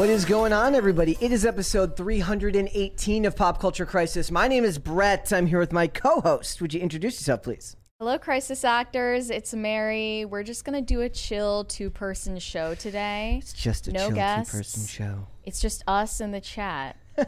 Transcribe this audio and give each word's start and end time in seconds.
What 0.00 0.08
is 0.08 0.24
going 0.24 0.54
on, 0.54 0.74
everybody? 0.74 1.18
It 1.20 1.30
is 1.30 1.44
episode 1.44 1.94
318 1.94 3.26
of 3.26 3.36
Pop 3.36 3.60
Culture 3.60 3.84
Crisis. 3.84 4.30
My 4.30 4.48
name 4.48 4.64
is 4.64 4.78
Brett. 4.78 5.30
I'm 5.30 5.44
here 5.44 5.58
with 5.58 5.74
my 5.74 5.88
co 5.88 6.22
host. 6.22 6.62
Would 6.62 6.72
you 6.72 6.80
introduce 6.80 7.20
yourself, 7.20 7.42
please? 7.42 7.76
Hello, 7.98 8.16
crisis 8.16 8.64
actors. 8.64 9.28
It's 9.28 9.52
Mary. 9.52 10.24
We're 10.24 10.42
just 10.42 10.64
gonna 10.64 10.80
do 10.80 11.02
a 11.02 11.10
chill 11.10 11.64
two-person 11.64 12.38
show 12.38 12.74
today. 12.74 13.40
It's 13.42 13.52
just 13.52 13.88
a 13.88 13.92
no 13.92 14.06
chill 14.06 14.14
guests. 14.14 14.50
two-person 14.50 14.86
show. 14.86 15.26
It's 15.44 15.60
just 15.60 15.84
us 15.86 16.18
in 16.18 16.30
the 16.30 16.40
chat. 16.40 16.96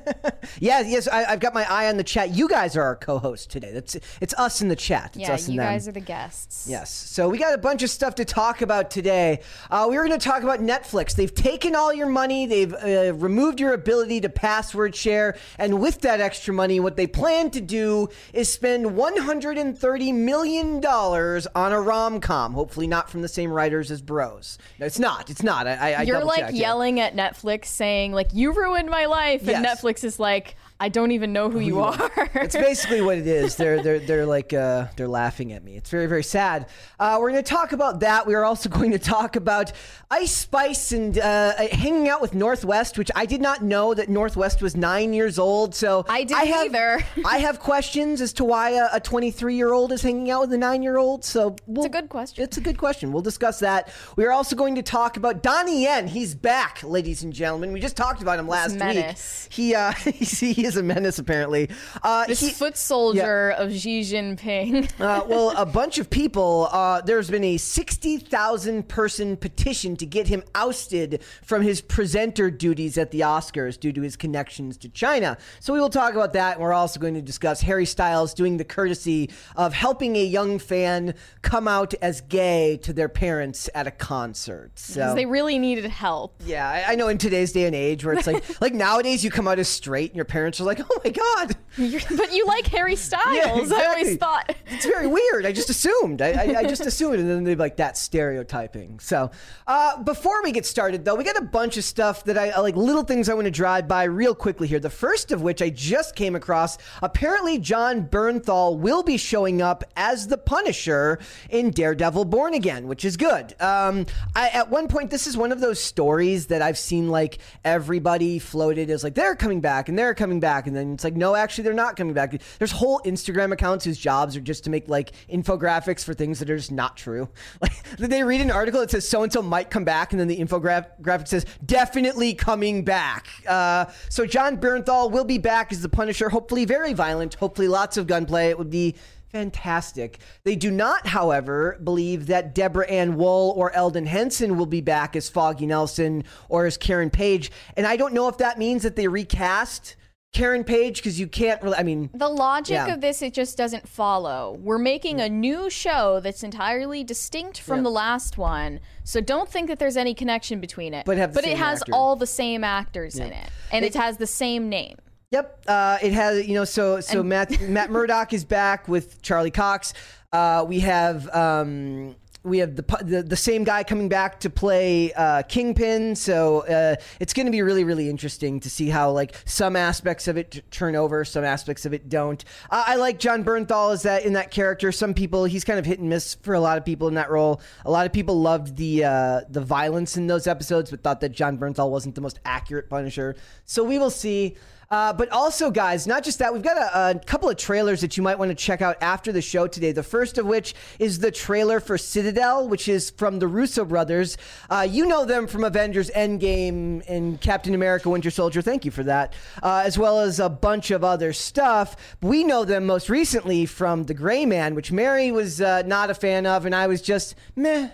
Yeah, 0.59 0.81
yes, 0.81 1.09
I, 1.09 1.25
I've 1.25 1.41
got 1.41 1.55
my 1.55 1.69
eye 1.71 1.89
on 1.89 1.97
the 1.97 2.05
chat. 2.05 2.31
You 2.31 2.49
guys 2.49 2.77
are 2.77 2.83
our 2.83 2.97
co-hosts 2.97 3.47
today. 3.47 3.73
That's 3.73 3.97
it's 4.21 4.35
us 4.35 4.61
in 4.61 4.69
the 4.69 4.77
chat. 4.77 5.17
It's 5.17 5.29
yeah, 5.29 5.33
us 5.35 5.49
you 5.49 5.59
guys 5.59 5.89
are 5.89 5.93
the 5.93 6.01
guests. 6.01 6.67
Yes. 6.69 6.91
So 6.91 7.29
we 7.29 7.39
got 7.39 7.55
a 7.55 7.59
bunch 7.59 7.83
of 7.83 7.91
stuff 7.91 8.17
to 8.17 8.25
talk 8.25 8.61
about 8.63 8.91
today. 8.91 9.41
Uh, 9.71 9.87
we 9.89 9.97
were 9.97 10.07
going 10.07 10.19
to 10.19 10.25
talk 10.25 10.43
about 10.43 10.61
Netflix. 10.61 11.15
They've 11.15 11.35
taken 11.35 11.75
all 11.75 11.93
your 11.93 12.09
money, 12.09 12.47
they've 12.47 12.73
uh, 12.75 13.15
removed 13.15 13.61
your 13.61 13.73
ability 13.73 14.21
to 14.23 14.29
password 14.29 14.95
share. 14.95 15.37
And 15.59 15.81
with 15.81 16.01
that 16.03 16.21
extra 16.21 16.53
money, 16.53 16.81
what 16.81 16.97
they 16.97 17.07
plan 17.07 17.51
to 17.51 17.61
do 17.61 18.09
is 18.33 18.53
spend 18.53 18.87
$130 18.87 20.15
million 20.15 20.85
on 20.85 21.73
a 21.73 21.81
rom 21.81 22.21
com. 22.21 22.53
Hopefully, 22.53 22.87
not 22.87 23.11
from 23.11 23.23
the 23.23 23.29
same 23.29 23.51
writers 23.51 23.91
as 23.91 24.03
Bros. 24.03 24.59
No, 24.79 24.87
it's 24.87 24.99
not. 24.99 25.31
It's 25.31 25.43
not. 25.43 25.67
I, 25.67 25.95
I, 25.95 26.03
You're 26.03 26.17
like 26.25 26.41
double-checked 26.41 26.53
it. 26.55 26.57
yelling 26.57 27.01
at 27.01 27.15
Netflix, 27.17 27.67
saying 27.67 28.13
like, 28.13 28.29
"You 28.33 28.53
ruined 28.53 28.89
my 28.91 29.07
life," 29.07 29.43
and 29.43 29.51
Yes. 29.51 29.63
Netflix 29.73 30.05
is 30.05 30.19
like, 30.19 30.57
"I 30.83 30.89
don't 30.89 31.13
even 31.13 31.33
know 31.33 31.49
who 31.49 31.61
you 31.61 31.81
are." 31.81 32.11
It's 32.35 32.57
basically 32.57 33.01
what 33.03 33.17
it 33.19 33.27
is. 33.27 33.55
They're 33.55 33.81
they're 33.83 34.01
they're 34.01 34.27
like 34.27 34.53
uh, 34.53 34.89
they're 34.97 35.07
laughing 35.07 35.53
at 35.53 35.63
me. 35.63 35.77
It's 35.77 35.91
very 35.91 36.07
very 36.07 36.25
sad. 36.25 36.67
Uh, 36.99 37.19
we're 37.21 37.31
going 37.31 37.45
to 37.45 37.49
talk 37.49 37.71
about 37.71 38.01
that. 38.01 38.27
We 38.27 38.35
are 38.35 38.45
also 38.45 38.69
going 38.79 38.91
to 38.91 38.99
talk 38.99 39.37
about 39.37 39.73
Ice 40.11 40.33
Spice 40.33 40.91
and 40.91 41.17
uh, 41.19 41.53
hanging 41.69 42.09
out 42.09 42.21
with 42.21 42.35
North 42.35 42.65
West, 42.65 42.99
which 42.99 43.11
I 43.15 43.27
did 43.27 43.41
not 43.41 43.63
know 43.63 43.95
that 43.95 44.09
North 44.09 44.37
West 44.37 44.61
was 44.61 44.77
nine 44.77 45.13
years 45.13 45.39
old. 45.39 45.75
So 45.75 46.05
I 46.09 46.25
didn't 46.25 46.49
have, 46.49 46.67
either. 46.67 47.05
I 47.25 47.39
have 47.39 47.61
questions 47.61 48.21
as 48.21 48.33
to 48.35 48.45
why 48.45 48.71
a 48.93 48.99
23 49.01 49.55
year 49.55 49.73
old 49.73 49.93
is 49.93 50.03
hanging 50.03 50.31
out 50.31 50.43
with 50.43 50.53
a 50.53 50.59
nine 50.59 50.83
year 50.83 50.97
old. 50.97 51.25
So 51.25 51.55
we'll, 51.67 51.87
a 51.87 51.89
good 51.89 52.09
question. 52.09 52.43
It's 52.43 52.57
a 52.57 52.61
good 52.61 52.77
question. 52.77 53.13
We'll 53.13 53.23
discuss 53.23 53.61
that. 53.61 53.93
We 54.17 54.25
are 54.25 54.33
also 54.33 54.57
going 54.57 54.75
to 54.75 54.83
talk 54.83 55.17
about 55.17 55.43
Donnie 55.43 55.85
Yen. 55.85 56.09
He's 56.09 56.35
back, 56.35 56.83
ladies 56.83 57.23
and 57.23 57.33
gentlemen. 57.33 57.73
We 57.73 57.81
just 57.81 57.97
talked 57.97 58.21
about 58.21 58.39
him 58.39 58.49
last 58.49 58.81
week. 58.81 59.17
He 59.49 59.75
uh, 59.75 59.93
he 60.03 60.65
is 60.65 60.72
a 60.77 60.83
menace 60.83 61.19
apparently. 61.19 61.69
Uh, 62.03 62.27
this 62.27 62.41
he- 62.41 62.51
foot 62.51 62.77
soldier 62.77 63.51
of 63.51 63.73
Xi 63.73 64.01
Jinping. 64.03 64.91
uh, 65.01 65.25
well, 65.27 65.51
a 65.57 65.67
bunch 65.67 65.99
of 65.99 66.11
people. 66.11 66.69
Uh, 66.71 67.01
there's 67.01 67.31
been 67.31 67.45
a 67.45 67.57
sixty 67.57 68.19
thousand 68.19 68.89
person 68.89 69.37
petition 69.37 69.97
to 69.97 70.07
get 70.07 70.27
him 70.29 70.43
ousted 70.55 71.23
from 71.43 71.63
his 71.63 71.81
presenter 71.81 72.51
duties 72.51 72.99
at 72.99 73.11
the 73.11 73.21
Oscars 73.21 73.79
due 73.79 73.93
to 73.93 74.03
his 74.03 74.17
connections 74.17 74.77
to 74.79 74.89
China. 74.89 75.37
So 75.61 75.73
we 75.73 75.81
will 75.81 75.91
talk 75.91 76.15
about 76.15 76.33
that. 76.35 76.55
And 76.55 76.63
we're 76.63 76.73
also 76.73 77.01
going 77.01 77.15
to 77.15 77.23
discuss 77.23 77.61
Harry 77.63 77.87
Styles 77.87 78.35
doing 78.35 78.57
the 78.57 78.65
courtesy 78.65 79.31
of 79.57 79.73
helping 79.73 80.17
a 80.17 80.25
young 80.25 80.59
fan 80.59 81.15
come 81.43 81.69
out 81.69 81.95
as 82.03 82.21
gay 82.23 82.77
to 82.79 82.93
their 82.93 83.09
parents 83.09 83.69
at 83.75 83.87
a 83.87 83.91
concert. 83.91 84.73
So 84.79 85.15
they 85.15 85.27
really 85.27 85.59
needed 85.59 85.85
help. 85.87 86.41
yeah, 86.45 86.69
I, 86.69 86.93
I 86.93 86.95
know 86.95 87.09
in 87.09 87.19
today's 87.19 87.53
day 87.53 87.67
and 87.67 87.75
age 87.75 88.05
where 88.05 88.15
it's 88.15 88.27
like 88.27 88.43
like 88.61 88.75
nowadays 88.75 89.25
you 89.25 89.31
come 89.31 89.49
out 89.49 89.59
as 89.59 89.69
straight 89.69 90.11
and 90.11 90.17
your 90.17 90.25
parents 90.25 90.52
are 90.61 90.65
like, 90.65 90.81
oh 90.81 91.01
my 91.05 91.11
god. 91.11 91.57
You're- 91.77 92.05
but 92.17 92.33
you 92.35 92.47
like 92.47 92.67
Harry 92.69 92.97
Styles. 93.09 93.25
I 93.27 93.59
exactly. 93.59 93.87
always 93.87 94.17
thought. 94.19 94.55
It's 94.71 94.85
very 94.87 95.07
weird. 95.07 95.47
I 95.47 95.53
just 95.53 95.71
assumed. 95.71 96.21
I, 96.23 96.31
I, 96.33 96.59
I 96.59 96.63
just 96.65 96.85
assumed, 96.87 97.19
and 97.19 97.29
then 97.31 97.45
they're 97.45 97.57
like 97.57 97.77
that 97.77 97.97
stereotyping. 97.97 98.99
So, 99.01 99.31
uh, 99.67 100.03
before 100.03 100.43
we 100.43 100.53
get 100.53 100.67
started, 100.67 101.05
though, 101.05 101.15
we 101.15 101.25
got 101.25 101.37
a 101.37 101.43
bunch 101.45 101.77
of 101.77 101.85
stuff 101.85 102.25
that 102.25 102.37
I 102.39 102.51
I 102.51 102.61
like, 102.61 102.77
little 102.77 103.03
things 103.05 103.29
I 103.29 103.35
want 103.35 103.47
to 103.47 103.51
drive 103.51 103.89
by 103.89 104.05
real 104.05 104.35
quickly 104.35 104.69
here. 104.69 104.79
The 104.81 104.91
first 104.91 105.33
of 105.33 105.43
which 105.43 105.63
I 105.63 105.71
just 105.71 106.15
came 106.17 106.35
across. 106.35 106.77
Apparently, 107.03 107.59
Jon 107.59 108.07
Bernthal 108.07 108.77
will 108.79 109.03
be 109.03 109.17
showing 109.17 109.63
up 109.63 109.85
as 109.97 110.27
the 110.29 110.37
Punisher 110.39 111.19
in 111.51 111.71
Daredevil: 111.71 112.27
Born 112.27 112.55
Again, 112.55 112.87
which 112.89 113.05
is 113.05 113.17
good. 113.17 113.55
Um, 113.61 114.07
I, 114.37 114.49
at 114.51 114.71
one 114.71 114.89
point, 114.89 115.11
this 115.11 115.27
is 115.27 115.37
one 115.37 115.53
of 115.53 115.61
those 115.61 115.81
stories 115.81 116.47
that 116.49 116.61
I've 116.63 116.79
seen 116.79 117.09
like 117.09 117.39
everybody 117.65 118.39
floated 118.39 118.91
as 118.91 119.03
like 119.05 119.15
they're 119.15 119.37
coming 119.37 119.61
back 119.61 119.89
and 119.89 119.99
they're 119.99 120.15
coming 120.15 120.41
back, 120.43 120.67
and 120.67 120.77
then 120.77 120.93
it's 120.93 121.05
like 121.05 121.17
no, 121.17 121.35
actually 121.35 121.65
they're 121.65 121.73
not 121.73 121.97
coming 121.97 122.13
back. 122.13 122.35
There's 122.59 122.73
whole 122.73 123.01
Instagram 123.07 123.53
accounts 123.53 123.87
whose 123.87 123.97
jobs 123.97 124.37
are 124.37 124.41
just 124.41 124.65
to 124.65 124.71
make 124.71 124.89
like 124.89 125.13
infographics 125.31 126.05
for 126.05 126.13
things 126.13 126.39
that 126.41 126.51
are 126.51 126.57
just 126.59 126.73
not 126.73 126.97
true. 126.97 127.31
Like 127.63 128.11
they 128.11 128.25
read 128.25 128.41
an 128.41 128.51
article 128.51 128.81
that 128.81 128.91
says 128.91 129.09
so 129.09 129.23
and 129.23 129.33
so 129.33 129.41
might 129.41 129.71
come 129.71 129.85
back, 129.85 130.13
and 130.13 130.21
then 130.21 130.27
the 130.27 130.39
infographic 130.39 131.29
says 131.29 131.47
definitely 131.65 132.35
coming 132.35 132.85
back. 132.85 133.29
Uh, 133.49 133.87
so 134.09 134.27
Jon 134.27 134.57
Bernthal 134.57 135.11
will 135.11 135.25
be 135.25 135.39
back 135.39 135.73
as 135.73 135.81
the 135.81 135.89
Punisher. 135.89 136.29
Hopefully, 136.29 136.65
very 136.65 136.93
violent. 136.93 137.35
Hopefully, 137.35 137.69
lots 137.69 137.97
of 137.97 138.07
gunplay. 138.07 138.49
It 138.49 138.59
would 138.59 138.71
be 138.71 138.97
fantastic. 139.33 140.19
They 140.45 140.55
do 140.55 140.71
not, 140.71 141.07
however, 141.07 141.81
believe 141.83 142.27
that 142.27 142.55
Deborah 142.55 142.89
Ann 142.89 143.17
Woll 143.17 143.55
or 143.57 143.73
Elden 143.73 144.07
Henson 144.07 144.59
will 144.59 144.67
be 144.67 144.83
back 144.83 145.17
as 145.17 145.29
Foggy 145.29 145.67
Nelson 145.67 146.25
or 146.49 146.67
as 146.67 146.77
Karen 146.77 147.11
Page. 147.11 147.51
And 147.77 147.87
I 147.87 147.97
don't 147.97 148.13
know 148.13 148.29
if 148.29 148.39
that 148.39 148.59
means 148.59 148.83
that 148.83 148.95
they 148.95 149.09
recast 149.09 149.97
Karen 150.33 150.65
Page 150.65 150.97
because 150.97 151.21
you 151.21 151.27
can't 151.27 151.63
really. 151.63 151.77
I 151.77 151.83
mean, 151.83 152.09
The 152.15 152.29
logic 152.29 152.75
Yeah. 152.75 152.95
of 152.95 153.01
this, 153.03 153.21
it 153.21 153.35
just 153.35 153.57
doesn't 153.59 153.87
follow. 153.87 154.57
We're 154.63 154.79
making 154.79 155.21
a 155.21 155.29
new 155.29 155.69
show 155.69 156.21
that's 156.21 156.43
entirely 156.43 157.05
distinct 157.05 157.61
from 157.61 157.79
Yeah. 157.79 157.83
the 157.83 157.91
last 157.91 158.39
one, 158.39 158.81
so 159.05 159.21
don't 159.21 159.49
think 159.49 159.69
that 159.69 159.79
there's 159.79 159.97
any 159.97 160.15
connection 160.15 160.59
between 160.59 160.95
it. 160.95 161.05
But 161.05 161.19
have 161.19 161.35
the 161.35 161.47
it 161.47 161.59
has 161.59 161.83
actor. 161.83 161.95
all 161.95 162.17
the 162.17 162.27
same 162.27 162.65
actors 162.65 163.17
in 163.17 163.31
it, 163.31 163.51
and 163.71 163.85
it, 163.85 163.95
It- 163.95 163.99
has 164.01 164.17
the 164.17 164.27
same 164.27 164.71
name. 164.71 164.97
Yep. 165.33 165.65
Uh, 165.67 165.99
it 166.03 166.13
has, 166.15 166.47
you 166.47 166.55
know, 166.55 166.65
so 166.65 167.01
so 167.01 167.21
And- 167.21 167.29
Matt 167.29 167.61
Matt 167.61 167.91
Murdock 167.91 168.33
is 168.33 168.45
back 168.47 168.89
with 168.89 169.21
Charlie 169.21 169.51
Cox. 169.51 169.93
Uh, 170.33 170.65
we 170.67 170.81
have 170.81 171.29
um, 171.35 172.17
we 172.45 172.59
have 172.59 172.77
the, 172.77 172.83
the 173.03 173.23
the 173.23 173.37
same 173.37 173.65
guy 173.65 173.85
coming 173.85 174.09
back 174.09 174.41
to 174.41 174.51
play 174.51 175.13
uh, 175.13 175.43
Kingpin. 175.43 176.17
So 176.17 176.61
uh, 176.67 176.97
it's 177.21 177.33
going 177.33 177.47
to 177.47 177.53
be 177.53 177.63
really 177.63 177.85
really 177.85 178.09
interesting 178.09 178.61
to 178.61 178.71
see 178.71 178.89
how 178.89 179.11
like 179.11 179.35
some 179.45 179.77
aspects 179.77 180.29
of 180.29 180.37
it 180.37 180.63
turn 180.71 180.97
over, 180.97 181.25
some 181.25 181.45
aspects 181.45 181.87
of 181.87 181.93
it 181.93 182.09
don't. 182.09 182.45
Uh, 182.71 182.85
I 182.87 182.97
like 182.97 183.19
Jon 183.19 183.45
Bernthal 183.45 183.93
as 183.93 184.03
that 184.03 184.25
in 184.25 184.33
that 184.33 184.51
character. 184.51 184.91
Some 184.91 185.15
people 185.15 185.45
he's 185.45 185.65
kind 185.65 185.79
of 185.79 185.87
hit 185.87 186.01
and 186.01 186.09
miss 186.09 186.35
for 186.37 186.55
a 186.55 186.61
lot 186.61 186.79
of 186.79 186.85
people 186.85 187.09
in 187.09 187.15
that 187.15 187.31
role. 187.31 187.61
A 187.85 187.91
lot 187.91 188.07
of 188.07 188.13
people 188.13 188.41
loved 188.41 188.77
the 188.77 189.05
uh, 189.05 189.41
the 189.49 189.61
violence 189.61 190.17
in 190.17 190.27
those 190.27 190.47
episodes, 190.47 190.91
but 190.91 191.03
thought 191.03 191.21
that 191.21 191.33
Jon 191.33 191.59
Bernthal 191.59 191.91
wasn't 191.91 192.15
the 192.15 192.21
most 192.21 192.41
accurate 192.45 192.89
Punisher. 192.89 193.37
So 193.65 193.85
we 193.85 193.99
will 193.99 194.11
see. 194.11 194.57
Uh, 194.93 195.11
but 195.11 195.31
also, 195.31 195.71
guys, 195.71 196.07
not 196.07 196.23
just 196.23 196.39
that, 196.39 196.53
we've 196.53 196.63
got 196.63 196.77
a, 196.77 197.17
a 197.17 197.19
couple 197.19 197.49
of 197.49 197.57
trailers 197.57 198.03
that 198.03 198.19
you 198.19 198.23
might 198.23 198.39
want 198.39 198.51
to 198.51 198.55
check 198.55 198.83
out 198.83 198.95
after 199.01 199.33
the 199.33 199.41
show 199.41 199.67
today. 199.67 199.91
The 199.91 200.03
first 200.03 200.37
of 200.37 200.45
which 200.45 200.75
is 200.99 201.19
the 201.19 201.31
trailer 201.31 201.81
for 201.81 201.97
Citadel, 201.97 202.69
which 202.69 202.89
is 202.89 203.09
from 203.09 203.39
the 203.39 203.49
Russo 203.49 203.87
brothers. 203.87 204.37
Uh, 204.69 204.87
you 204.89 205.07
know 205.07 205.25
them 205.25 205.47
from 205.47 205.65
Avengers 205.65 206.11
Endgame 206.11 207.03
and 207.09 207.41
Captain 207.41 207.75
America 207.75 208.11
Winter 208.11 208.31
Soldier. 208.31 208.61
Thank 208.61 208.85
you 208.85 208.91
for 208.91 209.03
that. 209.05 209.33
Uh, 209.63 209.81
as 209.83 209.97
well 209.97 210.21
as 210.21 210.39
a 210.39 210.51
bunch 210.51 210.91
of 210.91 211.03
other 211.03 211.33
stuff. 211.33 211.97
We 212.21 212.45
know 212.45 212.67
them 212.67 212.85
most 212.85 213.09
recently 213.09 213.65
from 213.65 214.05
The 214.05 214.15
Gray 214.15 214.45
Man, 214.45 214.75
which 214.75 214.93
Mary 214.93 215.33
was 215.33 215.63
uh, 215.63 215.85
not 215.87 216.11
a 216.11 216.15
fan 216.15 216.45
of, 216.45 216.67
and 216.67 216.75
I 216.75 216.87
was 216.87 217.01
just 217.01 217.35
meh, 217.57 217.89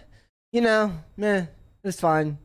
you 0.50 0.62
know, 0.62 0.98
meh. 1.16 1.42
It 1.42 1.48
was 1.84 2.00
fine. 2.00 2.38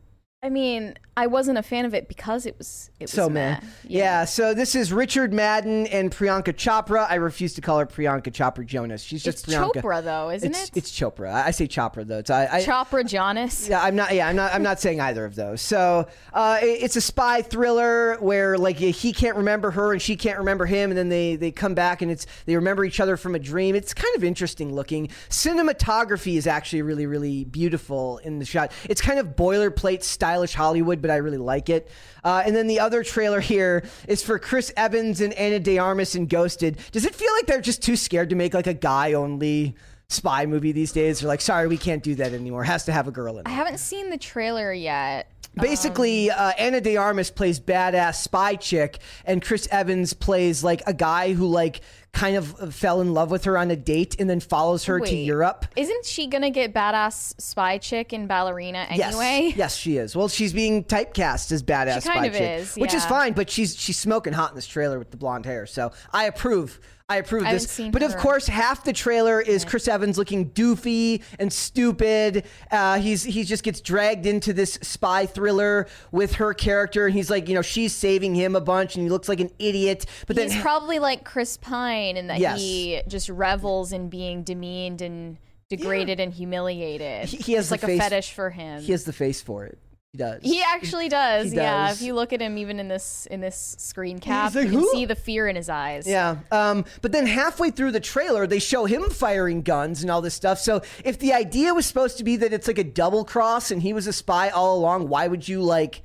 I 0.44 0.48
mean, 0.48 0.94
I 1.16 1.28
wasn't 1.28 1.58
a 1.58 1.62
fan 1.62 1.84
of 1.84 1.94
it 1.94 2.08
because 2.08 2.44
it 2.44 2.58
was 2.58 2.90
it 2.98 3.04
was 3.04 3.12
so 3.12 3.28
meh. 3.28 3.60
Yeah. 3.86 4.24
So 4.24 4.52
this 4.52 4.74
is 4.74 4.92
Richard 4.92 5.32
Madden 5.32 5.86
and 5.86 6.10
Priyanka 6.10 6.52
Chopra. 6.54 7.06
I 7.08 7.14
refuse 7.16 7.54
to 7.54 7.60
call 7.60 7.78
her 7.78 7.86
Priyanka 7.86 8.32
Chopra 8.32 8.66
Jonas. 8.66 9.02
She's 9.02 9.24
It's 9.26 9.42
just 9.42 9.46
Priyanka. 9.46 9.74
Chopra 9.82 10.02
though, 10.02 10.30
isn't 10.30 10.50
it's, 10.50 10.64
it? 10.70 10.76
It's 10.76 10.90
Chopra. 10.90 11.32
I 11.32 11.46
I 11.46 11.50
say 11.52 11.68
Chopra 11.68 12.06
though. 12.06 12.18
It's 12.18 12.30
I. 12.30 12.48
I 12.50 12.62
Chopra 12.64 13.06
Jonas. 13.06 13.68
yeah, 13.68 13.80
I'm 13.82 13.94
not. 13.94 14.12
Yeah, 14.14 14.26
I'm 14.28 14.34
not. 14.36 14.52
I'm 14.52 14.62
not 14.62 14.80
saying 14.80 15.00
either 15.00 15.24
of 15.24 15.34
those. 15.36 15.60
So 15.60 16.08
uh, 16.32 16.58
it- 16.62 16.82
it's 16.84 16.96
a 16.96 17.00
spy 17.00 17.42
thriller 17.42 18.16
where 18.16 18.58
like 18.58 18.76
he 18.78 19.12
can't 19.12 19.36
remember 19.36 19.70
her 19.70 19.92
and 19.92 20.02
she 20.02 20.16
can't 20.16 20.38
remember 20.38 20.66
him, 20.66 20.90
and 20.90 20.98
then 20.98 21.08
they 21.10 21.36
they 21.36 21.50
come 21.52 21.74
back 21.74 22.02
and 22.02 22.10
it's 22.10 22.26
they 22.46 22.56
remember 22.56 22.84
each 22.84 22.98
other 22.98 23.16
from 23.16 23.34
a 23.36 23.38
dream. 23.38 23.76
It's 23.76 23.94
kind 23.94 24.14
of 24.16 24.24
interesting 24.24 24.74
looking. 24.74 25.08
Cinematography 25.30 26.36
is 26.36 26.46
actually 26.46 26.82
really 26.82 27.06
really 27.06 27.44
beautiful 27.44 28.18
in 28.18 28.38
the 28.40 28.44
shot. 28.44 28.72
It's 28.88 29.00
kind 29.00 29.18
of 29.18 29.28
boilerplate 29.36 30.02
stylish 30.02 30.54
Hollywood, 30.54 31.00
but 31.04 31.10
I 31.10 31.16
really 31.16 31.36
like 31.36 31.68
it. 31.68 31.90
Uh, 32.24 32.42
and 32.46 32.56
then 32.56 32.66
the 32.66 32.80
other 32.80 33.04
trailer 33.04 33.40
here 33.40 33.84
is 34.08 34.22
for 34.22 34.38
Chris 34.38 34.72
Evans 34.74 35.20
and 35.20 35.34
Ana 35.34 35.60
de 35.60 35.76
Armas 35.76 36.16
in 36.16 36.24
Ghosted. 36.24 36.78
Does 36.92 37.04
it 37.04 37.14
feel 37.14 37.30
like 37.34 37.44
they're 37.44 37.60
just 37.60 37.82
too 37.82 37.94
scared 37.94 38.30
to 38.30 38.36
make 38.36 38.54
like 38.54 38.66
a 38.66 38.72
guy 38.72 39.12
only? 39.12 39.74
Spy 40.08 40.44
movie 40.44 40.72
these 40.72 40.92
days. 40.92 41.20
They're 41.20 41.28
like, 41.28 41.40
sorry, 41.40 41.66
we 41.66 41.78
can't 41.78 42.02
do 42.02 42.14
that 42.16 42.34
anymore. 42.34 42.62
It 42.62 42.66
has 42.66 42.84
to 42.84 42.92
have 42.92 43.08
a 43.08 43.10
girl 43.10 43.34
in 43.34 43.40
it. 43.40 43.48
I 43.48 43.52
haven't 43.52 43.78
seen 43.78 44.10
the 44.10 44.18
trailer 44.18 44.70
yet. 44.72 45.30
Basically, 45.54 46.30
uh, 46.30 46.52
Ana 46.58 46.80
de 46.80 46.96
Armas 46.96 47.30
plays 47.30 47.58
badass 47.58 48.16
spy 48.16 48.56
chick, 48.56 48.98
and 49.24 49.42
Chris 49.42 49.66
Evans 49.70 50.12
plays 50.12 50.62
like 50.62 50.82
a 50.86 50.92
guy 50.92 51.32
who 51.32 51.46
like 51.46 51.80
kind 52.14 52.36
of 52.36 52.74
fell 52.74 53.00
in 53.00 53.12
love 53.12 53.30
with 53.30 53.44
her 53.44 53.58
on 53.58 53.70
a 53.70 53.76
date 53.76 54.16
and 54.18 54.30
then 54.30 54.40
follows 54.40 54.84
her 54.84 55.00
to 55.00 55.14
Europe. 55.14 55.66
Isn't 55.76 56.06
she 56.06 56.28
gonna 56.28 56.50
get 56.50 56.72
badass 56.72 57.40
spy 57.40 57.78
chick 57.78 58.12
and 58.12 58.28
ballerina 58.28 58.86
anyway? 58.88 59.46
Yes, 59.48 59.56
yes, 59.56 59.76
she 59.76 59.96
is. 59.98 60.16
Well, 60.16 60.28
she's 60.28 60.52
being 60.52 60.84
typecast 60.84 61.52
as 61.52 61.62
badass 61.62 62.02
spy 62.02 62.28
chick, 62.28 62.60
is, 62.60 62.74
which 62.76 62.94
is 62.94 63.04
fine. 63.04 63.32
But 63.32 63.50
she's 63.50 63.76
she's 63.76 63.98
smoking 63.98 64.32
hot 64.32 64.50
in 64.50 64.56
this 64.56 64.66
trailer 64.66 64.98
with 64.98 65.10
the 65.10 65.16
blonde 65.16 65.44
hair, 65.44 65.66
so 65.66 65.92
I 66.12 66.24
approve. 66.24 66.80
I 67.06 67.18
approve 67.18 67.44
I 67.44 67.52
this. 67.52 67.78
but 67.92 68.02
of 68.02 68.16
course, 68.16 68.46
half 68.46 68.82
the 68.84 68.92
trailer 68.94 69.38
is 69.38 69.62
Chris 69.66 69.88
Evans 69.88 70.16
looking 70.16 70.48
doofy 70.52 71.22
and 71.38 71.52
stupid. 71.52 72.44
Uh, 72.70 72.98
he's 72.98 73.22
he 73.22 73.44
just 73.44 73.62
gets 73.62 73.82
dragged 73.82 74.24
into 74.24 74.54
this 74.54 74.78
spy 74.80 75.26
thriller 75.26 75.86
with 76.12 76.34
her 76.36 76.54
character, 76.54 77.04
and 77.04 77.14
he's 77.14 77.28
like, 77.28 77.46
you 77.46 77.54
know, 77.54 77.60
she's 77.60 77.94
saving 77.94 78.34
him 78.34 78.56
a 78.56 78.60
bunch, 78.60 78.94
and 78.96 79.04
he 79.04 79.10
looks 79.10 79.28
like 79.28 79.40
an 79.40 79.50
idiot. 79.58 80.06
But 80.26 80.36
then 80.36 80.50
He's 80.50 80.62
probably 80.62 80.98
like 80.98 81.24
Chris 81.24 81.58
Pine 81.58 82.16
in 82.16 82.28
that 82.28 82.38
Yes. 82.38 82.58
he 82.58 83.02
just 83.06 83.28
revels 83.28 83.92
in 83.92 84.08
being 84.08 84.42
demeaned 84.42 85.02
and 85.02 85.36
degraded 85.68 86.20
and 86.20 86.32
humiliated. 86.32 87.28
He- 87.28 87.36
he 87.36 87.52
has 87.52 87.70
like 87.70 87.82
face- 87.82 88.00
a 88.00 88.02
fetish 88.02 88.32
for 88.32 88.48
him. 88.48 88.80
he 88.80 88.92
has 88.92 89.04
the 89.04 89.12
face 89.12 89.42
for 89.42 89.66
it. 89.66 89.78
He 90.14 90.18
does. 90.18 90.40
He 90.44 90.62
actually 90.62 91.08
does, 91.08 91.50
He 91.50 91.56
yeah. 91.56 91.88
does. 91.88 92.00
If 92.00 92.06
you 92.06 92.14
look 92.14 92.32
at 92.32 92.40
him, 92.40 92.56
even 92.56 92.78
in 92.78 92.86
this 92.86 93.26
in 93.32 93.40
this 93.40 93.74
screen 93.80 94.20
cap, 94.20 94.54
like, 94.54 94.66
you 94.66 94.70
can 94.70 94.88
see 94.92 95.06
the 95.06 95.16
fear 95.16 95.48
in 95.48 95.56
his 95.56 95.68
eyes. 95.68 96.06
Yeah. 96.06 96.36
Um, 96.52 96.84
but 97.02 97.10
then 97.10 97.26
halfway 97.26 97.72
through 97.72 97.90
the 97.90 97.98
trailer, 97.98 98.46
they 98.46 98.60
show 98.60 98.84
him 98.84 99.10
firing 99.10 99.62
guns 99.62 100.02
and 100.02 100.12
all 100.12 100.20
this 100.20 100.34
stuff. 100.34 100.60
So 100.60 100.82
if 101.04 101.18
the 101.18 101.32
idea 101.32 101.74
was 101.74 101.84
supposed 101.84 102.18
to 102.18 102.24
be 102.24 102.36
that 102.36 102.52
it's 102.52 102.68
like 102.68 102.78
a 102.78 102.84
double 102.84 103.24
cross 103.24 103.72
and 103.72 103.82
he 103.82 103.92
was 103.92 104.06
a 104.06 104.12
spy 104.12 104.50
all 104.50 104.78
along, 104.78 105.08
why 105.08 105.26
would 105.26 105.48
you 105.48 105.60
like, 105.62 106.02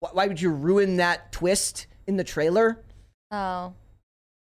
why 0.00 0.26
would 0.26 0.42
you 0.42 0.50
ruin 0.50 0.96
that 0.98 1.32
twist 1.32 1.86
in 2.06 2.18
the 2.18 2.24
trailer? 2.24 2.84
Oh, 3.30 3.72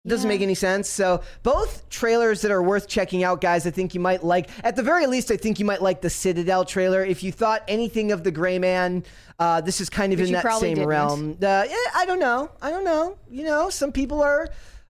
Doesn't 0.07 0.27
Yeah. 0.27 0.33
make 0.35 0.41
any 0.41 0.55
sense. 0.55 0.89
So 0.89 1.21
both 1.43 1.87
trailers 1.89 2.41
that 2.41 2.49
are 2.51 2.63
worth 2.63 2.87
checking 2.87 3.23
out, 3.23 3.39
guys. 3.39 3.67
I 3.67 3.69
think 3.69 3.93
you 3.93 3.99
might 3.99 4.23
like. 4.23 4.49
At 4.63 4.75
the 4.75 4.81
very 4.81 5.05
least, 5.05 5.29
I 5.29 5.37
think 5.37 5.59
you 5.59 5.65
might 5.65 5.81
like 5.81 6.01
the 6.01 6.09
Citadel 6.09 6.65
trailer. 6.65 7.05
If 7.05 7.21
you 7.21 7.31
thought 7.31 7.61
anything 7.67 8.11
of 8.11 8.23
the 8.23 8.31
Gray 8.31 8.57
Man, 8.57 9.03
uh, 9.37 9.61
this 9.61 9.79
is 9.79 9.91
kind 9.91 10.11
of 10.11 10.19
in 10.19 10.31
that 10.31 10.53
same 10.59 10.73
didn't. 10.75 10.87
realm. 10.87 11.31
Uh, 11.41 11.65
yeah, 11.69 11.75
I 11.95 12.05
don't 12.07 12.19
know. 12.19 12.49
I 12.63 12.71
don't 12.71 12.83
know. 12.83 13.15
You 13.29 13.43
know, 13.43 13.69
some 13.69 13.91
people 13.91 14.23
are 14.23 14.45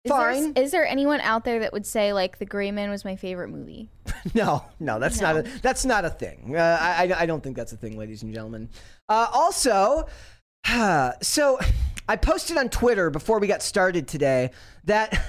Is 0.04 0.10
there, 0.10 0.10
fine. 0.18 0.52
is 0.56 0.72
there 0.72 0.84
anyone 0.84 1.20
out 1.20 1.44
there 1.44 1.60
that 1.60 1.72
would 1.72 1.86
say 1.86 2.12
like 2.12 2.38
The 2.38 2.44
Gray 2.46 2.72
Man 2.72 2.90
was 2.90 3.04
my 3.04 3.14
favorite 3.14 3.48
movie? 3.48 3.88
No, 4.34 4.64
no, 4.80 4.98
that's 4.98 5.20
not 5.20 5.36
a 5.36 5.42
that's 5.62 5.84
not 5.84 6.04
a 6.04 6.10
thing. 6.10 6.56
Uh, 6.56 6.78
I 6.80 7.04
I 7.12 7.20
I 7.22 7.26
don't 7.26 7.44
think 7.44 7.54
that's 7.56 7.72
a 7.72 7.76
thing, 7.76 7.96
ladies 7.96 8.24
and 8.24 8.34
gentlemen. 8.34 8.68
Uh, 9.08 9.28
also, 9.32 10.06
so 11.22 11.60
I 12.08 12.14
posted 12.14 12.56
on 12.56 12.68
Twitter 12.68 13.10
before 13.10 13.40
we 13.40 13.48
got 13.48 13.62
started 13.62 14.06
today 14.06 14.52
that 14.84 15.20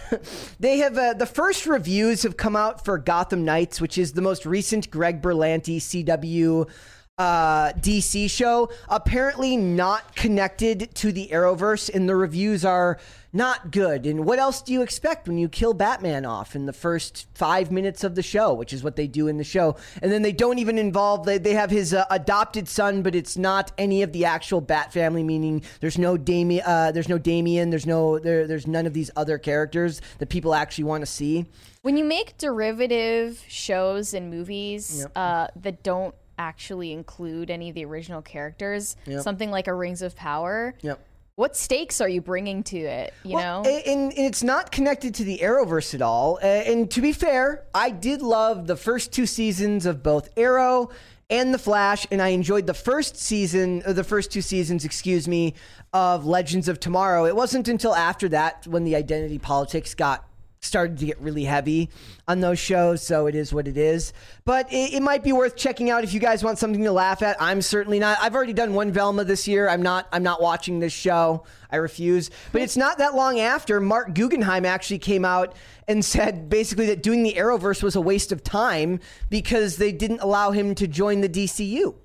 they 0.59 0.77
have 0.77 0.95
uh, 0.95 1.13
the 1.13 1.25
first 1.25 1.65
reviews 1.65 2.21
have 2.21 2.38
come 2.38 2.56
out 2.56 2.85
for 2.85 3.00
Gotham 3.00 3.44
Knights, 3.44 3.81
which 3.81 3.97
is 3.97 4.13
the 4.13 4.21
most 4.21 4.45
recent 4.45 4.91
Greg 4.91 5.19
Berlanti 5.19 5.77
CW 5.77 6.69
uh, 7.18 7.74
DC 7.74 8.30
show. 8.30 8.69
Apparently 8.90 9.58
not 9.58 10.16
connected 10.16 10.94
to 10.96 11.12
the 11.12 11.30
Arrowverse, 11.30 11.94
and 11.94 12.08
the 12.08 12.16
reviews 12.16 12.64
are 12.64 13.00
not 13.34 13.72
good. 13.72 14.06
And 14.06 14.25
what 14.25 14.40
else 14.40 14.62
do 14.62 14.72
you 14.72 14.81
expect 14.81 15.28
when 15.28 15.38
you 15.38 15.50
kill 15.50 15.74
Batman 15.74 16.25
off 16.25 16.56
in 16.56 16.66
the 16.66 16.74
first 16.74 17.28
five 17.34 17.72
minutes 17.72 18.04
of 18.04 18.16
the 18.16 18.24
show, 18.24 18.54
which 18.54 18.72
is 18.72 18.84
what 18.84 18.96
they 18.96 19.08
do 19.08 19.28
in 19.28 19.38
the 19.38 19.44
show? 19.44 19.75
And 20.02 20.12
then 20.12 20.22
they 20.22 20.31
don't 20.31 20.60
even 20.60 20.78
involve, 20.78 21.25
they, 21.25 21.38
they 21.38 21.54
have 21.54 21.69
his 21.69 21.94
uh, 21.94 22.06
adopted 22.10 22.68
son, 22.68 23.02
but 23.02 23.16
it's 23.16 23.38
not 23.38 23.72
any 23.78 24.02
of 24.02 24.12
the 24.14 24.25
actual 24.25 24.62
Bat 24.62 24.94
family, 24.94 25.24
meaning 25.24 25.62
there's 25.81 25.98
no 25.98 26.18
Damian, 26.18 26.64
uh, 26.66 26.92
there's 26.92 27.10
no 27.10 27.18
Damien, 27.18 27.69
there's 27.69 27.86
no, 27.86 28.18
there, 28.19 28.48
there's 28.48 28.68
none 28.68 28.86
of 28.86 28.94
these 28.94 29.12
other 29.16 29.38
characters 29.38 30.02
that 30.19 30.30
people 30.30 30.54
actually 30.54 30.86
want 30.86 31.02
to 31.02 31.08
see. 31.08 31.46
When 31.81 31.98
you 31.98 32.06
make 32.06 32.38
derivative 32.38 33.44
shows 33.48 34.14
and 34.14 34.30
movies 34.30 35.06
uh, 35.16 35.48
that 35.56 35.84
don't 35.84 36.16
actually 36.38 36.92
include 36.92 37.50
any 37.50 37.69
of 37.69 37.75
the 37.75 37.86
original 37.86 38.22
characters, 38.22 38.95
Yep. 39.06 39.22
something 39.24 39.51
like 39.51 39.68
a 39.68 39.74
Rings 39.74 40.01
of 40.01 40.16
Power, 40.16 40.74
Yep. 40.81 41.00
what 41.36 41.56
stakes 41.56 42.00
are 42.01 42.10
you 42.10 42.22
bringing 42.22 42.63
to 42.63 42.78
it? 42.78 43.13
You 43.24 43.36
Well, 43.36 43.63
know, 43.63 43.69
and, 43.69 44.12
and 44.13 44.13
it's 44.18 44.44
not 44.44 44.72
connected 44.72 45.13
to 45.16 45.24
the 45.24 45.39
Arrowverse 45.39 45.94
at 45.94 46.01
all. 46.01 46.38
And 46.42 46.89
to 46.92 47.01
be 47.01 47.12
fair, 47.12 47.63
I 47.74 47.89
did 47.89 48.22
love 48.22 48.68
the 48.68 48.75
first 48.75 49.12
two 49.12 49.25
seasons 49.25 49.86
of 49.86 50.01
both 50.04 50.30
Arrow 50.38 50.89
and 51.30 51.54
The 51.54 51.60
Flash, 51.60 52.07
and 52.10 52.22
I 52.22 52.30
enjoyed 52.30 52.68
the 52.68 52.74
first 52.74 53.18
season, 53.18 53.83
the 53.86 54.04
first 54.04 54.31
two 54.31 54.42
seasons, 54.42 54.86
excuse 54.86 55.28
me, 55.28 55.56
of 55.92 56.25
Legends 56.25 56.69
of 56.69 56.80
Tomorrow. 56.80 57.25
It 57.25 57.36
wasn't 57.36 57.68
until 57.68 57.94
after 57.94 58.30
that 58.30 58.66
when 58.66 58.86
the 58.86 58.95
identity 58.95 59.38
politics 59.38 59.94
got 59.94 60.24
started 60.59 60.98
to 60.98 61.06
get 61.06 61.19
really 61.19 61.44
heavy 61.44 61.89
on 62.27 62.39
those 62.39 62.59
shows 62.59 63.01
so 63.01 63.27
it 63.27 63.36
is 63.36 63.54
what 63.54 63.68
it 63.68 63.77
is. 63.77 64.13
But 64.45 64.71
it, 64.71 64.94
it 64.95 65.01
might 65.01 65.24
be 65.24 65.31
worth 65.31 65.56
checking 65.56 65.89
out 65.89 66.04
if 66.04 66.13
you 66.13 66.19
guys 66.19 66.44
want 66.44 66.57
something 66.57 66.83
to 66.83 66.92
laugh 66.92 67.21
at. 67.21 67.42
I'm 67.42 67.62
certainly 67.62 68.00
not. 68.00 68.18
I've 68.21 68.36
already 68.36 68.54
done 68.54 68.74
one 68.74 68.92
velma 68.92 69.24
this 69.24 69.48
year. 69.48 69.69
I'm 69.69 69.81
not 69.81 70.07
i'm 70.12 70.24
not 70.24 70.42
watching 70.42 70.80
this 70.80 70.94
show. 70.94 71.44
I 71.71 71.77
refuse. 71.77 72.30
But 72.51 72.62
it's 72.62 72.77
not 72.77 72.98
that 73.00 73.13
long 73.13 73.39
after 73.39 73.80
Marc 73.81 74.13
Guggenheim 74.13 74.65
actually 74.65 75.00
came 75.00 75.25
out 75.25 75.54
and 75.88 76.04
said 76.04 76.50
basically 76.50 76.88
that 76.88 77.04
doing 77.04 77.24
the 77.24 77.33
arrowverse 77.33 77.83
was 77.83 77.95
a 77.95 78.01
waste 78.01 78.31
of 78.31 78.44
time 78.44 79.00
because 79.30 79.77
they 79.77 79.92
didn't 79.92 80.21
allow 80.21 80.51
him 80.51 80.75
to 80.75 80.88
join 80.88 81.21
the 81.21 81.30
dcu 81.30 81.95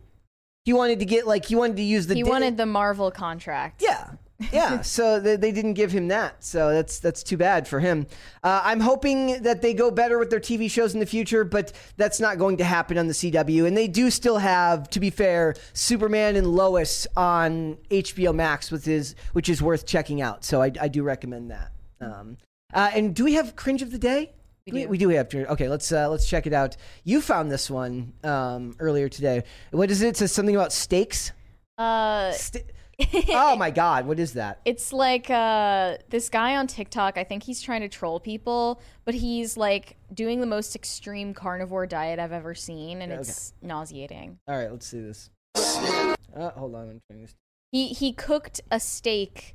he 0.65 0.73
wanted 0.73 1.01
to 1.01 1.05
get 1.05 1.27
like 1.27 1.45
he 1.45 1.55
wanted 1.55 1.77
to 1.77 1.83
use 1.83 2.07
the 2.07 2.15
he 2.15 2.23
di- 2.23 2.31
wanted 2.31 2.57
the 2.57 2.67
Marvel 2.67 3.11
contract. 3.11 3.83
yeah. 3.83 4.11
Yeah, 4.53 4.81
so 4.83 5.21
they, 5.21 5.37
they 5.37 5.53
didn't 5.53 5.75
give 5.75 5.93
him 5.93 6.09
that, 6.09 6.43
so 6.45 6.71
that's 6.71 6.99
that's 6.99 7.23
too 7.23 7.37
bad 7.37 7.69
for 7.69 7.81
him. 7.81 8.07
Uh, 8.43 8.61
I'm 8.65 8.81
hoping 8.81 9.43
that 9.43 9.63
they 9.63 9.75
go 9.75 9.91
better 9.91 10.19
with 10.19 10.31
their 10.31 10.41
TV 10.41 10.71
shows 10.71 10.95
in 10.95 11.01
the 11.01 11.07
future, 11.07 11.45
but 11.45 11.73
that's 11.97 12.21
not 12.21 12.39
going 12.39 12.57
to 12.59 12.65
happen 12.65 12.99
on 12.99 13.07
the 13.07 13.13
CW. 13.13 13.67
And 13.67 13.77
they 13.77 13.89
do 13.89 14.11
still 14.11 14.39
have, 14.39 14.89
to 14.91 15.01
be 15.01 15.11
fair, 15.11 15.55
Superman 15.73 16.37
and 16.37 16.47
Lois 16.47 17.07
on 17.17 17.77
HBO 17.91 18.35
Max, 18.35 18.71
which 18.71 18.89
is 18.89 19.15
which 19.33 19.49
is 19.49 19.63
worth 19.63 19.87
checking 19.87 20.21
out. 20.21 20.45
So 20.45 20.63
I, 20.63 20.73
I 20.81 20.89
do 20.89 21.03
recommend 21.03 21.51
that. 21.51 21.73
Um, 22.01 22.39
uh, 22.73 22.91
and 22.95 23.15
do 23.15 23.25
we 23.25 23.35
have 23.35 23.55
cringe 23.57 23.83
of 23.83 23.91
the 23.91 23.99
day? 23.99 24.33
We 24.67 24.73
we, 24.73 24.83
do. 24.83 24.89
we 24.89 24.99
do 24.99 25.09
have 25.11 25.29
to. 25.31 25.51
Okay, 25.53 25.69
let's 25.69 25.91
uh, 25.91 26.09
let's 26.09 26.29
check 26.29 26.47
it 26.47 26.53
out. 26.53 26.77
You 27.05 27.21
found 27.21 27.51
this 27.51 27.69
one 27.71 28.13
um, 28.23 28.77
earlier 28.79 29.09
today. 29.09 29.43
What 29.73 29.91
is 29.91 30.03
it? 30.03 30.09
It 30.09 30.17
says 30.19 30.33
something 30.33 30.55
about 30.55 30.73
steaks. 30.73 31.33
Uh, 31.77 32.31
Ste- 32.33 32.71
oh 33.31 33.57
my 33.57 33.71
God! 33.71 34.07
What 34.07 34.19
is 34.19 34.33
that? 34.35 34.61
it's 34.65 34.93
like 34.93 35.29
uh, 35.31 35.97
this 36.11 36.29
guy 36.29 36.57
on 36.57 36.67
TikTok. 36.67 37.17
I 37.19 37.25
think 37.25 37.43
he's 37.43 37.61
trying 37.61 37.81
to 37.83 37.89
troll 37.89 38.21
people, 38.21 38.81
but 39.05 39.15
he's 39.15 39.57
like 39.57 39.97
doing 40.13 40.41
the 40.41 40.47
most 40.47 40.75
extreme 40.77 41.35
carnivore 41.35 41.87
diet 41.87 42.19
I've 42.19 42.33
ever 42.33 42.55
seen, 42.55 43.03
and 43.03 43.13
Okay. 43.13 43.21
it's 43.23 43.53
nauseating. 43.63 44.39
All 44.49 44.57
right, 44.57 44.71
let's 44.71 44.87
see 44.87 45.01
this. 45.01 45.31
Uh, 45.57 46.51
hold 46.51 46.75
on, 46.75 46.89
I'm 46.91 47.01
trying 47.11 47.23
this. 47.23 47.35
He 47.73 47.89
he 47.89 48.13
cooked 48.13 48.61
a 48.71 48.79
steak 48.81 49.55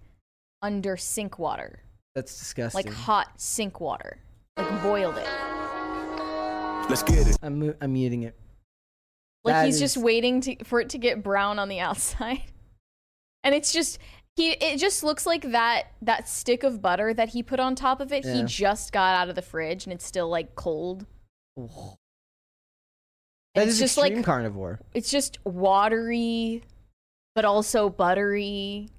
under 0.61 0.97
sink 0.97 1.37
water, 1.39 1.79
That's 2.15 2.37
disgusting. 2.37 2.85
like 2.85 2.93
hot 2.93 3.39
sink 3.39 3.79
water, 3.79 4.17
like 4.57 4.81
boiled 4.83 5.17
it. 5.17 5.27
Let's 6.89 7.03
get 7.03 7.27
it. 7.27 7.37
I'm 7.43 7.59
mu- 7.59 7.73
I'm 7.81 7.93
muting 7.93 8.23
it. 8.23 8.35
Like 9.43 9.55
That 9.55 9.65
he's 9.65 9.75
is- 9.75 9.81
just 9.81 9.97
waiting 9.97 10.41
to 10.41 10.55
for 10.63 10.79
it 10.81 10.89
to 10.89 10.97
get 10.97 11.21
brown 11.23 11.59
on 11.59 11.67
the 11.69 11.79
outside. 11.81 12.41
And 13.47 13.55
it's 13.55 13.71
just 13.71 13.97
he 14.35 14.51
it 14.51 14.77
just 14.77 15.05
looks 15.05 15.25
like 15.25 15.51
that 15.53 15.93
that 16.01 16.27
stick 16.27 16.63
of 16.63 16.81
butter 16.81 17.13
that 17.13 17.29
he 17.29 17.41
put 17.41 17.61
on 17.61 17.75
top 17.75 18.01
of 18.01 18.11
it, 18.11 18.25
he 18.25 18.43
just 18.43 18.91
got 18.91 19.15
out 19.15 19.29
of 19.29 19.35
the 19.35 19.41
fridge 19.41 19.85
and 19.85 19.93
it's 19.93 20.05
still 20.05 20.27
like 20.27 20.53
cold. 20.55 21.05
That 23.55 23.67
is 23.69 23.79
just 23.79 23.97
extreme 23.97 24.17
like 24.17 24.25
carnivore. 24.25 24.79
it's 24.93 25.09
just 25.09 25.43
watery 25.43 26.61
but 27.33 27.45
also 27.45 27.89
buttery. 27.89 28.89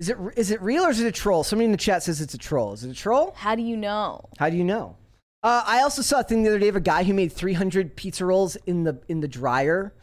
Is 0.00 0.08
it 0.10 0.18
is 0.36 0.50
it 0.50 0.60
real 0.60 0.84
or 0.84 0.90
is 0.90 1.00
it 1.00 1.06
a 1.06 1.12
troll? 1.12 1.44
Somebody 1.44 1.66
in 1.66 1.70
the 1.70 1.78
chat 1.78 2.02
says 2.02 2.20
it's 2.20 2.34
a 2.34 2.38
troll. 2.38 2.72
Is 2.72 2.82
it 2.82 2.90
a 2.90 2.94
troll? 2.94 3.32
How 3.36 3.54
do 3.54 3.62
you 3.62 3.76
know? 3.76 4.28
How 4.38 4.50
do 4.50 4.56
you 4.56 4.64
know? 4.64 4.96
Uh, 5.42 5.62
I 5.64 5.82
also 5.82 6.02
saw 6.02 6.20
a 6.20 6.24
thing 6.24 6.42
the 6.42 6.50
other 6.50 6.58
day 6.58 6.68
of 6.68 6.76
a 6.76 6.80
guy 6.80 7.04
who 7.04 7.14
made 7.14 7.32
300 7.32 7.96
pizza 7.96 8.26
rolls 8.26 8.56
in 8.66 8.82
the 8.82 9.00
in 9.08 9.20
the 9.20 9.28
dryer. 9.28 9.94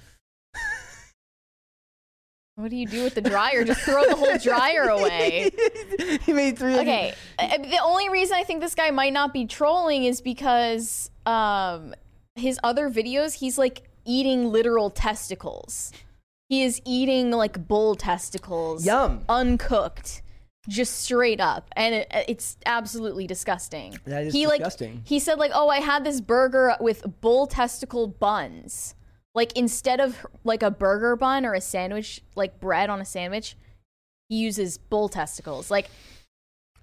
What 2.60 2.72
do 2.72 2.76
you 2.76 2.88
do 2.88 3.04
with 3.06 3.16
the 3.16 3.22
dryer? 3.22 3.64
Just 3.64 3.82
throw 3.82 4.04
the 4.04 4.16
whole 4.18 4.38
dryer 4.38 4.90
away. 4.90 5.50
he 6.26 6.34
made 6.34 6.60
three. 6.60 6.76
Okay. 6.78 7.14
uh, 7.38 7.58
The 7.58 7.80
only 7.82 8.10
reason 8.10 8.36
I 8.38 8.44
think 8.44 8.60
this 8.62 8.76
guy 8.76 8.92
might 8.92 9.14
not 9.14 9.32
be 9.34 9.46
trolling 9.46 10.04
is 10.04 10.20
because 10.22 11.10
um 11.26 11.94
his 12.36 12.60
other 12.64 12.90
videos 12.90 13.34
he's 13.34 13.58
like 13.58 13.84
eating 14.06 14.52
literal 14.52 14.90
testicles. 14.90 15.94
He 16.50 16.64
is 16.64 16.82
eating 16.86 17.32
like 17.32 17.68
bull 17.68 17.96
testicles. 17.96 18.86
Yum. 18.86 19.24
Uncooked. 19.30 20.22
Just 20.68 21.00
straight 21.00 21.40
up. 21.40 21.70
And 21.78 21.96
it, 21.96 22.08
it's 22.28 22.58
absolutely 22.66 23.26
disgusting. 23.26 23.98
That 24.06 24.26
is 24.26 24.34
he, 24.34 24.46
disgusting. 24.46 24.96
Like, 24.96 25.08
he 25.08 25.20
said 25.20 25.40
like, 25.40 25.52
"Oh, 25.54 25.70
I 25.70 25.80
had 25.80 26.04
this 26.04 26.20
burger 26.20 26.76
with 26.82 27.06
bull 27.22 27.48
testicle 27.48 28.08
buns." 28.08 28.96
Like 29.40 29.54
instead 29.56 30.02
of 30.02 30.18
like 30.44 30.64
a 30.64 30.70
burger 30.70 31.16
bun 31.16 31.46
or 31.46 31.54
a 31.54 31.62
sandwich, 31.62 32.22
like 32.36 32.60
bread 32.60 32.90
on 32.90 33.00
a 33.00 33.06
sandwich, 33.06 33.56
he 34.28 34.36
uses 34.36 34.78
bull 34.78 35.08
testicles. 35.08 35.72
Like 35.72 35.90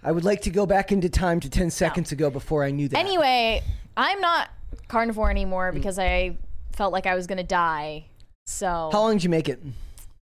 I 0.02 0.10
would 0.10 0.25
like 0.25 0.40
to 0.42 0.50
go 0.50 0.64
back 0.64 0.90
into 0.90 1.10
time 1.10 1.38
to 1.40 1.50
10 1.50 1.68
seconds 1.70 2.12
ago 2.12 2.30
before 2.30 2.64
I 2.64 2.70
knew 2.70 2.88
that. 2.88 2.98
Anyway, 2.98 3.62
I'm 3.94 4.22
not 4.22 4.48
carnivore 4.88 5.30
anymore 5.30 5.70
Mm. 5.70 5.75
because 5.75 5.98
I 5.98 6.38
felt 6.72 6.94
like 6.94 7.04
I 7.04 7.14
was 7.14 7.26
gonna 7.26 7.42
die. 7.42 8.06
So 8.46 8.88
How 8.90 9.02
long 9.02 9.12
did 9.16 9.25
you 9.25 9.28
make 9.28 9.50
it? 9.50 9.60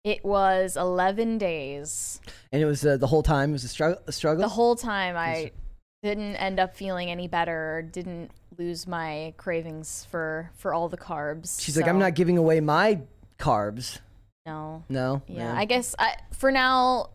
it 0.04 0.26
was 0.26 0.76
11 0.76 1.38
days. 1.38 2.20
And 2.52 2.64
it 2.64 2.66
was 2.66 2.84
uh, 2.84 2.98
the 2.98 3.06
whole 3.06 3.22
time 3.22 3.52
it 3.52 3.54
was 3.54 3.64
a, 3.64 3.68
struggle. 3.68 4.02
a 4.08 4.12
struggle. 4.12 4.42
The 4.42 4.50
whole 4.50 4.76
time 4.76 5.16
I 5.16 5.52
didn't 6.02 6.36
end 6.38 6.60
up 6.60 6.76
feeling 6.76 7.12
any 7.12 7.28
better. 7.28 7.88
Didn't 7.92 8.32
lose 8.58 8.88
my 8.88 9.34
cravings 9.38 10.08
for 10.10 10.52
for 10.56 10.74
all 10.74 10.90
the 10.90 10.98
carbs. 10.98 11.62
She's 11.62 11.78
like, 11.78 11.88
I'm 11.88 12.00
not 12.00 12.16
giving 12.16 12.38
away 12.38 12.60
my 12.60 13.02
carbs. 13.40 14.00
No. 14.46 14.84
No. 14.90 15.22
Yeah, 15.28 15.54
I 15.56 15.66
guess 15.66 15.96
I, 15.98 16.16
for 16.32 16.52
now, 16.52 17.10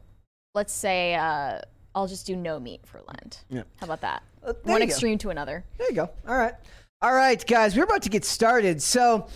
let's 0.54 0.72
say 0.72 1.14
uh, 1.14 1.60
I'll 1.94 2.06
just 2.06 2.26
do 2.26 2.36
no 2.36 2.58
meat 2.58 2.80
for 2.86 3.00
Lent. 3.06 3.44
Yeah. 3.50 3.62
How 3.76 3.84
about 3.84 4.00
that? 4.00 4.22
Uh, 4.42 4.54
One 4.62 4.80
you 4.80 4.86
go. 4.86 4.90
extreme 4.90 5.18
to 5.18 5.30
another. 5.30 5.64
There 5.76 5.88
you 5.88 5.94
go. 5.94 6.10
All 6.26 6.36
right. 6.36 6.54
All 7.00 7.14
right, 7.14 7.44
guys, 7.46 7.76
we're 7.76 7.84
about 7.84 8.02
to 8.02 8.08
get 8.08 8.24
started. 8.24 8.82
So, 8.82 9.28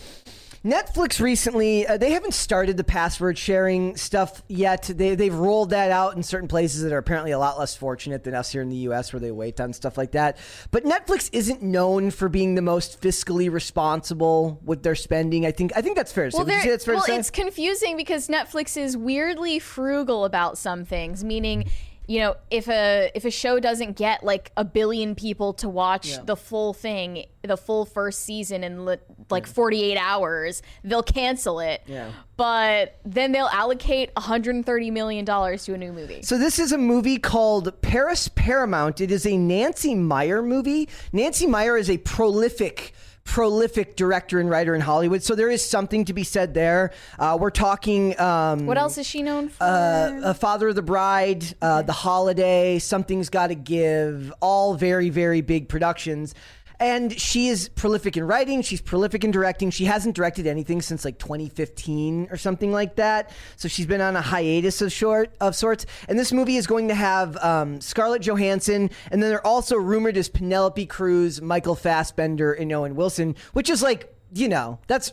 Netflix 0.64 1.18
recently, 1.20 1.84
uh, 1.88 1.96
they 1.96 2.12
haven't 2.12 2.34
started 2.34 2.76
the 2.76 2.84
password 2.84 3.36
sharing 3.36 3.96
stuff 3.96 4.44
yet. 4.46 4.82
They, 4.94 5.16
they've 5.16 5.34
rolled 5.34 5.70
that 5.70 5.90
out 5.90 6.14
in 6.14 6.22
certain 6.22 6.46
places 6.46 6.82
that 6.82 6.92
are 6.92 6.98
apparently 6.98 7.32
a 7.32 7.38
lot 7.38 7.58
less 7.58 7.74
fortunate 7.74 8.22
than 8.22 8.34
us 8.34 8.52
here 8.52 8.62
in 8.62 8.68
the 8.68 8.76
US 8.88 9.12
where 9.12 9.18
they 9.18 9.32
wait 9.32 9.60
on 9.60 9.72
stuff 9.72 9.98
like 9.98 10.12
that. 10.12 10.36
But 10.70 10.84
Netflix 10.84 11.28
isn't 11.32 11.62
known 11.62 12.12
for 12.12 12.28
being 12.28 12.54
the 12.54 12.62
most 12.62 13.00
fiscally 13.00 13.50
responsible 13.50 14.60
with 14.64 14.84
their 14.84 14.94
spending. 14.94 15.44
I 15.46 15.50
think 15.50 15.72
I 15.74 15.82
think 15.82 15.96
that's 15.96 16.12
fair 16.12 16.26
to 16.26 16.30
say. 16.30 16.36
Well, 16.38 16.44
Would 16.46 16.52
you 16.52 16.56
they're- 16.58 16.64
say 16.64 16.70
that's 16.70 16.84
fair 16.84 16.94
well 16.94 17.04
to 17.04 17.10
say? 17.10 17.18
it's 17.18 17.30
confusing 17.30 17.96
because 17.96 18.28
Netflix 18.28 18.76
is 18.76 18.96
weirdly 18.96 19.58
frugal 19.58 20.24
about 20.24 20.58
some 20.58 20.84
things, 20.84 21.24
meaning. 21.24 21.68
You 22.08 22.18
know, 22.20 22.34
if 22.50 22.68
a 22.68 23.10
if 23.14 23.24
a 23.24 23.30
show 23.30 23.60
doesn't 23.60 23.96
get 23.96 24.24
like 24.24 24.50
a 24.56 24.64
billion 24.64 25.14
people 25.14 25.52
to 25.54 25.68
watch 25.68 26.08
Yeah. 26.08 26.18
the 26.24 26.36
full 26.36 26.72
thing, 26.74 27.26
the 27.42 27.56
full 27.56 27.84
first 27.84 28.22
season 28.22 28.64
in 28.64 28.84
li- 28.84 28.96
like 29.30 29.46
48 29.46 29.96
hours, 29.96 30.62
they'll 30.82 31.02
cancel 31.04 31.60
it. 31.60 31.82
Yeah. 31.86 32.10
But 32.36 32.98
then 33.04 33.30
they'll 33.30 33.46
allocate 33.46 34.10
130 34.16 34.90
million 34.90 35.24
dollars 35.24 35.64
to 35.66 35.74
a 35.74 35.78
new 35.78 35.92
movie. 35.92 36.22
So 36.22 36.38
this 36.38 36.58
is 36.58 36.72
a 36.72 36.78
movie 36.78 37.18
called 37.18 37.80
Paris 37.82 38.26
Paramount. 38.28 39.00
It 39.00 39.12
is 39.12 39.24
a 39.24 39.36
Nancy 39.36 39.94
Meyer 39.94 40.42
movie. 40.42 40.88
Nancy 41.12 41.46
Meyer 41.46 41.76
is 41.76 41.88
a 41.88 41.98
prolific 41.98 42.94
prolific 43.24 43.96
director 43.96 44.40
and 44.40 44.50
writer 44.50 44.74
in 44.74 44.80
Hollywood. 44.80 45.22
So 45.22 45.34
there 45.34 45.48
is 45.50 45.64
something 45.64 46.04
to 46.06 46.12
be 46.12 46.24
said 46.24 46.54
there. 46.54 46.92
Uh, 47.18 47.38
we're 47.40 47.50
talking 47.50 48.18
um, 48.20 48.66
What 48.66 48.76
else 48.78 48.98
is 48.98 49.06
she 49.06 49.22
known 49.22 49.48
for? 49.48 49.62
uh, 49.64 49.66
uh, 49.66 50.34
Father 50.34 50.68
of 50.68 50.74
the 50.74 50.82
Bride, 50.82 51.44
uh, 51.62 51.82
The 51.82 51.92
Holiday, 51.92 52.78
Something's 52.78 53.28
Got 53.30 53.46
to 53.48 53.54
Give, 53.54 54.32
all 54.40 54.74
very, 54.74 55.08
very 55.08 55.40
big 55.40 55.68
productions. 55.68 56.34
And 56.78 57.18
she 57.18 57.48
is 57.48 57.68
prolific 57.70 58.16
in 58.16 58.24
writing. 58.24 58.62
She's 58.62 58.80
prolific 58.80 59.24
in 59.24 59.30
directing. 59.30 59.70
She 59.70 59.84
hasn't 59.84 60.16
directed 60.16 60.46
anything 60.46 60.82
since 60.82 61.04
like 61.04 61.18
2015 61.18 62.28
or 62.30 62.36
something 62.36 62.72
like 62.72 62.96
that. 62.96 63.30
So 63.56 63.68
she's 63.68 63.86
been 63.86 64.00
on 64.00 64.16
a 64.16 64.20
hiatus 64.22 64.82
of 64.82 64.92
short 64.92 65.34
of 65.40 65.54
sorts. 65.54 65.86
And 66.08 66.18
this 66.18 66.32
movie 66.32 66.56
is 66.56 66.66
going 66.66 66.88
to 66.88 66.94
have 66.94 67.36
um, 67.38 67.80
Scarlett 67.80 68.22
Johansson, 68.22 68.90
and 69.10 69.22
then 69.22 69.30
they're 69.30 69.46
also 69.46 69.76
rumored 69.76 70.16
as 70.16 70.28
Penelope 70.28 70.86
Cruz, 70.86 71.40
Michael 71.40 71.74
Fassbender, 71.74 72.52
and 72.52 72.72
Owen 72.72 72.96
Wilson, 72.96 73.36
which 73.52 73.70
is 73.70 73.82
like 73.82 74.14
you 74.34 74.48
know 74.48 74.78
that's 74.86 75.12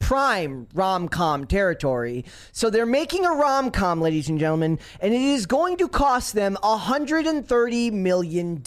prime 0.00 0.66
rom 0.74 1.08
com 1.08 1.46
territory. 1.46 2.24
So 2.52 2.68
they're 2.70 2.86
making 2.86 3.24
a 3.24 3.30
rom 3.30 3.70
com, 3.70 4.00
ladies 4.00 4.28
and 4.28 4.40
gentlemen, 4.40 4.78
and 5.00 5.14
it 5.14 5.20
is 5.20 5.46
going 5.46 5.76
to 5.76 5.88
cost 5.88 6.34
them 6.34 6.58
$130 6.62 7.92
million. 7.92 8.62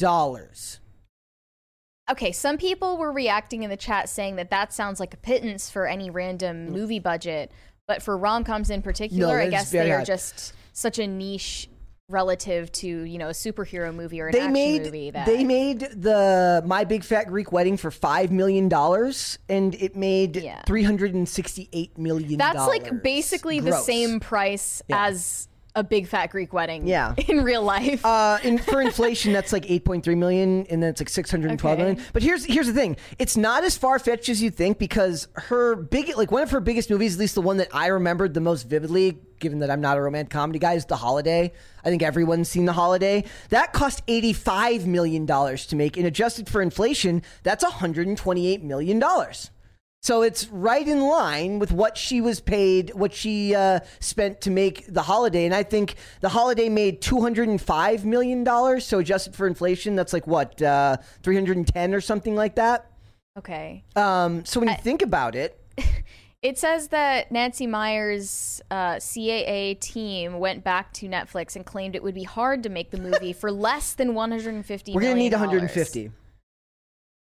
Okay, 2.12 2.32
some 2.32 2.58
people 2.58 2.98
were 2.98 3.12
reacting 3.12 3.64
in 3.64 3.70
the 3.70 3.78
chat 3.78 4.10
saying 4.10 4.36
that 4.36 4.50
that 4.50 4.74
sounds 4.74 5.00
like 5.00 5.14
a 5.14 5.18
pittance 5.18 5.70
for 5.70 5.88
any 5.88 6.10
random 6.10 6.68
mm. 6.68 6.72
movie 6.72 7.00
budget, 7.00 7.52
but 7.88 8.02
for 8.02 8.18
rom 8.18 8.44
coms 8.44 8.70
in 8.70 8.82
particular, 8.82 9.40
I 9.40 9.50
guess 9.50 9.72
they 9.72 9.92
are 9.92 10.04
just 10.04 10.54
such 10.74 11.00
a 11.00 11.08
niche 11.08 11.70
relative 12.10 12.70
to 12.72 12.88
you 12.88 13.18
know 13.18 13.30
a 13.30 13.34
superhero 13.34 13.96
movie 13.96 14.20
or 14.20 14.28
an 14.28 14.34
They 14.34 14.40
action 14.40 14.54
made 14.54 14.84
movie 14.84 15.12
that 15.12 15.26
they 15.26 15.46
made 15.46 15.80
the 15.80 16.62
My 16.66 16.84
Big 16.84 17.04
Fat 17.04 17.28
Greek 17.28 17.54
Wedding 17.54 17.78
for 17.78 17.92
five 17.92 18.32
million 18.32 18.68
dollars, 18.68 19.40
and 19.48 19.74
it 19.76 19.96
made 19.96 20.36
Yeah. 20.36 20.62
three 20.66 20.84
hundred 20.84 21.14
and 21.14 21.28
sixty-eight 21.28 21.98
million. 21.98 22.38
that's 22.38 22.68
like 22.68 23.02
basically 23.02 23.62
the 23.62 23.78
same 23.78 24.20
price 24.20 24.82
Yeah. 24.90 25.08
as 25.08 25.48
a 25.76 25.84
big 25.84 26.08
fat 26.08 26.28
Greek 26.28 26.54
wedding 26.54 26.86
Yeah. 26.88 27.16
in 27.28 27.44
real 27.44 27.64
life. 27.64 28.06
Uh, 28.06 28.38
in, 28.44 28.58
for 28.60 28.82
inflation, 28.90 29.34
that's 29.34 29.52
like 29.52 29.66
8.3 29.66 30.16
million, 30.18 30.66
and 30.70 30.82
then 30.84 30.90
it's 30.92 31.02
like 31.02 31.10
612 31.10 31.74
Okay. 31.74 31.82
million. 31.84 32.06
But 32.14 32.22
here's 32.24 32.46
here's 32.46 32.68
the 32.68 32.74
thing: 32.74 32.96
it's 33.20 33.36
not 33.36 33.64
as 33.64 33.78
far 33.78 33.98
fetched 34.00 34.30
as 34.30 34.42
you 34.42 34.52
think 34.52 34.78
because 34.78 35.28
her 35.34 35.76
big, 35.76 36.16
like 36.16 36.32
one 36.32 36.44
of 36.44 36.52
her 36.52 36.60
biggest 36.60 36.90
movies, 36.90 37.16
at 37.16 37.20
least 37.20 37.36
the 37.36 37.42
one 37.42 37.58
that 37.58 37.70
I 37.74 37.88
remembered 37.88 38.34
the 38.34 38.42
most 38.42 38.64
vividly, 38.68 39.18
given 39.40 39.60
that 39.60 39.72
I'm 39.72 39.82
not 39.82 39.98
a 39.98 40.02
romantic 40.02 40.32
comedy 40.32 40.60
guy, 40.60 40.74
is 40.74 40.86
The 40.86 40.96
Holiday. 40.96 41.52
I 41.84 41.90
think 41.90 42.04
everyone's 42.04 42.50
seen 42.50 42.66
The 42.66 42.74
Holiday. 42.74 43.24
That 43.50 43.74
cost 43.74 44.04
85 44.08 44.86
million 44.86 45.26
dollars 45.26 45.66
to 45.68 45.76
make, 45.76 45.98
and 45.98 46.06
adjusted 46.06 46.48
for 46.50 46.62
inflation, 46.62 47.24
that's 47.42 47.64
128 47.64 48.64
million 48.64 49.00
dollars. 49.00 49.50
So 50.04 50.22
it's 50.22 50.50
right 50.50 50.86
in 50.86 51.00
line 51.00 51.60
with 51.60 51.72
what 51.72 51.98
she 51.98 52.20
was 52.20 52.42
paid, 52.42 52.94
what 52.94 53.14
she 53.14 53.56
uh, 53.56 53.80
spent 54.02 54.42
to 54.42 54.52
make 54.52 54.86
the 54.88 55.02
holiday. 55.02 55.46
And 55.46 55.56
I 55.56 55.64
think 55.64 55.96
the 56.20 56.28
holiday 56.28 56.68
made 56.68 57.02
$205 57.02 58.04
million. 58.04 58.82
So 58.82 59.00
adjusted 59.00 59.34
for 59.34 59.48
inflation, 59.48 59.96
that's 59.96 60.12
like 60.12 60.28
what, 60.28 60.62
uh, 60.62 60.98
310 61.22 61.94
or 61.94 62.02
something 62.02 62.36
like 62.36 62.56
that? 62.56 62.92
okay. 63.40 63.84
Um, 63.96 64.44
so 64.44 64.60
when 64.60 64.70
you 64.70 64.76
think 64.76 65.02
about 65.02 65.36
it, 65.36 65.60
It 66.44 66.60
says 66.60 66.90
that 66.90 67.32
Nancy 67.32 67.66
Meyer's 67.66 68.62
uh, 68.70 68.96
CAA 68.96 69.80
team 69.80 70.40
went 70.40 70.62
back 70.62 70.92
to 70.96 71.08
Netflix 71.08 71.56
and 71.56 71.66
claimed 71.66 71.96
it 71.96 72.04
would 72.04 72.14
be 72.14 72.24
hard 72.24 72.64
to 72.64 72.70
make 72.70 72.92
the 72.92 73.00
movie 73.00 73.32
for 73.32 73.50
less 73.70 73.94
than 73.94 74.14
150 74.14 74.92
we're 74.92 75.00
going 75.00 75.14
to 75.14 75.18
need 75.18 75.32
million 75.32 75.52
150. 75.52 76.12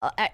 Uh, 0.01 0.12
I- 0.17 0.29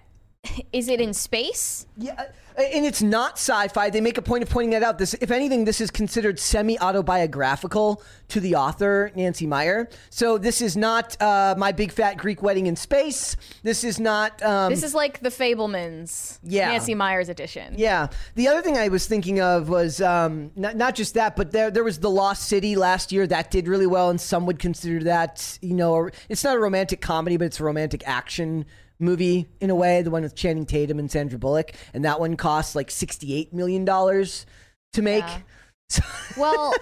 is 0.73 0.87
it 0.87 0.99
in 1.01 1.13
space? 1.13 1.85
Yeah, 1.97 2.13
uh, 2.57 2.61
and 2.61 2.85
it's 2.85 3.01
not 3.01 3.33
sci-fi. 3.33 3.89
They 3.89 4.01
make 4.01 4.17
a 4.17 4.21
point 4.21 4.43
of 4.43 4.49
pointing 4.49 4.71
that 4.71 4.83
out. 4.83 4.97
This, 4.97 5.13
if 5.15 5.31
anything, 5.31 5.65
this 5.65 5.79
is 5.81 5.91
considered 5.91 6.39
semi-autobiographical 6.39 8.01
to 8.29 8.39
the 8.39 8.55
author 8.55 9.11
Nancy 9.15 9.45
Meyer. 9.47 9.89
So 10.09 10.37
this 10.37 10.61
is 10.61 10.75
not 10.75 11.19
uh, 11.21 11.55
my 11.57 11.71
big 11.71 11.91
fat 11.91 12.17
Greek 12.17 12.41
wedding 12.41 12.67
in 12.67 12.75
space. 12.75 13.35
This 13.63 13.83
is 13.83 13.99
not. 13.99 14.41
Um, 14.43 14.71
This 14.71 14.83
is 14.83 14.93
like 14.95 15.19
the 15.21 15.29
Fabelmans, 15.29 16.39
Yeah. 16.43 16.71
Nancy 16.71 16.95
Meyer's 16.95 17.29
edition. 17.29 17.75
Yeah. 17.77 18.07
The 18.35 18.47
other 18.47 18.61
thing 18.61 18.77
I 18.77 18.87
was 18.89 19.05
thinking 19.07 19.39
of 19.41 19.69
was 19.69 20.01
um, 20.01 20.51
not, 20.55 20.75
not 20.75 20.95
just 20.95 21.13
that, 21.13 21.35
but 21.35 21.51
there 21.51 21.71
there 21.71 21.83
was 21.83 21.99
The 21.99 22.09
Lost 22.09 22.47
City 22.47 22.75
last 22.75 23.11
year 23.11 23.27
that 23.27 23.51
did 23.51 23.67
really 23.67 23.87
well, 23.87 24.09
and 24.09 24.19
some 24.19 24.45
would 24.45 24.59
consider 24.59 25.03
that 25.03 25.57
you 25.61 25.73
know 25.73 26.07
a- 26.07 26.11
it's 26.29 26.43
not 26.43 26.55
a 26.55 26.59
romantic 26.59 27.01
comedy, 27.01 27.37
but 27.37 27.45
it's 27.45 27.59
a 27.59 27.63
romantic 27.63 28.03
action 28.05 28.65
movie 28.99 29.47
in 29.59 29.69
a 29.69 29.75
way. 29.75 30.01
The 30.01 30.11
one 30.11 30.23
with 30.23 30.35
Channing 30.35 30.65
Tatum 30.65 30.99
and 30.99 31.09
Sandra 31.11 31.37
Bullock, 31.39 31.73
and 31.93 32.03
that 32.05 32.19
one 32.19 32.35
costs 32.37 32.75
like 32.75 32.89
sixty 32.91 33.33
eight 33.33 33.53
million 33.53 33.85
dollars 33.85 34.45
to 34.93 35.01
make. 35.01 35.23
Yeah. 35.23 35.39
Well, 36.37 36.73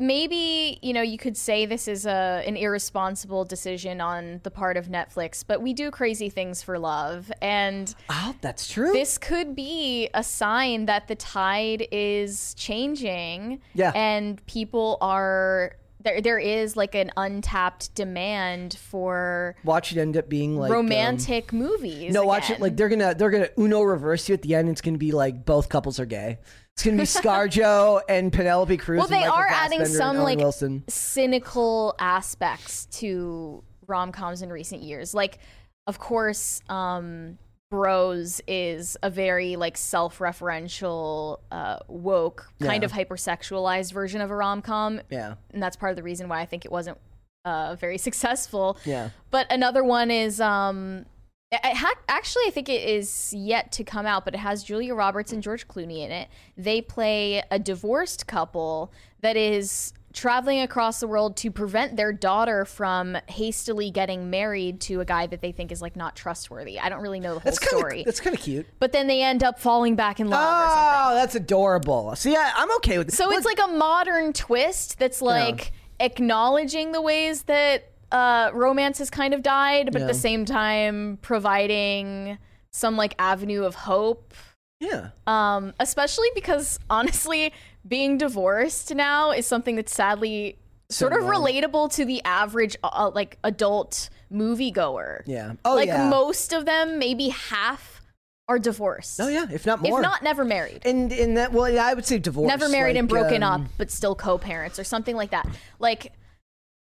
maybe 0.00 0.78
you 0.82 0.92
know 0.92 1.02
you 1.02 1.16
could 1.18 1.36
say 1.36 1.66
this 1.66 1.86
is 1.86 2.04
a 2.06 2.42
an 2.46 2.56
irresponsible 2.56 3.44
decision 3.44 4.00
on 4.00 4.40
the 4.42 4.50
part 4.50 4.76
of 4.76 4.88
Netflix, 4.88 5.44
but 5.46 5.62
we 5.62 5.72
do 5.72 5.90
crazy 5.90 6.28
things 6.28 6.62
for 6.62 6.78
love, 6.78 7.30
and 7.40 7.94
Oh, 8.10 8.34
that's 8.40 8.68
true. 8.68 8.92
this 8.92 9.18
could 9.18 9.54
be 9.54 10.08
a 10.14 10.22
sign 10.24 10.86
that 10.86 11.08
the 11.08 11.14
tide 11.14 11.86
is 11.92 12.54
changing. 12.54 13.60
Yeah. 13.74 13.92
and 13.94 14.44
people 14.46 14.98
are 15.00 15.76
there. 16.02 16.20
There 16.20 16.38
is 16.38 16.76
like 16.76 16.94
an 16.94 17.10
untapped 17.16 17.94
demand 17.94 18.76
for 18.78 19.56
watch 19.64 19.92
it 19.92 19.98
end 19.98 20.16
up 20.16 20.28
being 20.28 20.56
like 20.56 20.70
um, 20.70 20.76
romantic 20.76 21.52
movies. 21.52 22.12
No, 22.12 22.24
watch 22.24 22.50
it 22.50 22.60
like 22.60 22.76
they're 22.76 22.88
gonna 22.88 23.14
they're 23.14 23.30
gonna 23.30 23.48
Uno 23.58 23.82
reverse 23.82 24.28
you 24.28 24.34
at 24.34 24.42
the 24.42 24.54
end. 24.54 24.68
It's 24.68 24.80
gonna 24.80 24.98
be 24.98 25.12
like 25.12 25.44
both 25.44 25.68
couples 25.68 25.98
are 25.98 26.06
gay. 26.06 26.38
It's 26.74 26.84
gonna 26.84 26.96
be 26.96 27.02
ScarJo 27.04 28.02
and 28.08 28.32
Penelope 28.32 28.76
Cruz. 28.78 28.98
Well, 28.98 29.08
they 29.08 29.24
are 29.24 29.46
adding 29.46 29.84
some 29.86 30.18
like 30.18 30.38
Wilson. 30.38 30.84
cynical 30.88 31.94
aspects 31.98 32.86
to 32.86 33.62
rom 33.86 34.12
coms 34.12 34.42
in 34.42 34.50
recent 34.50 34.82
years. 34.82 35.14
Like, 35.14 35.38
of 35.86 35.98
course, 35.98 36.62
um, 36.68 37.38
Bros 37.72 38.42
is 38.46 38.98
a 39.02 39.08
very 39.08 39.56
like 39.56 39.78
self-referential, 39.78 41.40
uh, 41.50 41.78
woke, 41.88 42.52
kind 42.60 42.82
Yeah. 42.82 42.86
of 42.86 42.92
hypersexualized 42.92 43.92
version 43.94 44.20
of 44.20 44.30
a 44.30 44.36
rom 44.36 44.60
com, 44.60 45.00
Yeah, 45.08 45.36
and 45.54 45.62
that's 45.62 45.74
part 45.76 45.88
of 45.90 45.96
the 45.96 46.02
reason 46.02 46.28
why 46.28 46.40
I 46.40 46.44
think 46.44 46.66
it 46.66 46.70
wasn't 46.70 46.98
uh, 47.46 47.74
very 47.76 47.96
successful. 48.08 48.76
yeah. 48.84 49.08
But 49.30 49.50
another 49.50 49.82
one 49.82 50.10
is 50.10 50.38
um 50.38 51.06
it 51.50 51.60
ha- 51.64 51.94
actually 52.08 52.44
I 52.46 52.50
think 52.50 52.68
it 52.68 52.86
is 52.86 53.32
yet 53.32 53.72
to 53.72 53.84
come 53.84 54.04
out, 54.04 54.26
but 54.26 54.34
it 54.34 54.38
has 54.40 54.62
Julia 54.62 54.94
Roberts 54.94 55.32
and 55.32 55.42
George 55.42 55.66
Clooney 55.66 56.04
in 56.04 56.10
it. 56.10 56.28
They 56.58 56.82
play 56.82 57.42
a 57.50 57.58
divorced 57.58 58.26
couple 58.26 58.92
that 59.22 59.36
is 59.36 59.94
traveling 60.12 60.60
across 60.60 61.00
the 61.00 61.06
world 61.06 61.36
to 61.38 61.50
prevent 61.50 61.96
their 61.96 62.12
daughter 62.12 62.64
from 62.64 63.16
hastily 63.28 63.90
getting 63.90 64.30
married 64.30 64.80
to 64.82 65.00
a 65.00 65.04
guy 65.04 65.26
that 65.26 65.40
they 65.40 65.52
think 65.52 65.72
is 65.72 65.80
like 65.80 65.96
not 65.96 66.14
trustworthy. 66.16 66.78
I 66.78 66.88
don't 66.88 67.00
really 67.02 67.20
know 67.20 67.34
the 67.34 67.40
whole 67.40 67.44
That's 67.44 67.58
kind 67.58 67.78
story. 67.78 68.02
that's 68.04 68.20
kind 68.20 68.36
of 68.36 68.42
cute. 68.42 68.66
but 68.78 68.92
then 68.92 69.06
they 69.06 69.22
end 69.22 69.42
up 69.42 69.58
falling 69.58 69.96
back 69.96 70.20
in 70.20 70.28
love 70.28 70.40
or. 70.40 70.72
Oh, 71.12 71.14
that's 71.14 71.34
adorable. 71.34 72.14
See, 72.16 72.36
I, 72.36 72.52
I'm 72.56 72.70
okay 72.76 72.98
with 72.98 73.08
it. 73.08 73.14
So 73.14 73.32
it's 73.32 73.46
like 73.46 73.58
a 73.62 73.68
modern 73.68 74.32
twist 74.32 74.98
that's 74.98 75.22
like 75.22 75.72
acknowledging 76.00 76.92
the 76.92 77.00
ways 77.00 77.44
that 77.44 77.90
uh, 78.10 78.50
romance 78.52 78.98
has 78.98 79.08
kind 79.08 79.32
of 79.32 79.42
died, 79.42 79.90
but 79.92 80.02
at 80.02 80.08
the 80.08 80.14
same 80.14 80.44
time 80.44 81.18
providing 81.22 82.38
some 82.70 82.96
like 82.96 83.14
avenue 83.18 83.64
of 83.64 83.74
hope. 83.74 84.34
yeah. 84.80 85.10
Um, 85.26 85.72
especially 85.80 86.28
because 86.34 86.78
honestly, 86.90 87.52
being 87.86 88.18
divorced 88.18 88.94
now 88.94 89.30
is 89.30 89.46
something 89.46 89.76
that's 89.76 89.94
sadly 89.94 90.58
sort 90.88 91.12
of 91.12 91.20
relatable 91.20 91.92
to 91.94 92.04
the 92.04 92.22
average 92.24 92.76
uh, 92.82 93.10
like 93.14 93.38
adult 93.44 94.10
moviegoer. 94.32 95.22
Yeah. 95.26 95.54
Oh, 95.64 95.74
like 95.74 95.88
yeah. 95.88 96.08
most 96.08 96.52
of 96.52 96.64
them, 96.64 96.98
maybe 96.98 97.28
half 97.28 98.00
are 98.48 98.58
divorced. 98.58 99.20
Oh 99.20 99.28
yeah, 99.28 99.46
if 99.50 99.66
not 99.66 99.80
more. 99.80 100.00
If 100.00 100.02
not, 100.02 100.22
never 100.22 100.44
married. 100.44 100.82
and 100.84 101.12
in 101.12 101.34
that, 101.34 101.52
well, 101.52 101.70
yeah, 101.70 101.86
I 101.86 101.94
would 101.94 102.04
say 102.04 102.18
divorce. 102.18 102.48
never 102.48 102.68
married 102.68 102.96
and 102.96 103.08
broken 103.08 103.42
um, 103.42 103.62
up 103.62 103.68
but 103.78 103.90
still 103.90 104.14
co-parents 104.14 104.78
or 104.78 104.84
something 104.84 105.16
like 105.16 105.30
that 105.30 105.46
like 105.78 106.12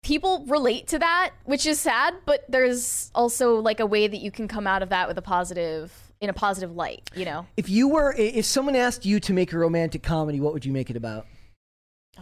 people 0.03 0.45
relate 0.47 0.87
to 0.87 0.97
that 0.97 1.31
which 1.43 1.65
is 1.65 1.79
sad 1.79 2.15
but 2.25 2.43
there's 2.49 3.11
also 3.13 3.57
like 3.57 3.79
a 3.79 3.85
way 3.85 4.07
that 4.07 4.17
you 4.17 4.31
can 4.31 4.47
come 4.47 4.65
out 4.65 4.81
of 4.81 4.89
that 4.89 5.07
with 5.07 5.17
a 5.17 5.21
positive 5.21 6.10
in 6.21 6.29
a 6.29 6.33
positive 6.33 6.75
light 6.75 7.09
you 7.15 7.25
know 7.25 7.45
If 7.57 7.67
you 7.69 7.87
were, 7.89 8.13
if 8.17 8.45
someone 8.45 8.75
asked 8.75 9.05
you 9.05 9.19
to 9.21 9.33
make 9.33 9.51
a 9.53 9.57
romantic 9.57 10.03
comedy, 10.03 10.39
what 10.39 10.53
would 10.53 10.63
you 10.65 10.71
make 10.71 10.89
it 10.89 10.95
about? 10.95 11.25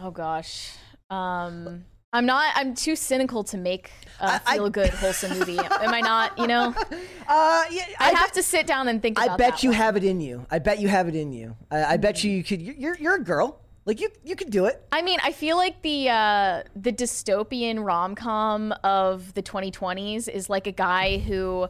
oh 0.00 0.10
gosh 0.10 0.72
um 1.10 1.84
i'm 2.12 2.24
not 2.24 2.52
i'm 2.54 2.74
too 2.74 2.94
cynical 2.96 3.42
to 3.44 3.58
make 3.58 3.90
a 4.20 4.24
I- 4.24 4.40
I- 4.46 4.54
feel 4.54 4.70
good 4.70 4.90
wholesome 4.90 5.36
movie 5.38 5.58
am 5.58 5.92
i 5.92 6.00
not 6.00 6.38
you 6.38 6.46
know 6.46 6.74
Uh, 7.32 7.62
yeah, 7.70 7.84
i 8.00 8.08
I 8.10 8.18
have 8.18 8.32
to 8.32 8.42
sit 8.42 8.66
down 8.66 8.88
and 8.88 9.00
think 9.00 9.16
about 9.16 9.30
I 9.30 9.36
bet 9.36 9.62
you 9.62 9.70
one. 9.70 9.76
have 9.78 9.96
it 9.96 10.02
in 10.02 10.20
you. 10.20 10.46
I 10.50 10.58
bet 10.58 10.80
you 10.80 10.88
have 10.88 11.06
it 11.06 11.14
in 11.14 11.32
you. 11.32 11.54
I, 11.70 11.84
I 11.84 11.96
bet 11.96 12.24
you 12.24 12.32
you 12.32 12.42
could. 12.42 12.60
You're 12.60 12.96
you're 12.96 13.14
a 13.14 13.22
girl. 13.22 13.60
Like 13.86 14.00
you 14.00 14.08
you 14.24 14.34
could 14.34 14.50
do 14.50 14.64
it. 14.64 14.82
I 14.90 15.00
mean, 15.02 15.20
I 15.22 15.30
feel 15.30 15.56
like 15.56 15.80
the 15.82 16.08
uh, 16.08 16.62
the 16.74 16.92
dystopian 16.92 17.84
rom 17.86 18.16
com 18.16 18.74
of 18.82 19.32
the 19.34 19.44
2020s 19.44 20.28
is 20.28 20.50
like 20.50 20.66
a 20.66 20.72
guy 20.72 21.18
who, 21.18 21.68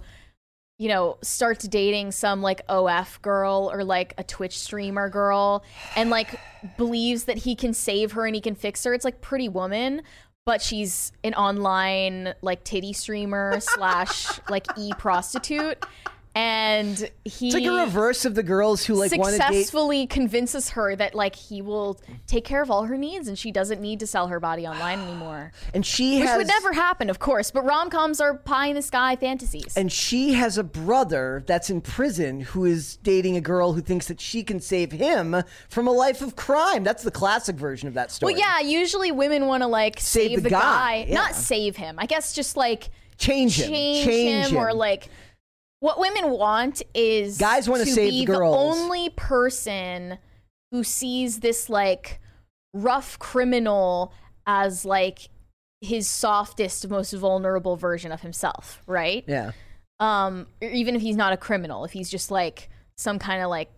you 0.80 0.88
know, 0.88 1.18
starts 1.20 1.68
dating 1.68 2.10
some 2.10 2.40
like 2.40 2.62
OF 2.70 3.20
girl 3.20 3.70
or 3.70 3.84
like 3.84 4.14
a 4.16 4.24
Twitch 4.24 4.58
streamer 4.58 5.10
girl, 5.10 5.62
and 5.94 6.08
like 6.08 6.40
believes 6.78 7.24
that 7.24 7.36
he 7.36 7.54
can 7.54 7.74
save 7.74 8.12
her 8.12 8.24
and 8.24 8.34
he 8.34 8.40
can 8.40 8.54
fix 8.54 8.82
her. 8.84 8.94
It's 8.94 9.04
like 9.04 9.20
Pretty 9.20 9.50
Woman, 9.50 10.00
but 10.46 10.62
she's 10.62 11.12
an 11.22 11.34
online 11.34 12.32
like 12.40 12.64
titty 12.64 12.94
streamer 12.94 13.60
slash 13.60 14.40
like 14.48 14.66
e 14.78 14.92
prostitute, 14.96 15.84
and 16.34 17.10
he 17.24 17.48
It's 17.48 17.54
like 17.54 17.64
a 17.64 17.84
reverse 17.84 18.24
of 18.24 18.36
the 18.36 18.44
girls 18.44 18.84
who 18.84 18.94
like 18.94 19.10
successfully 19.10 20.06
convinces 20.06 20.70
her 20.70 20.94
that 20.94 21.14
like 21.14 21.34
he 21.34 21.60
will 21.60 22.00
take 22.28 22.44
care 22.44 22.62
of 22.62 22.70
all 22.70 22.84
her 22.84 22.96
needs 22.96 23.26
and 23.26 23.36
she 23.36 23.50
doesn't 23.50 23.80
need 23.80 23.98
to 24.00 24.06
sell 24.06 24.28
her 24.28 24.38
body 24.38 24.66
online 24.66 25.00
anymore. 25.00 25.52
And 25.74 25.84
she 25.84 26.20
Which 26.20 26.28
has 26.28 26.36
would 26.38 26.46
never 26.46 26.72
happen, 26.72 27.10
of 27.10 27.18
course, 27.18 27.50
but 27.50 27.64
rom-coms 27.64 28.20
are 28.20 28.34
pie 28.34 28.66
in 28.66 28.76
the 28.76 28.82
sky 28.82 29.16
fantasies. 29.16 29.76
and 29.76 29.90
she 29.90 30.32
has 30.34 30.56
a 30.58 30.64
brother 30.64 31.42
that's 31.46 31.68
in 31.70 31.80
prison 31.80 32.40
who 32.40 32.64
is 32.64 32.96
dating 32.96 33.36
a 33.36 33.40
girl 33.40 33.72
who 33.72 33.80
thinks 33.80 34.06
that 34.08 34.20
she 34.20 34.42
can 34.42 34.60
save 34.60 34.92
him 34.92 35.42
from 35.68 35.86
a 35.88 35.92
life 35.92 36.22
of 36.22 36.36
crime. 36.36 36.84
That's 36.84 37.02
the 37.02 37.10
classic 37.10 37.56
version 37.56 37.88
of 37.88 37.94
that 37.94 38.10
story. 38.10 38.34
well, 38.34 38.40
yeah, 38.40 38.60
usually 38.60 39.10
women 39.12 39.46
want 39.46 39.62
to 39.62 39.66
like 39.68 39.98
Save 40.00 40.30
save, 40.30 40.36
the 40.38 40.42
the, 40.44 40.50
guy, 40.50 40.60
guy, 40.60 41.06
yeah. 41.08 41.14
not 41.14 41.34
save 41.34 41.76
him. 41.76 41.96
I 41.98 42.06
guess 42.06 42.32
just 42.32 42.56
like 42.56 42.90
change 43.18 43.60
him, 43.60 43.70
change, 43.70 44.04
change 44.06 44.46
him, 44.48 44.56
or 44.56 44.72
like 44.72 45.08
what 45.80 45.98
women 45.98 46.30
want 46.30 46.82
is 46.94 47.38
Guys 47.38 47.68
wanna 47.68 47.86
save 47.86 48.10
be 48.10 48.20
the 48.20 48.32
girls. 48.32 48.54
only 48.56 49.10
person 49.10 50.18
who 50.70 50.84
sees 50.84 51.40
this 51.40 51.68
like 51.68 52.20
rough 52.72 53.18
criminal 53.18 54.12
as 54.46 54.84
like 54.84 55.28
his 55.80 56.06
softest 56.06 56.88
most 56.88 57.12
vulnerable 57.14 57.76
version 57.76 58.12
of 58.12 58.20
himself 58.20 58.82
right 58.86 59.24
yeah. 59.26 59.50
um 59.98 60.46
even 60.60 60.94
if 60.94 61.00
he's 61.02 61.16
not 61.16 61.32
a 61.32 61.36
criminal 61.36 61.84
if 61.84 61.90
he's 61.92 62.10
just 62.10 62.30
like 62.30 62.68
some 62.98 63.18
kind 63.18 63.42
of 63.42 63.48
like 63.48 63.70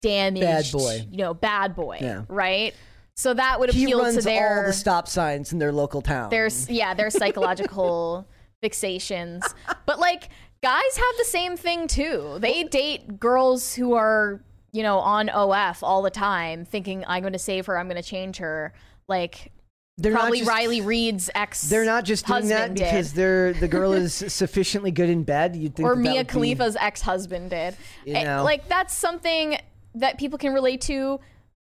damaged 0.00 0.40
Bad 0.72 0.72
boy. 0.72 1.06
you 1.10 1.18
know 1.18 1.34
bad 1.34 1.74
boy 1.74 1.98
Yeah. 2.00 2.22
right 2.28 2.72
so 3.16 3.34
that 3.34 3.60
would 3.60 3.68
appeal 3.68 4.00
to 4.14 4.20
their 4.22 4.60
all 4.60 4.66
the 4.68 4.72
stop 4.72 5.06
signs 5.08 5.52
in 5.52 5.58
their 5.58 5.72
local 5.72 6.00
town. 6.00 6.30
there's 6.30 6.70
yeah 6.70 6.94
there's 6.94 7.14
psychological 7.14 8.26
fixations 8.64 9.42
but 9.86 9.98
like 9.98 10.28
guys 10.62 10.96
have 10.96 11.16
the 11.18 11.24
same 11.24 11.56
thing 11.56 11.86
too 11.88 12.36
they 12.40 12.64
date 12.64 13.18
girls 13.18 13.74
who 13.74 13.94
are 13.94 14.42
you 14.72 14.82
know 14.82 14.98
on 14.98 15.28
of 15.30 15.82
all 15.82 16.02
the 16.02 16.10
time 16.10 16.64
thinking 16.64 17.04
i'm 17.08 17.22
going 17.22 17.32
to 17.32 17.38
save 17.38 17.66
her 17.66 17.78
i'm 17.78 17.88
going 17.88 18.00
to 18.00 18.06
change 18.08 18.36
her 18.36 18.72
like 19.08 19.52
they're 19.96 20.12
not 20.12 20.20
probably 20.20 20.38
just, 20.38 20.48
Riley 20.50 20.80
Reid's 20.80 21.28
ex 21.34 21.68
They're 21.68 21.84
not 21.84 22.06
just 22.06 22.26
doing 22.26 22.48
that 22.48 22.58
husband 22.60 22.76
did. 22.78 22.84
because 22.84 23.12
they're 23.12 23.52
the 23.52 23.68
girl 23.76 23.92
is 23.92 24.14
sufficiently 24.14 24.90
good 24.90 25.10
in 25.10 25.24
bed. 25.24 25.54
You'd 25.54 25.74
think 25.76 25.86
or 25.86 25.94
that 25.94 26.02
that 26.02 26.10
mia 26.10 26.24
be- 26.24 26.28
khalifa's 26.30 26.74
ex-husband 26.80 27.50
did 27.50 27.76
You 28.06 28.14
Eh, 28.14 28.24
know. 28.24 28.42
like 28.42 28.66
that's 28.66 28.94
something 28.96 29.58
that 29.96 30.16
people 30.16 30.38
can 30.38 30.54
relate 30.54 30.80
to 30.82 31.20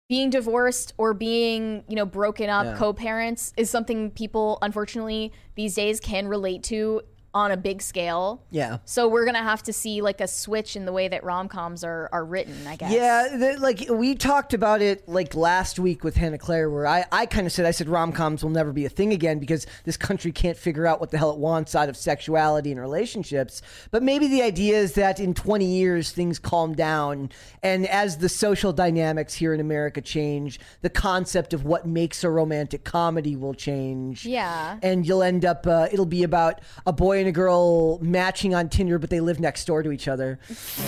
being 0.09 0.31
divorced 0.31 0.95
or 0.99 1.15
being 1.15 1.85
you 1.89 1.95
know 1.95 2.05
broken 2.07 2.51
up 2.51 2.65
Yeah. 2.65 2.77
co-parents 2.77 3.53
is 3.57 3.71
something 3.71 4.11
people 4.11 4.59
unfortunately 4.63 5.33
these 5.55 5.77
days 5.77 6.01
can 6.01 6.27
relate 6.27 6.65
to 6.65 7.03
on 7.35 7.51
a 7.51 7.57
big 7.57 7.83
scale 7.83 8.43
Yeah. 8.51 8.79
So 8.85 9.09
we're 9.09 9.25
gonna 9.25 9.43
have 9.43 9.63
to 9.65 9.73
see 9.73 10.01
like 10.01 10.21
a 10.21 10.29
switch 10.29 10.77
in 10.77 10.85
the 10.85 10.93
way 10.93 11.09
that 11.09 11.25
rom 11.25 11.49
coms 11.49 11.83
are 11.83 12.09
are 12.13 12.25
written, 12.25 12.67
I 12.67 12.77
guess. 12.77 12.93
Yeah, 12.93 13.37
the, 13.37 13.59
like 13.59 13.87
we 13.91 14.15
talked 14.15 14.55
about 14.55 14.81
it 14.81 15.09
like 15.09 15.35
last 15.35 15.79
week 15.79 16.05
with 16.05 16.17
Hannah 16.17 16.39
Claire, 16.39 16.71
where 16.71 16.87
I, 16.87 17.05
I 17.11 17.27
kind 17.27 17.47
of 17.47 17.53
said 17.53 17.67
I 17.67 17.73
said 17.73 17.89
rom 17.89 18.13
coms 18.13 18.43
will 18.45 18.51
never 18.51 18.73
be 18.73 18.85
a 18.85 18.89
thing 18.89 19.13
again 19.13 19.41
because 19.41 19.67
this 19.85 19.97
country 19.97 20.31
can't 20.31 20.57
figure 20.57 20.87
out 20.87 21.01
what 21.01 21.11
the 21.11 21.19
hell 21.19 21.33
it 21.33 21.39
wants 21.39 21.75
out 21.75 21.89
of 21.89 21.97
sexuality 21.97 22.71
and 22.71 22.81
relationships. 22.81 23.63
But 23.91 24.03
maybe 24.03 24.29
the 24.29 24.43
idea 24.43 24.79
is 24.79 24.93
that 24.95 25.19
in 25.19 25.35
20 25.35 25.65
years 25.65 26.13
things 26.13 26.39
calm 26.39 26.75
down, 26.75 27.31
and 27.63 27.87
as 27.89 28.19
the 28.19 28.29
social 28.29 28.73
dynamics 28.73 29.35
here 29.35 29.53
in 29.53 29.61
America 29.61 30.01
change, 30.01 30.61
the 30.83 30.91
concept 30.91 31.53
of 31.53 31.65
what 31.65 31.87
makes 31.87 32.23
a 32.23 32.31
romantic 32.31 32.85
comedy 32.85 33.35
will 33.35 33.55
change. 33.55 34.25
Yeah. 34.25 34.79
and 34.83 35.07
you'll 35.07 35.23
end 35.23 35.45
up 35.45 35.67
uh, 35.67 35.89
it'll 35.91 36.07
be 36.07 36.23
about 36.23 36.61
a 36.87 36.93
boy 36.93 37.24
and 37.25 37.29
a 37.31 37.33
girl 37.33 37.99
matching 38.01 38.55
on 38.55 38.69
Tinder, 38.69 38.99
but 38.99 39.09
they 39.09 39.21
live 39.21 39.41
next 39.41 39.65
door 39.65 39.83
to 39.83 39.91
each 39.91 40.09
other. 40.09 40.39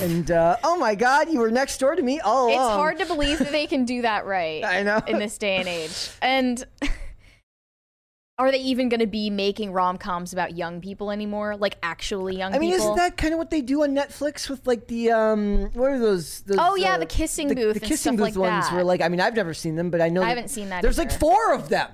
And 0.02 0.30
uh, 0.30 0.56
oh 0.62 0.76
my 0.76 0.94
God, 0.94 1.32
you 1.32 1.38
were 1.38 1.50
next 1.50 1.78
door 1.78 1.94
to 1.96 2.02
me 2.02 2.20
all 2.20 2.48
It's 2.48 2.56
along. 2.56 2.78
hard 2.78 2.98
to 2.98 3.06
believe 3.06 3.38
that 3.38 3.52
they 3.52 3.66
can 3.66 3.84
do 3.86 4.02
that 4.02 4.26
right. 4.26 4.62
I 4.64 4.82
know. 4.82 5.00
In 5.06 5.18
this 5.18 5.38
day 5.38 5.56
and 5.56 5.66
age. 5.66 6.10
And 6.20 6.62
are 8.38 8.50
they 8.50 8.58
even 8.58 8.90
going 8.90 9.00
to 9.00 9.06
be 9.06 9.30
making 9.30 9.72
rom 9.72 9.96
coms 9.96 10.34
about 10.34 10.58
young 10.58 10.82
people 10.82 11.10
anymore? 11.10 11.56
Like 11.56 11.78
actually 11.82 12.36
young 12.36 12.52
people. 12.52 12.58
I 12.58 12.60
mean, 12.60 12.72
people? 12.72 12.84
isn't 12.92 12.96
that 12.96 13.16
kind 13.16 13.32
of 13.32 13.38
what 13.38 13.48
they 13.50 13.62
do 13.62 13.82
on 13.82 13.94
Netflix 13.94 14.50
with 14.50 14.66
like 14.66 14.88
the 14.88 15.10
um, 15.12 15.70
what 15.72 15.90
are 15.90 15.98
those? 15.98 16.42
those 16.42 16.58
Oh, 16.60 16.74
yeah, 16.74 16.96
uh, 16.96 16.98
the 16.98 17.06
kissing 17.06 17.48
booth 17.48 17.56
the 17.56 17.70
and 17.70 17.80
kissing 17.80 17.96
stuff 17.96 18.16
booth 18.16 18.36
like 18.36 18.36
ones. 18.36 18.66
that. 18.68 18.74
Where 18.74 18.84
like, 18.84 19.00
I 19.00 19.08
mean, 19.08 19.20
I've 19.22 19.34
never 19.36 19.54
seen 19.54 19.76
them, 19.76 19.88
but 19.90 20.02
I 20.02 20.10
know 20.10 20.22
I 20.22 20.28
haven't 20.28 20.50
seen 20.50 20.68
that 20.68 20.82
There's 20.82 20.98
like 20.98 21.12
four 21.12 21.54
of 21.54 21.70
them. 21.70 21.90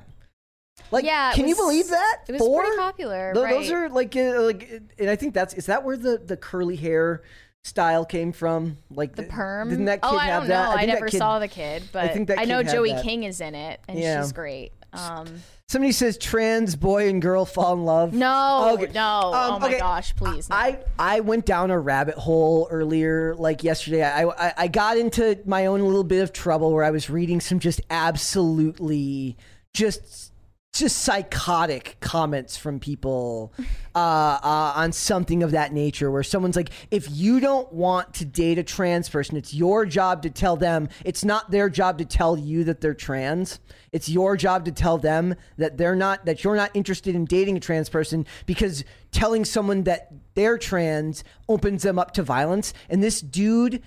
Like, 0.91 1.05
Yeah, 1.05 1.33
can 1.35 1.49
you 1.49 1.57
believe 1.57 1.89
that? 1.89 2.21
it 2.29 2.33
was 2.33 2.41
four? 2.41 2.63
pretty 2.63 2.77
popular, 2.79 3.33
Tho- 3.35 3.47
Those 3.49 3.71
are 3.71 3.89
like, 3.89 4.15
uh, 4.17 4.41
like, 4.43 4.83
and 4.99 5.11
I 5.11 5.17
think 5.17 5.35
that's 5.35 5.55
is 5.55 5.67
that 5.67 5.85
where 5.85 5.97
the 5.97 6.19
the 6.19 6.37
curly 6.37 6.77
hair 6.77 7.23
style 7.65 8.05
came 8.05 8.33
from? 8.33 8.77
Like 8.91 9.15
the 9.17 9.23
perm? 9.25 9.69
Didn't 9.71 9.85
that 9.87 10.03
kid 10.03 10.09
oh, 10.13 10.17
I 10.17 10.27
have 10.27 10.43
don't 10.43 10.49
that? 10.51 10.65
know. 10.71 10.77
I, 10.77 10.87
that 10.87 10.93
never 10.95 11.07
kid- 11.09 11.19
saw 11.19 11.39
the 11.39 11.49
kid, 11.49 11.83
but 11.93 12.05
I, 12.05 12.09
think 12.09 12.29
that 12.29 12.39
I 12.39 12.45
know 12.45 12.63
Joey 12.63 12.93
that. 12.93 13.03
King 13.05 13.25
is 13.25 13.41
in 13.41 13.55
it, 13.55 13.81
and 13.89 13.99
Yeah. 13.99 14.21
she's 14.23 14.33
great. 14.33 14.73
Um, 14.95 15.27
Somebody 15.69 15.93
says 15.93 16.19
trans 16.19 16.77
boy 16.77 17.09
and 17.09 17.23
girl 17.23 17.47
fall 17.47 17.73
in 17.73 17.85
love. 17.87 18.13
no, 18.13 18.73
Okay. 18.79 18.93
no. 18.93 19.33
Um, 19.33 19.55
oh 19.55 19.59
my 19.59 19.69
okay. 19.69 19.79
gosh, 19.79 20.15
please. 20.17 20.51
No. 20.51 20.57
I 20.57 20.79
I 20.99 21.21
went 21.21 21.47
down 21.47 21.71
a 21.71 21.79
rabbit 21.79 22.17
hole 22.17 22.69
earlier, 22.71 23.35
like 23.37 23.65
yesterday. 23.65 24.03
I, 24.03 24.25
I 24.25 24.53
I 24.59 24.69
got 24.69 24.99
into 24.99 25.39
my 25.47 25.67
own 25.67 25.81
little 25.81 26.05
bit 26.05 26.23
of 26.23 26.33
trouble 26.35 26.73
where 26.73 26.85
I 26.85 26.91
was 26.91 27.09
reading 27.09 27.41
some 27.41 27.59
just 27.59 27.81
absolutely 27.89 29.37
just 29.73 30.32
just 30.73 31.01
psychotic 31.01 31.97
comments 32.01 32.57
from 32.57 32.81
people 32.81 33.53
uh, 33.95 33.99
uh, 33.99 34.73
on 34.75 34.91
something 34.91 35.43
of 35.43 35.51
that 35.51 35.73
nature 35.73 36.11
where 36.11 36.23
someone's 36.23 36.57
like 36.57 36.71
if 36.91 37.11
you 37.11 37.41
don't 37.41 37.71
want 37.73 38.15
to 38.15 38.25
date 38.25 38.59
a 38.59 38.63
trans 38.63 39.09
person 39.09 39.37
it's 39.37 39.53
your 39.53 39.85
job 39.85 40.23
to 40.23 40.31
tell 40.31 40.57
them 40.57 40.89
it's 41.05 41.25
not 41.25 41.51
their 41.51 41.69
job 41.69 41.99
to 41.99 42.05
tell 42.07 42.39
you 42.39 42.65
that 42.65 42.81
they're 42.81 42.95
trans. 42.95 43.61
It's 43.91 44.09
your 44.09 44.37
job 44.37 44.65
to 44.65 44.73
tell 44.73 44.97
them 44.97 45.35
that 45.59 45.77
they're 45.77 45.97
not 45.97 46.25
that 46.25 46.45
you're 46.45 46.57
not 46.57 46.71
interested 46.75 47.15
in 47.15 47.25
dating 47.25 47.57
a 47.57 47.61
trans 47.61 47.89
person 47.89 48.27
because 48.47 48.85
telling 49.11 49.45
someone 49.45 49.83
that 49.85 50.11
they're 50.35 50.59
trans 50.59 51.25
opens 51.49 51.83
them 51.83 51.99
up 51.99 52.13
to 52.13 52.23
violence. 52.23 52.73
And 52.89 53.03
this 53.03 53.21
dude 53.21 53.83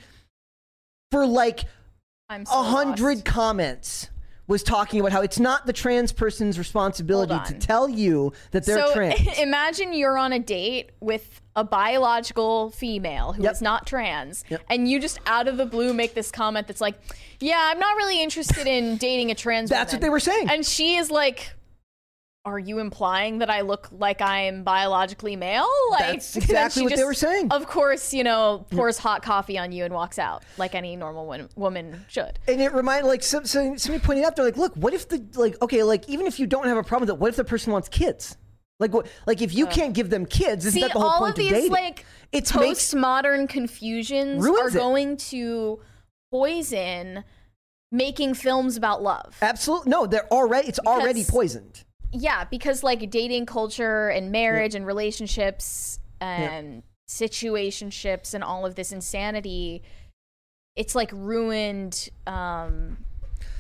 for 1.12 1.26
like 1.26 1.66
a 2.30 2.46
so 2.46 2.64
hundred 2.64 3.26
comments 3.26 4.10
was 4.48 4.62
talking 4.62 5.00
about 5.00 5.12
how 5.12 5.22
it's 5.22 5.40
not 5.40 5.66
the 5.66 5.74
trans 5.74 6.12
person's 6.12 6.60
responsibility 6.60 7.36
to 7.48 7.54
tell 7.60 7.90
you 7.90 8.32
that 8.52 8.66
they're 8.66 8.86
so 8.86 8.94
trans. 8.94 9.20
imagine 9.40 9.92
you're 9.94 10.18
on 10.18 10.32
a 10.34 10.40
date 10.40 10.92
with 11.00 11.42
a 11.56 11.64
biological 11.64 12.70
female 12.72 13.34
who 13.34 13.42
is 13.42 13.46
Yep. 13.46 13.62
not 13.62 13.88
trans, 13.88 14.44
Yep. 14.50 14.62
and 14.70 14.88
you 14.90 15.00
just 15.00 15.20
out 15.26 15.48
of 15.48 15.58
the 15.58 15.66
blue 15.66 15.94
make 15.94 16.14
this 16.14 16.30
comment 16.30 16.68
that's 16.68 16.82
like, 16.82 16.96
"Yeah, 17.40 17.58
I'm 17.72 17.80
not 17.80 17.96
really 17.98 18.22
interested 18.22 18.68
in 18.68 18.98
dating 18.98 19.32
a 19.32 19.36
trans." 19.36 19.70
That's 19.70 19.94
what 19.94 20.02
they 20.02 20.10
were 20.10 20.20
saying. 20.20 20.50
and 20.50 20.66
she 20.66 20.96
is 20.98 21.10
like. 21.10 21.55
Are 22.46 22.60
you 22.60 22.78
implying 22.78 23.40
that 23.40 23.50
I 23.50 23.62
look 23.62 23.90
like 23.92 24.22
I'm 24.22 24.64
biologically 24.64 25.36
male? 25.36 25.68
Like 25.90 26.00
That's 26.14 26.36
exactly 26.36 26.84
what 26.84 26.96
they 26.96 27.04
were 27.04 27.14
saying. 27.16 27.52
Of 27.52 27.66
course, 27.68 28.14
you 28.14 28.24
know, 28.24 28.66
pours 28.70 28.98
hot 29.00 29.24
coffee 29.24 29.58
on 29.58 29.72
you 29.72 29.84
and 29.86 29.94
walks 29.94 30.20
out 30.20 30.44
like 30.58 30.76
any 30.76 30.96
normal 30.96 31.26
wo- 31.26 31.48
woman 31.56 32.06
should. 32.08 32.38
and 32.48 32.62
it 32.62 32.72
reminded 32.74 33.08
like 33.08 33.24
some, 33.24 33.46
some, 33.46 33.78
somebody 33.80 34.04
pointed 34.04 34.26
out 34.26 34.36
they're 34.36 34.46
like 34.46 34.58
look 34.58 34.76
what 34.76 34.94
if 34.94 35.08
the 35.10 35.26
like 35.36 35.60
okay 35.62 35.82
like 35.84 36.08
even 36.10 36.28
if 36.28 36.40
you 36.40 36.46
don't 36.48 36.68
have 36.68 36.78
a 36.78 36.84
problem 36.84 37.08
with 37.08 37.16
it 37.16 37.20
what 37.20 37.30
if 37.30 37.36
the 37.36 37.44
person 37.44 37.72
wants 37.72 37.88
kids 37.90 38.36
like 38.80 38.94
what 38.94 39.08
like 39.26 39.42
if 39.42 39.54
you 39.54 39.66
can't 39.68 39.94
give 39.94 40.10
them 40.10 40.26
kids 40.26 40.66
isn't 40.66 40.80
See, 40.80 40.82
that 40.86 40.94
the 40.94 41.00
whole 41.00 41.10
all 41.10 41.20
point 41.20 41.32
of 41.32 41.36
these 41.38 41.52
dating 41.52 41.72
like 41.72 42.06
it's 42.32 42.54
makes 42.56 42.94
postmodern 42.94 43.48
confusions 43.50 44.44
Ruins 44.44 44.60
are 44.76 44.78
it. 44.78 44.82
going 44.82 45.18
to 45.18 45.80
poison 46.32 47.24
making 47.92 48.34
films 48.34 48.76
about 48.76 49.02
love. 49.02 49.36
absolutely 49.42 49.90
no 49.90 50.06
they're 50.06 50.28
already 50.32 50.68
it's 50.68 50.80
already 50.80 51.24
poisoned 51.24 51.84
Yeah, 52.12 52.46
because 52.46 52.84
like 52.84 53.10
dating 53.10 53.46
culture 53.46 54.10
and 54.10 54.32
marriage 54.32 54.76
and 54.76 54.86
relationships 54.86 56.00
and 56.22 56.84
situationships 57.08 58.34
and 58.34 58.44
all 58.44 58.66
of 58.66 58.76
this 58.76 58.92
insanity, 58.92 59.84
it's 60.76 60.96
like 60.96 61.12
ruined 61.14 62.10
um, 62.26 62.98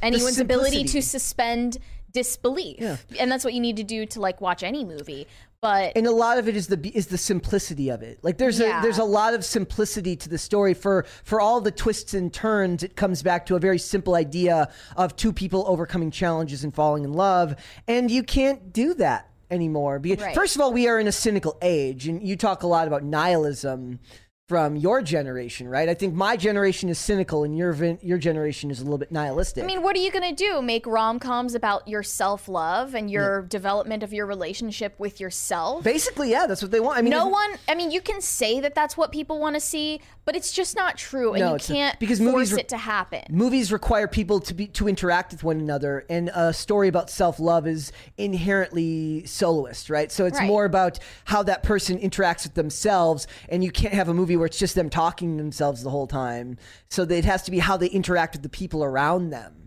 anyone's 0.01 0.39
ability 0.39 0.83
to 0.85 1.01
suspend 1.01 1.77
disbelief. 2.11 2.79
Yeah. 2.79 2.97
And 3.19 3.31
that's 3.31 3.43
what 3.43 3.53
you 3.53 3.59
need 3.59 3.77
to 3.77 3.83
do 3.83 4.05
to 4.07 4.19
like 4.19 4.41
watch 4.41 4.63
any 4.63 4.85
movie. 4.85 5.27
But 5.65 5.93
and 5.95 6.05
a 6.05 6.11
lot 6.11 6.37
of 6.37 6.47
it 6.47 6.55
is 6.55 6.67
the 6.67 6.79
is 6.93 7.07
the 7.07 7.17
simplicity 7.17 7.89
of 7.89 8.03
it. 8.03 8.19
Like 8.21 8.37
there's 8.37 8.59
Yeah. 8.59 8.79
a 8.79 8.81
there's 8.83 8.99
a 8.99 9.03
lot 9.03 9.33
of 9.33 9.43
simplicity 9.43 10.15
to 10.17 10.29
the 10.29 10.37
story 10.37 10.75
for 10.75 11.05
for 11.23 11.41
all 11.41 11.59
the 11.59 11.71
twists 11.71 12.13
and 12.13 12.31
turns. 12.31 12.83
It 12.83 12.95
comes 12.95 13.23
back 13.23 13.47
to 13.47 13.55
a 13.55 13.59
very 13.59 13.79
simple 13.79 14.13
idea 14.13 14.69
of 14.95 15.15
two 15.15 15.33
people 15.33 15.63
overcoming 15.67 16.11
challenges 16.11 16.63
and 16.63 16.73
falling 16.73 17.03
in 17.03 17.13
love, 17.13 17.55
and 17.87 18.11
you 18.11 18.21
can't 18.21 18.71
do 18.73 18.93
that 18.95 19.29
anymore. 19.49 19.97
Because 19.97 20.23
Right. 20.23 20.35
first 20.35 20.55
of 20.55 20.61
all, 20.61 20.71
we 20.71 20.87
are 20.87 20.99
in 20.99 21.07
a 21.07 21.11
cynical 21.11 21.57
age, 21.63 22.07
and 22.07 22.21
you 22.21 22.35
talk 22.35 22.61
a 22.61 22.67
lot 22.67 22.85
about 22.87 23.03
nihilism 23.03 23.99
from 24.47 24.75
your 24.75 25.01
generation, 25.01 25.67
right? 25.67 25.89
I 25.89 25.95
think 25.95 26.13
my 26.13 26.37
generation 26.37 26.87
is 26.89 26.99
cynical, 26.99 27.43
and 27.43 27.57
your 27.57 27.73
your 28.03 28.19
generation 28.19 28.69
is 28.69 28.79
a 28.79 28.83
little 28.83 28.99
bit 28.99 29.11
nihilistic. 29.11 29.63
I 29.63 29.67
mean, 29.67 29.81
what 29.81 29.95
are 29.95 29.99
you 29.99 30.11
going 30.11 30.35
to 30.35 30.35
do? 30.35 30.61
Make 30.61 30.85
rom 30.85 31.17
coms 31.19 31.55
about 31.55 31.87
your 31.87 32.03
self 32.03 32.47
love 32.47 32.93
and 32.93 33.09
your 33.09 33.41
development 33.43 34.03
of 34.03 34.13
your 34.13 34.27
relationship 34.27 34.93
with 34.99 35.19
yourself? 35.19 35.83
basically, 35.83 36.29
yeah, 36.29 36.45
that's 36.45 36.61
what 36.61 36.69
they 36.69 36.79
want. 36.79 36.97
I 36.99 37.01
mean, 37.01 37.09
no 37.09 37.27
one, 37.27 37.49
I 37.67 37.73
mean, 37.73 37.89
you 37.89 38.01
can 38.01 38.21
say 38.21 38.59
that 38.59 38.75
that's 38.75 38.95
what 38.95 39.11
people 39.11 39.39
want 39.39 39.55
to 39.55 39.59
see, 39.59 39.99
but 40.25 40.35
it's 40.35 40.51
just 40.51 40.75
not 40.75 40.95
true. 40.97 41.33
And 41.33 41.39
No, 41.41 41.53
you 41.53 41.59
can't 41.59 41.99
Because 41.99 42.19
force 42.19 42.31
movies 42.33 42.53
re- 42.53 42.59
it 42.59 42.69
to 42.69 42.77
happen. 42.77 43.23
movies 43.31 43.71
require 43.71 44.07
people 44.07 44.39
to 44.41 44.53
be 44.53 44.67
to 44.67 44.87
interact 44.87 45.31
with 45.31 45.43
one 45.43 45.59
another 45.59 46.05
and 46.07 46.29
a 46.35 46.53
story 46.53 46.87
about 46.87 47.09
self-love 47.09 47.65
is 47.65 47.91
inherently 48.17 49.25
soloist 49.25 49.89
right 49.89 50.11
so 50.11 50.25
it's 50.25 50.37
Right. 50.37 50.47
more 50.47 50.65
about 50.65 50.99
how 51.25 51.41
that 51.43 51.63
person 51.63 51.97
interacts 51.97 52.43
with 52.43 52.53
themselves 52.53 53.25
and 53.49 53.63
you 53.63 53.71
can't 53.71 53.93
have 53.93 54.09
a 54.09 54.13
movie 54.13 54.34
where 54.37 54.45
it's 54.45 54.59
just 54.59 54.75
them 54.75 54.89
talking 54.89 55.37
to 55.37 55.43
themselves 55.43 55.83
the 55.83 55.89
whole 55.89 56.07
time 56.07 56.57
so 56.89 57.03
it 57.03 57.25
has 57.25 57.43
to 57.43 57.51
be 57.51 57.59
how 57.59 57.77
they 57.77 57.87
interact 57.87 58.33
with 58.33 58.43
the 58.43 58.49
people 58.49 58.83
around 58.83 59.29
them 59.29 59.65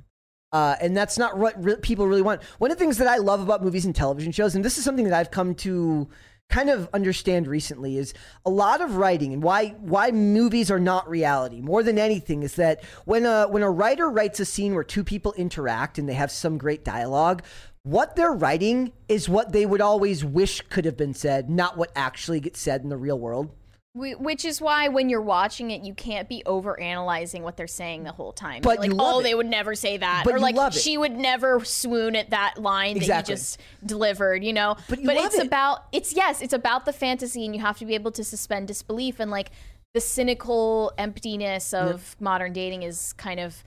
uh, 0.53 0.77
and 0.81 0.97
that's 0.97 1.19
not 1.19 1.37
what 1.37 1.63
re- 1.63 1.77
people 1.77 2.07
really 2.07 2.23
want. 2.23 2.43
One 2.59 2.71
of 2.71 2.79
the 2.79 2.83
things 2.83 2.99
that 2.99 3.09
I 3.09 3.17
love 3.17 3.41
about 3.41 3.63
movies 3.63 3.85
and 3.85 3.95
television 3.95 4.33
shows, 4.33 4.55
and 4.55 4.65
this 4.65 4.79
is 4.79 4.85
something 4.85 5.05
that 5.05 5.13
I've 5.13 5.31
come 5.31 5.55
to 5.57 6.09
kind 6.49 6.71
of 6.71 6.89
understand 6.95 7.47
recently, 7.47 7.99
is 7.99 8.15
a 8.47 8.51
lot 8.51 8.81
of 8.81 8.97
writing 8.97 9.35
and 9.35 9.43
why 9.43 9.69
why 9.81 10.11
movies 10.11 10.71
are 10.71 10.81
not 10.81 11.09
reality. 11.09 11.61
More 11.61 11.83
than 11.83 11.99
anything, 11.99 12.43
is 12.43 12.55
that 12.55 12.83
when 13.05 13.27
a 13.27 13.47
when 13.49 13.63
a 13.63 13.71
writer 13.71 14.09
writes 14.09 14.41
a 14.41 14.47
scene 14.47 14.75
where 14.75 14.85
two 14.85 15.05
people 15.05 15.35
interact 15.35 15.99
and 15.99 16.09
they 16.09 16.15
have 16.15 16.31
some 16.31 16.57
great 16.59 16.85
dialogue. 16.85 17.43
What 17.85 18.17
they're 18.17 18.33
writing 18.33 18.93
is 19.09 19.31
what 19.31 19.53
they 19.53 19.65
would 19.65 19.81
always 19.81 20.23
wish 20.23 20.61
could 20.63 20.85
have 20.85 20.97
been 20.97 21.15
said, 21.15 21.49
not 21.49 21.79
what 21.79 21.91
actually 21.97 22.39
gets 22.39 22.61
said 22.61 22.83
in 22.83 22.91
the 22.91 22.99
real 22.99 23.19
world. 23.19 23.51
We, 23.95 24.15
which 24.15 24.45
is 24.45 24.61
why 24.61 24.89
when 24.89 25.09
you're 25.09 25.21
watching 25.21 25.71
it, 25.71 25.83
you 25.83 25.93
can't 25.93 26.29
be 26.29 26.43
over 26.47 26.79
analyzing 26.79 27.43
what 27.43 27.57
they're 27.57 27.67
saying 27.67 28.05
the 28.05 28.13
whole 28.13 28.33
time. 28.33 28.63
But 28.63 28.79
like, 28.79 28.93
oh, 28.97 29.21
it. 29.21 29.23
they 29.25 29.35
would 29.35 29.49
never 29.49 29.75
say 29.75 29.97
that, 29.97 30.23
But 30.25 30.35
or 30.35 30.39
like 30.39 30.73
she 30.73 30.97
would 30.97 31.17
never 31.17 31.65
swoon 31.65 32.15
at 32.15 32.31
that 32.31 32.59
line 32.59 32.97
Exactly. 32.97 33.09
that 33.09 33.29
you 33.29 33.35
just 33.35 33.61
delivered. 33.85 34.45
You 34.45 34.53
know, 34.53 34.77
But 34.89 35.01
you 35.01 35.07
love 35.07 35.25
it's 35.25 35.35
it. 35.37 35.47
about 35.47 35.87
it's 35.91 36.15
yes, 36.15 36.43
it's 36.43 36.53
about 36.53 36.85
the 36.85 36.93
fantasy, 36.93 37.45
and 37.45 37.55
you 37.55 37.61
have 37.61 37.79
to 37.79 37.87
be 37.87 37.95
able 37.95 38.13
to 38.13 38.23
suspend 38.23 38.69
disbelief 38.69 39.19
and 39.19 39.31
like 39.31 39.51
the 39.95 40.01
cynical 40.01 40.93
emptiness 40.99 41.73
of 41.73 42.15
modern 42.21 42.53
dating 42.53 42.83
is 42.83 43.15
kind 43.15 43.41
of 43.41 43.65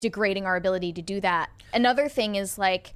degrading 0.00 0.46
our 0.46 0.56
ability 0.56 0.92
to 0.94 1.02
do 1.02 1.20
that. 1.20 1.50
Another 1.72 2.08
thing 2.08 2.34
is 2.34 2.58
like 2.58 2.94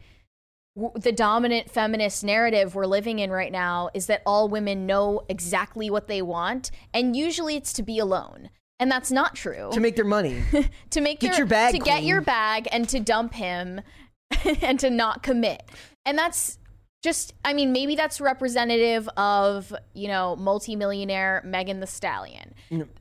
the 0.96 1.12
dominant 1.12 1.70
feminist 1.70 2.24
narrative 2.24 2.74
we're 2.74 2.86
living 2.86 3.20
in 3.20 3.30
right 3.30 3.52
now 3.52 3.90
is 3.94 4.06
that 4.06 4.22
all 4.26 4.48
women 4.48 4.86
know 4.86 5.22
exactly 5.28 5.88
what 5.88 6.08
they 6.08 6.20
want 6.20 6.70
and 6.92 7.14
usually 7.14 7.56
it's 7.56 7.72
to 7.74 7.82
be 7.82 7.98
alone. 7.98 8.50
And 8.80 8.90
that's 8.90 9.12
not 9.12 9.36
true. 9.36 9.70
To 9.72 9.80
make 9.80 9.94
their 9.94 10.04
money. 10.04 10.42
to 10.90 11.00
make 11.00 11.20
Get 11.20 11.30
their, 11.30 11.38
your 11.38 11.46
bag 11.46 11.72
to 11.74 11.78
get 11.78 12.02
your 12.02 12.20
bag 12.20 12.68
and 12.72 12.88
to 12.88 12.98
dump 12.98 13.34
him 13.34 13.80
and 14.62 14.80
to 14.80 14.90
not 14.90 15.22
commit. 15.22 15.62
And 16.04 16.18
that's 16.18 16.58
just 17.04 17.34
I 17.44 17.52
mean 17.52 17.70
maybe 17.70 17.94
that's 17.96 18.18
representative 18.18 19.06
of, 19.18 19.74
you 19.92 20.08
know, 20.08 20.36
multimillionaire 20.36 21.42
Megan 21.44 21.80
Thee 21.80 21.86
Stallion. 21.86 22.54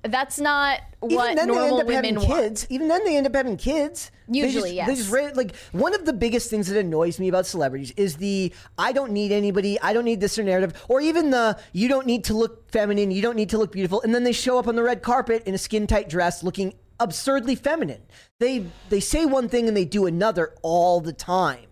That's 0.03 0.39
not 0.39 0.81
what 0.99 1.11
Even 1.11 1.35
then, 1.35 1.35
they 1.35 1.41
end 1.41 1.47
normal 1.69 1.79
up 1.79 1.87
women 1.87 2.03
having 2.03 2.15
want. 2.15 2.27
kids. 2.27 2.67
Even 2.69 2.89
then, 2.89 3.05
they 3.05 3.15
end 3.15 3.25
up 3.25 3.33
having 3.33 3.55
kids. 3.55 4.11
They 4.27 4.39
Usually, 4.39 4.75
just, 4.75 4.87
They 4.87 4.93
yes. 4.93 4.97
just 4.97 5.11
ra- 5.11 5.31
like 5.35 5.55
one 5.71 5.95
of 5.95 6.05
the 6.05 6.11
biggest 6.11 6.49
things 6.49 6.67
that 6.67 6.77
annoys 6.77 7.17
me 7.17 7.29
about 7.29 7.45
celebrities 7.45 7.93
is 7.95 8.17
the 8.17 8.53
I 8.77 8.91
don't 8.91 9.11
need 9.13 9.31
anybody. 9.31 9.79
I 9.81 9.93
don't 9.93 10.05
need 10.05 10.19
this 10.19 10.37
or 10.37 10.43
narrative, 10.43 10.73
or 10.89 10.99
even 10.99 11.29
the 11.29 11.57
you 11.71 11.87
don't 11.87 12.05
need 12.05 12.25
to 12.25 12.33
look 12.33 12.69
feminine. 12.71 13.09
You 13.09 13.21
don't 13.21 13.37
need 13.37 13.49
to 13.51 13.57
look 13.57 13.71
beautiful, 13.71 14.01
and 14.01 14.13
then 14.13 14.25
they 14.25 14.33
show 14.33 14.59
up 14.59 14.67
on 14.67 14.75
the 14.75 14.83
red 14.83 15.01
carpet 15.01 15.43
in 15.45 15.53
a 15.53 15.57
skin 15.57 15.87
tight 15.87 16.09
dress, 16.09 16.43
looking 16.43 16.73
absurdly 16.99 17.55
feminine. 17.55 18.01
They 18.39 18.65
they 18.89 18.99
say 18.99 19.25
one 19.25 19.47
thing 19.47 19.69
and 19.69 19.77
they 19.77 19.85
do 19.85 20.05
another 20.07 20.53
all 20.61 20.99
the 20.99 21.13
time. 21.13 21.67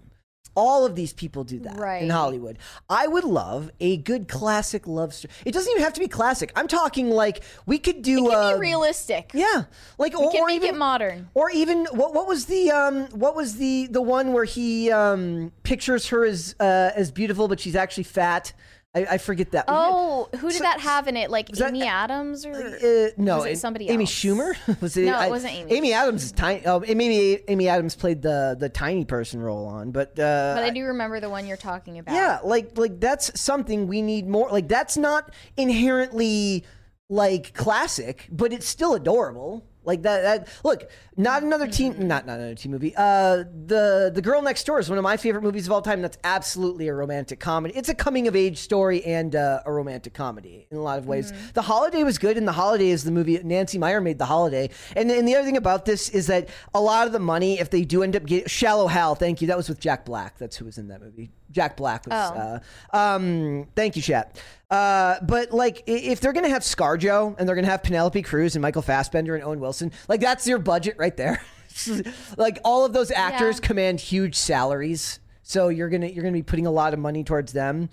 All 0.56 0.86
of 0.86 0.96
these 0.96 1.14
people 1.14 1.44
do 1.44 1.60
that 1.60 1.78
right. 1.78 2.04
in 2.04 2.10
Hollywood. 2.10 2.58
I 2.90 3.08
would 3.08 3.24
love 3.24 3.72
a 3.80 3.98
good 3.98 4.28
classic 4.28 4.86
love 4.86 5.14
story. 5.14 5.32
It 5.46 5.54
doesn't 5.54 5.72
even 5.72 5.84
have 5.84 5.94
to 5.94 6.00
be 6.00 6.08
classic. 6.08 6.52
I'm 6.56 6.68
talking 6.68 7.10
like 7.10 7.44
we 7.66 7.78
could 7.78 8.02
do. 8.02 8.28
It 8.28 8.32
can 8.32 8.38
uh, 8.38 8.54
be 8.54 8.60
realistic. 8.60 9.32
yeah, 9.34 9.64
like 9.98 10.14
or, 10.18 10.32
can 10.32 10.44
or 10.44 10.48
make 10.48 10.58
even 10.58 10.76
it 10.76 10.78
modern. 10.78 11.30
or 11.34 11.50
even 11.52 11.86
what 11.92 12.14
what 12.14 12.28
was 12.28 12.46
the 12.46 12.72
um 12.72 13.06
what 13.08 13.36
was 13.36 13.56
the 13.56 13.88
the 13.88 14.02
one 14.02 14.34
where 14.34 14.46
he 14.46 14.92
um 14.92 15.52
pictures 15.64 16.08
her 16.08 16.26
as 16.26 16.56
uh 16.60 16.92
as 16.96 17.12
beautiful 17.12 17.48
but 17.48 17.60
she's 17.60 17.76
actually 17.76 18.04
fat. 18.04 18.54
I, 18.94 19.06
I 19.12 19.18
forget 19.20 19.52
that. 19.52 19.66
Oh, 19.70 20.28
who 20.38 20.50
did 20.50 20.58
So- 20.58 20.64
that 20.64 20.82
have 20.82 21.08
in 21.08 21.16
it? 21.16 21.32
Like 21.32 21.48
that- 21.48 21.70
Amy 21.70 21.84
Adams 21.84 22.46
or 22.46 22.52
Uh, 22.54 23.08
no, 23.16 23.38
was 23.38 23.46
it 23.46 23.58
somebody 23.58 23.88
Amy 23.90 24.04
else? 24.04 24.12
Schumer 24.12 24.54
was 24.82 24.98
it? 24.98 25.06
No, 25.06 25.14
it 25.14 25.24
I- 25.24 25.30
wasn't 25.30 25.54
Amy. 25.54 25.72
Amy 25.74 25.94
Adams 25.94 26.24
is 26.26 26.32
tiny. 26.34 26.66
Oh, 26.66 26.82
maybe 26.82 27.42
Amy 27.48 27.70
Adams 27.70 27.96
played 27.96 28.22
the 28.22 28.58
the 28.60 28.68
tiny 28.68 29.06
person 29.06 29.40
role 29.42 29.66
on, 29.66 29.92
but 29.92 30.10
uh, 30.20 30.54
But 30.56 30.64
I 30.66 30.72
do 30.72 30.84
remember 30.86 31.22
the 31.22 31.30
one 31.30 31.48
you're 31.48 31.56
talking 31.56 32.00
about. 32.00 32.16
Yeah, 32.16 32.40
like 32.44 32.78
like 32.78 33.00
that's 33.00 33.40
something 33.40 33.88
we 33.88 34.02
need 34.02 34.28
more. 34.28 34.50
Like 34.50 34.68
that's 34.68 34.98
not 34.98 35.34
inherently 35.56 36.66
like 37.10 37.54
classic, 37.54 38.28
but 38.30 38.52
it's 38.54 38.68
still 38.68 38.94
adorable. 38.94 39.66
Like 39.84 40.04
that. 40.04 40.22
that 40.22 40.48
look, 40.64 40.90
not 41.18 41.42
another 41.42 41.68
teen. 41.68 42.08
Not 42.08 42.26
not 42.28 42.38
another 42.38 42.56
teen 42.56 42.72
movie. 42.72 42.94
Uh, 42.96 43.38
the 43.66 44.12
the 44.14 44.22
girl 44.22 44.42
next 44.42 44.64
door 44.66 44.80
is 44.80 44.90
one 44.90 45.00
of 45.00 45.04
my 45.04 45.18
favorite 45.18 45.42
movies 45.42 45.66
of 45.66 45.74
all 45.74 45.82
time. 45.82 46.02
That's 46.02 46.20
absolutely 46.24 46.88
a 46.88 46.94
romantic 46.94 47.40
comedy. 47.40 47.76
It's 47.76 47.90
a 47.90 47.96
coming 47.96 48.28
of 48.28 48.36
age 48.36 48.60
story 48.60 49.04
and 49.04 49.36
uh, 49.36 49.62
a 49.66 49.72
romantic 49.72 50.14
comedy 50.14 50.68
in 50.70 50.78
a 50.78 50.82
lot 50.82 51.00
of 51.00 51.08
ways. 51.08 51.34
The 51.54 51.64
Holiday 51.64 52.04
was 52.04 52.20
good, 52.20 52.38
and 52.38 52.48
The 52.48 52.52
Holiday 52.52 52.90
is 52.90 53.04
the 53.04 53.12
movie. 53.12 53.40
Nancy 53.44 53.78
Meyer 53.80 54.02
made 54.02 54.20
The 54.20 54.26
Holiday, 54.26 54.70
and 54.96 55.10
and 55.10 55.28
the 55.28 55.36
other 55.36 55.46
thing 55.46 55.58
about 55.58 55.86
this 55.86 56.10
is 56.10 56.28
that 56.28 56.50
a 56.74 56.82
lot 56.82 57.08
of 57.08 57.14
the 57.14 57.20
money, 57.20 57.60
if 57.60 57.72
they 57.72 57.84
do 57.84 58.04
end 58.04 58.16
up 58.16 58.26
getting 58.26 58.48
Shallow 58.48 58.88
Hal, 58.88 59.16
thank 59.16 59.42
you. 59.42 59.48
That 59.48 59.58
was 59.58 59.68
with 59.68 59.80
Jack 59.80 60.06
Black. 60.06 60.38
That's 60.38 60.58
who 60.58 60.66
was 60.66 60.78
in 60.78 60.90
that 60.90 61.02
movie. 61.02 61.32
Jack 61.52 61.78
Black 61.78 62.06
was. 62.08 62.32
Oh. 62.34 62.60
Uh, 62.94 62.98
um, 62.98 63.68
thank 63.76 63.96
you, 63.96 64.02
chat. 64.02 64.42
Uh, 64.70 65.16
but 65.24 65.52
like, 65.52 65.84
if 65.86 66.20
they're 66.22 66.34
gonna 66.34 66.50
have 66.50 66.62
ScarJo 66.64 67.36
and 67.38 67.48
they're 67.48 67.56
gonna 67.56 67.68
have 67.68 67.84
Penelope 67.84 68.22
Cruz 68.22 68.56
and 68.56 68.62
Michael 68.62 68.82
Fassbender 68.82 69.36
and 69.36 69.44
Owen 69.44 69.60
Wilson, 69.60 69.92
like 70.08 70.22
that's 70.22 70.48
your 70.48 70.60
budget 70.60 70.96
right 70.98 71.16
there. 71.18 71.42
like 72.38 72.60
all 72.64 72.86
of 72.86 72.94
those 72.94 73.12
actors 73.12 73.60
Yeah. 73.62 73.68
command 73.68 74.00
huge 74.00 74.36
salaries, 74.36 75.20
so 75.44 75.68
you're 75.70 75.90
gonna 75.90 76.08
you're 76.08 76.24
gonna 76.24 76.34
be 76.34 76.44
putting 76.44 76.68
a 76.68 76.72
lot 76.72 76.94
of 76.94 77.00
money 77.00 77.24
towards 77.24 77.54
them. 77.54 77.90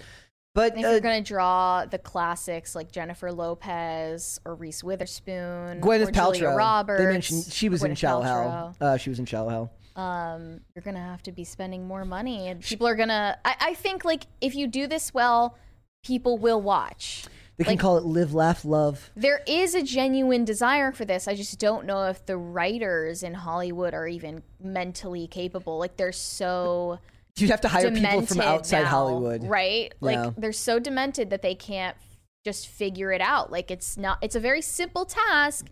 But 0.54 0.72
And 0.72 0.80
if 0.80 0.86
uh, 0.86 0.90
you're 0.90 1.00
gonna 1.00 1.20
draw 1.22 1.84
the 1.84 1.98
classics 1.98 2.74
like 2.74 2.90
Jennifer 2.90 3.30
Lopez 3.30 4.40
or 4.44 4.54
Reese 4.56 4.82
Witherspoon, 4.82 5.80
Gwyneth 5.80 6.08
or 6.08 6.10
Julia 6.10 6.42
Paltrow, 6.42 6.56
Roberts, 6.56 7.00
they 7.00 7.06
mentioned 7.12 7.44
she 7.50 7.68
was 7.68 7.84
in 7.84 7.92
Gwyneth 7.92 7.98
Shallow 7.98 8.22
Hal. 8.22 8.76
Uh, 8.80 8.96
she 8.96 9.10
was 9.10 9.18
in 9.20 9.26
Shallow 9.26 9.48
Hal. 9.50 9.72
Um, 9.98 10.60
you're 10.74 10.82
gonna 10.82 10.98
have 11.04 11.22
to 11.24 11.32
be 11.32 11.44
spending 11.44 11.86
more 11.86 12.04
money, 12.04 12.48
and 12.48 12.62
people 12.62 12.86
are 12.86 12.94
gonna. 12.94 13.36
I, 13.44 13.56
I 13.60 13.74
think 13.74 14.04
like 14.04 14.24
if 14.40 14.54
you 14.54 14.66
do 14.68 14.86
this 14.86 15.12
well, 15.12 15.58
people 16.04 16.38
will 16.38 16.60
watch. 16.62 17.24
They 17.58 17.64
can 17.64 17.72
Like- 17.72 17.80
call 17.80 17.96
it 17.98 18.04
live, 18.04 18.32
laugh, 18.34 18.64
love. 18.64 19.10
There 19.16 19.40
is 19.48 19.74
a 19.74 19.82
genuine 19.82 20.44
desire 20.44 20.92
for 20.92 21.04
this. 21.04 21.26
I 21.26 21.34
just 21.34 21.58
don't 21.58 21.86
know 21.86 22.04
if 22.04 22.24
the 22.24 22.36
writers 22.36 23.24
in 23.24 23.34
Hollywood 23.34 23.94
are 23.94 24.06
even 24.06 24.44
mentally 24.62 25.26
capable. 25.26 25.76
Like 25.78 25.96
they're 25.96 26.12
so 26.12 27.00
You'd 27.36 27.50
have 27.50 27.60
to 27.62 27.68
hire 27.68 27.82
people 27.90 27.96
demented 28.02 28.28
from 28.28 28.40
outside 28.42 28.82
now, 28.84 28.88
Hollywood. 28.88 29.42
right? 29.44 29.92
Like 30.00 30.14
Yeah. 30.14 30.30
they're 30.38 30.52
so 30.52 30.78
demented 30.78 31.30
that 31.30 31.42
they 31.42 31.56
can't 31.56 31.96
just 32.44 32.68
figure 32.68 33.10
it 33.10 33.20
out. 33.20 33.50
Like 33.50 33.72
it's 33.72 33.96
not. 33.96 34.18
It's 34.22 34.36
a 34.36 34.40
very 34.40 34.62
simple 34.62 35.04
task, 35.04 35.66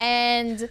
and 0.00 0.68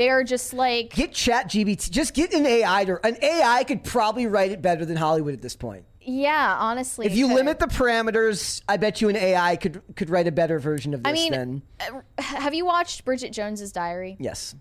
they're 0.00 0.24
just 0.24 0.52
like 0.52 0.94
Get 0.94 1.12
Chat 1.12 1.48
GPT. 1.48 1.90
Just 1.90 2.14
get 2.14 2.32
an 2.32 2.46
AI. 2.46 2.84
To, 2.86 3.06
an 3.06 3.16
AI 3.22 3.64
could 3.64 3.84
probably 3.84 4.26
write 4.26 4.50
it 4.50 4.62
better 4.62 4.84
than 4.84 4.96
Hollywood 4.96 5.34
at 5.34 5.42
this 5.42 5.56
point. 5.56 5.84
Yeah, 6.00 6.56
honestly. 6.58 7.06
If 7.06 7.14
you 7.14 7.28
could. 7.28 7.34
limit 7.34 7.58
the 7.58 7.66
parameters, 7.66 8.62
I 8.68 8.78
bet 8.78 9.00
you 9.00 9.10
an 9.10 9.16
AI 9.16 9.56
could 9.56 9.82
could 9.96 10.08
write 10.08 10.26
a 10.26 10.32
better 10.32 10.58
version 10.58 10.94
of 10.94 11.02
this. 11.02 11.10
I 11.10 11.12
mean, 11.12 11.32
than, 11.32 11.62
uh, 11.78 12.00
have 12.22 12.54
you 12.54 12.64
watched 12.64 13.04
Bridget 13.04 13.32
Jones's 13.32 13.72
Diary? 13.72 14.16
yes. 14.18 14.54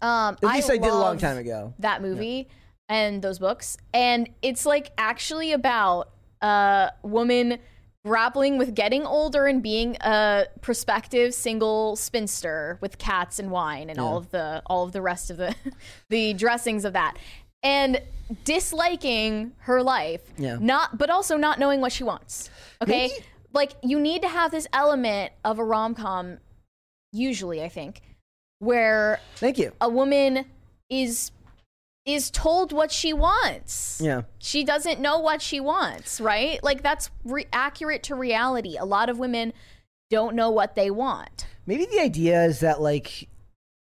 Um, 0.00 0.36
At 0.44 0.54
least 0.54 0.70
I, 0.70 0.76
did 0.76 0.90
a 0.90 0.94
long 0.94 1.18
time 1.18 1.38
ago. 1.38 1.74
That 1.80 2.02
movie 2.02 2.48
and 2.88 3.20
those 3.20 3.40
books, 3.40 3.76
and 3.92 4.28
it's 4.42 4.64
like 4.64 4.92
actually 4.96 5.52
about 5.52 6.10
a 6.40 6.92
woman 7.02 7.58
grappling 8.04 8.58
with 8.58 8.74
getting 8.74 9.04
older 9.04 9.46
and 9.46 9.62
being 9.62 9.96
a 10.00 10.46
prospective 10.60 11.34
single 11.34 11.96
spinster 11.96 12.78
with 12.80 12.96
cats 12.98 13.38
and 13.38 13.50
wine 13.50 13.90
and 13.90 13.98
all 13.98 14.16
of 14.16 14.30
the 14.30 14.62
all 14.66 14.84
of 14.84 14.92
the 14.92 15.02
rest 15.02 15.30
of 15.30 15.36
the 15.36 15.54
the 16.08 16.32
dressings 16.34 16.84
of 16.84 16.92
that 16.92 17.16
and 17.62 18.00
disliking 18.44 19.52
her 19.58 19.82
life 19.82 20.22
Yeah. 20.38 20.58
not 20.60 20.96
but 20.96 21.10
also 21.10 21.36
not 21.36 21.58
knowing 21.58 21.80
what 21.80 21.92
she 21.92 22.04
wants 22.04 22.50
okay 22.82 23.08
Maybe- 23.08 23.24
like 23.52 23.72
you 23.82 23.98
need 23.98 24.22
to 24.22 24.28
have 24.28 24.50
this 24.52 24.66
element 24.72 25.32
of 25.44 25.58
a 25.58 25.64
rom-com 25.64 26.38
usually 27.12 27.62
i 27.62 27.68
think 27.68 28.02
where 28.60 29.20
Thank 29.36 29.58
you. 29.58 29.72
a 29.80 29.88
woman 29.88 30.44
is 30.90 31.30
is 32.08 32.30
told 32.30 32.72
what 32.72 32.90
she 32.90 33.12
wants 33.12 34.00
Yeah. 34.02 34.22
she 34.38 34.64
doesn't 34.64 34.98
know 34.98 35.18
what 35.18 35.42
she 35.42 35.60
wants, 35.60 36.20
right? 36.20 36.58
Like 36.64 36.82
that's 36.82 37.10
re- 37.24 37.46
accurate 37.52 38.02
to 38.04 38.14
reality. 38.14 38.76
A 38.78 38.84
lot 38.86 39.10
of 39.10 39.18
women 39.18 39.52
don't 40.10 40.34
know 40.34 40.48
what 40.50 40.74
they 40.74 40.90
want. 40.90 41.46
Maybe 41.66 41.84
the 41.84 42.00
idea 42.00 42.44
is 42.44 42.60
that 42.60 42.80
like 42.80 43.28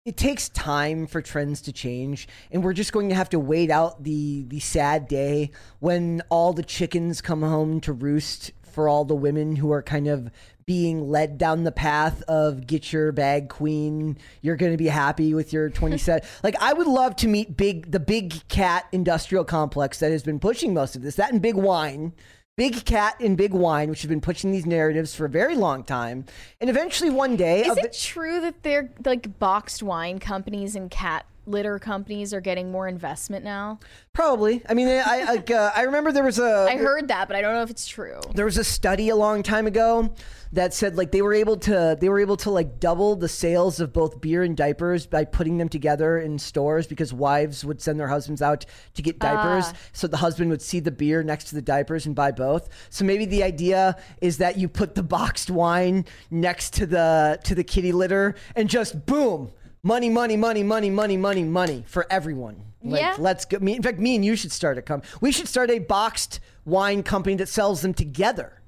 it 0.05 0.17
takes 0.17 0.49
time 0.49 1.05
for 1.05 1.21
trends 1.21 1.61
to 1.61 1.71
change 1.71 2.27
and 2.51 2.63
we're 2.63 2.73
just 2.73 2.91
going 2.93 3.09
to 3.09 3.15
have 3.15 3.29
to 3.29 3.39
wait 3.39 3.69
out 3.69 4.03
the 4.03 4.43
the 4.47 4.59
sad 4.59 5.07
day 5.07 5.51
when 5.79 6.23
all 6.29 6.51
the 6.51 6.63
chickens 6.63 7.21
come 7.21 7.43
home 7.43 7.79
to 7.81 7.93
roost 7.93 8.51
for 8.63 8.89
all 8.89 9.05
the 9.05 9.15
women 9.15 9.55
who 9.57 9.71
are 9.71 9.83
kind 9.83 10.07
of 10.07 10.31
being 10.69 11.09
led 11.09 11.39
down 11.39 11.63
the 11.63 11.71
path 11.71 12.21
of 12.27 12.67
get 12.67 12.93
your 12.93 13.11
bag 13.11 13.49
queen 13.49 14.15
you're 14.43 14.55
going 14.55 14.71
to 14.71 14.77
be 14.77 14.85
happy 14.85 15.33
with 15.33 15.51
your 15.51 15.67
27 15.67 16.21
like 16.43 16.55
i 16.61 16.71
would 16.71 16.85
love 16.85 17.15
to 17.15 17.27
meet 17.27 17.57
big 17.57 17.91
the 17.91 17.99
big 17.99 18.47
cat 18.49 18.85
industrial 18.91 19.43
complex 19.43 19.97
that 19.97 20.11
has 20.11 20.21
been 20.21 20.39
pushing 20.39 20.71
most 20.71 20.95
of 20.95 21.01
this 21.01 21.15
that 21.15 21.31
and 21.31 21.41
big 21.41 21.55
wine. 21.55 22.13
Big 22.55 22.83
Cat 22.83 23.15
and 23.21 23.37
Big 23.37 23.53
Wine, 23.53 23.89
which 23.89 24.01
have 24.01 24.09
been 24.09 24.19
pushing 24.19 24.51
these 24.51 24.65
narratives 24.65 25.15
for 25.15 25.23
a 25.23 25.29
very 25.29 25.55
long 25.55 25.81
time, 25.81 26.25
and 26.59 26.69
eventually 26.69 27.09
one 27.09 27.37
day, 27.37 27.61
Is 27.61 27.71
of 27.71 27.77
it 27.77 27.93
true 27.93 28.41
that 28.41 28.63
they're 28.63 28.91
like 29.05 29.39
boxed 29.39 29.81
wine 29.81 30.19
companies 30.19 30.75
and 30.75 30.91
cat 30.91 31.25
litter 31.49 31.79
companies 31.79 32.33
are 32.33 32.41
getting 32.41 32.71
more 32.71 32.87
investment 32.87 33.43
now? 33.43 33.79
probably. 34.13 34.61
I 34.67 34.73
mean, 34.73 34.87
I 34.89 35.23
like, 35.23 35.49
uh, 35.49 35.71
I 35.73 35.83
remember 35.83 36.11
there 36.11 36.25
was 36.25 36.39
a 36.39 36.67
I 36.69 36.75
heard 36.75 37.07
that, 37.07 37.27
but 37.29 37.37
I 37.37 37.41
don't 37.41 37.53
know 37.53 37.61
if 37.61 37.69
it's 37.69 37.87
true. 37.87 38.19
there 38.35 38.43
was 38.43 38.57
a 38.57 38.65
study 38.65 39.07
a 39.09 39.15
long 39.15 39.43
time 39.43 39.65
ago 39.65 40.13
that 40.51 40.73
said 40.73 40.97
like 40.97 41.11
they 41.11 41.21
were 41.21 41.33
able 41.33 41.55
to 41.55 41.95
they 42.01 42.09
were 42.09 42.19
able 42.19 42.35
to 42.35 42.49
like 42.51 42.79
double 42.81 43.15
the 43.15 43.29
sales 43.29 43.79
of 43.79 43.93
both 43.93 44.19
beer 44.19 44.43
and 44.43 44.57
diapers 44.57 45.05
by 45.05 45.23
putting 45.23 45.57
them 45.57 45.69
together 45.69 46.17
in 46.17 46.37
stores 46.39 46.85
because 46.87 47.13
wives 47.13 47.63
would 47.63 47.79
send 47.79 47.99
their 47.99 48.07
husbands 48.09 48.41
out 48.41 48.65
to 48.95 49.01
get 49.01 49.19
diapers 49.19 49.65
Ah. 49.67 49.73
so 49.93 50.07
the 50.07 50.17
husband 50.17 50.49
would 50.49 50.61
see 50.61 50.79
the 50.79 50.91
beer 50.91 51.21
next 51.23 51.45
to 51.45 51.55
the 51.55 51.61
diapers 51.61 52.07
and 52.07 52.15
buy 52.15 52.31
both 52.31 52.67
so 52.89 53.05
maybe 53.05 53.25
the 53.25 53.43
idea 53.43 53.95
is 54.21 54.39
that 54.39 54.57
you 54.57 54.67
put 54.67 54.95
the 54.95 55.03
boxed 55.03 55.51
wine 55.51 56.03
next 56.31 56.73
to 56.73 56.85
the 56.87 57.39
to 57.43 57.53
the 57.55 57.63
kitty 57.63 57.91
litter 57.91 58.33
and 58.55 58.69
just 58.69 59.05
boom 59.05 59.51
money 59.83 60.09
money 60.09 60.35
money 60.37 60.63
money 60.63 60.89
money 60.89 61.17
money 61.17 61.43
money 61.43 61.83
for 61.87 62.05
everyone 62.09 62.61
like, 62.83 63.01
Yeah. 63.01 63.15
let's 63.17 63.45
go 63.45 63.59
me 63.59 63.75
in 63.75 63.83
fact 63.83 63.99
me 63.99 64.15
and 64.15 64.25
you 64.25 64.35
should 64.35 64.51
start 64.51 64.77
a 64.77 64.81
company 64.81 65.11
we 65.21 65.31
should 65.31 65.47
start 65.47 65.69
a 65.71 65.79
boxed 65.79 66.39
wine 66.65 67.03
company 67.03 67.35
that 67.37 67.47
sells 67.49 67.81
them 67.81 67.93
together 67.93 68.61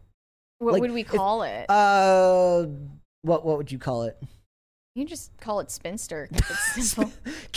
What 0.60 0.74
Like, 0.74 0.82
would 0.82 0.92
we 0.92 1.02
if- 1.02 1.08
call 1.08 1.44
it? 1.44 1.70
uh, 1.70 2.66
what 3.24 3.46
what 3.46 3.58
would 3.58 3.72
you 3.72 3.80
call 3.80 4.04
it? 4.04 4.18
you 4.94 5.06
just 5.06 5.32
call 5.40 5.62
it 5.62 5.72
Spinster. 5.72 6.28
It's 6.34 6.92
simple. 6.92 7.14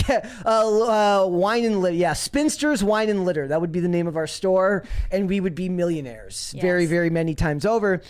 uh, 0.09 1.23
uh, 1.25 1.27
wine 1.27 1.65
and 1.65 1.81
litter. 1.81 1.97
Yeah, 1.97 2.13
Spinsters 2.13 2.85
Wine 2.85 3.09
and 3.09 3.25
Litter. 3.25 3.49
That 3.49 3.61
would 3.61 3.73
be 3.73 3.81
the 3.81 3.89
name 3.89 4.07
of 4.07 4.17
our 4.17 4.29
store, 4.29 4.85
and 5.11 5.29
we 5.29 5.41
would 5.41 5.57
be 5.57 5.69
millionaires 5.69 6.55
very, 6.61 6.87
very 6.87 7.11
many 7.11 7.35
times 7.35 7.67
over. 7.67 8.03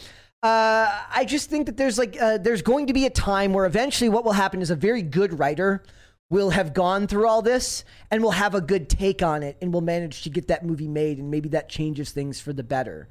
Uh, 0.45 1.01
I 1.11 1.25
just 1.25 1.49
think 1.49 1.65
that 1.65 1.79
there's 1.79 1.97
like 1.97 2.21
uh, 2.21 2.37
there's 2.37 2.61
going 2.61 2.89
to 2.89 2.93
be 2.93 3.07
a 3.07 3.11
time 3.11 3.55
where 3.55 3.65
eventually 3.65 4.11
what 4.11 4.27
will 4.27 4.33
happen 4.33 4.61
is 4.61 4.71
a 4.71 4.77
very 4.77 5.01
good 5.01 5.39
writer 5.39 5.83
will 6.29 6.51
have 6.51 6.75
gone 6.75 7.07
through 7.07 7.27
all 7.27 7.41
this 7.41 7.83
and 8.11 8.23
will 8.23 8.33
have 8.33 8.55
a 8.55 8.61
good 8.61 8.91
take 8.91 9.23
on 9.23 9.43
it 9.43 9.57
and 9.63 9.73
will 9.73 9.81
manage 9.81 10.21
to 10.25 10.29
get 10.29 10.49
that 10.49 10.63
movie 10.63 10.87
made 10.87 11.19
and 11.19 11.31
maybe 11.31 11.49
that 11.49 11.71
changes 11.71 12.11
things 12.11 12.43
for 12.43 12.53
the 12.53 12.63
better 12.63 13.09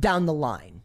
down 0.00 0.24
the 0.24 0.32
line. 0.32 0.80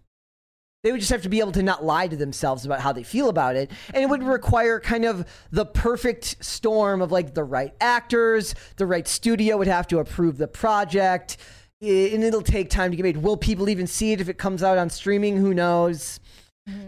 They 0.83 0.91
would 0.91 0.99
just 0.99 1.11
have 1.11 1.23
to 1.23 1.29
be 1.29 1.39
able 1.39 1.53
to 1.53 1.63
not 1.63 1.85
lie 1.85 2.09
to 2.09 2.15
themselves 2.17 2.65
about 2.65 2.81
how 2.81 2.91
they 2.91 3.03
feel 3.03 3.29
about 3.29 3.55
it. 3.55 3.71
And 3.93 4.03
it 4.03 4.09
would 4.09 4.23
require 4.23 4.81
kind 4.81 5.05
of 5.05 5.25
the 5.49 5.65
perfect 5.65 6.43
storm 6.43 7.01
of 7.01 7.11
like 7.11 7.33
the 7.33 7.43
right 7.43 7.73
actors, 7.79 8.53
the 8.75 8.85
right 8.85 9.07
studio 9.07 9.55
would 9.57 9.67
have 9.67 9.87
to 9.87 9.99
approve 9.99 10.37
the 10.37 10.47
project, 10.47 11.37
and 11.81 12.23
it'll 12.23 12.41
take 12.41 12.69
time 12.69 12.91
to 12.91 12.97
get 12.97 13.03
made. 13.03 13.17
Will 13.17 13.37
people 13.37 13.69
even 13.69 13.87
see 13.87 14.11
it 14.11 14.21
if 14.21 14.29
it 14.29 14.37
comes 14.37 14.63
out 14.63 14.77
on 14.77 14.89
streaming? 14.89 15.37
Who 15.37 15.53
knows? 15.53 16.19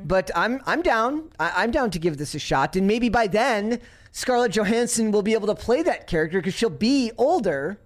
But 0.05 0.29
I'm 0.35 0.61
I'm 0.65 0.81
down. 0.81 1.31
I, 1.39 1.63
I'm 1.63 1.71
down 1.71 1.89
to 1.91 1.99
give 1.99 2.17
this 2.17 2.35
a 2.35 2.39
shot, 2.39 2.75
and 2.75 2.85
maybe 2.85 3.09
by 3.09 3.27
then 3.27 3.79
Scarlett 4.11 4.51
Johansson 4.51 5.11
will 5.11 5.23
be 5.23 5.33
able 5.33 5.47
to 5.47 5.55
play 5.55 5.81
that 5.83 6.07
character 6.07 6.39
because 6.39 6.53
she'll 6.53 6.69
be 6.69 7.11
older 7.17 7.79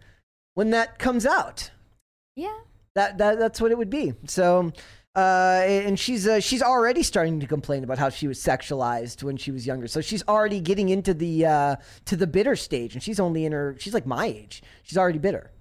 when 0.55 0.71
that 0.71 0.99
comes 0.99 1.25
out 1.25 1.71
yeah. 2.35 2.57
that, 2.95 3.17
that 3.17 3.39
that's 3.39 3.61
what 3.61 3.71
it 3.71 3.77
would 3.77 3.89
be. 3.89 4.13
So, 4.25 4.71
uh, 5.15 5.61
and 5.65 5.99
she's 5.99 6.27
uh, 6.27 6.39
she's 6.39 6.61
already 6.61 7.03
starting 7.03 7.39
to 7.39 7.47
complain 7.47 7.83
about 7.83 7.97
how 7.97 8.09
she 8.09 8.27
was 8.27 8.39
sexualized 8.39 9.23
when 9.23 9.37
she 9.37 9.51
was 9.51 9.65
younger. 9.65 9.87
So 9.87 10.01
she's 10.01 10.23
already 10.27 10.59
getting 10.59 10.89
into 10.89 11.13
the 11.13 11.45
uh, 11.45 11.75
to 12.05 12.15
the 12.15 12.27
bitter 12.27 12.55
stage, 12.55 12.93
and 12.93 13.01
she's 13.01 13.19
only 13.19 13.45
in 13.45 13.51
her 13.51 13.75
she's 13.79 13.93
like 13.93 14.05
my 14.05 14.25
age. 14.25 14.63
She's 14.83 14.97
already 14.97 15.19
bitter. 15.19 15.51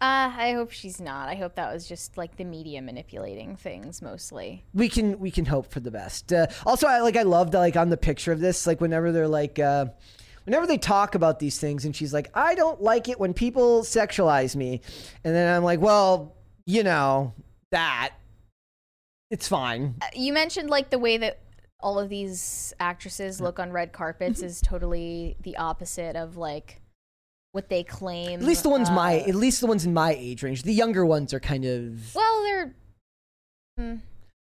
Uh, 0.00 0.30
I 0.36 0.52
hope 0.52 0.70
she's 0.70 1.00
not. 1.00 1.28
I 1.28 1.34
hope 1.34 1.56
that 1.56 1.72
was 1.72 1.86
just 1.88 2.16
like 2.16 2.36
the 2.36 2.44
media 2.44 2.80
manipulating 2.80 3.56
things 3.56 4.00
mostly. 4.00 4.64
We 4.72 4.88
can 4.88 5.18
we 5.18 5.30
can 5.32 5.44
hope 5.44 5.72
for 5.72 5.80
the 5.80 5.90
best. 5.90 6.32
Uh, 6.32 6.46
also, 6.64 6.86
I 6.86 7.00
like 7.00 7.16
I 7.16 7.22
love 7.22 7.50
that 7.50 7.58
like 7.58 7.76
on 7.76 7.88
the 7.88 7.96
picture 7.96 8.30
of 8.30 8.38
this, 8.38 8.66
like 8.66 8.80
whenever 8.80 9.12
they're 9.12 9.28
like. 9.28 9.58
Uh, 9.58 9.86
Whenever 10.44 10.66
they 10.66 10.78
talk 10.78 11.14
about 11.14 11.40
these 11.40 11.58
things, 11.58 11.84
and 11.84 11.94
she's 11.94 12.14
like, 12.14 12.30
"I 12.32 12.54
don't 12.54 12.80
like 12.80 13.10
it 13.10 13.20
when 13.20 13.34
people 13.34 13.82
sexualize 13.82 14.56
me," 14.56 14.80
and 15.22 15.34
then 15.34 15.54
I'm 15.54 15.62
like, 15.62 15.78
"Well, 15.78 16.36
you 16.64 16.82
know 16.82 17.34
that 17.70 18.14
it's 19.30 19.46
fine." 19.46 19.96
Uh, 20.00 20.06
You 20.14 20.32
mentioned 20.32 20.70
like 20.70 20.88
the 20.88 20.98
way 20.98 21.18
that 21.18 21.40
all 21.80 21.98
of 21.98 22.08
these 22.08 22.72
actresses 22.80 23.42
look 23.42 23.58
on 23.58 23.72
red 23.72 23.92
carpets 23.92 24.40
is 24.40 24.62
totally 24.62 25.36
the 25.42 25.58
opposite 25.58 26.16
of 26.16 26.38
like 26.38 26.80
what 27.52 27.68
they 27.68 27.82
claim. 27.82 28.40
At 28.40 28.46
least 28.46 28.62
the 28.62 28.68
ones 28.68 28.90
my, 28.90 29.20
uh, 29.20 29.28
at 29.28 29.34
least 29.34 29.60
the 29.60 29.66
ones 29.66 29.84
in 29.86 29.94
my 29.94 30.14
age 30.14 30.42
range. 30.42 30.62
The 30.62 30.72
younger 30.72 31.04
ones 31.06 31.32
are 31.34 31.40
kind 31.40 31.64
of 31.64 32.14
Well, 32.14 32.42
they're 32.42 32.74
mm, 33.80 34.00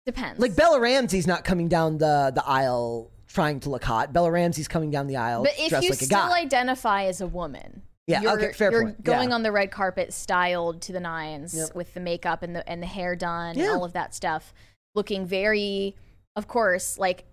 depends. 0.05 0.39
like 0.39 0.55
Bella 0.55 0.79
Ramsey's 0.79 1.27
not 1.27 1.43
coming 1.43 1.67
down 1.67 1.97
the 1.97 2.31
the 2.33 2.43
aisle 2.45 3.11
trying 3.27 3.59
to 3.61 3.69
look 3.69 3.83
hot. 3.83 4.13
Bella 4.13 4.31
Ramsey's 4.31 4.67
coming 4.67 4.91
down 4.91 5.07
the 5.07 5.17
aisle 5.17 5.43
but 5.43 5.53
if 5.57 5.69
dressed 5.69 5.83
you 5.83 5.89
like 5.89 6.01
a 6.01 6.05
still 6.05 6.17
guy. 6.19 6.39
identify 6.39 7.05
as 7.05 7.19
a 7.19 7.27
woman, 7.27 7.81
Yeah, 8.07 8.21
you're, 8.21 8.31
okay, 8.33 8.53
fair 8.53 8.71
you're 8.71 8.83
point. 8.83 9.03
going 9.03 9.29
Yeah. 9.29 9.35
on 9.35 9.43
the 9.43 9.51
red 9.51 9.71
carpet, 9.71 10.13
styled 10.13 10.81
to 10.83 10.91
the 10.93 10.99
nines 10.99 11.53
Yep. 11.55 11.75
with 11.75 11.93
the 11.93 11.99
makeup 11.99 12.41
and 12.43 12.55
the 12.55 12.67
and 12.69 12.81
the 12.81 12.87
hair 12.87 13.15
done 13.15 13.57
Yeah. 13.57 13.63
and 13.65 13.71
all 13.73 13.83
of 13.85 13.93
that 13.93 14.13
stuff, 14.15 14.53
looking 14.95 15.25
very, 15.25 15.95
of 16.35 16.47
course, 16.47 16.97
like 16.97 17.25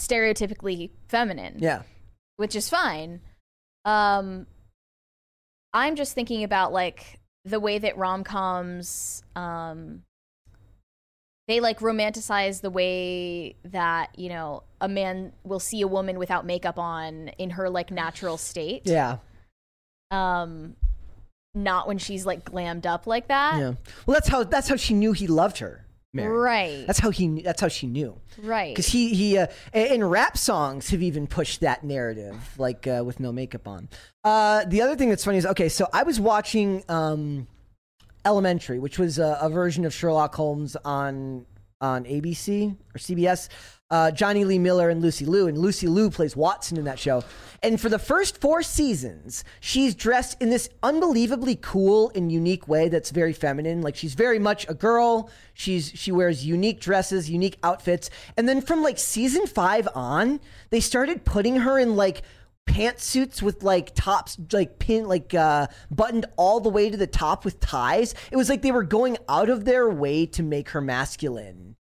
stereotypically 0.00 0.90
feminine. 1.08 1.56
yeah, 1.58 1.82
which 2.36 2.54
is 2.54 2.68
fine. 2.68 3.20
Um, 3.86 4.46
I'm 5.72 5.96
just 5.96 6.12
thinking 6.14 6.44
about 6.44 6.72
like 6.72 7.20
the 7.44 7.60
way 7.60 7.78
that 7.78 7.96
rom 7.96 8.24
coms, 8.24 9.22
um, 9.36 10.02
they 11.48 11.60
like 11.60 11.78
romanticize 11.78 12.60
the 12.60 12.70
way 12.70 13.54
that 13.64 14.18
you 14.18 14.28
know 14.28 14.64
a 14.80 14.88
man 14.88 15.32
will 15.44 15.60
see 15.60 15.80
a 15.80 15.86
woman 15.86 16.18
without 16.18 16.44
makeup 16.44 16.78
on 16.78 17.28
in 17.38 17.50
her 17.50 17.70
like 17.70 17.92
natural 17.92 18.36
state. 18.36 18.82
yeah, 18.84 19.18
Um, 20.10 20.74
not 21.54 21.86
when 21.86 21.98
she's 21.98 22.26
like 22.26 22.44
glammed 22.44 22.84
up 22.84 23.06
like 23.06 23.28
that. 23.28 23.58
Yeah. 23.58 23.74
Well, 24.04 24.14
that's 24.14 24.28
how 24.28 24.42
that's 24.42 24.68
how 24.68 24.76
she 24.76 24.92
knew 24.94 25.12
he 25.12 25.28
loved 25.28 25.58
her. 25.58 25.85
Mary. 26.16 26.36
Right. 26.38 26.86
That's 26.86 26.98
how 26.98 27.10
he. 27.10 27.42
That's 27.42 27.60
how 27.60 27.68
she 27.68 27.86
knew. 27.86 28.18
right. 28.42 28.74
Because 28.74 28.86
he 28.86 29.14
he 29.14 29.38
uh, 29.38 29.46
in 29.72 30.02
rap 30.04 30.36
songs 30.36 30.90
have 30.90 31.02
even 31.02 31.26
pushed 31.26 31.60
that 31.60 31.84
narrative, 31.84 32.36
like 32.58 32.86
uh, 32.86 33.02
with 33.04 33.20
no 33.20 33.32
makeup 33.32 33.68
on. 33.68 33.88
Uh, 34.24 34.64
the 34.64 34.82
other 34.82 34.96
thing 34.96 35.08
that's 35.08 35.24
funny 35.24 35.38
is 35.38 35.46
okay, 35.46 35.68
so 35.68 35.86
I 35.92 36.02
was 36.02 36.18
watching 36.18 36.82
um, 36.88 37.46
Elementary, 38.24 38.78
which 38.80 38.98
was 38.98 39.18
a, 39.18 39.38
a 39.40 39.48
version 39.48 39.84
of 39.84 39.94
Sherlock 39.94 40.34
Holmes 40.34 40.76
on 40.84 41.46
on 41.80 42.04
ABC 42.04 42.76
or 42.94 42.98
CBS. 42.98 43.48
Uh, 43.88 44.10
Jonny 44.10 44.44
Lee 44.44 44.58
Miller 44.58 44.90
and 44.90 45.00
Lucy 45.00 45.24
Liu, 45.24 45.46
and 45.46 45.56
Lucy 45.56 45.86
Liu 45.86 46.10
plays 46.10 46.34
Watson 46.34 46.76
in 46.76 46.84
that 46.86 46.98
show. 46.98 47.22
And 47.62 47.80
for 47.80 47.88
the 47.88 48.00
first 48.00 48.40
four 48.40 48.62
seasons, 48.62 49.44
she's 49.60 49.94
dressed 49.94 50.42
in 50.42 50.50
this 50.50 50.68
unbelievably 50.82 51.60
cool 51.62 52.10
and 52.14 52.32
unique 52.32 52.66
way 52.66 52.88
that's 52.88 53.10
very 53.10 53.32
feminine. 53.32 53.82
Like 53.82 53.94
she's 53.94 54.14
very 54.14 54.40
much 54.40 54.68
a 54.68 54.74
girl. 54.74 55.30
She's 55.54 55.92
she 55.94 56.10
wears 56.10 56.44
unique 56.44 56.80
dresses, 56.80 57.30
unique 57.30 57.58
outfits. 57.62 58.10
And 58.36 58.48
then 58.48 58.60
from 58.60 58.82
like 58.82 58.98
season 58.98 59.46
five 59.46 59.88
on, 59.94 60.40
they 60.70 60.80
started 60.80 61.24
putting 61.24 61.56
her 61.60 61.78
in 61.78 61.94
like 61.94 62.22
pantsuits 62.66 63.40
with 63.40 63.62
like 63.62 63.94
tops 63.94 64.36
like 64.52 64.80
pin 64.80 65.06
like 65.06 65.32
uh 65.34 65.68
buttoned 65.92 66.26
all 66.36 66.58
the 66.58 66.68
way 66.68 66.90
to 66.90 66.96
the 66.96 67.06
top 67.06 67.44
with 67.44 67.60
ties 67.60 68.12
it 68.32 68.36
was 68.36 68.48
like 68.48 68.60
they 68.62 68.72
were 68.72 68.82
going 68.82 69.16
out 69.28 69.48
of 69.48 69.64
their 69.64 69.88
way 69.88 70.26
to 70.26 70.42
make 70.42 70.70
her 70.70 70.80
masculine 70.80 71.75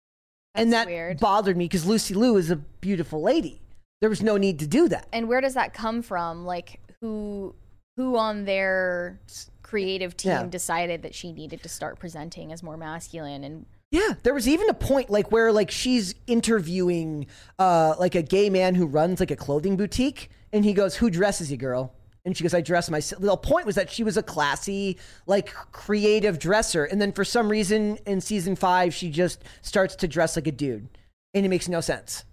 and 0.55 0.73
that 0.73 0.87
weird. 0.87 1.19
bothered 1.19 1.57
me 1.57 1.65
because 1.65 1.85
lucy 1.85 2.13
liu 2.13 2.35
is 2.37 2.49
a 2.51 2.55
beautiful 2.55 3.21
lady 3.21 3.61
there 4.01 4.09
was 4.09 4.21
no 4.23 4.35
need 4.37 4.59
to 4.59 4.67
do 4.67 4.87
that 4.89 5.07
and 5.13 5.27
where 5.27 5.41
does 5.41 5.53
that 5.53 5.73
come 5.75 6.01
from? 6.01 6.43
Like 6.45 6.79
who 7.01 7.53
who 7.97 8.17
on 8.17 8.45
their 8.45 9.19
creative 9.61 10.17
team 10.17 10.31
Yeah. 10.31 10.43
decided 10.47 11.03
that 11.03 11.13
she 11.13 11.31
needed 11.31 11.61
to 11.63 11.69
start 11.69 11.99
presenting 11.99 12.51
as 12.51 12.63
more 12.63 12.77
masculine 12.77 13.43
and 13.43 13.65
yeah 13.91 14.13
there 14.23 14.33
was 14.33 14.47
even 14.47 14.69
a 14.69 14.73
point 14.73 15.09
like 15.11 15.31
where 15.31 15.51
like 15.51 15.69
she's 15.69 16.15
interviewing 16.25 17.27
uh 17.59 17.93
like 17.99 18.15
a 18.15 18.21
gay 18.23 18.49
man 18.49 18.73
who 18.73 18.87
runs 18.87 19.19
like 19.19 19.29
a 19.31 19.35
clothing 19.35 19.77
boutique 19.77 20.29
and 20.51 20.65
he 20.65 20.73
goes 20.73 20.95
who 20.95 21.09
dresses 21.11 21.51
you 21.51 21.57
girl 21.57 21.93
and 22.25 22.35
she 22.37 22.43
goes, 22.43 22.53
I 22.53 22.61
dress 22.61 22.89
myself. 22.89 23.21
The 23.21 23.35
point 23.37 23.65
was 23.65 23.75
that 23.75 23.89
she 23.89 24.03
was 24.03 24.15
a 24.17 24.23
classy, 24.23 24.97
like 25.25 25.53
creative 25.71 26.37
dresser. 26.39 26.85
And 26.85 27.01
then 27.01 27.11
for 27.13 27.23
some 27.25 27.49
reason 27.49 27.97
in 28.05 28.21
season 28.21 28.55
five, 28.55 28.93
she 28.93 29.09
just 29.09 29.43
starts 29.61 29.95
to 29.97 30.07
dress 30.07 30.35
like 30.35 30.47
a 30.47 30.51
dude. 30.51 30.87
And 31.33 31.45
it 31.45 31.49
makes 31.49 31.67
no 31.67 31.81
sense. 31.81 32.23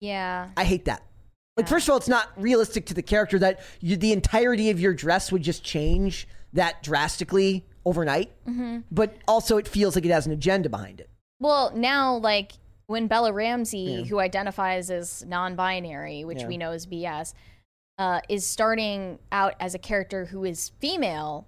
yeah. 0.00 0.48
I 0.56 0.64
hate 0.64 0.84
that. 0.86 1.02
Like, 1.56 1.68
first 1.68 1.88
of 1.88 1.92
all, 1.92 1.96
it's 1.96 2.08
not 2.08 2.28
realistic 2.36 2.84
to 2.86 2.94
the 2.94 3.02
character 3.02 3.38
that 3.38 3.60
you, 3.80 3.96
the 3.96 4.12
entirety 4.12 4.68
of 4.70 4.78
your 4.78 4.92
dress 4.92 5.32
would 5.32 5.42
just 5.42 5.64
change 5.64 6.28
that 6.52 6.82
drastically 6.82 7.64
overnight. 7.86 8.30
Mm-hmm. 8.46 8.80
But 8.90 9.16
also, 9.26 9.56
it 9.56 9.66
feels 9.66 9.94
like 9.94 10.04
it 10.04 10.10
has 10.10 10.26
an 10.26 10.32
agenda 10.32 10.68
behind 10.68 11.00
it. 11.00 11.08
Well, 11.40 11.72
now 11.74 12.16
like 12.16 12.52
when 12.88 13.06
Bella 13.06 13.32
Ramsey, 13.32 14.04
who 14.04 14.20
identifies 14.20 14.90
as 14.90 15.24
non-binary, 15.26 16.24
which 16.24 16.40
Yeah. 16.42 16.46
we 16.48 16.58
know 16.58 16.72
is 16.72 16.86
BS, 16.86 17.32
uh, 17.98 18.20
is 18.28 18.46
starting 18.46 19.18
out 19.32 19.54
as 19.60 19.74
a 19.74 19.78
character 19.78 20.26
who 20.26 20.44
is 20.44 20.70
female, 20.80 21.46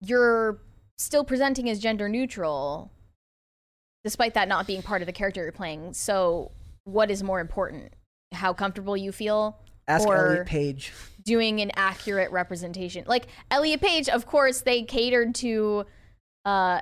you're 0.00 0.58
still 0.98 1.24
presenting 1.24 1.68
as 1.70 1.78
gender 1.78 2.08
neutral, 2.08 2.90
despite 4.04 4.34
that 4.34 4.48
not 4.48 4.66
being 4.66 4.82
part 4.82 5.02
of 5.02 5.06
the 5.06 5.12
character 5.12 5.42
you're 5.42 5.52
playing. 5.52 5.92
So, 5.94 6.50
what 6.84 7.10
is 7.10 7.22
more 7.22 7.40
important? 7.40 7.92
How 8.32 8.52
comfortable 8.52 8.96
you 8.96 9.12
feel, 9.12 9.58
Ask 9.88 10.06
or 10.06 10.28
Elliot 10.28 10.46
Page. 10.46 10.92
doing 11.24 11.60
an 11.60 11.70
accurate 11.76 12.30
representation. 12.32 13.04
Like 13.06 13.26
Elliot 13.50 13.80
Page, 13.80 14.08
of 14.08 14.26
course, 14.26 14.60
they 14.62 14.82
catered 14.82 15.34
to 15.36 15.86
uh 16.44 16.80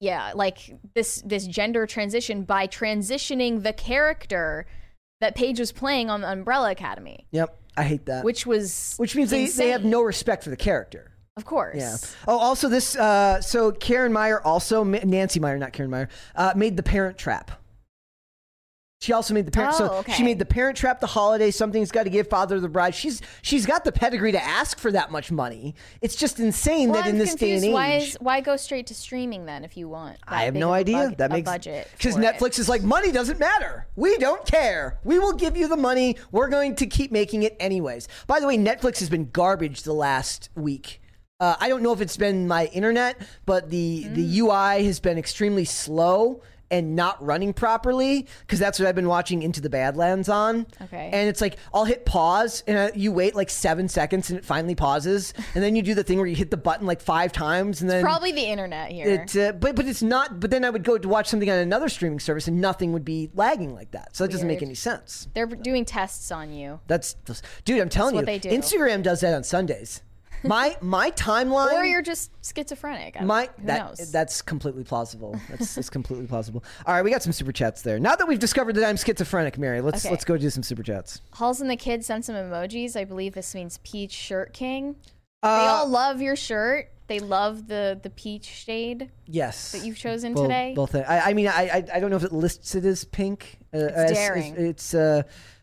yeah, 0.00 0.32
like 0.34 0.58
this 0.94 1.22
this 1.24 1.46
gender 1.46 1.86
transition 1.86 2.42
by 2.44 2.66
transitioning 2.66 3.62
the 3.62 3.72
character 3.72 4.66
that 5.20 5.34
Page 5.34 5.58
was 5.58 5.72
playing 5.72 6.10
on 6.10 6.20
the 6.20 6.30
Umbrella 6.30 6.70
Academy, 6.70 7.26
Yep. 7.30 7.58
I 7.76 7.82
hate 7.82 8.06
that. 8.06 8.24
which 8.24 8.46
was 8.46 8.94
Which 8.96 9.16
means 9.16 9.30
they, 9.30 9.46
they 9.46 9.70
have 9.70 9.84
no 9.84 10.02
respect 10.02 10.44
for 10.44 10.50
the 10.50 10.56
character. 10.56 11.10
Of 11.36 11.44
course. 11.44 11.76
Yeah. 11.76 11.96
Oh, 12.28 12.38
also 12.38 12.68
this. 12.68 12.94
Uh, 12.94 13.40
so 13.40 13.72
Karen 13.72 14.12
Meyer 14.12 14.40
also 14.40 14.84
Nancy 14.84 15.40
Meyer, 15.40 15.58
not 15.58 15.72
Karen 15.72 15.90
Meyer, 15.90 16.08
uh, 16.36 16.52
made 16.54 16.76
the 16.76 16.82
Parent 16.84 17.18
Trap. 17.18 17.50
She 19.04 19.12
also 19.12 19.34
made 19.34 19.44
the 19.44 19.50
parent. 19.50 19.74
so 19.74 19.88
Oh, 19.92 19.96
okay. 19.98 20.12
she 20.14 20.22
made 20.22 20.38
the 20.38 20.46
Parent 20.46 20.78
Trap, 20.78 20.98
the 21.00 21.06
holiday. 21.06 21.50
Something's 21.50 21.90
got 21.90 22.04
to 22.04 22.10
give. 22.10 22.26
Father 22.28 22.56
of 22.56 22.62
the 22.62 22.68
Bride. 22.70 22.94
She's 22.94 23.20
she's 23.42 23.66
got 23.66 23.84
the 23.84 23.92
pedigree 23.92 24.32
to 24.32 24.42
ask 24.42 24.78
for 24.78 24.90
that 24.92 25.12
much 25.12 25.30
money. 25.30 25.74
It's 26.00 26.16
just 26.16 26.40
insane 26.40 26.88
Well, 26.88 27.02
that 27.02 27.08
in 27.10 27.16
I'm 27.16 27.18
this 27.18 27.30
confused. 27.32 27.50
day 27.50 27.54
and 27.56 27.64
age. 27.66 27.72
Why 27.74 27.92
is 27.98 28.14
why 28.20 28.40
go 28.40 28.56
straight 28.56 28.86
to 28.86 28.94
streaming 28.94 29.44
then 29.44 29.62
if 29.62 29.76
you 29.76 29.88
want? 29.88 30.16
I 30.26 30.44
have 30.44 30.54
no 30.54 30.72
idea. 30.72 31.14
that 31.18 31.30
makes 31.30 31.44
budget 31.50 31.88
because? 31.98 32.16
Netflix 32.16 32.58
is 32.58 32.68
like 32.68 32.82
money 32.82 33.12
doesn't 33.12 33.38
matter. 33.38 33.86
We 33.94 34.16
don't 34.16 34.46
care. 34.46 34.98
We 35.04 35.18
will 35.18 35.34
give 35.34 35.54
you 35.56 35.68
the 35.68 35.76
money. 35.76 36.16
We're 36.32 36.48
going 36.48 36.74
to 36.76 36.86
keep 36.86 37.12
making 37.12 37.42
it 37.42 37.54
anyways. 37.60 38.08
By 38.26 38.40
the 38.40 38.46
way, 38.46 38.56
Netflix 38.56 39.00
has 39.00 39.10
been 39.10 39.28
garbage 39.30 39.82
the 39.82 39.92
last 39.92 40.48
week. 40.54 41.02
Uh, 41.40 41.56
I 41.60 41.68
don't 41.68 41.82
know 41.82 41.92
if 41.92 42.00
it's 42.00 42.16
been 42.16 42.46
my 42.48 42.66
internet, 42.66 43.20
but 43.44 43.68
the 43.68 44.04
Mm. 44.06 44.14
the 44.14 44.38
UI 44.40 44.84
has 44.86 45.00
been 45.00 45.18
extremely 45.18 45.64
slow 45.66 46.40
and 46.74 46.96
not 46.96 47.24
running 47.24 47.52
properly 47.52 48.26
because 48.40 48.58
that's 48.58 48.78
what 48.78 48.88
I've 48.88 48.94
been 48.94 49.08
watching 49.08 49.42
Into 49.42 49.60
the 49.60 49.70
Badlands 49.70 50.28
on. 50.28 50.66
Okay. 50.82 51.10
And 51.12 51.28
it's 51.28 51.40
like 51.40 51.56
I'll 51.72 51.84
hit 51.84 52.04
pause 52.04 52.62
and 52.66 52.76
uh, 52.76 52.90
you 52.94 53.12
wait 53.12 53.34
like 53.34 53.50
seven 53.50 53.88
seconds 53.88 54.30
and 54.30 54.38
it 54.38 54.44
finally 54.44 54.74
pauses, 54.74 55.32
and 55.54 55.62
then 55.62 55.76
you 55.76 55.82
do 55.82 55.94
the 55.94 56.02
thing 56.02 56.18
where 56.18 56.26
you 56.26 56.36
hit 56.36 56.50
the 56.50 56.56
button 56.56 56.86
like 56.86 57.00
five 57.00 57.32
times 57.32 57.80
and 57.80 57.88
then 57.88 58.02
Probably 58.02 58.32
the 58.32 58.44
internet 58.44 58.90
here. 58.90 59.08
it, 59.08 59.36
uh, 59.36 59.52
but 59.52 59.76
but 59.76 59.86
it's 59.86 60.02
not. 60.02 60.40
But 60.40 60.50
then 60.50 60.64
I 60.64 60.70
would 60.70 60.84
go 60.84 60.98
to 60.98 61.08
watch 61.08 61.28
something 61.28 61.50
on 61.50 61.58
another 61.58 61.88
streaming 61.88 62.20
service, 62.20 62.48
and 62.48 62.60
nothing 62.60 62.92
would 62.92 63.04
be 63.04 63.30
lagging 63.34 63.74
like 63.74 63.92
that. 63.92 64.16
So 64.16 64.24
that 64.24 64.32
doesn't 64.32 64.48
make 64.48 64.62
any 64.62 64.74
sense. 64.74 65.28
They're 65.34 65.46
doing 65.46 65.84
tests 65.84 66.30
on 66.32 66.52
you. 66.52 66.80
That's 66.86 67.14
dude. 67.64 67.80
I'm 67.80 67.88
telling 67.88 68.16
That's 68.16 68.26
you, 68.26 68.32
what 68.34 68.42
they 68.42 68.50
do. 68.50 68.50
Instagram 68.50 69.02
does 69.02 69.20
that 69.20 69.34
on 69.34 69.44
Sundays. 69.44 70.02
My 70.48 70.76
my 70.80 71.10
timeline. 71.12 71.72
Or 71.72 71.84
you're 71.84 72.02
just 72.02 72.30
schizophrenic. 72.44 73.16
I- 73.18 73.24
my 73.24 73.48
who 73.58 73.66
that 73.66 73.88
knows? 73.98 74.12
that's 74.12 74.42
completely 74.42 74.84
plausible. 74.84 75.40
That's, 75.48 75.74
that's 75.74 75.90
completely 75.90 76.26
plausible. 76.26 76.62
All 76.86 76.94
right, 76.94 77.02
we 77.02 77.10
got 77.10 77.22
some 77.22 77.32
super 77.32 77.52
chats 77.52 77.82
there. 77.82 77.98
Now 77.98 78.14
that 78.16 78.28
we've 78.28 78.38
discovered 78.38 78.74
that 78.76 78.84
I'm 78.88 78.96
schizophrenic, 78.96 79.58
Mary, 79.58 79.80
let's 79.80 80.04
Okay. 80.04 80.10
let's 80.12 80.24
go 80.24 80.36
do 80.36 80.50
some 80.50 80.62
super 80.62 80.82
chats. 80.82 81.20
Halls 81.32 81.60
and 81.60 81.70
the 81.70 81.76
kids 81.76 82.06
sent 82.06 82.24
some 82.24 82.34
emojis. 82.34 82.96
I 82.96 83.04
believe 83.04 83.34
this 83.34 83.54
means 83.54 83.78
peach 83.84 84.12
shirt 84.12 84.52
king. 84.52 84.96
Uh, 85.42 85.60
They 85.60 85.66
all 85.68 85.88
love 85.88 86.20
your 86.20 86.36
shirt. 86.36 86.90
They 87.06 87.18
love 87.20 87.68
the 87.68 88.00
the 88.02 88.08
peach 88.10 88.46
shade 88.46 89.10
Yes, 89.26 89.72
that 89.72 89.84
you've 89.84 89.98
chosen 89.98 90.32
Both- 90.34 90.44
today. 90.44 90.72
Both. 90.74 90.94
I, 90.94 91.20
I 91.26 91.34
mean, 91.34 91.48
I, 91.48 91.68
I 91.68 91.84
I 91.96 92.00
don't 92.00 92.08
know 92.10 92.16
if 92.16 92.24
it 92.24 92.32
lists 92.32 92.74
it 92.74 92.84
as 92.86 93.04
pink. 93.04 93.58
Uh, 93.74 93.78
as- 93.78 94.12
daring. 94.12 94.54
It's, 94.56 94.94
uh, 94.94 95.22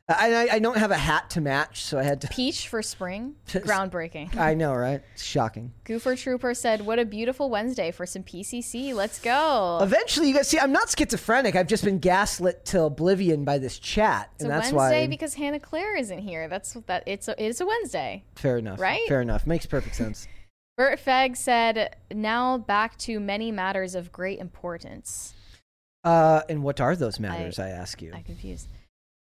I 0.10 0.34
I- 0.50 0.56
I 0.56 0.60
don't 0.60 0.78
have 0.78 0.92
a 0.92 0.98
hat 0.98 1.30
to 1.32 1.42
match, 1.42 1.84
so 1.84 1.98
I 1.98 2.04
had 2.04 2.20
to. 2.22 2.28
Peach 2.28 2.68
for 2.68 2.82
spring. 2.82 3.36
Groundbreaking. 3.48 4.36
I 4.38 4.54
know, 4.54 4.74
right? 4.74 5.02
It's 5.14 5.24
shocking. 5.24 5.72
Goofer 5.86 6.18
Trooper 6.18 6.54
said, 6.54 6.82
"What 6.86 7.00
a 7.00 7.06
beautiful 7.06 7.50
Wednesday 7.50 7.92
for 7.92 8.06
some 8.06 8.24
PCC. 8.24 8.94
Let's 8.94 9.20
go." 9.20 9.80
Eventually, 9.82 10.28
you 10.28 10.34
guys 10.34 10.48
see, 10.50 10.60
I'm 10.60 10.72
not 10.72 10.90
schizophrenic. 10.90 11.56
I've 11.56 11.68
just 11.68 11.84
been 11.86 12.00
gaslit 12.00 12.66
to 12.66 12.84
oblivion 12.84 13.46
by 13.46 13.58
this 13.58 13.80
chat, 13.80 14.30
It's 14.36 14.44
and 14.44 14.52
a 14.52 14.56
that's 14.56 14.72
Wednesday 14.74 15.02
why. 15.04 15.08
because 15.08 15.36
Hannah 15.36 15.60
Claire 15.60 15.96
isn't 15.96 16.20
here. 16.20 16.48
That's 16.50 16.76
what 16.76 16.88
that. 16.88 17.04
It's 17.06 17.28
a, 17.28 17.42
it's 17.42 17.62
a 17.62 17.66
Wednesday. 17.66 18.24
Fair 18.36 18.58
enough. 18.58 18.80
Right? 18.80 19.08
Fair 19.08 19.22
enough. 19.22 19.48
Makes 19.48 19.66
perfect 19.68 19.96
sense. 19.96 20.28
Bert 20.78 21.00
Feg 21.00 21.38
said, 21.38 21.96
"Now 22.14 22.58
back 22.58 22.98
to 23.00 23.20
many 23.20 23.52
matters 23.52 23.96
of 23.96 24.12
great 24.12 24.40
importance." 24.40 25.34
Uh, 26.04 26.42
and 26.50 26.64
what 26.64 26.82
are 26.82 26.96
those 26.96 27.20
matters? 27.20 27.60
I, 27.60 27.70
ask 27.70 28.02
you. 28.02 28.12
I'm 28.16 28.24
confused. 28.24 28.68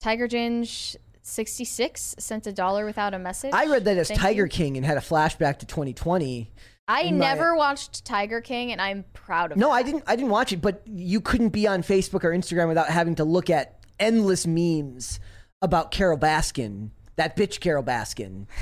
Tiger 0.00 0.28
Ginge 0.28 0.96
66 1.22 2.14
sent 2.18 2.46
a 2.46 2.52
dollar 2.52 2.84
without 2.86 3.14
a 3.14 3.18
message. 3.18 3.52
I 3.52 3.66
read 3.66 3.84
that 3.86 3.96
as 3.96 4.08
Thank 4.08 4.20
Tiger 4.20 4.44
you. 4.44 4.48
King 4.48 4.76
and 4.76 4.86
had 4.86 4.96
a 4.96 5.00
flashback 5.00 5.58
to 5.58 5.66
2020. 5.66 6.50
I 6.88 7.04
my- 7.04 7.10
never 7.10 7.56
watched 7.56 8.04
Tiger 8.04 8.40
King, 8.40 8.70
and 8.70 8.80
I'm 8.80 9.04
proud 9.12 9.50
of 9.50 9.58
it. 9.58 9.60
No, 9.60 9.68
that. 9.68 9.74
I 9.74 9.82
didn't. 9.82 10.04
I 10.06 10.14
didn't 10.14 10.30
watch 10.30 10.52
it, 10.52 10.60
but 10.62 10.82
you 10.86 11.20
couldn't 11.20 11.48
be 11.48 11.66
on 11.66 11.82
Facebook 11.82 12.22
or 12.22 12.30
Instagram 12.30 12.68
without 12.68 12.88
having 12.88 13.16
to 13.16 13.24
look 13.24 13.50
at 13.50 13.80
endless 13.98 14.46
memes 14.46 15.18
about 15.62 15.90
Carol 15.90 16.16
Baskin. 16.18 16.90
That 17.16 17.36
bitch, 17.36 17.60
Carol 17.60 17.82
Baskin. 17.82 18.46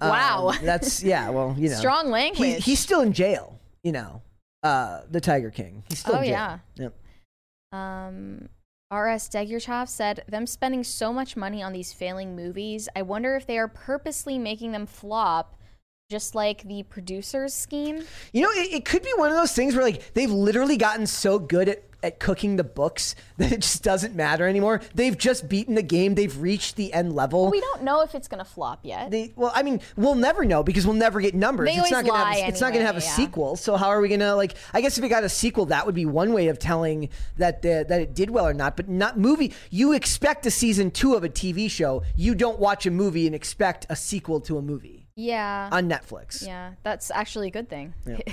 Wow. 0.00 0.48
Um, 0.58 0.64
that's 0.64 1.02
yeah. 1.04 1.28
Well, 1.30 1.54
you 1.58 1.68
know, 1.68 1.76
Strong 1.76 2.06
He, 2.06 2.10
language. 2.12 2.64
he's 2.64 2.80
still 2.80 3.02
in 3.02 3.12
jail. 3.12 3.60
You 3.82 3.92
know, 3.92 4.22
uh, 4.62 5.02
the 5.10 5.20
Tiger 5.20 5.50
King. 5.50 5.84
He's 5.90 5.98
still 5.98 6.14
Oh, 6.16 6.18
in 6.18 6.24
jail. 6.24 6.30
yeah. 6.32 6.58
Yep. 6.76 6.94
Um, 7.72 8.48
R.S. 8.94 9.28
Degurchov 9.28 9.88
said, 9.88 10.22
them 10.28 10.46
spending 10.46 10.84
so 10.84 11.12
much 11.12 11.36
money 11.36 11.64
on 11.64 11.72
these 11.72 11.92
failing 11.92 12.36
movies, 12.36 12.88
I 12.94 13.02
wonder 13.02 13.34
if 13.34 13.44
they 13.44 13.58
are 13.58 13.66
purposely 13.66 14.38
making 14.38 14.70
them 14.70 14.86
flop, 14.86 15.56
just 16.08 16.36
like 16.36 16.62
the 16.62 16.84
producer's 16.84 17.52
scheme. 17.52 18.04
You 18.32 18.42
know, 18.42 18.50
it, 18.52 18.72
it 18.72 18.84
could 18.84 19.02
be 19.02 19.12
one 19.16 19.30
of 19.30 19.36
those 19.36 19.52
things 19.52 19.74
where 19.74 19.82
like 19.82 20.14
they've 20.14 20.30
literally 20.30 20.76
gotten 20.76 21.08
so 21.08 21.40
good 21.40 21.68
at 21.68 21.93
at 22.04 22.20
cooking 22.20 22.56
the 22.56 22.64
books 22.64 23.16
that 23.38 23.50
it 23.50 23.60
just 23.60 23.82
doesn't 23.82 24.14
matter 24.14 24.46
anymore. 24.46 24.80
They've 24.94 25.16
just 25.16 25.48
beaten 25.48 25.74
the 25.74 25.82
game. 25.82 26.14
They've 26.14 26.36
reached 26.38 26.76
the 26.76 26.92
end 26.92 27.14
level. 27.14 27.50
We 27.50 27.60
don't 27.60 27.82
know 27.82 28.02
if 28.02 28.14
it's 28.14 28.28
gonna 28.28 28.44
flop 28.44 28.80
yet. 28.82 29.10
They, 29.10 29.32
well, 29.34 29.50
I 29.54 29.62
mean, 29.62 29.80
we'll 29.96 30.14
never 30.14 30.44
know 30.44 30.62
because 30.62 30.86
we'll 30.86 30.94
never 30.94 31.20
get 31.20 31.34
numbers. 31.34 31.68
They 31.68 31.76
it's 31.76 31.90
not 31.90 32.04
always 32.04 32.10
gonna 32.10 32.24
have. 32.24 32.44
A, 32.44 32.48
it's 32.48 32.60
not 32.60 32.72
gonna 32.72 32.86
have 32.86 32.96
a 32.96 33.00
yeah. 33.00 33.16
sequel. 33.16 33.56
So 33.56 33.76
how 33.76 33.88
are 33.88 34.00
we 34.00 34.08
gonna 34.08 34.36
like? 34.36 34.54
I 34.72 34.80
guess 34.80 34.98
if 34.98 35.04
it 35.04 35.08
got 35.08 35.24
a 35.24 35.28
sequel, 35.28 35.66
that 35.66 35.86
would 35.86 35.94
be 35.94 36.06
one 36.06 36.32
way 36.32 36.48
of 36.48 36.58
telling 36.58 37.08
that 37.38 37.62
the, 37.62 37.84
that 37.88 38.00
it 38.00 38.14
did 38.14 38.30
well 38.30 38.46
or 38.46 38.54
not. 38.54 38.76
But 38.76 38.88
not 38.88 39.18
movie. 39.18 39.52
You 39.70 39.92
expect 39.92 40.46
a 40.46 40.50
season 40.50 40.90
two 40.90 41.14
of 41.14 41.24
a 41.24 41.28
TV 41.28 41.70
show. 41.70 42.02
You 42.16 42.34
don't 42.34 42.58
watch 42.58 42.86
a 42.86 42.90
movie 42.90 43.26
and 43.26 43.34
expect 43.34 43.86
a 43.88 43.96
sequel 43.96 44.40
to 44.42 44.58
a 44.58 44.62
movie 44.62 45.04
yeah. 45.16 45.68
on 45.72 45.88
Netflix. 45.88 46.46
yeah, 46.46 46.72
that's 46.82 47.10
actually 47.10 47.48
a 47.48 47.50
good 47.50 47.68
thing. 47.68 47.94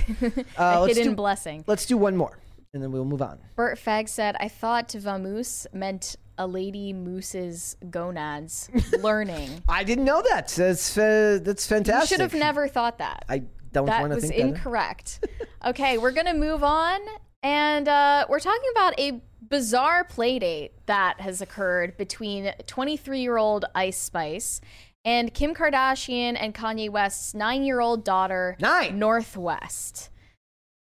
Uh, 0.57 0.83
a 0.83 0.87
hidden 0.87 1.09
do- 1.09 1.15
blessing. 1.15 1.63
Let's 1.67 1.85
do 1.85 1.97
one 1.97 2.15
more, 2.15 2.37
and 2.73 2.81
then 2.81 2.91
we'll 2.91 3.05
move 3.05 3.21
on. 3.21 3.39
Bert 3.55 3.77
Fag 3.77 4.07
said, 4.07 4.35
I 4.39 4.47
thought 4.47 4.89
vamoose 4.89 5.65
meant 5.73 6.15
a 6.37 6.47
lady 6.47 6.93
moose's 6.93 7.75
gonads 7.89 8.69
learning. 8.99 9.61
I 9.67 9.83
didn't 9.83 10.05
know 10.05 10.21
that. 10.29 10.47
That's 10.49 10.97
uh, 10.97 11.39
that's 11.41 11.69
you 11.69 11.75
fantastic. 11.75 12.09
should 12.09 12.21
have 12.21 12.33
never 12.33 12.67
thought 12.67 12.97
that. 12.99 13.25
I 13.29 13.43
don't 13.73 13.85
that 13.87 14.01
want 14.01 14.13
to 14.13 14.21
think 14.21 14.35
that. 14.35 14.43
was 14.43 14.51
incorrect. 14.57 15.27
okay, 15.65 15.97
we're 15.97 16.11
gonna 16.11 16.33
move 16.33 16.63
on, 16.63 16.99
and 17.43 17.87
uh, 17.87 18.25
we're 18.29 18.39
talking 18.39 18.69
about 18.71 18.97
a 18.99 19.21
bizarre 19.47 20.03
play 20.05 20.39
date 20.39 20.71
that 20.85 21.19
has 21.19 21.41
occurred 21.41 21.97
between 21.97 22.53
23-year-old 22.67 23.65
Ice 23.75 23.97
Spice 23.97 24.61
and 25.03 25.33
Kim 25.33 25.53
Kardashian 25.53 26.37
and 26.39 26.55
Kanye 26.55 26.89
West's 26.89 27.33
nine-year-old 27.33 28.05
daughter, 28.05 28.55
Nine. 28.61 28.97
North 28.97 29.35
West. 29.35 30.09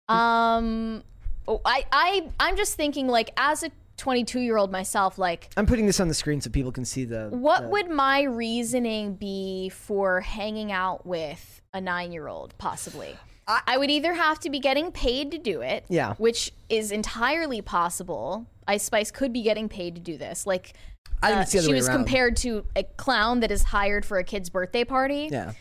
Um, 0.09 1.05
oh, 1.51 1.61
I, 1.65 1.85
I, 1.93 2.29
I'm 2.39 2.57
just 2.57 2.75
thinking, 2.75 3.09
like, 3.09 3.31
as 3.37 3.63
a 3.63 3.71
22-year-old 3.99 4.71
myself, 4.73 5.19
like, 5.19 5.51
I'm 5.57 5.67
putting 5.67 5.87
this 5.87 6.01
on 6.01 6.09
the 6.09 6.15
screen 6.15 6.41
so 6.41 6.49
people 6.51 6.73
can 6.73 6.85
see 6.85 7.05
the. 7.05 7.29
what 7.31 7.63
the- 7.63 7.69
would 7.69 7.91
my 7.91 8.23
reasoning 8.23 9.15
be 9.15 9.69
for 9.69 10.21
hanging 10.21 10.73
out 10.73 11.05
with 11.07 11.61
a 11.75 11.81
nine 11.81 12.13
year 12.13 12.29
old, 12.29 12.57
possibly? 12.59 13.17
I, 13.67 13.79
would 13.79 13.91
either 13.91 14.13
have 14.15 14.39
to 14.41 14.51
be 14.51 14.61
getting 14.61 14.93
paid 14.93 15.33
to 15.33 15.39
do 15.39 15.61
it, 15.61 15.85
Yeah. 15.89 16.15
which 16.19 16.53
is 16.69 16.93
entirely 16.93 17.61
possible. 17.61 18.47
Ice 18.69 18.85
Spice 18.85 19.11
could 19.11 19.33
be 19.33 19.43
getting 19.43 19.69
paid 19.69 19.97
to 19.97 20.01
do 20.01 20.17
this. 20.17 20.47
Like, 20.47 20.75
I 21.21 21.29
think 21.31 21.39
uh, 21.39 21.43
it's 21.43 21.65
she 21.67 21.73
was 21.73 21.89
around. 21.89 21.97
compared 21.97 22.37
to 22.39 22.65
a 22.77 22.85
clown 22.85 23.41
that 23.41 23.51
is 23.51 23.65
hired 23.65 24.05
for 24.07 24.19
a 24.19 24.25
kid's 24.25 24.51
birthday 24.51 24.85
party 24.85 25.31
Yeah. 25.33 25.55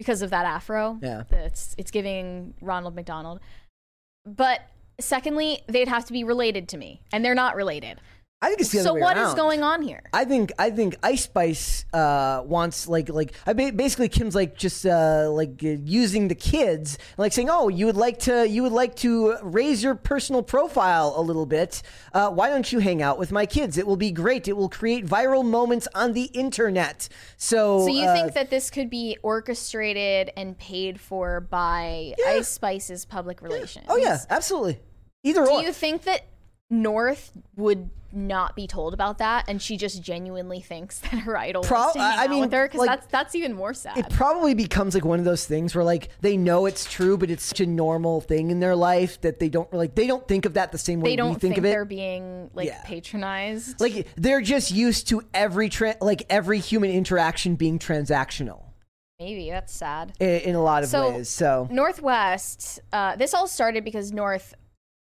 because 0.00 0.20
of 0.22 0.30
that 0.30 0.46
afro. 0.46 0.98
Yeah. 1.00 1.22
It's, 1.30 1.76
it's 1.78 1.92
giving 1.92 2.54
Ronald 2.60 2.96
McDonald. 2.96 3.38
But 4.26 4.62
secondly, 5.00 5.60
they'd 5.66 5.88
have 5.88 6.04
to 6.06 6.12
be 6.12 6.24
related 6.24 6.68
to 6.70 6.76
me, 6.76 7.00
and 7.12 7.24
they're 7.24 7.34
not 7.34 7.56
related. 7.56 8.00
I 8.40 8.50
think 8.50 8.60
it's 8.60 8.70
the 8.70 8.78
other 8.78 8.90
So 8.90 8.94
way 8.94 9.00
what 9.00 9.16
is 9.16 9.24
around. 9.30 9.36
going 9.36 9.62
on 9.64 9.82
here? 9.82 10.00
I 10.12 10.24
think 10.24 10.52
I 10.60 10.70
think 10.70 10.94
Ice 11.02 11.24
Spice 11.24 11.84
uh, 11.92 12.40
wants 12.46 12.86
like 12.86 13.08
like 13.08 13.32
I 13.44 13.52
ba- 13.52 13.72
basically 13.72 14.08
Kim's 14.08 14.36
like 14.36 14.56
just 14.56 14.86
uh, 14.86 15.28
like 15.32 15.60
uh, 15.64 15.70
using 15.82 16.28
the 16.28 16.36
kids 16.36 16.98
like 17.16 17.32
saying 17.32 17.48
oh 17.50 17.66
you 17.66 17.84
would 17.86 17.96
like 17.96 18.20
to 18.20 18.48
you 18.48 18.62
would 18.62 18.70
like 18.70 18.94
to 18.98 19.34
raise 19.42 19.82
your 19.82 19.96
personal 19.96 20.44
profile 20.44 21.14
a 21.16 21.20
little 21.20 21.46
bit 21.46 21.82
uh, 22.14 22.30
why 22.30 22.48
don't 22.48 22.70
you 22.70 22.78
hang 22.78 23.02
out 23.02 23.18
with 23.18 23.32
my 23.32 23.44
kids 23.44 23.76
it 23.76 23.88
will 23.88 23.96
be 23.96 24.12
great 24.12 24.46
it 24.46 24.56
will 24.56 24.68
create 24.68 25.04
viral 25.04 25.44
moments 25.44 25.88
on 25.96 26.12
the 26.12 26.26
internet 26.26 27.08
so 27.36 27.86
So 27.86 27.88
you 27.88 28.04
uh, 28.04 28.14
think 28.14 28.34
that 28.34 28.50
this 28.50 28.70
could 28.70 28.88
be 28.88 29.18
orchestrated 29.24 30.30
and 30.36 30.56
paid 30.56 31.00
for 31.00 31.40
by 31.40 32.14
Ice 32.24 32.46
Spice's 32.48 33.04
public 33.04 33.42
relations? 33.42 33.86
oh 33.88 33.96
yeah 33.96 34.20
absolutely 34.30 34.78
either 35.24 35.44
Do 35.44 35.50
or 35.50 35.62
you 35.62 35.72
think 35.72 36.02
that 36.02 36.22
North 36.70 37.32
would 37.56 37.90
not 38.10 38.56
be 38.56 38.66
told 38.66 38.94
about 38.94 39.18
that, 39.18 39.44
and 39.48 39.60
she 39.60 39.76
just 39.76 40.02
genuinely 40.02 40.60
thinks 40.60 40.98
that 41.00 41.08
her 41.20 41.36
idol 41.36 41.62
Pro- 41.62 41.78
wants 41.78 41.92
to 41.94 41.98
hang 42.00 42.18
I- 42.18 42.24
out 42.24 42.30
mean, 42.30 42.40
with 42.40 42.52
her? 42.52 42.66
Because 42.66 42.78
like- 42.80 42.88
that's 42.88 43.06
that's 43.08 43.34
even 43.34 43.52
more 43.52 43.74
sad. 43.74 43.98
it 43.98 44.08
probably 44.10 44.54
becomes 44.54 44.94
like 44.94 45.04
one 45.04 45.18
of 45.18 45.24
those 45.26 45.44
things 45.44 45.74
where 45.74 45.84
like 45.84 46.08
they 46.22 46.36
know 46.36 46.64
it's 46.66 46.90
true, 46.90 47.18
but 47.18 47.30
it's 47.30 47.44
such 47.44 47.60
a 47.60 47.66
normal 47.66 48.20
thing 48.22 48.50
in 48.50 48.60
their 48.60 48.74
life 48.76 49.20
that 49.20 49.38
they 49.40 49.48
don't 49.50 49.70
like 49.74 49.94
they 49.94 50.06
don't 50.06 50.26
think 50.26 50.46
of 50.46 50.54
that 50.54 50.72
the 50.72 50.78
same 50.78 51.00
way 51.00 51.10
they 51.10 51.16
don't 51.16 51.34
we 51.34 51.38
think, 51.40 51.58
of 51.58 51.64
it. 51.66 51.68
they're 51.68 51.84
being 51.84 52.50
like 52.54 52.68
Yeah. 52.68 52.82
patronized. 52.84 53.78
Like 53.80 54.06
they're 54.16 54.40
just 54.40 54.70
used 54.70 55.08
to 55.08 55.22
every 55.34 55.68
tra- 55.68 55.96
like 56.00 56.24
every 56.30 56.60
human 56.60 56.90
interaction 56.90 57.56
being 57.56 57.78
transactional 57.78 58.62
Maybe 59.20 59.50
that's 59.50 59.74
sad. 59.74 60.12
in, 60.20 60.28
in 60.28 60.54
a 60.54 60.62
lot 60.62 60.82
of 60.82 60.88
So- 60.88 61.10
ways. 61.10 61.28
So 61.28 61.68
North 61.70 62.00
West. 62.00 62.80
Uh, 62.92 63.16
this 63.16 63.34
all 63.34 63.46
started 63.48 63.84
because 63.84 64.12
North 64.12 64.54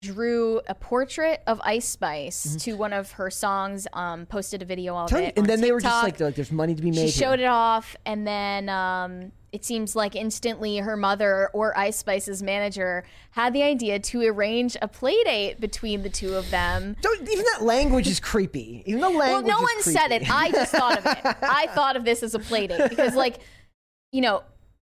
drew 0.02 0.60
a 0.68 0.74
portrait 0.74 1.42
of 1.46 1.60
Ice 1.64 1.88
Spice 1.88 2.56
to 2.64 2.74
one 2.76 2.92
of 2.92 3.12
her 3.12 3.30
songs. 3.30 3.86
Um, 3.94 4.26
posted 4.26 4.60
a 4.60 4.64
video 4.66 4.94
of 4.96 5.08
Mm-hmm. 5.10 5.16
You- 5.22 5.28
it, 5.28 5.38
and 5.38 5.46
then 5.46 5.60
they 5.62 5.72
were 5.72 5.80
just 5.80 6.02
like, 6.02 6.20
like, 6.20 6.34
"There's 6.34 6.52
money 6.52 6.74
to 6.74 6.82
be 6.82 6.90
made." 6.90 7.08
she 7.08 7.18
showed 7.20 7.38
here. 7.38 7.48
it 7.48 7.50
off 7.50 7.96
and 8.04 8.26
then 8.26 8.68
um, 8.68 9.32
it 9.52 9.64
seems 9.64 9.94
like 9.94 10.16
instantly 10.16 10.78
her 10.78 10.96
mother 10.96 11.48
or 11.52 11.76
ice 11.78 11.96
spice's 11.96 12.42
manager 12.42 13.04
had 13.30 13.52
the 13.52 13.62
idea 13.62 13.98
to 14.00 14.22
arrange 14.22 14.76
a 14.82 14.88
play 14.88 15.22
date 15.24 15.60
between 15.60 16.02
the 16.02 16.08
two 16.10 16.34
of 16.34 16.50
them 16.50 16.96
Don't, 17.00 17.28
even 17.28 17.44
that 17.52 17.62
language 17.62 18.08
is 18.08 18.18
creepy. 18.18 18.82
Even 18.86 19.00
the 19.00 19.08
language. 19.10 19.44
well 19.46 19.58
no 19.58 19.62
one 19.62 19.82
said 19.82 20.10
it 20.10 20.28
i 20.30 20.50
just 20.50 20.72
thought 20.72 20.98
of 20.98 21.06
it 21.06 21.18
i 21.42 21.66
thought 21.74 21.96
of 21.96 22.04
this 22.04 22.22
as 22.22 22.34
a 22.34 22.38
play 22.38 22.66
date 22.66 22.88
because 22.88 23.14
like 23.14 23.38
you 24.10 24.20
know 24.22 24.42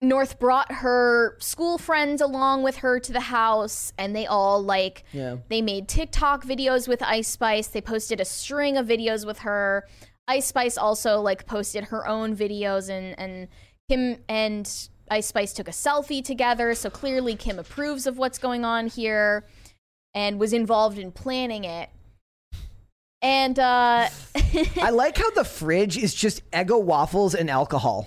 north 0.04 0.38
brought 0.38 0.70
her 0.70 1.36
school 1.40 1.78
friends 1.78 2.20
along 2.20 2.62
with 2.62 2.76
her 2.76 3.00
to 3.00 3.12
the 3.12 3.20
house 3.20 3.92
and 3.98 4.14
they 4.14 4.26
all 4.26 4.62
like 4.62 5.04
Yeah. 5.12 5.36
they 5.48 5.62
made 5.62 5.88
tiktok 5.88 6.44
videos 6.44 6.86
with 6.86 7.02
ice 7.02 7.28
spice 7.28 7.66
they 7.68 7.80
posted 7.80 8.20
a 8.20 8.24
string 8.24 8.76
of 8.76 8.86
videos 8.86 9.26
with 9.26 9.40
her 9.40 9.86
ice 10.28 10.46
spice 10.46 10.76
also 10.78 11.20
like 11.20 11.46
posted 11.46 11.84
her 11.84 12.06
own 12.06 12.36
videos 12.36 12.88
and 12.88 13.18
and 13.18 13.48
kim 13.88 14.18
and 14.28 14.88
ice 15.10 15.26
spice 15.26 15.52
took 15.52 15.68
a 15.68 15.72
selfie 15.72 16.24
together 16.24 16.74
so 16.74 16.88
clearly 16.90 17.34
kim 17.36 17.58
approves 17.58 18.06
of 18.06 18.16
what's 18.18 18.38
going 18.38 18.64
on 18.64 18.86
here 18.86 19.44
and 20.14 20.38
was 20.38 20.52
involved 20.52 20.98
in 20.98 21.10
planning 21.12 21.64
it 21.64 21.90
and 23.22 23.58
uh 23.58 24.08
I 24.82 24.90
like 24.90 25.16
how 25.16 25.30
the 25.30 25.44
fridge 25.44 25.96
is 25.96 26.14
just 26.14 26.48
Eggo 26.50 26.80
waffles 26.82 27.34
and 27.34 27.48
alcohol. 27.50 28.06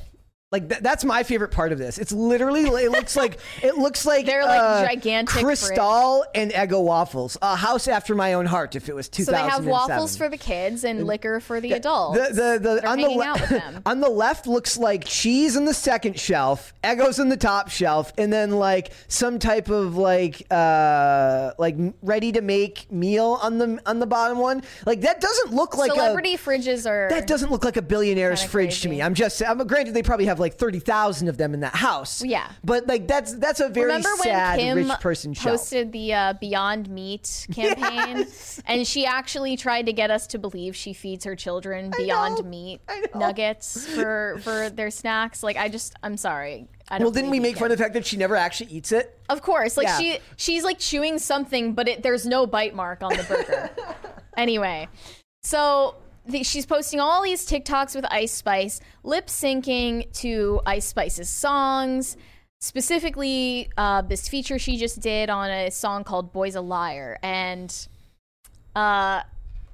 Like 0.50 0.70
th- 0.70 0.80
that's 0.82 1.04
my 1.04 1.24
favorite 1.24 1.52
part 1.52 1.74
of 1.74 1.78
this. 1.78 1.98
It's 1.98 2.14
literally 2.14 2.64
it 2.64 2.89
looks 2.89 3.18
like 3.18 3.38
it 3.62 3.78
looks 3.78 4.06
like 4.06 4.26
They're 4.26 4.45
like 4.45 4.62
uh, 4.62 4.86
gigantic 4.86 5.43
Cristal 5.43 6.24
and 6.34 6.52
Eggo 6.52 6.82
waffles. 6.82 7.38
A 7.41 7.54
house 7.58 7.89
after 7.89 8.16
my 8.16 8.32
own 8.32 8.45
heart. 8.45 8.74
If 8.74 8.88
it 8.88 8.95
was 8.95 9.10
two 9.10 9.26
So 9.26 9.34
they 9.34 9.39
have 9.39 9.66
waffles 9.66 10.16
for 10.16 10.30
the 10.30 10.38
kids 10.38 10.86
and 10.86 11.06
liquor 11.06 11.41
for 11.41 11.60
the 11.60 11.72
The 11.72 11.76
adults. 11.76 12.18
the, 12.30 12.60
the 12.62 12.80
They're 12.80 12.88
on 12.88 12.95
the 12.98 13.02
hanging 13.04 13.18
le- 13.18 13.26
out 13.26 13.41
with 13.41 13.50
them. 13.50 13.82
on 13.86 14.00
the 14.00 14.08
left 14.08 14.48
looks 14.48 14.78
like 14.78 15.04
cheese 15.04 15.58
on 15.58 15.66
the 15.66 15.74
second 15.74 16.18
shelf, 16.18 16.74
Eggo's 16.82 17.20
on 17.20 17.28
the 17.28 17.36
top 17.36 17.70
shelf, 17.70 18.14
and 18.18 18.32
then 18.32 18.52
like 18.52 18.93
some 19.10 19.39
type 19.39 19.68
of 19.68 19.98
like 19.98 20.43
uh 20.50 21.52
like 21.58 21.76
ready 22.02 22.32
to 22.32 22.39
make 22.39 22.89
meal 22.89 23.38
on 23.41 23.58
the 23.58 23.82
on 23.86 24.00
the 24.00 24.08
bottom 24.08 24.38
one. 24.38 24.64
Like 24.86 25.02
that 25.02 25.20
doesn't 25.20 25.54
look 25.54 25.76
like 25.76 25.91
a 25.91 25.95
Celebrity 25.95 26.36
a 26.36 26.38
fridges 26.38 26.89
are. 26.89 27.10
that 27.10 27.28
doesn't 27.28 27.52
look 27.52 27.66
like 27.66 27.76
a 27.76 27.82
billionaire's 27.82 28.41
fridge 28.41 28.80
to 28.84 28.88
me. 28.88 29.02
I'm 29.02 29.14
just 29.14 29.43
I'm 29.43 29.58
granted 29.68 29.93
they 29.93 30.04
probably 30.04 30.26
have 30.28 30.37
like 30.40 30.56
thirty 30.56 30.80
thousand 30.80 31.28
of 31.28 31.38
them 31.38 31.54
in 31.54 31.60
that 31.62 31.76
house. 31.76 32.24
Yeah. 32.24 32.50
but 32.64 32.88
like 32.88 33.08
that's 33.08 33.34
that's 33.36 33.60
a 33.60 33.70
very 33.70 33.88
Remember 33.88 34.10
when 34.10 34.24
sad 34.24 34.60
Kim 34.60 34.78
rich 34.78 34.90
person 35.00 35.34
shelf. 35.34 35.46
posted 35.60 35.92
the 35.92 36.14
uh, 36.14 36.34
Beyond 36.40 36.90
Meat 36.90 37.48
campaign, 37.54 38.18
Yes. 38.20 38.62
and 38.66 38.88
she 38.88 39.06
actually 39.06 39.58
tried 39.58 39.86
to 39.88 39.94
get 39.94 40.12
us 40.12 40.28
to 40.28 40.40
believe 40.40 40.76
she 40.76 40.94
feeds 40.94 41.26
her 41.26 41.36
children 41.36 41.92
Beyond 41.98 42.48
Meat 42.50 42.82
nuggets 43.16 43.88
for 43.88 44.40
for 44.44 44.70
their 44.70 44.92
snacks. 44.92 45.44
Like 45.44 45.58
I 45.58 45.70
just, 45.70 45.94
I'm 46.04 46.18
sorry. 46.18 46.68
Well, 47.00 47.12
didn't 47.12 47.32
we 47.32 47.42
make 47.42 47.58
fun 47.58 47.70
of 47.72 47.78
the 47.78 47.84
fact 47.84 47.96
that 47.96 48.06
she 48.06 48.16
never 48.16 48.36
actually 48.38 48.72
eats 48.72 48.94
it? 48.94 49.20
Of 49.28 49.42
course, 49.42 49.76
like 49.76 49.88
Yeah. 49.88 49.98
she 49.98 50.20
she's 50.38 50.64
like 50.64 50.80
chewing 50.80 51.20
something, 51.20 51.74
but 51.74 51.88
it, 51.90 52.02
there's 52.04 52.26
no 52.26 52.48
bite 52.48 52.74
mark 52.76 53.04
on 53.04 53.12
the 53.16 53.24
burger. 53.24 53.70
anyway, 54.38 54.88
so 55.44 55.96
the, 56.28 56.43
she's 56.43 56.65
posting 56.65 56.99
all 56.99 57.23
these 57.23 57.47
TikToks 57.47 57.95
with 57.95 58.05
Ice 58.11 58.32
Spice, 58.32 58.80
lip 59.03 59.28
syncing 59.28 60.11
to 60.19 60.61
Ice 60.65 60.86
Spice's 60.86 61.30
songs. 61.30 62.17
Specifically, 62.59 63.69
uh, 63.78 64.01
this 64.01 64.28
feature 64.28 64.57
she 64.57 64.78
just 64.78 64.99
did 64.99 65.30
on 65.30 65.49
a 65.49 65.69
song 65.69 66.03
called 66.03 66.34
"Boy's 66.34 66.55
a 66.55 66.61
Liar," 66.61 67.19
and 67.21 67.88
uh, 68.75 69.21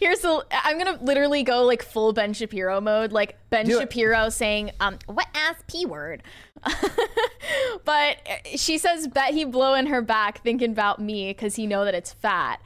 here's 0.00 0.20
the. 0.20 0.44
I'm 0.50 0.78
gonna 0.78 0.98
literally 1.00 1.42
go 1.42 1.64
like 1.64 1.82
full 1.82 2.12
Ben 2.12 2.32
Shapiro 2.32 2.80
mode, 2.80 3.12
like 3.12 3.38
Ben 3.50 3.66
Do 3.66 3.78
it. 3.78 3.82
Shapiro 3.82 4.28
saying, 4.28 4.72
um, 4.80 4.98
"What 5.06 5.26
ass 5.34 5.56
p 5.66 5.86
word." 5.86 6.22
but 7.84 8.16
she 8.56 8.78
says, 8.78 9.08
"Bet 9.08 9.34
he 9.34 9.44
blowing 9.44 9.86
her 9.86 10.02
back 10.02 10.42
thinking 10.42 10.72
about 10.72 11.00
me 11.00 11.30
because 11.30 11.54
he 11.54 11.66
know 11.66 11.84
that 11.84 11.94
it's 11.94 12.12
fat." 12.12 12.60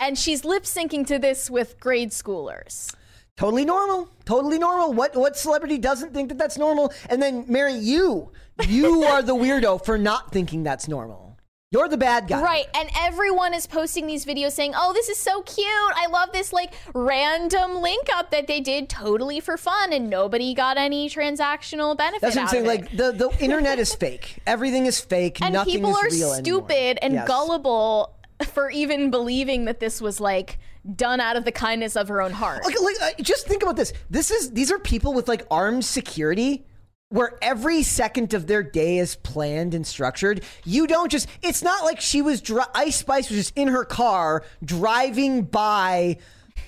And 0.00 0.18
she's 0.18 0.44
lip 0.44 0.64
syncing 0.64 1.06
to 1.06 1.18
this 1.18 1.50
with 1.50 1.78
grade 1.78 2.10
schoolers. 2.10 2.94
Totally 3.36 3.64
normal. 3.64 4.08
Totally 4.24 4.58
normal. 4.58 4.92
What 4.92 5.14
what 5.16 5.36
celebrity 5.36 5.78
doesn't 5.78 6.12
think 6.12 6.28
that 6.30 6.38
that's 6.38 6.58
normal? 6.58 6.92
And 7.08 7.22
then 7.22 7.44
Mary, 7.48 7.74
you, 7.74 8.32
you 8.66 9.04
are 9.10 9.22
the 9.22 9.34
weirdo 9.34 9.84
for 9.84 9.96
not 9.96 10.32
thinking 10.32 10.62
that's 10.62 10.88
normal. 10.88 11.28
You're 11.72 11.88
the 11.88 11.96
bad 11.96 12.26
guy. 12.26 12.42
Right, 12.42 12.66
and 12.74 12.90
everyone 12.98 13.54
is 13.54 13.64
posting 13.68 14.08
these 14.08 14.26
videos 14.26 14.52
saying, 14.52 14.72
"Oh, 14.76 14.92
this 14.92 15.08
is 15.08 15.16
so 15.18 15.40
cute. 15.42 15.66
I 15.94 16.08
love 16.10 16.32
this 16.32 16.52
like 16.52 16.74
random 16.94 17.80
link 17.80 18.08
up 18.12 18.32
that 18.32 18.48
they 18.48 18.60
did 18.60 18.88
totally 18.88 19.38
for 19.38 19.56
fun 19.56 19.92
and 19.92 20.10
nobody 20.10 20.52
got 20.52 20.76
any 20.78 21.08
transactional 21.08 21.96
benefit 21.96 22.22
That's 22.22 22.34
what 22.34 22.40
I'm 22.40 22.46
out 22.46 22.50
saying. 22.50 22.66
of 22.66 22.72
it." 22.72 22.80
Like 22.80 22.96
the, 22.96 23.12
the 23.12 23.44
internet 23.44 23.78
is 23.78 23.94
fake. 24.04 24.40
Everything 24.46 24.86
is 24.86 25.00
fake. 25.00 25.40
and 25.40 25.52
Nothing 25.54 25.74
people 25.74 25.96
are 25.96 26.10
stupid 26.10 26.72
anymore. 26.72 26.98
and 27.02 27.14
Yes. 27.14 27.28
gullible 27.28 28.16
for 28.46 28.70
even 28.70 29.10
believing 29.10 29.66
that 29.66 29.80
this 29.80 30.00
was 30.00 30.20
like 30.20 30.58
done 30.96 31.20
out 31.20 31.36
of 31.36 31.44
the 31.44 31.52
kindness 31.52 31.96
of 31.96 32.08
her 32.08 32.22
own 32.22 32.32
heart. 32.32 32.64
Like, 32.64 32.80
like, 32.80 32.96
uh, 33.02 33.22
just 33.22 33.46
think 33.46 33.62
about 33.62 33.76
this. 33.76 33.92
This 34.08 34.30
is 34.30 34.52
these 34.52 34.70
are 34.72 34.78
people 34.78 35.12
with 35.12 35.28
like 35.28 35.46
armed 35.50 35.84
security. 35.84 36.64
Where 37.12 37.36
every 37.42 37.82
second 37.82 38.34
of 38.34 38.46
their 38.46 38.62
day 38.62 38.98
is 38.98 39.16
planned 39.16 39.74
and 39.74 39.84
structured. 39.84 40.44
You 40.64 40.86
don't 40.86 41.10
just, 41.10 41.26
it's 41.42 41.60
not 41.60 41.82
like 41.82 42.00
she 42.00 42.22
was, 42.22 42.40
dri- 42.40 42.62
Ice 42.72 42.98
Spice 42.98 43.28
was 43.28 43.36
just 43.36 43.58
in 43.58 43.66
her 43.66 43.84
car 43.84 44.44
driving 44.64 45.42
by 45.42 46.18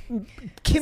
Kim 0.08 0.24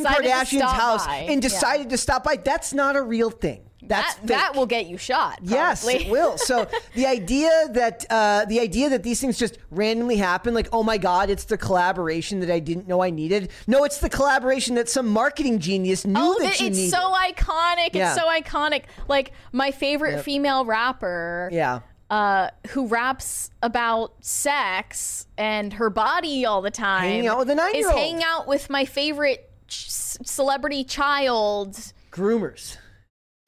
Decided 0.03 0.31
Kardashian's 0.31 0.63
house 0.63 1.07
by. 1.07 1.27
and 1.29 1.43
decided 1.43 1.91
to 1.91 1.99
stop 1.99 2.25
by. 2.25 2.37
That's 2.37 2.73
not 2.73 2.97
a 2.97 3.03
real 3.03 3.29
thing. 3.29 3.61
That's 3.83 4.15
that, 4.17 4.27
that 4.27 4.55
will 4.57 4.67
get 4.67 4.87
you 4.87 4.97
shot. 4.99 5.39
Yes, 5.43 5.87
it 5.89 6.11
will. 6.11 6.37
So 6.39 6.69
the 6.95 7.07
idea 7.07 7.51
that 7.73 8.05
uh, 8.11 8.45
the 8.47 8.61
idea 8.61 8.91
that 8.91 9.03
these 9.03 9.21
things 9.21 9.39
just 9.39 9.59
randomly 9.71 10.17
happen, 10.17 10.53
like 10.55 10.69
oh 10.73 10.83
my 10.83 10.99
god, 10.99 11.31
it's 11.31 11.45
the 11.45 11.57
collaboration 11.59 12.41
that 12.41 12.51
I 12.51 12.59
didn't 12.59 12.87
know 12.89 13.03
I 13.03 13.11
needed. 13.11 13.51
No, 13.67 13.85
it's 13.85 13.99
the 13.99 14.11
collaboration 14.11 14.75
that 14.75 14.89
some 14.89 15.07
marketing 15.09 15.59
genius 15.61 16.05
knew 16.07 16.15
Oh, 16.19 16.37
that 16.41 16.49
th- 16.51 16.61
you 16.61 16.67
it's 16.69 16.77
needed. 16.77 16.91
so 16.91 17.13
iconic. 17.13 17.95
Yeah. 17.95 18.13
It's 18.15 18.21
so 18.21 18.29
iconic. 18.29 18.85
Like 19.09 19.33
my 19.53 19.71
favorite 19.71 20.17
Yep. 20.17 20.25
female 20.25 20.65
rapper, 20.65 21.49
yeah, 21.53 21.81
uh, 22.11 22.49
who 22.71 22.87
raps 22.87 23.51
about 23.63 24.13
sex 24.21 25.27
and 25.39 25.73
her 25.75 25.89
body 25.91 26.45
all 26.45 26.61
the 26.63 26.71
time, 26.71 27.03
Hanging 27.09 27.27
out 27.29 27.39
with 27.39 27.49
a 27.49 27.53
is 27.53 27.57
nine-year-old. 27.59 27.99
hanging 27.99 28.23
out 28.25 28.47
with 28.49 28.69
my 28.69 28.85
favorite 28.85 29.49
ch- 29.69 29.89
celebrity 29.89 30.85
child. 30.85 31.93
groomers. 32.11 32.77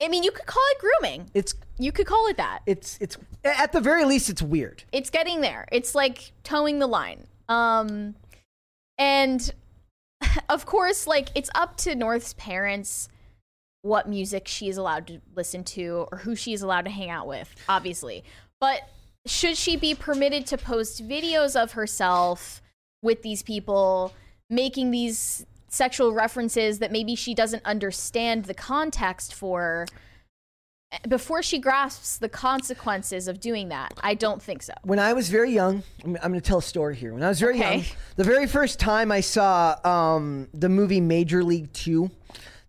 I 0.03 0.09
mean, 0.09 0.23
you 0.23 0.33
could 0.33 0.47
call 0.47 0.63
it 0.73 0.79
grooming. 0.79 1.31
It's 1.35 1.55
You 1.79 1.93
could 1.93 2.07
call 2.07 2.27
it 2.29 2.37
that. 2.37 2.61
it's 2.67 2.99
it's 3.01 3.17
at 3.45 3.73
the 3.73 3.81
very 3.81 4.05
least 4.05 4.29
it's 4.29 4.43
weird. 4.43 4.85
it's 4.93 5.11
getting 5.11 5.41
there. 5.41 5.67
It's 5.71 5.95
like 5.95 6.33
towing 6.45 6.79
the 6.79 6.87
line. 6.87 7.27
Um, 7.49 8.15
and 8.99 9.53
of 10.49 10.67
course, 10.67 11.07
like 11.07 11.29
it's 11.35 11.51
up 11.55 11.77
to 11.79 11.95
North's 11.95 12.35
parents 12.35 13.09
what 13.83 14.09
music 14.09 14.47
she 14.47 14.69
is 14.69 14.77
allowed 14.77 15.09
to 15.09 15.21
listen 15.35 15.65
to 15.65 16.07
or 16.13 16.19
who 16.19 16.37
she 16.37 16.53
is 16.53 16.63
allowed 16.63 16.85
to 16.85 16.91
hang 16.91 17.11
out 17.11 17.27
with, 17.27 17.53
obviously. 17.69 18.25
But 18.61 18.89
should 19.27 19.57
she 19.57 19.77
be 19.77 19.95
permitted 19.95 20.47
to 20.47 20.59
post 20.59 21.07
videos 21.07 21.61
of 21.61 21.73
herself 21.73 22.63
with 23.03 23.23
these 23.23 23.43
people 23.43 24.15
making 24.49 24.93
these 24.93 25.45
sexual 25.73 26.13
references 26.13 26.79
that 26.79 26.93
maybe 26.93 27.15
she 27.17 27.35
doesn't 27.35 27.65
understand 27.65 28.45
the 28.45 28.55
context 28.55 29.35
for? 29.35 29.87
Before 31.09 31.43
she 31.43 31.59
grasps 31.59 32.19
the 32.19 32.29
consequences 32.29 33.27
of 33.27 33.41
doing 33.41 33.71
that, 33.71 33.95
I 34.03 34.13
don't 34.13 34.43
think 34.43 34.63
so. 34.63 34.75
When 34.83 34.99
I 34.99 35.15
was 35.15 35.31
very 35.31 35.51
young, 35.51 35.83
I'm, 36.05 36.17
I'm 36.23 36.33
going 36.33 36.35
to 36.35 36.47
tell 36.47 36.59
a 36.59 36.63
story 36.63 36.97
here. 36.97 37.15
When 37.15 37.23
I 37.23 37.29
was 37.31 37.41
very 37.41 37.55
Okay. 37.59 37.77
young, 37.77 37.85
the 38.17 38.25
very 38.25 38.47
first 38.47 38.79
time 38.79 39.11
I 39.11 39.23
saw 39.23 39.75
um, 39.87 40.49
the 40.53 40.69
movie 40.69 41.01
Major 41.01 41.43
League 41.43 41.73
Two, 41.73 42.11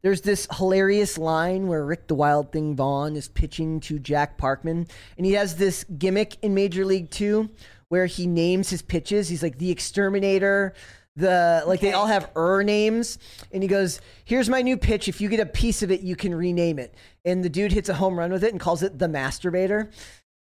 there's 0.03 0.21
this 0.21 0.47
hilarious 0.55 1.17
line 1.17 1.67
where 1.67 1.85
Rick 1.85 2.07
the 2.07 2.15
Wild 2.15 2.53
Thing 2.53 2.77
Vaughn 2.77 3.17
is 3.17 3.27
pitching 3.27 3.81
to 3.81 3.99
Jack 3.99 4.37
Parkman, 4.37 4.89
and 5.17 5.25
he 5.25 5.33
has 5.33 5.57
this 5.57 5.83
gimmick 5.97 6.37
in 6.41 6.53
Major 6.53 6.85
League 6.85 7.09
Two 7.09 7.49
where 7.89 8.05
he 8.05 8.25
names 8.25 8.69
his 8.69 8.81
pitches. 8.81 9.27
He's 9.27 9.43
like 9.43 9.57
the 9.57 9.69
exterminator. 9.69 10.73
The 11.15 11.63
like 11.67 11.79
they 11.79 11.93
all 11.93 12.07
have 12.07 12.31
er 12.35 12.63
names, 12.63 13.19
and 13.51 13.61
he 13.61 13.69
goes, 13.69 14.01
"Here's 14.25 14.49
my 14.49 14.63
new 14.63 14.77
pitch. 14.77 15.07
If 15.07 15.21
you 15.21 15.29
get 15.29 15.39
a 15.39 15.45
piece 15.45 15.83
of 15.83 15.91
it, 15.91 16.01
you 16.01 16.15
can 16.15 16.33
rename 16.33 16.79
it." 16.79 16.95
And 17.23 17.43
the 17.43 17.49
dude 17.49 17.71
hits 17.71 17.87
a 17.87 17.93
home 17.93 18.17
run 18.17 18.31
with 18.31 18.43
it 18.43 18.51
and 18.51 18.59
calls 18.59 18.81
it 18.81 18.97
the 18.97 19.07
masturbator. 19.07 19.91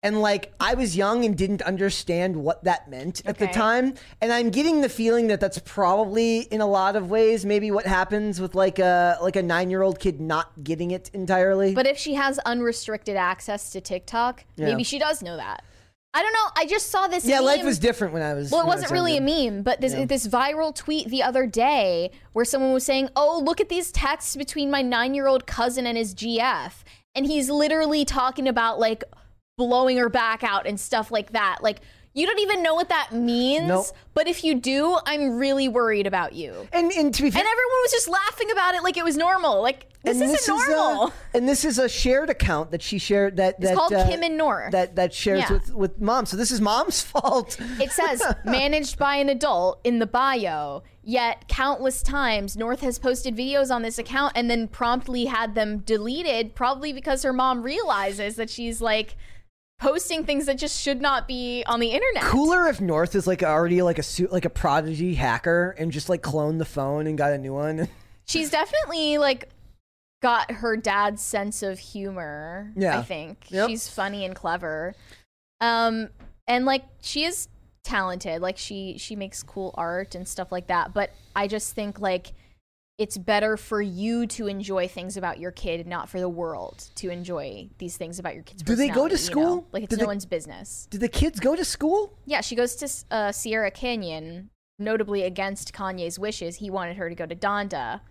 And 0.01 0.19
like 0.19 0.51
I 0.59 0.73
was 0.73 0.97
young 0.97 1.23
and 1.25 1.37
didn't 1.37 1.61
understand 1.61 2.35
what 2.35 2.63
that 2.63 2.89
meant 2.89 3.21
at 3.25 3.37
the 3.37 3.47
time, 3.47 3.93
and 4.19 4.33
I'm 4.33 4.49
getting 4.49 4.81
the 4.81 4.89
feeling 4.89 5.27
that 5.27 5.39
that's 5.39 5.59
probably 5.59 6.39
in 6.39 6.59
a 6.59 6.67
lot 6.67 6.95
of 6.95 7.09
ways 7.09 7.45
maybe 7.45 7.69
what 7.71 7.85
happens 7.85 8.41
with 8.41 8.55
like 8.55 8.79
a 8.79 9.17
like 9.21 9.35
a 9.35 9.43
nine 9.43 9.69
year 9.69 9.83
old 9.83 9.99
kid 9.99 10.19
not 10.19 10.63
getting 10.63 10.89
it 10.91 11.09
entirely. 11.13 11.73
But 11.75 11.85
if 11.87 11.97
she 11.99 12.15
has 12.15 12.39
unrestricted 12.39 13.15
access 13.15 13.69
to 13.69 13.79
TikTok, 13.79 14.43
Yeah. 14.55 14.65
maybe 14.65 14.83
she 14.83 14.97
does 14.99 15.21
know 15.21 15.37
that. 15.37 15.63
I 16.15 16.21
don't 16.21 16.33
know. 16.33 16.49
I 16.55 16.65
just 16.67 16.91
saw 16.91 17.07
this. 17.07 17.25
yeah, 17.25 17.39
life 17.39 17.63
was 17.63 17.79
different 17.79 18.13
when 18.13 18.21
I 18.21 18.35
was. 18.35 18.51
Well, 18.51 18.61
it 18.61 18.65
I 18.65 18.67
was 18.67 18.75
wasn't 18.75 18.91
really 18.91 19.17
a 19.17 19.21
meme, 19.21 19.63
but 19.63 19.81
this 19.81 19.93
this 20.07 20.27
viral 20.27 20.73
tweet 20.75 21.09
the 21.09 21.23
other 21.23 21.47
day 21.47 22.11
where 22.33 22.45
someone 22.45 22.71
was 22.71 22.85
saying, 22.85 23.09
"Oh, 23.15 23.41
look 23.43 23.59
at 23.59 23.69
these 23.69 23.91
texts 23.91 24.35
between 24.35 24.69
my 24.69 24.81
nine 24.83 25.15
year 25.15 25.25
old 25.25 25.47
cousin 25.47 25.87
and 25.87 25.97
his 25.97 26.13
GF," 26.13 26.71
and 27.15 27.25
he's 27.25 27.49
literally 27.49 28.05
talking 28.05 28.47
about 28.47 28.79
like 28.79 29.03
blowing 29.57 29.97
her 29.97 30.09
back 30.09 30.43
out 30.43 30.67
and 30.67 30.79
stuff 30.79 31.11
like 31.11 31.31
that. 31.31 31.63
Like 31.63 31.79
you 32.13 32.25
don't 32.27 32.39
even 32.39 32.61
know 32.61 32.75
what 32.75 32.89
that 32.89 33.11
means, 33.11 33.67
Nope. 33.67 33.85
but 34.13 34.27
if 34.27 34.43
you 34.43 34.55
do, 34.55 34.97
I'm 35.05 35.37
really 35.37 35.67
worried 35.67 36.05
about 36.07 36.33
you. 36.33 36.67
And 36.71 36.91
and 36.91 37.13
to 37.13 37.21
be 37.23 37.31
fair, 37.31 37.39
And 37.41 37.47
everyone 37.47 37.77
was 37.83 37.91
just 37.91 38.07
laughing 38.07 38.51
about 38.51 38.75
it 38.75 38.83
like 38.83 38.97
it 38.97 39.03
was 39.03 39.17
normal. 39.17 39.61
Like 39.61 39.87
this 40.03 40.15
and 40.19 40.23
isn't 40.31 40.35
is 40.35 40.47
normal. 40.69 41.07
a, 41.07 41.13
and 41.37 41.47
this 41.47 41.63
is 41.63 41.79
a 41.79 41.87
shared 41.87 42.29
account 42.29 42.71
that 42.71 42.81
she 42.81 42.97
shared 42.97 43.37
that 43.37 43.55
It's 43.57 43.69
that 43.69 43.75
called 43.75 43.93
uh, 43.93 44.05
Kim 44.07 44.21
and 44.21 44.37
North. 44.37 44.71
that 44.73 44.95
that 44.97 45.13
shares 45.13 45.39
Yeah. 45.41 45.53
with 45.53 45.73
with 45.73 46.01
mom. 46.01 46.25
So 46.25 46.37
this 46.37 46.51
is 46.51 46.59
mom's 46.61 47.01
fault. 47.11 47.57
It 47.79 47.91
says 47.91 48.21
managed 48.45 48.97
by 48.99 49.15
an 49.15 49.29
adult 49.29 49.79
in 49.83 49.99
the 49.99 50.05
bio. 50.07 50.83
Yet 51.05 51.49
countless 51.49 52.01
times 52.01 52.55
North 52.55 52.79
has 52.81 52.97
posted 52.99 53.35
videos 53.35 53.73
on 53.75 53.81
this 53.81 53.97
account 53.97 54.33
and 54.35 54.49
then 54.49 54.69
promptly 54.69 55.25
had 55.25 55.53
them 55.55 55.79
deleted, 55.79 56.55
probably 56.55 56.93
because 56.93 57.23
her 57.23 57.33
mom 57.33 57.61
realizes 57.61 58.35
that 58.37 58.49
she's 58.49 58.79
like 58.81 59.15
posting 59.83 60.23
things 60.25 60.45
that 60.45 60.57
just 60.57 60.81
should 60.81 61.01
not 61.01 61.27
be 61.27 61.63
on 61.67 61.79
the 61.79 61.87
internet. 61.91 62.23
Cooler 62.23 62.67
if 62.67 62.79
North 62.81 63.15
is 63.15 63.27
like 63.27 63.43
already 63.43 63.81
like 63.81 63.99
a 63.99 64.03
suit 64.03 64.31
like 64.31 64.45
a 64.45 64.49
prodigy 64.49 65.13
hacker 65.15 65.75
and 65.77 65.91
just 65.91 66.07
like 66.09 66.21
cloned 66.21 66.57
the 66.59 66.65
phone 66.65 67.05
and 67.05 67.17
got 67.17 67.33
a 67.33 67.37
new 67.37 67.53
one. 67.53 67.87
She's 68.25 68.49
definitely 68.49 69.17
like 69.17 69.49
got 70.21 70.49
her 70.51 70.77
dad's 70.77 71.21
sense 71.21 71.61
of 71.61 71.77
humor. 71.79 72.71
Yeah. 72.77 72.99
I 72.99 73.01
think 73.03 73.45
Yep. 73.49 73.69
she's 73.69 73.89
funny 73.89 74.23
and 74.23 74.33
clever. 74.33 74.95
Um, 75.59 76.07
and 76.47 76.63
like 76.65 76.85
she 77.01 77.25
is 77.25 77.49
talented. 77.83 78.41
Like 78.41 78.57
she 78.57 78.97
she 78.97 79.17
makes 79.17 79.43
cool 79.43 79.73
art 79.77 80.15
and 80.15 80.25
stuff 80.25 80.49
like 80.51 80.67
that. 80.67 80.93
But 80.93 81.11
I 81.35 81.47
just 81.47 81.75
think 81.75 81.99
like 81.99 82.31
it's 82.97 83.17
better 83.17 83.57
for 83.57 83.81
you 83.81 84.27
to 84.27 84.47
enjoy 84.47 84.87
things 84.87 85.17
about 85.17 85.39
your 85.39 85.51
kid, 85.51 85.87
not 85.87 86.09
for 86.09 86.19
the 86.19 86.29
world 86.29 86.89
to 86.95 87.09
enjoy 87.09 87.69
these 87.79 87.97
things 87.97 88.19
about 88.19 88.35
your 88.35 88.43
kid's. 88.43 88.61
Do 88.61 88.75
they 88.75 88.89
go 88.89 89.07
to 89.07 89.15
personality, 89.15 89.23
you 89.23 89.35
know? 89.35 89.51
school? 89.57 89.67
Like 89.71 89.83
it's 89.83 89.95
Do 89.95 90.01
no 90.01 90.07
one's 90.07 90.25
business. 90.25 90.87
Do 90.91 90.97
the 90.97 91.09
kids 91.09 91.39
go 91.39 91.55
to 91.55 91.65
school? 91.65 92.13
Yeah, 92.25 92.41
she 92.41 92.55
goes 92.55 92.75
to 92.75 93.15
uh, 93.15 93.31
Sierra 93.31 93.71
Canyon, 93.71 94.49
notably 94.77 95.23
against 95.23 95.73
Kanye's 95.73 96.19
wishes. 96.19 96.57
He 96.57 96.69
wanted 96.69 96.97
her 96.97 97.09
to 97.09 97.15
go 97.15 97.25
to 97.25 97.35
Donda. 97.35 98.01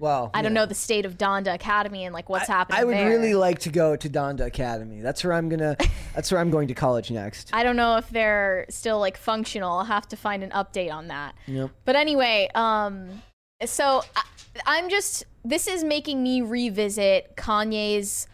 Well, 0.00 0.32
I 0.34 0.42
don't 0.42 0.52
know 0.52 0.66
the 0.66 0.74
state 0.74 1.06
of 1.06 1.16
Donda 1.16 1.54
Academy 1.54 2.04
and 2.04 2.12
like 2.12 2.28
what's 2.28 2.48
happening. 2.48 2.80
I 2.80 2.84
would 2.84 2.96
there. 2.96 3.08
really 3.08 3.34
like 3.34 3.60
to 3.60 3.70
go 3.70 3.94
to 3.94 4.10
Donda 4.10 4.46
Academy. 4.46 5.00
That's 5.00 5.22
where 5.22 5.32
I'm 5.32 5.48
gonna. 5.48 5.76
that's 6.14 6.32
where 6.32 6.40
I'm 6.40 6.50
going 6.50 6.66
to 6.68 6.74
college 6.74 7.12
next. 7.12 7.50
I 7.52 7.62
don't 7.62 7.76
know 7.76 7.96
if 7.96 8.10
they're 8.10 8.66
still 8.68 8.98
like 8.98 9.16
functional. 9.16 9.78
I'll 9.78 9.84
have 9.84 10.08
to 10.08 10.16
find 10.16 10.42
an 10.42 10.50
update 10.50 10.92
on 10.92 11.08
that. 11.08 11.36
Yep. 11.46 11.70
But 11.84 11.94
anyway, 11.94 12.48
um, 12.56 13.22
so 13.64 14.02
I, 14.16 14.22
I'm 14.66 14.88
just 14.88 15.24
this 15.44 15.66
is 15.66 15.84
making 15.84 16.22
me 16.22 16.40
revisit 16.40 17.36
Kanye's 17.36 18.26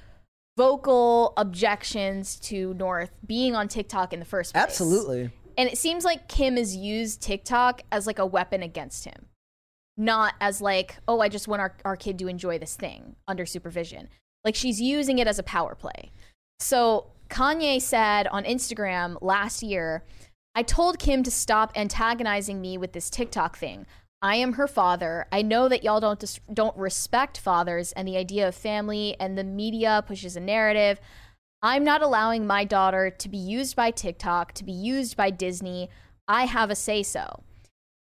vocal 0.57 1.33
objections 1.37 2.37
to 2.41 2.75
North 2.75 3.11
being 3.27 3.55
on 3.55 3.69
TikTok 3.69 4.13
in 4.13 4.19
the 4.19 4.27
first 4.27 4.53
place. 4.53 4.63
Absolutely. 4.63 5.31
And 5.57 5.69
it 5.69 5.79
seems 5.79 6.05
like 6.05 6.29
Kim 6.29 6.57
has 6.57 6.77
used 6.77 7.23
TikTok 7.23 7.83
as 7.91 8.07
like 8.07 8.19
a 8.19 8.27
weapon 8.27 8.63
against 8.63 9.05
him, 9.05 9.27
not 9.97 10.35
as 10.41 10.61
like, 10.61 10.97
oh, 11.09 11.21
I 11.21 11.29
just 11.29 11.49
want 11.49 11.61
our, 11.61 11.77
our 11.85 11.97
kid 11.97 12.19
to 12.21 12.29
enjoy 12.29 12.59
this 12.59 12.77
thing 12.77 13.17
under 13.27 13.45
supervision. 13.47 14.09
Like 14.45 14.55
she's 14.55 14.81
using 14.81 15.19
it 15.19 15.27
as 15.27 15.39
a 15.39 15.43
power 15.43 15.75
play. 15.75 16.13
So 16.61 17.07
Kanye 17.29 17.81
said 17.81 18.27
on 18.29 18.45
Instagram 18.45 19.17
last 19.21 19.63
year, 19.63 20.05
I 20.55 20.63
told 20.63 20.99
Kim 20.99 21.23
to 21.23 21.31
stop 21.31 21.73
antagonizing 21.77 22.61
me 22.61 22.77
with 22.77 22.93
this 22.93 23.09
TikTok 23.09 23.57
thing. 23.57 23.87
I 24.23 24.37
am 24.37 24.55
her 24.55 24.69
father. 24.69 25.27
I 25.33 25.43
know 25.43 25.69
that 25.69 25.83
y'all 25.83 26.01
don't 26.01 26.21
dis- 26.21 26.41
don't 26.53 26.77
respect 26.77 27.39
fathers 27.39 27.93
and 27.93 28.07
the 28.07 28.17
idea 28.17 28.49
of 28.49 28.55
family 28.55 29.17
and 29.19 29.37
the 29.37 29.45
media 29.45 30.05
pushes 30.07 30.37
a 30.37 30.41
narrative. 30.41 31.01
I'm 31.63 31.85
not 31.85 32.03
allowing 32.03 32.47
my 32.47 32.65
daughter 32.65 33.11
to 33.11 33.29
be 33.29 33.39
used 33.39 33.77
by 33.77 33.91
TikTok, 33.91 34.53
to 34.55 34.65
be 34.65 34.73
used 34.73 35.17
by 35.17 35.31
Disney. 35.31 35.89
I 36.29 36.45
have 36.45 36.71
a 36.71 36.75
say 36.75 37.03
so. 37.03 37.43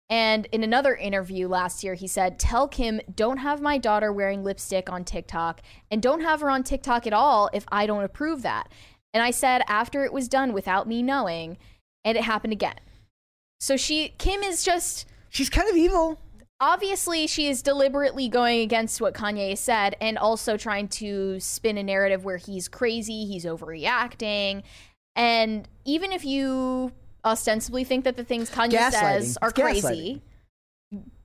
And 0.10 0.48
in 0.52 0.64
another 0.64 0.96
interview 0.96 1.48
last 1.48 1.84
year, 1.84 1.96
he 1.96 2.08
said, 2.08 2.38
Tell 2.38 2.68
Kim, 2.68 3.02
don't 3.16 3.38
have 3.38 3.62
my 3.62 3.80
daughter 3.80 4.12
wearing 4.12 4.44
lipstick 4.44 4.92
on 4.92 5.04
TikTok 5.04 5.62
and 5.90 6.02
don't 6.02 6.22
have 6.22 6.42
her 6.42 6.50
on 6.50 6.64
TikTok 6.64 7.08
at 7.08 7.14
all 7.14 7.50
if 7.54 7.66
I 7.72 7.88
don't 7.88 8.04
approve 8.04 8.44
that. 8.44 8.70
And 9.14 9.24
I 9.24 9.32
said, 9.32 9.64
after 9.68 10.04
it 10.06 10.14
was 10.14 10.28
done 10.28 10.54
without 10.54 10.88
me 10.88 11.02
knowing, 11.02 11.58
and 12.04 12.18
it 12.18 12.24
happened 12.24 12.54
again. 12.54 12.80
So 13.60 13.78
she 13.78 14.10
Kim 14.18 14.42
is 14.44 14.64
just 14.64 15.08
She's 15.34 15.50
kind 15.50 15.68
of 15.70 15.76
evil. 15.76 16.20
obviously 16.64 17.28
she 17.28 17.48
is 17.48 17.62
deliberately 17.62 18.30
going 18.30 18.62
against 18.62 19.02
what 19.02 19.14
Kanye 19.14 19.58
said 19.58 19.96
and 20.00 20.18
also 20.18 20.56
trying 20.56 20.88
to 20.88 21.40
spin 21.40 21.78
a 21.78 21.84
narrative 21.84 22.24
where 22.24 22.38
he's 22.38 22.70
crazy, 22.70 23.26
he's 23.26 23.44
overreacting. 23.44 24.64
And 25.16 25.68
even 25.86 26.12
if 26.14 26.24
you 26.24 26.94
ostensibly 27.26 27.84
think 27.84 28.06
that 28.06 28.16
the 28.16 28.24
things 28.24 28.50
Kanye 28.50 28.92
says 28.92 29.38
are 29.42 29.50
It's 29.50 29.60
crazy, 29.60 30.22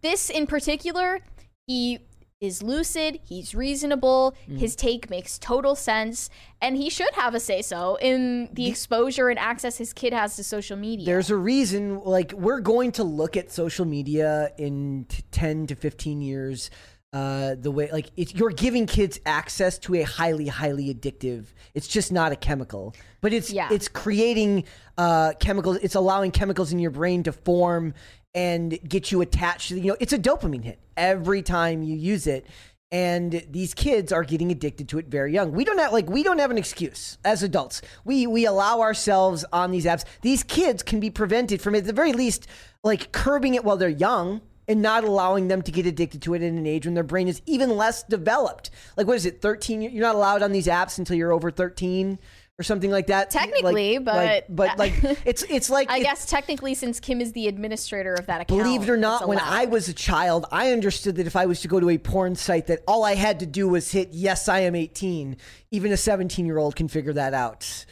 this 0.02 0.28
in 0.28 0.46
particular, 0.46 1.20
he 1.66 2.00
is 2.40 2.62
lucid, 2.62 3.18
he's 3.24 3.54
reasonable, 3.54 4.34
Mm. 4.48 4.58
his 4.58 4.76
take 4.76 5.10
makes 5.10 5.38
total 5.38 5.74
sense, 5.74 6.30
and 6.62 6.76
he 6.76 6.88
should 6.88 7.12
have 7.14 7.34
a 7.34 7.40
say 7.40 7.62
so 7.62 7.96
in 8.00 8.48
the 8.52 8.68
exposure 8.68 9.28
and 9.28 9.38
access 9.38 9.78
his 9.78 9.92
kid 9.92 10.12
has 10.12 10.36
to 10.36 10.44
social 10.44 10.76
media. 10.76 11.04
There's 11.06 11.30
a 11.30 11.36
reason, 11.36 12.00
like, 12.04 12.32
we're 12.32 12.60
going 12.60 12.92
to 12.92 13.04
look 13.04 13.36
at 13.36 13.50
social 13.50 13.84
media 13.84 14.52
in 14.56 15.06
t- 15.08 15.22
10 15.32 15.66
to 15.68 15.74
15 15.74 16.20
years. 16.22 16.70
Uh, 17.10 17.54
the 17.58 17.70
way, 17.70 17.88
like, 17.90 18.10
it, 18.18 18.34
you're 18.36 18.50
giving 18.50 18.84
kids 18.86 19.18
access 19.24 19.78
to 19.78 19.94
a 19.94 20.02
highly, 20.02 20.46
highly 20.46 20.92
addictive. 20.94 21.46
It's 21.74 21.88
just 21.88 22.12
not 22.12 22.32
a 22.32 22.36
chemical, 22.36 22.94
but 23.22 23.32
it's 23.32 23.50
Yeah. 23.50 23.68
it's 23.72 23.88
creating 23.88 24.64
uh, 24.98 25.32
chemicals. 25.40 25.78
It's 25.80 25.94
allowing 25.94 26.32
chemicals 26.32 26.70
in 26.70 26.78
your 26.78 26.90
brain 26.90 27.22
to 27.22 27.32
form 27.32 27.94
and 28.34 28.78
get 28.86 29.10
you 29.10 29.20
attached. 29.20 29.68
to 29.68 29.76
You 29.76 29.92
know, 29.92 29.96
it's 30.00 30.12
a 30.12 30.18
dopamine 30.18 30.64
hit 30.64 30.78
every 30.96 31.42
time 31.42 31.82
you 31.82 31.96
use 31.96 32.26
it. 32.26 32.46
And 32.90 33.44
these 33.50 33.74
kids 33.74 34.12
are 34.12 34.24
getting 34.24 34.50
addicted 34.50 34.88
to 34.90 34.98
it 34.98 35.08
very 35.08 35.32
young. 35.32 35.52
We 35.52 35.64
don't 35.64 35.76
have 35.78 35.92
like 35.92 36.08
we 36.08 36.22
don't 36.22 36.38
have 36.38 36.50
an 36.50 36.56
excuse 36.56 37.18
as 37.22 37.42
adults. 37.42 37.82
We 38.04 38.26
we 38.26 38.46
allow 38.46 38.80
ourselves 38.80 39.44
on 39.52 39.70
these 39.70 39.84
apps. 39.84 40.04
These 40.22 40.42
kids 40.42 40.82
can 40.82 40.98
be 40.98 41.10
prevented 41.10 41.60
from 41.60 41.74
at 41.74 41.84
the 41.84 41.92
very 41.92 42.14
least 42.14 42.46
like 42.82 43.12
curbing 43.12 43.54
it 43.54 43.64
while 43.64 43.76
they're 43.76 43.90
young 43.90 44.40
and 44.66 44.80
not 44.80 45.04
allowing 45.04 45.48
them 45.48 45.60
to 45.62 45.72
get 45.72 45.86
addicted 45.86 46.22
to 46.22 46.34
it 46.34 46.42
at 46.42 46.50
an 46.50 46.66
age 46.66 46.86
when 46.86 46.94
their 46.94 47.04
brain 47.04 47.28
is 47.28 47.42
even 47.44 47.76
less 47.76 48.04
developed. 48.04 48.70
Like 48.96 49.06
what 49.06 49.16
is 49.16 49.26
it? 49.26 49.42
13 49.42 49.82
you're 49.82 49.92
not 49.92 50.14
allowed 50.14 50.42
on 50.42 50.52
these 50.52 50.66
apps 50.66 50.96
until 50.96 51.16
you're 51.16 51.32
over 51.32 51.50
13 51.50 52.18
or 52.58 52.64
something 52.64 52.90
like 52.90 53.06
that. 53.06 53.30
Technically, 53.30 53.98
Like- 53.98 54.04
but- 54.04 54.14
like, 54.16 54.44
but 54.48 54.78
like 54.78 55.18
it's 55.24 55.42
it's 55.44 55.70
like 55.70 55.88
I 55.90 55.98
it's- 55.98 56.12
guess 56.12 56.26
technically, 56.26 56.74
since 56.74 56.98
Kim 56.98 57.20
is 57.20 57.32
the 57.32 57.46
administrator 57.46 58.14
of 58.14 58.26
that 58.26 58.40
account, 58.40 58.62
Believe 58.62 58.82
it 58.82 58.90
or 58.90 58.96
not, 58.96 59.28
when. 59.28 59.38
I 59.38 59.66
was 59.66 59.88
a 59.88 59.94
child, 59.94 60.46
I 60.50 60.72
understood 60.72 61.16
that 61.16 61.26
if 61.26 61.36
I 61.36 61.46
was 61.46 61.60
to 61.60 61.68
go 61.68 61.78
to 61.78 61.88
a 61.90 61.98
porn 61.98 62.34
site, 62.34 62.66
that 62.66 62.80
all 62.88 63.04
I 63.04 63.14
had 63.14 63.40
to 63.40 63.46
do 63.46 63.68
was 63.68 63.92
hit 63.92 64.08
"Yes, 64.12 64.48
I 64.48 64.60
am 64.60 64.74
18." 64.74 65.36
Even 65.70 65.92
a 65.92 65.96
17-year-old 65.96 66.74
can 66.76 66.88
figure 66.88 67.12
that 67.12 67.32
out. 67.34 67.84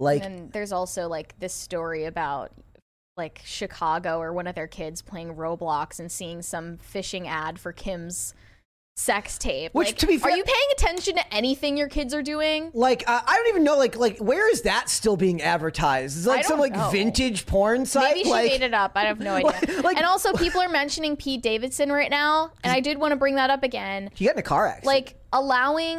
Like, 0.00 0.24
And 0.24 0.52
there's 0.52 0.72
also 0.72 1.08
like 1.08 1.38
this 1.38 1.52
story 1.52 2.04
about 2.04 2.52
like 3.16 3.40
Chicago 3.44 4.18
or 4.20 4.32
one 4.32 4.46
of 4.46 4.54
their 4.54 4.68
kids 4.68 5.02
playing 5.02 5.34
Roblox 5.34 5.98
and 5.98 6.10
seeing 6.10 6.40
some 6.42 6.78
phishing 6.78 7.26
ad 7.26 7.58
for 7.58 7.72
Kim's 7.72 8.32
sex 8.98 9.38
tape. 9.38 9.72
Which, 9.74 9.88
Like, 9.88 9.98
to 9.98 10.06
be 10.06 10.18
fair- 10.18 10.32
are 10.32 10.36
you 10.36 10.42
paying 10.42 10.56
attention 10.72 11.14
to 11.14 11.34
anything 11.34 11.76
your 11.76 11.88
kids 11.88 12.12
are 12.12 12.22
doing? 12.22 12.70
like 12.74 13.04
uh, 13.08 13.20
I 13.24 13.36
don't 13.36 13.48
even 13.48 13.64
know. 13.64 13.76
Like, 13.78 13.96
like 13.96 14.18
where 14.18 14.50
is 14.50 14.62
that 14.62 14.90
still 14.90 15.16
being 15.16 15.40
advertised? 15.40 16.16
Is 16.18 16.26
it 16.26 16.30
like 16.30 16.44
some 16.44 16.58
like 16.58 16.72
know. 16.72 16.90
vintage 16.90 17.46
porn 17.46 17.86
site? 17.86 18.14
Maybe 18.14 18.24
she 18.24 18.30
like, 18.30 18.50
made 18.50 18.62
it 18.62 18.74
up. 18.74 18.92
I 18.96 19.02
have 19.02 19.20
no 19.20 19.34
idea. 19.36 19.82
Like- 19.82 19.96
and 19.96 20.04
also, 20.04 20.32
people 20.32 20.60
are 20.60 20.68
mentioning 20.68 21.16
Pete 21.16 21.42
Davidson 21.42 21.90
right 21.92 22.10
now, 22.10 22.50
and 22.64 22.72
I 22.72 22.80
did 22.80 22.98
want 22.98 23.12
to 23.12 23.16
bring 23.16 23.36
that 23.36 23.50
up 23.50 23.62
again. 23.62 24.10
He 24.14 24.24
got 24.24 24.34
in 24.34 24.40
a 24.40 24.42
car 24.42 24.66
accident. 24.66 24.86
Like 24.86 25.14
allowing 25.32 25.98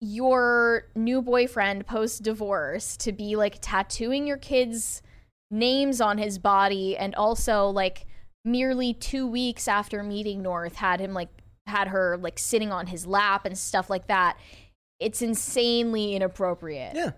your 0.00 0.86
new 0.94 1.20
boyfriend 1.20 1.86
post 1.86 2.22
divorce 2.22 2.96
to 2.98 3.12
be 3.12 3.36
like 3.36 3.58
tattooing 3.60 4.26
your 4.26 4.38
kids' 4.38 5.02
names 5.50 6.00
on 6.00 6.16
his 6.18 6.38
body, 6.38 6.96
and 6.96 7.14
also 7.16 7.66
like 7.66 8.06
merely 8.44 8.94
two 8.94 9.26
weeks 9.26 9.66
after 9.68 10.02
meeting 10.02 10.40
North, 10.42 10.76
had 10.76 11.00
him 11.00 11.12
like 11.12 11.28
had 11.70 11.88
her 11.88 12.16
like 12.18 12.38
sitting 12.38 12.70
on 12.70 12.86
his 12.88 13.06
lap 13.06 13.44
and 13.46 13.56
stuff 13.56 13.88
like 13.88 14.06
that. 14.08 14.38
It's 14.98 15.22
insanely 15.22 16.14
inappropriate. 16.14 16.94
yeah, 16.94 17.12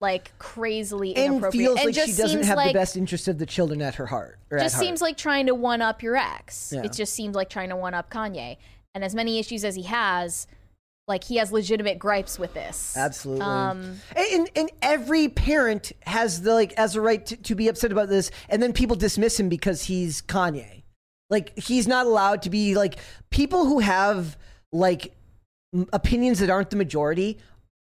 Like 0.00 0.36
crazily 0.38 1.14
and 1.14 1.34
inappropriate. 1.34 1.52
feels 1.64 1.78
and 1.78 1.96
like 1.96 2.06
she 2.06 2.12
doesn't 2.16 2.42
have 2.44 2.56
like, 2.56 2.72
the 2.72 2.78
best 2.78 2.96
interest 2.96 3.28
of 3.28 3.38
the 3.38 3.46
children 3.46 3.80
at 3.80 3.94
her 3.94 4.06
heart. 4.06 4.40
Just 4.50 4.74
heart. 4.74 4.84
seems 4.84 5.00
like 5.00 5.16
trying 5.16 5.46
to 5.46 5.54
one 5.54 5.80
up 5.80 6.02
your 6.02 6.16
ex. 6.16 6.72
Yeah. 6.74 6.82
It 6.82 6.92
just 6.92 7.12
seems 7.12 7.36
like 7.36 7.48
trying 7.48 7.68
to 7.68 7.76
one 7.76 7.94
up 7.94 8.10
Kanye. 8.10 8.56
And 8.94 9.04
as 9.04 9.14
many 9.14 9.38
issues 9.38 9.64
as 9.64 9.76
he 9.76 9.84
has, 9.84 10.48
like 11.06 11.24
he 11.24 11.36
has 11.36 11.52
legitimate 11.52 11.98
gripes 11.98 12.38
with 12.38 12.54
this. 12.54 12.96
Absolutely. 12.96 13.44
Um, 13.44 13.96
and, 14.16 14.48
and 14.56 14.70
every 14.82 15.28
parent 15.28 15.92
has 16.02 16.42
the 16.42 16.54
like 16.54 16.76
has 16.76 16.96
a 16.96 17.00
right 17.00 17.24
to, 17.26 17.36
to 17.36 17.54
be 17.54 17.68
upset 17.68 17.92
about 17.92 18.08
this, 18.08 18.30
and 18.48 18.62
then 18.62 18.72
people 18.72 18.96
dismiss 18.96 19.38
him 19.38 19.48
because 19.48 19.84
he's 19.84 20.22
Kanye. 20.22 20.79
Like 21.30 21.58
he's 21.58 21.86
not 21.88 22.06
allowed 22.06 22.42
to 22.42 22.50
be 22.50 22.74
like 22.74 22.98
people 23.30 23.64
who 23.64 23.78
have 23.78 24.36
like 24.72 25.14
m- 25.72 25.88
opinions 25.92 26.40
that 26.40 26.50
aren't 26.50 26.70
the 26.70 26.76
majority 26.76 27.38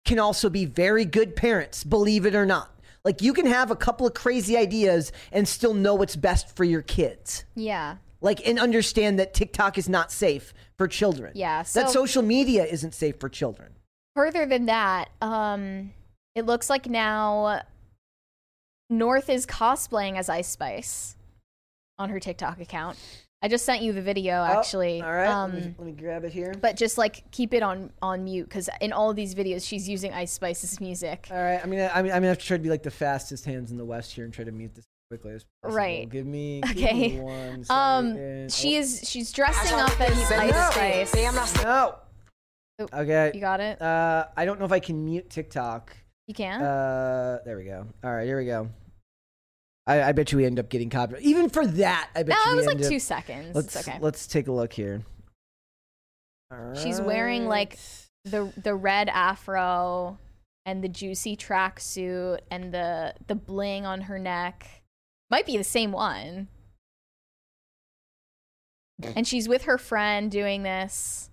can 0.06 0.20
also 0.20 0.50
be 0.50 0.66
very 0.66 1.06
good 1.06 1.36
parents, 1.36 1.84
believe 1.84 2.26
it 2.26 2.36
or 2.36 2.46
not. 2.46 2.72
Like 3.04 3.22
you 3.22 3.34
can 3.34 3.46
have 3.46 3.72
a 3.72 3.76
couple 3.76 4.06
of 4.06 4.14
crazy 4.14 4.58
ideas 4.58 5.12
and 5.32 5.48
still 5.48 5.74
know 5.74 5.96
what's 5.96 6.16
best 6.16 6.56
for 6.56 6.64
your 6.64 6.82
kids. 6.82 7.46
yeah. 7.56 7.98
Like 8.20 8.46
and 8.48 8.60
understand 8.60 9.20
that 9.20 9.36
TikTok 9.36 9.78
is 9.78 9.88
not 9.88 10.12
safe 10.12 10.52
for 10.78 10.88
children. 10.88 11.34
Yeah, 11.36 11.62
that 11.74 11.92
social 11.92 12.24
media 12.24 12.66
isn't 12.66 12.96
safe 12.96 13.20
for 13.20 13.30
children. 13.30 13.74
Further 14.16 14.48
than 14.48 14.66
that, 14.66 15.10
um, 15.22 15.94
it 16.34 16.48
looks 16.48 16.68
like 16.68 16.88
now 16.88 17.62
North 18.90 19.30
is 19.30 19.46
cosplaying 19.46 20.18
as 20.18 20.30
Ice 20.30 20.48
Spice 20.48 21.16
on 22.00 22.10
her 22.10 22.20
TikTok 22.20 22.60
account. 22.60 22.98
I 23.42 23.48
just 23.48 23.66
sent 23.66 23.84
you 23.84 23.94
the 23.94 24.02
video 24.02 24.44
actually. 24.44 25.02
Oh, 25.02 25.06
all 25.06 25.14
right. 25.14 25.28
Um, 25.28 25.54
let, 25.54 25.64
me, 25.64 25.76
let 25.78 25.86
me 25.88 25.92
grab 25.94 26.24
it 26.24 26.32
here. 26.34 26.56
but 26.60 26.76
just 26.76 26.98
like 26.98 27.30
keep 27.32 27.54
it 27.54 27.62
on 27.62 27.92
on 28.02 28.24
mute 28.24 28.46
because 28.50 28.68
in 28.82 28.92
all 28.92 29.12
of 29.12 29.16
these 29.16 29.36
videos 29.36 29.68
she's 29.68 29.88
using 29.88 30.12
Ice 30.12 30.32
Spice's 30.32 30.80
music. 30.82 31.28
All 31.30 31.38
right. 31.38 31.60
I 31.64 31.68
mean, 31.68 31.80
I 31.94 32.02
mean, 32.02 32.12
I'm 32.12 32.18
gonna 32.18 32.28
have 32.30 32.40
to 32.40 32.46
try 32.46 32.58
to 32.58 32.64
be 32.64 32.70
like 32.70 32.82
the 32.84 32.90
fastest 32.92 33.46
hands 33.46 33.72
in 33.72 33.78
the 33.78 33.86
West 33.86 34.12
here 34.14 34.26
and 34.26 34.34
try 34.34 34.44
to 34.44 34.52
mute 34.52 34.74
this 34.74 34.86
as 34.86 35.08
quickly 35.20 35.34
as 35.36 35.46
possible. 35.62 35.78
Right. 35.78 36.10
Give 36.10 36.26
me. 36.26 36.62
give 36.74 36.78
Okay. 36.78 37.10
me 37.10 37.20
one 37.20 37.64
Um, 37.70 38.50
she 38.50 38.76
Oh, 38.76 38.80
is 38.80 39.02
she's 39.08 39.32
dressing 39.32 39.78
up 39.78 40.02
as 40.02 40.32
Ice 40.32 40.74
Spice. 40.74 41.64
No. 41.64 41.96
Oh, 42.80 42.88
Okay. 42.94 43.32
You 43.36 43.40
got 43.42 43.60
it. 43.60 43.80
Uh, 43.82 44.26
I 44.36 44.46
don't 44.46 44.60
know 44.60 44.66
if 44.66 44.72
I 44.72 44.80
can 44.80 45.04
mute 45.06 45.30
TikTok. 45.30 45.96
You 46.28 46.34
can. 46.34 46.62
Uh, 46.62 47.40
there 47.46 47.58
we 47.58 47.64
go. 47.66 47.86
All 48.04 48.14
right, 48.16 48.26
here 48.26 48.38
we 48.38 48.46
go. 48.46 48.70
I, 49.88 50.04
I 50.04 50.12
bet 50.12 50.32
you 50.32 50.38
we 50.38 50.46
end 50.46 50.60
up 50.60 50.70
getting 50.70 50.90
copyright. 50.90 51.24
Even 51.24 51.50
for 51.50 51.66
that, 51.66 52.10
I 52.14 52.24
bet 52.24 52.36
no, 52.36 52.52
you 52.52 52.52
it 52.52 52.52
we 52.52 52.58
was 52.58 52.66
like 52.68 52.86
up- 52.86 52.92
two 52.92 53.00
seconds. 53.00 53.56
Let's 53.56 53.76
it's 53.76 53.88
okay. 53.88 53.98
let's 54.02 54.28
take 54.28 54.48
a 54.48 54.52
look 54.52 54.74
here. 54.74 55.02
All 56.52 56.76
She's 56.76 57.02
wearing, 57.02 57.48
like, 57.48 57.80
the 58.26 58.52
the 58.62 58.76
red 58.76 59.10
afro 59.10 60.18
and 60.66 60.84
the 60.84 60.90
juicy 60.90 61.38
tracksuit 61.38 62.40
and 62.52 62.74
the 62.74 63.14
the 63.28 63.36
bling 63.36 63.86
on 63.86 64.02
her 64.02 64.20
neck 64.20 64.84
might 65.32 65.46
be 65.46 65.58
the 65.58 65.64
same 65.64 65.92
one. 65.92 66.50
And 69.16 69.28
she's 69.28 69.48
with 69.48 69.64
her 69.64 69.78
friend 69.78 70.32
doing 70.32 70.64
this. 70.64 71.30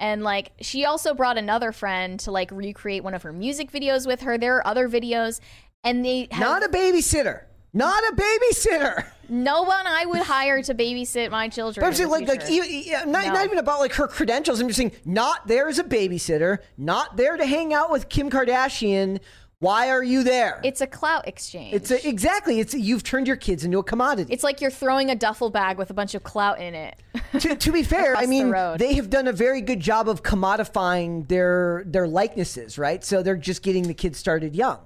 And 0.00 0.22
like 0.22 0.52
she 0.60 0.84
also 0.84 1.12
brought 1.12 1.38
another 1.38 1.72
friend 1.72 2.18
to 2.20 2.30
like 2.30 2.50
recreate 2.50 3.04
one 3.04 3.14
of 3.14 3.22
her 3.22 3.32
music 3.32 3.70
videos 3.70 4.06
with 4.06 4.22
her. 4.22 4.38
There 4.38 4.56
are 4.56 4.66
other 4.66 4.88
videos 4.88 5.40
and 5.84 6.04
they 6.04 6.28
have 6.30 6.40
not 6.40 6.64
a 6.64 6.68
babysitter. 6.68 7.42
Not 7.74 8.02
a 8.10 8.16
babysitter. 8.16 9.04
no 9.28 9.62
one 9.62 9.86
I 9.86 10.06
would 10.06 10.22
hire 10.22 10.62
to 10.62 10.74
babysit 10.74 11.30
my 11.30 11.48
children. 11.48 11.82
But 11.82 11.88
I'm 11.88 11.94
saying 11.94 12.08
like 12.10 12.26
like 12.26 12.48
even, 12.50 12.68
yeah, 12.70 13.04
not, 13.04 13.26
No. 13.26 13.32
not 13.34 13.44
even 13.44 13.58
about 13.58 13.78
like 13.80 13.92
her 13.94 14.08
credentials. 14.08 14.60
I'm 14.60 14.68
just 14.68 14.78
saying 14.78 14.92
not 15.04 15.46
there 15.46 15.68
as 15.68 15.78
a 15.78 15.84
babysitter, 15.84 16.58
not 16.76 17.16
there 17.16 17.36
to 17.36 17.44
hang 17.46 17.74
out 17.74 17.90
with 17.90 18.08
Kim 18.08 18.30
Kardashian. 18.30 19.20
Why 19.60 19.90
are 19.90 20.04
you 20.04 20.22
there? 20.22 20.60
it's 20.62 20.80
a 20.80 20.86
clout 20.86 21.26
exchange. 21.26 21.74
It's 21.74 21.90
a, 21.90 22.08
exactly. 22.08 22.60
It's 22.60 22.74
you've 22.74 23.02
turned 23.02 23.26
your 23.26 23.34
kids 23.34 23.64
into 23.64 23.78
a 23.78 23.82
commodity. 23.82 24.32
It's 24.32 24.44
like 24.44 24.60
you're 24.60 24.70
throwing 24.70 25.10
a 25.10 25.16
duffel 25.16 25.50
bag 25.50 25.78
with 25.78 25.90
a 25.90 25.94
bunch 25.94 26.14
of 26.14 26.22
clout 26.22 26.60
in 26.60 26.76
it. 26.76 26.94
to, 27.40 27.56
to 27.56 27.72
be 27.72 27.82
fair, 27.94 28.10
I 28.16 28.22
Across 28.22 28.24
the 28.24 28.28
mean 28.28 28.76
they 28.78 28.94
have 28.94 29.10
done 29.10 29.26
a 29.26 29.32
very 29.32 29.60
good 29.60 29.80
job 29.80 30.08
of 30.08 30.22
commodifying 30.22 31.26
their 31.26 31.82
their 31.86 32.06
likenesses, 32.06 32.78
right? 32.78 33.02
So 33.04 33.22
they're 33.24 33.36
just 33.36 33.62
getting 33.64 33.82
the 33.88 33.94
kids 33.94 34.16
started 34.16 34.54
young, 34.54 34.78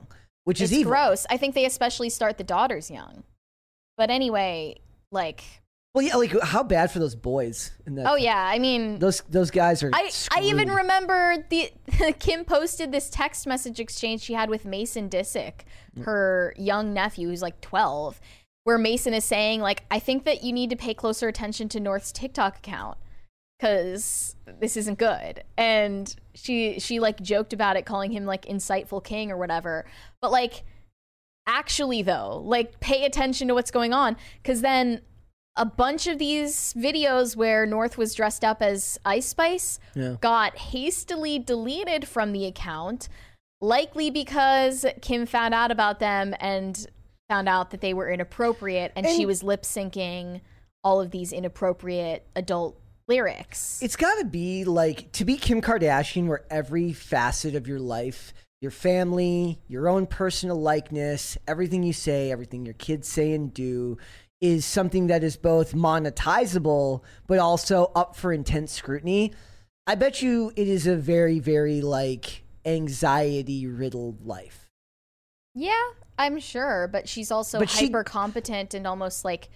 which 0.44 0.60
it's 0.60 0.72
is 0.72 0.78
evil. 0.78 0.90
gross. 0.92 1.26
I 1.30 1.36
think 1.36 1.54
they 1.54 1.64
especially 1.64 2.10
start 2.10 2.38
the 2.38 2.44
daughters 2.44 2.90
young. 2.90 3.24
But 3.96 4.10
anyway, 4.10 4.80
like, 5.10 5.42
Well, 5.94 6.04
yeah, 6.04 6.16
like 6.16 6.32
how 6.42 6.62
bad 6.62 6.90
for 6.90 6.98
those 6.98 7.14
boys? 7.14 7.70
In 7.86 7.94
that, 7.96 8.06
oh 8.10 8.16
yeah, 8.16 8.38
I 8.50 8.58
mean, 8.58 8.98
those 8.98 9.20
those 9.28 9.50
guys 9.50 9.82
are. 9.82 9.90
I 9.92 10.10
I 10.34 10.42
even 10.42 10.70
remember 10.70 11.36
the 11.50 11.70
Kim 12.18 12.44
posted 12.44 12.90
this 12.92 13.10
text 13.10 13.46
message 13.46 13.78
exchange 13.80 14.22
she 14.22 14.32
had 14.34 14.48
with 14.50 14.64
Mason 14.64 15.08
Disick, 15.10 15.64
Mm. 15.96 16.04
her 16.06 16.54
young 16.56 16.94
nephew 16.94 17.28
who's 17.28 17.42
like 17.42 17.60
12, 17.60 18.18
where 18.64 18.78
Mason 18.78 19.12
is 19.12 19.26
saying 19.26 19.60
like, 19.60 19.84
I 19.90 19.98
think 19.98 20.24
that 20.24 20.42
you 20.42 20.50
need 20.54 20.70
to 20.70 20.76
pay 20.76 20.94
closer 20.94 21.28
attention 21.28 21.68
to 21.68 21.80
North's 21.80 22.10
TikTok 22.12 22.56
account 22.56 22.96
because 23.58 24.34
this 24.60 24.76
isn't 24.76 24.98
good. 24.98 25.44
And 25.56 26.14
she 26.34 26.78
she 26.80 26.98
like 27.00 27.20
joked 27.20 27.52
about 27.52 27.76
it, 27.76 27.84
calling 27.84 28.10
him 28.10 28.24
like 28.24 28.46
insightful 28.46 29.04
king 29.04 29.30
or 29.30 29.36
whatever. 29.36 29.84
But 30.22 30.30
like 30.30 30.62
actually 31.46 32.02
though, 32.02 32.40
like 32.44 32.80
pay 32.80 33.04
attention 33.04 33.48
to 33.48 33.54
what's 33.54 33.72
going 33.72 33.92
on 33.92 34.16
cuz 34.44 34.60
then 34.62 35.02
a 35.56 35.66
bunch 35.66 36.06
of 36.06 36.18
these 36.18 36.72
videos 36.78 37.36
where 37.36 37.66
North 37.66 37.98
was 37.98 38.14
dressed 38.14 38.42
up 38.42 38.62
as 38.62 38.98
Ice 39.04 39.26
Spice 39.26 39.78
Yeah. 39.94 40.16
got 40.20 40.56
hastily 40.56 41.38
deleted 41.38 42.08
from 42.08 42.32
the 42.32 42.46
account, 42.46 43.08
likely 43.60 44.08
because 44.08 44.86
Kim 45.02 45.26
found 45.26 45.52
out 45.52 45.70
about 45.70 45.98
them 45.98 46.34
and 46.40 46.86
found 47.28 47.48
out 47.50 47.70
that 47.70 47.80
they 47.82 47.92
were 47.92 48.10
inappropriate 48.10 48.92
and, 48.96 49.06
she 49.06 49.26
was 49.26 49.42
lip 49.42 49.62
syncing 49.64 50.40
all 50.84 51.00
of 51.02 51.10
these 51.10 51.32
inappropriate 51.32 52.26
adult 52.34 52.80
lyrics. 53.08 53.80
It's 53.82 53.96
got 53.96 54.14
to 54.20 54.24
be 54.24 54.64
like 54.64 55.12
to 55.12 55.24
be 55.24 55.36
Kim 55.36 55.60
Kardashian, 55.60 56.28
where 56.28 56.44
every 56.50 56.92
facet 56.94 57.54
of 57.54 57.66
your 57.68 57.78
life, 57.80 58.32
your 58.62 58.70
family, 58.70 59.58
your 59.66 59.88
own 59.88 60.06
personal 60.06 60.58
likeness, 60.58 61.36
everything 61.48 61.82
you 61.82 61.92
say, 61.92 62.30
everything 62.30 62.64
your 62.64 62.74
kids 62.74 63.08
say 63.08 63.32
and 63.32 63.52
do, 63.52 63.98
is 64.40 64.64
something 64.64 65.08
that 65.08 65.24
is 65.24 65.36
both 65.36 65.74
monetizable 65.74 67.02
but 67.26 67.40
also 67.40 67.90
up 67.96 68.14
for 68.14 68.32
intense 68.32 68.72
scrutiny. 68.72 69.32
I 69.86 69.96
bet 69.96 70.22
you 70.22 70.52
it 70.54 70.68
is 70.68 70.86
a 70.86 70.94
very, 70.94 71.40
very 71.40 71.80
like 71.80 72.44
anxiety 72.64 73.66
riddled 73.66 74.24
life. 74.24 74.70
Yeah, 75.56 75.82
I'm 76.16 76.38
sure, 76.38 76.88
but 76.90 77.08
she's 77.08 77.32
also 77.32 77.58
But 77.58 77.70
hyper 77.70 78.04
competent 78.04 78.74
and 78.74 78.86
almost 78.86 79.24
like 79.24 79.48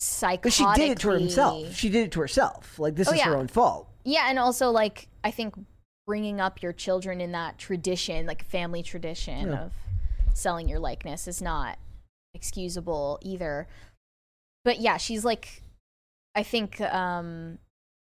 psychotic. 0.00 0.42
But 0.42 0.52
she 0.54 0.64
did 0.74 0.90
it 0.92 0.98
to 1.00 1.08
herself. 1.10 1.74
She 1.74 1.90
did 1.90 2.04
it 2.06 2.12
to 2.12 2.20
herself. 2.20 2.78
Like 2.78 2.96
this 2.96 3.08
Oh, 3.08 3.12
is 3.12 3.20
her 3.20 3.36
own 3.36 3.48
fault. 3.48 3.90
Yeah, 4.04 4.24
and 4.30 4.38
also 4.38 4.70
like 4.70 5.08
I 5.22 5.30
think 5.30 5.54
bringing 6.06 6.40
up 6.40 6.62
your 6.62 6.72
children 6.72 7.20
in 7.20 7.32
that 7.32 7.58
tradition, 7.58 8.26
like 8.26 8.44
family 8.44 8.82
tradition 8.82 9.48
Yeah. 9.48 9.64
of 9.64 9.72
selling 10.34 10.68
your 10.68 10.78
likeness, 10.78 11.26
is 11.26 11.42
not 11.42 11.78
excusable 12.34 13.18
either. 13.22 13.66
But 14.64 14.80
yeah, 14.80 14.96
she's 14.96 15.24
like, 15.24 15.62
I 16.34 16.42
think, 16.42 16.80
um, 16.80 17.58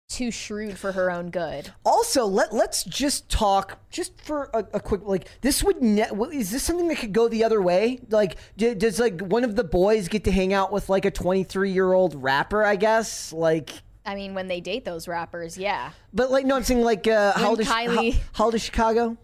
too 0.08 0.30
shrewd 0.30 0.76
for 0.78 0.92
her 0.92 1.10
own 1.10 1.30
good. 1.30 1.72
Also, 1.84 2.26
let 2.26 2.52
let's 2.52 2.84
just 2.84 3.28
talk 3.30 3.78
just 3.90 4.20
for 4.20 4.50
a, 4.52 4.58
a 4.74 4.80
quick 4.80 5.00
like 5.04 5.28
this 5.40 5.64
would 5.64 5.80
ne- 5.82 6.10
is 6.32 6.50
this 6.50 6.62
something 6.62 6.88
that 6.88 6.98
could 6.98 7.12
go 7.12 7.26
the 7.26 7.42
other 7.42 7.60
way? 7.62 8.00
Like, 8.10 8.36
d- 8.56 8.74
does 8.74 9.00
like 9.00 9.20
one 9.22 9.44
of 9.44 9.56
the 9.56 9.64
boys 9.64 10.08
get 10.08 10.24
to 10.24 10.30
hang 10.30 10.52
out 10.52 10.70
with 10.72 10.88
like 10.90 11.04
a 11.06 11.10
twenty 11.10 11.42
three 11.42 11.72
year 11.72 11.92
old 11.94 12.22
rapper? 12.22 12.64
I 12.64 12.76
guess 12.76 13.32
like, 13.32 13.70
I 14.06 14.14
mean, 14.14 14.34
when 14.34 14.48
they 14.48 14.60
date 14.60 14.84
those 14.84 15.08
rappers, 15.08 15.56
yeah. 15.56 15.90
but 16.12 16.30
like 16.30 16.44
no, 16.44 16.56
I'm 16.56 16.62
saying 16.64 16.82
like 16.82 17.06
uh, 17.08 17.32
how 17.32 17.50
old 17.50 17.60
is 17.60 17.68
how, 17.68 17.86
Kylie- 17.86 18.18
how 18.32 18.44
old 18.46 18.54
is 18.54 18.62
Chicago? 18.62 19.16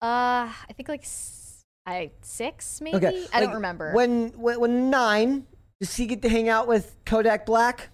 Uh, 0.00 0.46
I 0.46 0.72
think 0.76 0.88
like 0.88 1.02
s- 1.02 1.64
I 1.84 2.12
six 2.20 2.80
maybe. 2.80 2.96
Okay, 2.96 3.26
I 3.32 3.40
don't 3.40 3.54
remember. 3.54 3.92
when 3.92 4.28
when 4.36 4.60
when 4.60 4.90
nine. 4.90 5.46
Does 5.80 5.94
he 5.94 6.06
get 6.06 6.22
to 6.22 6.28
hang 6.28 6.48
out 6.48 6.66
with 6.66 6.96
Kodak 7.06 7.46
Black? 7.46 7.90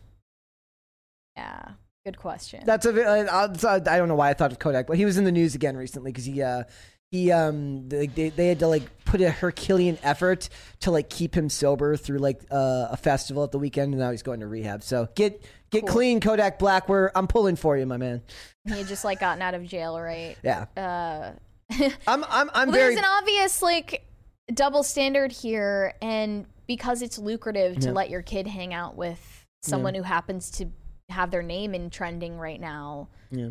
yeah, 1.37 1.73
good 2.05 2.19
question. 2.19 2.63
That's 2.65 2.87
a. 2.87 3.05
Uh, 3.05 3.49
uh, 3.63 3.81
I 3.87 3.99
don't 3.99 4.09
know 4.09 4.15
why 4.15 4.31
I 4.31 4.35
thought 4.35 4.53
of 4.53 4.59
Kodak, 4.59 4.87
but 4.87 4.97
he 4.97 5.05
was 5.05 5.19
in 5.19 5.25
the 5.25 5.33
news 5.33 5.55
again 5.55 5.77
recently 5.77 6.13
because 6.13 6.25
he 6.25 6.43
uh, 6.43 6.65
he 7.11 7.31
um 7.31 7.89
they, 7.89 8.07
they 8.07 8.29
they 8.31 8.49
had 8.49 8.59
to 8.61 8.69
like 8.69 9.05
put 9.05 9.21
a 9.21 9.31
Herculean 9.31 9.99
effort 10.03 10.49
to 10.81 10.91
like 10.91 11.11
keep 11.11 11.37
him 11.37 11.49
sober 11.49 11.97
through 11.97 12.19
like 12.19 12.43
uh, 12.51 12.89
a 12.91 12.97
festival 12.97 13.45
at 13.45 13.53
the 13.53 13.59
weekend, 13.59 13.93
and 13.93 14.01
now 14.01 14.11
he's 14.11 14.23
going 14.23 14.41
to 14.41 14.47
rehab. 14.47 14.83
So 14.83 15.09
get 15.15 15.45
get 15.75 15.87
Cool. 15.87 15.93
clean, 15.95 16.21
Kodak 16.21 16.59
Black. 16.59 16.89
Where 16.89 17.17
I'm 17.17 17.27
pulling 17.27 17.57
for 17.57 17.77
you, 17.77 17.87
my 17.87 17.97
man. 17.97 18.23
he 18.67 18.79
had 18.79 18.87
just 18.87 19.05
like 19.05 19.21
gotten 19.21 19.43
out 19.43 19.55
of 19.55 19.65
jail, 19.65 20.01
right? 20.01 20.37
Yeah, 20.43 20.67
Uh. 20.77 21.33
I'm 22.07 22.25
I'm 22.25 22.51
I'm 22.55 22.69
well, 22.69 22.73
very. 22.73 22.95
there's 22.95 22.99
an 22.99 23.05
obvious 23.19 23.63
like 23.63 24.07
double 24.53 24.83
standard 24.83 25.33
here, 25.33 25.95
and 26.03 26.47
because 26.67 27.03
it's 27.03 27.19
lucrative 27.19 27.79
to 27.81 27.89
Yeah. 27.89 27.93
let 27.93 28.11
your 28.11 28.23
kid 28.23 28.47
hang 28.47 28.73
out 28.75 28.97
with 28.97 29.45
someone 29.63 29.95
who 29.95 30.03
happens 30.03 30.51
to 30.53 30.67
have 31.11 31.31
their 31.31 31.43
name 31.43 31.75
in 31.75 31.91
trending 31.91 32.39
right 32.39 32.61
now, 32.61 33.09
Yeah. 33.31 33.49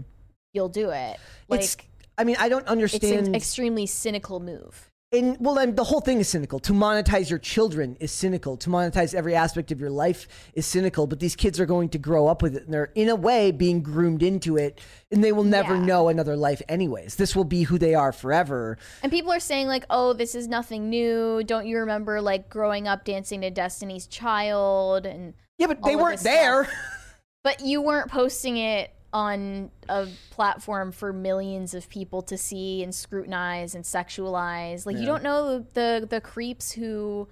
you'll 0.54 0.70
do 0.70 0.90
it. 0.92 1.18
Like 1.50 1.62
It's. 1.62 1.78
I 2.18 2.24
mean, 2.24 2.36
I 2.40 2.50
don't 2.50 2.68
understand. 2.68 3.04
it's 3.14 3.28
an 3.28 3.36
extremely 3.36 3.86
cynical 3.88 4.40
move. 4.40 4.90
And 5.14 5.38
well 5.40 5.54
then 5.54 5.76
the 5.76 5.84
whole 5.84 6.02
thing 6.02 6.20
is 6.20 6.28
cynical 6.28 6.60
to 6.60 6.74
monetize 6.74 7.30
your 7.30 7.40
children 7.40 7.96
is 8.00 8.12
cynical 8.12 8.58
to 8.58 8.70
monetize 8.70 9.14
every 9.14 9.36
aspect 9.36 9.72
of 9.72 9.80
your 9.80 9.92
life 9.92 10.28
is 10.56 10.66
cynical 10.66 11.06
but 11.08 11.20
these 11.20 11.36
kids 11.36 11.60
are 11.60 11.66
going 11.66 11.88
to 11.88 11.98
grow 12.00 12.28
up 12.28 12.42
with 12.42 12.56
it 12.56 12.64
and 12.66 12.74
they're 12.74 12.92
in 12.96 13.08
a 13.10 13.16
way 13.16 13.52
being 13.52 13.82
groomed 13.82 14.24
into 14.24 14.58
it 14.58 14.82
and 15.12 15.24
they 15.24 15.32
will 15.32 15.44
never 15.44 15.76
Yeah. 15.76 15.86
know 15.86 16.10
another 16.10 16.36
life 16.36 16.62
anyways 16.68 17.16
this 17.16 17.36
will 17.36 17.44
be 17.44 17.64
who 17.64 17.78
they 17.78 17.94
are 17.94 18.12
forever 18.12 18.78
And 19.04 19.12
people 19.12 19.32
are 19.32 19.40
saying 19.40 19.68
like, 19.68 19.86
"Oh, 19.90 20.14
this 20.14 20.34
is 20.34 20.48
nothing 20.48 20.90
new. 20.90 21.44
Don't 21.44 21.68
you 21.68 21.78
remember 21.78 22.20
like 22.22 22.50
growing 22.50 22.88
up 22.88 23.06
dancing 23.06 23.42
to 23.42 23.52
Destiny's 23.52 24.08
Child?" 24.08 25.06
And 25.06 25.34
yeah 25.60 25.68
but 25.68 25.84
they 25.84 25.96
weren't 25.96 26.22
there 26.22 26.68
but 27.44 27.60
you 27.62 27.82
weren't 27.82 28.10
posting 28.10 28.58
it 28.58 28.92
on 29.14 29.70
a 29.88 30.08
platform 30.32 30.92
for 30.92 31.14
millions 31.14 31.74
of 31.74 31.88
people 31.88 32.22
to 32.24 32.38
see 32.38 32.84
and 32.84 32.94
scrutinize 32.94 33.76
and 33.76 33.86
sexualize. 33.86 34.86
Like 34.86 34.98
you 34.98 35.06
don't 35.06 35.24
know 35.24 35.60
the 35.74 36.08
the 36.10 36.20
creeps 36.20 36.72
who 36.72 37.28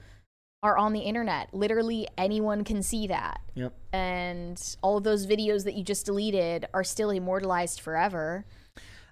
are 0.64 0.78
on 0.78 0.94
the 0.94 1.00
internet. 1.00 1.54
Literally 1.54 2.08
anyone 2.18 2.64
can 2.64 2.84
see 2.84 3.08
that. 3.08 3.42
yep 3.56 3.74
And 3.92 4.62
all 4.82 4.98
of 4.98 5.04
those 5.04 5.26
videos 5.26 5.64
that 5.64 5.74
you 5.74 5.84
just 5.84 6.06
deleted 6.06 6.68
are 6.74 6.84
still 6.84 7.10
immortalized 7.10 7.82
forever. 7.82 8.46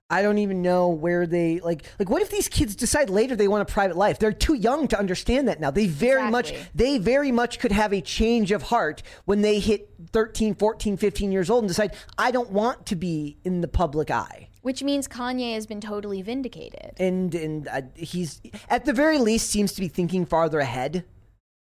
I 0.09 0.21
don't 0.21 0.37
even 0.39 0.61
know 0.61 0.87
where 0.89 1.25
they 1.27 1.59
like 1.59 1.83
like 1.99 2.09
what 2.09 2.21
if 2.21 2.29
these 2.29 2.47
kids 2.47 2.75
decide 2.75 3.09
later 3.09 3.35
they 3.35 3.47
want 3.47 3.61
a 3.61 3.71
private 3.71 3.95
life 3.97 4.19
they're 4.19 4.31
too 4.31 4.53
young 4.55 4.87
to 4.87 4.97
understand 4.97 5.47
that 5.47 5.59
now 5.59 5.69
they 5.71 5.87
very 5.87 6.29
much 6.29 6.53
they 6.73 6.97
very 6.97 7.31
much 7.31 7.59
could 7.59 7.71
have 7.71 7.93
a 7.93 8.01
change 8.01 8.51
of 8.51 8.63
heart 8.63 9.03
when 9.25 9.41
they 9.41 9.59
hit 9.59 9.89
13 10.11 10.55
14 10.55 10.97
15 10.97 11.31
years 11.31 11.49
old 11.49 11.63
and 11.63 11.67
decide 11.69 11.93
i 12.17 12.31
don't 12.31 12.49
want 12.51 12.85
to 12.85 12.95
be 12.95 13.37
in 13.43 13.61
the 13.61 13.67
public 13.67 14.09
eye 14.09 14.49
Which 14.61 14.83
means 14.83 15.07
Kanye 15.07 15.53
has 15.53 15.65
been 15.67 15.81
totally 15.81 16.21
vindicated. 16.21 16.91
and 16.97 17.33
and 17.35 17.67
uh, 17.67 17.81
he's 17.95 18.41
at 18.69 18.85
the 18.85 18.93
very 18.93 19.19
least 19.19 19.49
seems 19.49 19.73
to 19.73 19.81
be 19.81 19.87
thinking 19.87 20.25
farther 20.25 20.59
ahead 20.59 21.05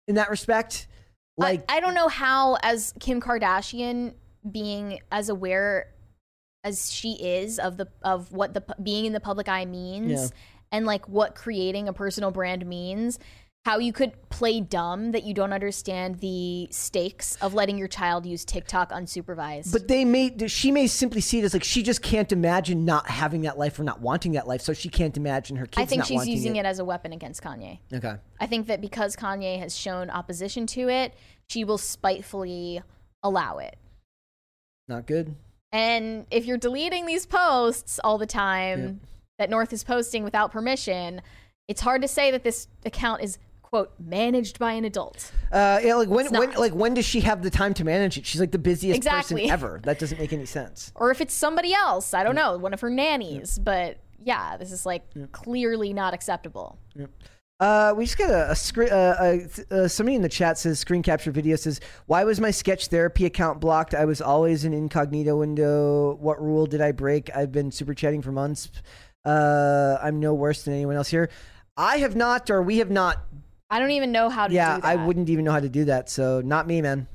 in 0.08 0.16
that 0.16 0.30
respect. 0.30 0.88
Like 1.38 1.64
I, 1.70 1.78
I 1.78 1.80
don't 1.80 1.94
know 1.94 2.08
how, 2.10 2.58
as 2.64 2.94
Kim 3.00 3.22
Kardashian, 3.22 4.14
being 4.50 5.00
as 5.12 5.30
aware 5.30 5.94
as 6.64 6.92
she 6.92 7.14
is 7.14 7.60
of 7.60 7.78
the 7.78 7.88
of 8.04 8.32
what 8.32 8.54
the 8.54 8.64
being 8.82 9.06
in 9.06 9.14
the 9.14 9.20
public 9.20 9.48
eye 9.48 9.66
means, 9.66 10.12
Yeah. 10.12 10.28
and 10.72 10.86
like 10.86 11.08
what 11.08 11.36
creating 11.36 11.88
a 11.88 11.94
personal 11.94 12.32
brand 12.32 12.66
means, 12.66 13.18
how 13.66 13.78
you 13.78 13.94
could 13.94 14.30
play 14.30 14.60
dumb 14.62 15.12
that 15.12 15.24
you 15.24 15.34
don't 15.34 15.54
understand 15.54 16.20
the 16.20 16.68
stakes 16.72 17.36
of 17.42 17.54
letting 17.54 17.78
your 17.78 17.88
child 17.88 18.26
use 18.26 18.44
TikTok 18.46 18.92
unsupervised. 18.92 19.72
but 19.72 19.88
they 19.88 20.04
may 20.04 20.36
she 20.48 20.72
may 20.72 20.88
simply 20.88 21.22
see 21.22 21.40
it 21.40 21.44
as 21.46 21.54
like 21.54 21.64
she 21.64 21.82
just 21.82 22.02
can't 22.02 22.32
imagine 22.32 22.84
not 22.84 23.10
having 23.10 23.42
that 23.42 23.58
life 23.58 23.80
or 23.80 23.84
not 23.84 24.02
wanting 24.02 24.34
that 24.34 24.48
life, 24.48 24.62
so 24.62 24.74
she 24.74 24.90
can't 24.90 25.16
imagine 25.16 25.56
her 25.58 25.66
kids. 25.66 25.82
I 25.82 25.86
think 25.86 26.04
she's 26.06 26.28
using 26.28 26.58
it. 26.58 26.62
it 26.62 26.66
as 26.66 26.80
a 26.80 26.86
weapon 26.86 27.14
against 27.14 27.42
Kanye. 27.42 27.80
Okay. 27.94 28.16
I 28.40 28.48
think 28.48 28.68
that 28.68 28.82
because 28.82 29.16
Kanye 29.16 29.60
has 29.60 29.76
shown 29.78 30.10
opposition 30.10 30.66
to 30.68 30.90
it, 30.90 31.14
she 31.50 31.64
will 31.64 31.78
spitefully 31.78 32.82
allow 33.24 33.58
it. 33.60 33.78
Not 34.88 35.06
good. 35.06 35.36
And 35.72 36.26
if 36.32 36.46
you're 36.46 36.58
deleting 36.58 37.06
these 37.06 37.26
posts 37.26 38.00
all 38.04 38.18
the 38.18 38.26
time 38.26 39.02
that 39.38 39.50
North 39.50 39.72
is 39.72 39.84
posting 39.84 40.24
without 40.24 40.52
permission, 40.52 41.22
it's 41.68 41.82
hard 41.82 42.02
to 42.02 42.08
say 42.08 42.32
that 42.32 42.44
this 42.44 42.68
account 42.86 43.22
is 43.22 43.38
quote 43.62 43.94
managed 44.00 44.58
by 44.58 44.74
an 44.74 44.84
adult. 44.86 45.32
Uh, 45.52 45.80
yeah, 45.84 45.94
like 45.94 46.10
when, 46.10 46.28
when, 46.32 46.52
like 46.54 46.74
when 46.74 46.96
does 46.96 47.06
she 47.06 47.22
have 47.22 47.44
the 47.44 47.52
time 47.52 47.74
to 47.76 47.84
manage 47.84 48.18
it? 48.18 48.26
She's 48.26 48.42
like 48.42 48.52
the 48.52 48.58
busiest 48.58 48.98
Exactly. 48.98 49.42
person 49.42 49.52
ever. 49.54 49.80
That 49.84 50.00
doesn't 50.00 50.18
make 50.20 50.34
any 50.34 50.46
sense. 50.46 50.92
Or 50.96 51.12
if 51.12 51.22
it's 51.22 51.34
somebody 51.34 51.74
else, 51.74 52.16
I 52.16 52.24
don't 52.24 52.36
know, 52.36 52.58
one 52.58 52.74
of 52.74 52.82
her 52.82 52.90
nannies, 52.90 53.60
but 53.60 53.98
yeah, 54.24 54.58
this 54.58 54.72
is 54.72 54.86
like 54.88 55.04
clearly 55.32 55.94
not 55.94 56.16
acceptable. 56.16 56.80
Uh, 57.60 57.94
we 57.98 58.06
just 58.06 58.18
got 58.18 58.30
a, 58.30 58.52
a 58.52 58.56
screen. 58.56 58.90
Uh, 58.90 59.38
uh, 59.72 59.74
uh, 59.74 59.88
somebody 59.88 60.16
in 60.16 60.22
the 60.22 60.30
chat 60.30 60.58
says 60.58 60.80
screen 60.80 61.04
capture 61.04 61.30
video 61.32 61.58
says, 61.58 61.82
"Why 62.06 62.24
was 62.24 62.40
my 62.40 62.52
sketch 62.52 62.88
therapy 62.88 63.26
account 63.26 63.60
blocked? 63.60 63.94
I 63.94 64.06
was 64.06 64.22
always 64.22 64.64
in 64.64 64.74
incognito 64.74 65.36
window. 65.38 66.16
What 66.16 66.42
rule 66.42 66.66
did 66.68 66.80
I 66.80 66.94
break? 66.94 67.30
I've 67.36 67.52
been 67.52 67.72
super 67.72 67.94
chatting 67.94 68.22
for 68.22 68.32
months. 68.32 68.70
Uh, 69.26 69.98
I'm 70.02 70.22
no 70.22 70.34
worse 70.34 70.64
than 70.64 70.74
anyone 70.74 70.96
else 70.96 71.10
here. 71.10 71.30
I 71.76 71.98
have 71.98 72.16
not, 72.16 72.50
or 72.50 72.62
we 72.62 72.78
have 72.78 72.90
not. 72.92 73.18
I 73.70 73.80
don't 73.80 73.92
even 73.92 74.14
know 74.14 74.30
how 74.30 74.48
to 74.48 74.54
Yeah, 74.54 74.76
do 74.78 74.82
that. 74.82 74.88
I 74.88 74.96
wouldn't 75.06 75.30
even 75.30 75.44
know 75.44 75.52
how 75.52 75.60
to 75.60 75.70
do 75.70 75.86
that. 75.86 76.10
So 76.10 76.42
not 76.42 76.66
me, 76.66 76.82
man. 76.82 77.08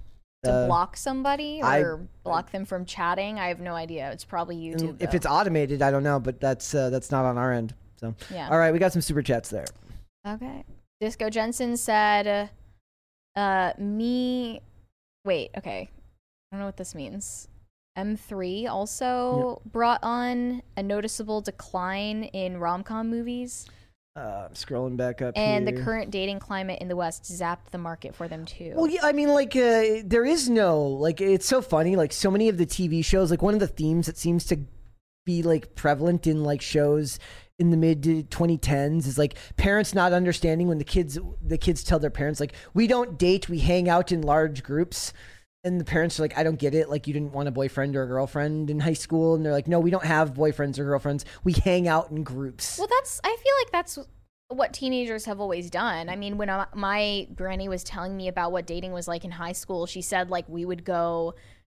to 0.44 0.52
Uh, 0.52 0.66
block 0.66 0.98
somebody 0.98 1.60
or 1.62 1.66
I- 1.66 2.06
block 2.22 2.52
them 2.52 2.66
from 2.66 2.84
chatting. 2.84 3.38
I 3.38 3.48
have 3.48 3.60
no 3.60 3.74
idea. 3.74 4.12
It's 4.12 4.26
probably 4.26 4.56
YouTube. 4.56 5.00
if 5.00 5.10
though. 5.10 5.16
it's 5.16 5.26
automated, 5.26 5.80
I 5.80 5.90
don't 5.90 6.02
know, 6.04 6.20
but 6.20 6.38
that's 6.38 6.74
uh, 6.74 6.90
that's 6.90 7.10
not 7.10 7.24
on 7.24 7.38
our 7.38 7.50
end. 7.50 7.74
So 7.96 8.14
yeah. 8.30 8.50
all 8.50 8.58
right, 8.58 8.72
we 8.72 8.78
got 8.78 8.92
some 8.92 9.00
super 9.00 9.22
chats 9.22 9.48
there. 9.48 9.64
Okay. 10.26 10.64
Disco 11.00 11.28
Jensen 11.28 11.76
said, 11.76 12.50
uh, 13.36 13.72
me. 13.78 14.60
Wait, 15.24 15.50
okay. 15.56 15.90
I 15.90 16.56
don't 16.56 16.60
know 16.60 16.66
what 16.66 16.76
this 16.76 16.94
means. 16.94 17.48
M3 17.98 18.68
also 18.68 19.62
brought 19.66 20.00
on 20.02 20.62
a 20.76 20.82
noticeable 20.82 21.40
decline 21.40 22.24
in 22.24 22.58
rom 22.58 22.82
com 22.82 23.08
movies. 23.08 23.68
Uh, 24.16 24.48
scrolling 24.50 24.96
back 24.96 25.20
up 25.22 25.36
And 25.36 25.66
here. 25.66 25.76
the 25.76 25.82
current 25.82 26.10
dating 26.10 26.38
climate 26.38 26.80
in 26.80 26.86
the 26.88 26.94
West 26.94 27.24
zapped 27.24 27.70
the 27.72 27.78
market 27.78 28.14
for 28.14 28.28
them 28.28 28.44
too. 28.44 28.72
Well, 28.76 28.86
yeah, 28.86 29.00
I 29.02 29.12
mean, 29.12 29.28
like, 29.28 29.56
uh, 29.56 30.02
there 30.04 30.24
is 30.24 30.48
no, 30.48 30.82
like, 30.82 31.20
it's 31.20 31.46
so 31.46 31.60
funny. 31.60 31.96
Like, 31.96 32.12
so 32.12 32.30
many 32.30 32.48
of 32.48 32.56
the 32.56 32.66
TV 32.66 33.04
shows, 33.04 33.30
like, 33.30 33.42
one 33.42 33.54
of 33.54 33.60
the 33.60 33.66
themes 33.66 34.06
that 34.06 34.16
seems 34.16 34.44
to 34.46 34.58
be, 35.26 35.42
like, 35.42 35.74
prevalent 35.74 36.26
in, 36.28 36.44
like, 36.44 36.62
shows 36.62 37.18
in 37.58 37.70
the 37.70 37.76
mid 37.76 38.02
to 38.02 38.22
2010s 38.24 39.06
is 39.06 39.16
like 39.16 39.36
parents 39.56 39.94
not 39.94 40.12
understanding 40.12 40.68
when 40.68 40.78
the 40.78 40.84
kids 40.84 41.18
the 41.40 41.58
kids 41.58 41.84
tell 41.84 41.98
their 41.98 42.10
parents 42.10 42.40
like 42.40 42.52
we 42.74 42.86
don't 42.86 43.16
date 43.18 43.48
we 43.48 43.58
hang 43.58 43.88
out 43.88 44.10
in 44.10 44.22
large 44.22 44.62
groups 44.62 45.12
and 45.62 45.80
the 45.80 45.84
parents 45.84 46.18
are 46.18 46.22
like 46.22 46.36
i 46.36 46.42
don't 46.42 46.58
get 46.58 46.74
it 46.74 46.90
like 46.90 47.06
you 47.06 47.12
didn't 47.12 47.32
want 47.32 47.46
a 47.46 47.52
boyfriend 47.52 47.94
or 47.94 48.02
a 48.02 48.06
girlfriend 48.06 48.70
in 48.70 48.80
high 48.80 48.92
school 48.92 49.36
and 49.36 49.46
they're 49.46 49.52
like 49.52 49.68
no 49.68 49.78
we 49.78 49.90
don't 49.90 50.04
have 50.04 50.34
boyfriends 50.34 50.78
or 50.78 50.84
girlfriends 50.84 51.24
we 51.44 51.52
hang 51.52 51.86
out 51.86 52.10
in 52.10 52.24
groups 52.24 52.78
Well, 52.78 52.88
that's. 52.90 53.20
I 53.22 53.36
feel 53.36 53.54
like 53.60 53.70
that's 53.72 53.98
what 54.48 54.72
teenagers 54.72 55.24
have 55.24 55.40
always 55.40 55.70
done. 55.70 56.08
I 56.08 56.16
mean, 56.16 56.36
when 56.36 56.50
I, 56.50 56.66
my 56.74 57.26
granny 57.34 57.68
was 57.68 57.82
telling 57.82 58.16
me 58.16 58.28
about 58.28 58.52
what 58.52 58.66
dating 58.66 58.92
was 58.92 59.08
like 59.08 59.24
in 59.24 59.30
high 59.30 59.52
school, 59.52 59.86
she 59.86 60.02
said 60.02 60.30
like 60.30 60.48
we 60.48 60.64
would 60.64 60.84
go 60.84 61.34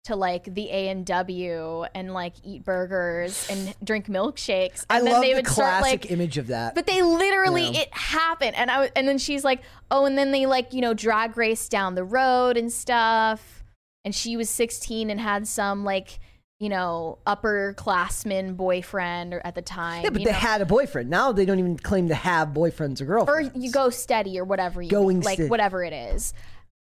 to 0.08 0.16
like 0.16 0.43
the 0.53 0.70
A 0.72 0.89
and 0.89 1.05
W 1.05 1.84
and 1.95 2.14
like 2.14 2.34
eat 2.43 2.64
burgers 2.66 3.47
and 3.49 3.74
drink 3.84 4.08
milkshakes. 4.08 4.86
And 4.89 4.99
i 4.99 5.01
then 5.01 5.14
love 5.14 5.22
they 5.22 5.30
the 5.32 5.36
would 5.38 5.47
start 5.47 5.80
classic 5.82 6.01
like. 6.03 6.12
image 6.12 6.38
of 6.38 6.47
that 6.47 6.76
But 6.76 6.86
they 6.88 7.01
literally, 7.01 7.70
Yeah. 7.70 7.82
it 7.82 7.93
happened, 7.93 8.55
and 8.55 8.70
I 8.70 8.89
and 8.95 9.08
then 9.08 9.18
she's 9.18 9.43
like, 9.43 9.62
oh, 9.91 10.05
and 10.05 10.18
then 10.18 10.32
they 10.32 10.45
like 10.45 10.74
you 10.74 10.82
know 10.82 10.93
drag 10.93 11.38
race 11.38 11.70
down 11.70 11.95
the 11.95 12.03
road 12.03 12.58
and 12.58 12.72
stuff, 12.72 13.64
and 14.05 14.14
she 14.14 14.36
was 14.38 14.49
16 14.49 15.10
and 15.10 15.20
had 15.20 15.47
some 15.47 15.84
like 15.86 16.20
you 16.60 16.70
know 16.70 17.20
upperclassman 17.28 18.58
boyfriend 18.58 19.34
or 19.34 19.41
at 19.45 19.53
the 19.55 19.62
time. 19.62 20.03
yeah 20.03 20.10
but 20.10 20.20
they 20.24 20.32
know? 20.32 20.38
had 20.38 20.62
a 20.62 20.66
boyfriend 20.66 21.10
now 21.10 21.32
they 21.32 21.45
don't 21.45 21.60
even 21.60 21.78
claim 21.78 22.08
to 22.08 22.16
have 22.16 22.49
boyfriends 22.49 22.99
or 23.01 23.05
girlfriends. 23.05 23.55
or 23.55 23.60
you 23.60 23.72
go 23.72 23.89
steady 23.91 24.39
or 24.39 24.43
whatever 24.43 24.82
you 24.82 24.89
Going 24.89 25.22
like 25.22 25.36
steady. 25.36 25.49
whatever 25.49 25.84
it 25.84 25.93
is 25.93 26.34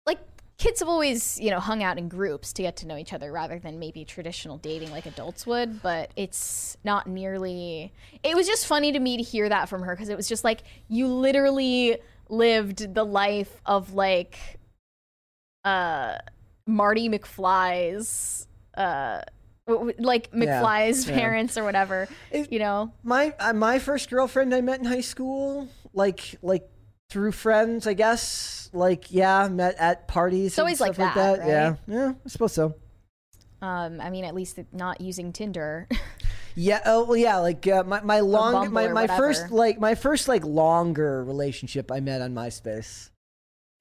like 0.08 0.20
kids 0.58 0.80
have 0.80 0.88
always 0.90 1.40
you 1.40 1.50
know 1.50 1.60
hung 1.60 1.84
out 1.84 1.98
in 1.98 2.08
groups 2.08 2.54
to 2.54 2.62
get 2.62 2.78
to 2.78 2.88
know 2.88 2.98
each 2.98 3.14
other 3.14 3.32
rather 3.32 3.60
than 3.60 3.78
maybe 3.80 4.06
traditional 4.06 4.58
dating 4.58 4.90
like 4.92 5.06
adults 5.06 5.46
would 5.46 5.82
but 5.82 6.12
it's 6.16 6.78
not 6.84 7.08
nearly 7.08 7.92
it 8.24 8.36
was 8.36 8.48
just 8.48 8.66
funny 8.66 8.92
to 8.92 9.00
me 9.00 9.18
to 9.18 9.24
hear 9.24 9.50
that 9.50 9.68
from 9.68 9.82
her 9.84 9.94
because 9.96 10.10
it 10.10 10.16
was 10.18 10.28
just 10.28 10.44
like 10.44 10.62
you 10.88 11.08
literally 11.08 11.98
lived 12.30 12.94
the 12.94 13.04
life 13.04 13.62
of 13.66 13.94
like 13.94 14.38
uh 15.64 16.18
marty 16.66 17.10
mcfly's 17.10 18.48
uh 18.78 19.22
like 19.68 20.32
mcfly's 20.32 21.08
yeah. 21.08 21.16
parents 21.16 21.58
or 21.58 21.64
whatever 21.64 22.08
It- 22.32 22.52
you 22.52 22.60
know 22.60 22.92
my 23.04 23.34
uh, 23.40 23.54
my 23.54 23.80
first 23.80 24.10
girlfriend 24.10 24.54
I 24.54 24.62
met 24.62 24.80
in 24.80 24.86
high 24.86 25.02
school, 25.02 25.68
like 25.94 26.36
like 26.42 26.70
through 27.10 27.32
friends, 27.32 27.88
I 27.88 27.94
guess. 27.94 28.70
Like 28.74 29.12
yeah, 29.12 29.48
met 29.48 29.76
at 29.78 30.08
parties. 30.08 30.48
It's 30.48 30.60
always 30.60 30.82
like 30.82 30.96
stuff 30.96 31.16
that, 31.16 31.40
right? 31.40 31.48
Yeah, 31.48 31.76
yeah, 31.88 32.14
I 32.26 32.30
suppose 32.30 32.54
so. 32.54 32.76
um 33.62 34.02
i 34.02 34.10
mean 34.10 34.26
at 34.26 34.36
least 34.36 34.60
not 34.74 35.00
using 35.00 35.32
tinder 35.32 35.88
Yeah. 36.56 36.82
Oh 36.86 37.04
well, 37.04 37.18
yeah. 37.18 37.38
Like 37.38 37.68
uh, 37.68 37.84
my 37.84 38.02
my 38.02 38.22
long 38.22 38.72
my 38.72 38.88
my 38.88 39.08
first 39.08 39.52
like 39.52 39.80
my 39.80 39.94
first 39.96 40.28
like 40.28 40.44
longer 40.46 41.24
relationship 41.24 41.92
I 41.92 42.00
met 42.00 42.22
on 42.22 42.34
MySpace. 42.34 43.10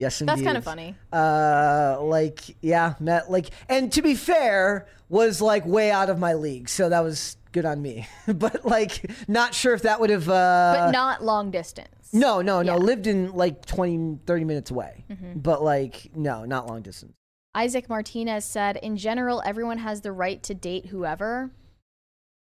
Yes, 0.01 0.21
indeed. 0.21 0.33
That's 0.33 0.43
kind 0.43 0.57
of 0.59 0.65
funny. 0.65 0.97
Uh, 1.13 1.99
like 2.03 2.57
yeah, 2.61 2.95
met 3.01 3.31
like, 3.31 3.51
and 3.69 3.93
to 3.93 4.03
be 4.03 4.15
fair, 4.15 4.87
was 5.09 5.41
like 5.41 5.65
way 5.67 5.91
out 5.91 6.11
of 6.11 6.19
my 6.19 6.35
league, 6.35 6.69
so 6.69 6.89
that 6.89 7.01
was 7.01 7.37
good 7.53 7.65
on 7.65 7.81
me. 7.81 8.07
but 8.27 8.65
like, 8.65 9.09
not 9.29 9.55
sure 9.55 9.73
if 9.75 9.83
that 9.83 10.01
would 10.01 10.11
have. 10.11 10.29
Uh, 10.29 10.75
But 10.87 10.91
not 10.91 11.23
long 11.23 11.51
distance. 11.51 11.89
No, 12.13 12.43
no, 12.43 12.63
no. 12.63 12.73
Yeah. 12.73 12.77
Mm-hmm. 12.77 12.85
Lived 12.85 13.07
in 13.07 13.33
like 13.33 13.65
20, 13.67 14.19
30 14.27 14.45
minutes 14.45 14.71
away. 14.71 15.05
But 15.35 15.63
like, 15.63 16.11
no, 16.15 16.45
not 16.45 16.67
long 16.69 16.83
distance. 16.83 17.15
Isaac 17.57 17.89
Martinez 17.89 18.45
said, 18.45 18.77
in 18.77 18.97
general, 18.97 19.43
everyone 19.45 19.79
has 19.79 20.01
the 20.01 20.13
right 20.13 20.43
to 20.45 20.55
date 20.55 20.87
whoever. 20.87 21.51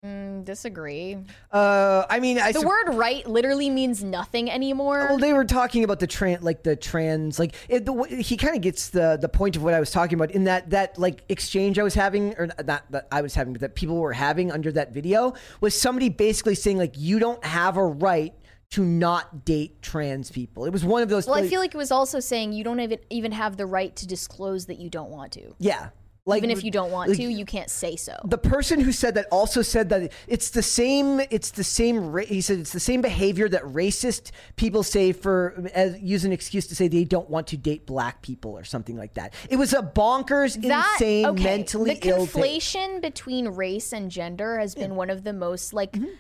Mm, 0.05 0.45
disagree. 0.45 1.17
Uh, 1.53 2.05
I 2.11 2.19
mean, 2.19 2.37
I 2.37 2.51
The 2.51 2.59
sup- 2.59 2.69
word 2.69 2.95
right 2.95 3.25
literally 3.25 3.71
means 3.71 4.03
nothing 4.03 4.51
anymore. 4.51 5.07
Well, 5.09 5.19
they 5.19 5.33
were 5.33 5.45
talking 5.45 5.85
about 5.85 6.01
the 6.01 6.09
trans, 6.09 6.43
like 6.43 6.65
the 6.65 6.75
trans, 6.75 7.39
like 7.39 7.55
it, 7.69 7.87
the, 7.87 7.93
he 8.21 8.37
kind 8.37 8.57
of 8.57 8.63
gets 8.63 8.89
the 8.89 9.17
the 9.21 9.29
point 9.29 9.55
of 9.55 9.63
what 9.63 9.75
I 9.75 9.79
was 9.81 9.93
talking 9.93 10.19
about 10.19 10.33
in 10.33 10.43
that 10.45 10.71
that 10.71 10.99
like 10.99 11.23
exchange 11.29 11.79
I 11.79 11.85
was 11.85 11.95
having, 11.95 12.35
or 12.37 12.49
not 12.65 12.91
that 12.91 13.07
I 13.13 13.23
was 13.23 13.37
having, 13.37 13.53
but 13.53 13.61
that 13.61 13.77
people 13.77 13.97
were 13.97 14.13
having 14.13 14.51
under 14.51 14.73
that 14.73 14.93
video 14.93 15.35
was 15.61 15.81
somebody 15.81 16.09
basically 16.09 16.57
saying 16.57 16.79
like 16.79 16.95
you 16.99 17.21
don't 17.21 17.45
have 17.45 17.77
a 17.77 17.87
right 17.87 18.35
to 18.71 18.85
not 18.85 19.45
date 19.45 19.83
trans 19.83 20.33
people. 20.33 20.65
It 20.65 20.73
was 20.73 20.85
one 20.85 21.05
of 21.05 21.11
those. 21.11 21.29
well, 21.29 21.37
I 21.37 21.47
feel 21.47 21.61
like 21.61 21.75
it 21.75 21.79
was 21.79 21.93
also 21.93 22.19
saying 22.19 22.55
you 22.55 22.65
don't 22.65 22.81
even 22.81 22.99
even 23.11 23.31
have 23.31 23.57
the 23.57 23.67
right 23.67 23.95
to 23.95 24.09
disclose 24.09 24.67
that 24.67 24.81
you 24.81 24.91
don't 24.91 25.11
want 25.11 25.31
to. 25.35 25.55
yeah, 25.61 25.91
like 26.25 26.39
Even 26.39 26.51
if 26.51 26.63
you 26.63 26.71
don't 26.71 26.93
want 26.93 27.11
like, 27.11 27.19
to, 27.19 27.25
you 27.25 27.45
can't 27.45 27.69
say 27.69 27.97
so. 27.97 28.17
the 28.25 28.39
person 28.39 28.79
who 28.79 28.93
said 28.93 29.15
that 29.17 29.27
also 29.33 29.61
said 29.61 29.89
that 29.89 30.13
it's 30.29 30.51
the 30.51 30.63
same 30.63 31.21
it's 31.31 31.51
the 31.51 31.65
same 31.65 32.17
he 32.19 32.41
said 32.41 32.61
it's 32.61 32.73
the 32.73 32.81
same 32.81 33.01
behavior 33.01 33.49
that 33.49 33.63
racist 33.63 34.31
people 34.57 34.85
say 34.85 35.13
for 35.13 35.69
as 35.75 36.01
use 36.01 36.25
an 36.25 36.33
excuse 36.33 36.67
to 36.69 36.77
say 36.77 36.87
they 36.87 37.05
don't 37.05 37.29
want 37.29 37.49
to 37.49 37.57
date 37.57 37.87
black 37.87 38.23
people 38.23 38.57
or 38.57 38.63
something 38.63 38.97
like 38.97 39.15
that 39.15 39.35
it 39.51 39.57
was 39.57 39.73
a 39.73 39.83
bonkers 39.83 40.61
that 40.63 40.93
insane 40.93 41.27
okay, 41.27 41.43
mentally 41.43 41.95
the 41.95 42.09
ill 42.09 42.27
thing. 42.27 42.43
conflation 42.43 43.01
between 43.01 43.49
race 43.49 43.93
and 43.93 44.11
gender 44.11 44.59
has 44.59 44.75
been 44.77 44.95
one 44.95 45.11
of 45.11 45.25
the 45.25 45.33
most 45.33 45.73
like 45.73 45.93
mm-hmm. 45.93 46.11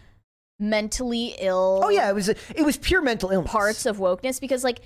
mentally 0.58 1.36
ill 1.38 1.80
oh 1.84 1.90
yeah 1.90 2.08
it 2.10 2.14
was 2.14 2.28
it 2.28 2.64
was 2.64 2.76
pure 2.76 3.02
mental 3.02 3.30
illness 3.30 3.50
parts 3.50 3.86
of 3.86 3.98
wokeness 3.98 4.40
because 4.40 4.64
like 4.64 4.80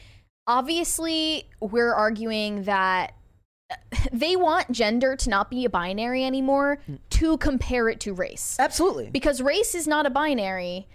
obviously 0.47 1.49
we're 1.61 1.93
arguing 1.95 2.65
that 2.65 3.16
they 4.13 4.37
want 4.37 4.71
gender 4.71 5.17
to 5.17 5.31
not 5.31 5.51
be 5.51 5.65
a 5.65 5.71
binary 5.71 6.25
anymore 6.25 6.79
hmm. 6.87 6.97
to 7.11 7.37
compare 7.39 7.89
it 7.89 8.01
to 8.01 8.13
race. 8.13 8.57
Absolutely. 8.59 9.11
Because 9.11 9.41
race 9.41 9.75
is 9.75 9.87
not 9.87 10.07
a 10.07 10.11
binary. 10.11 10.87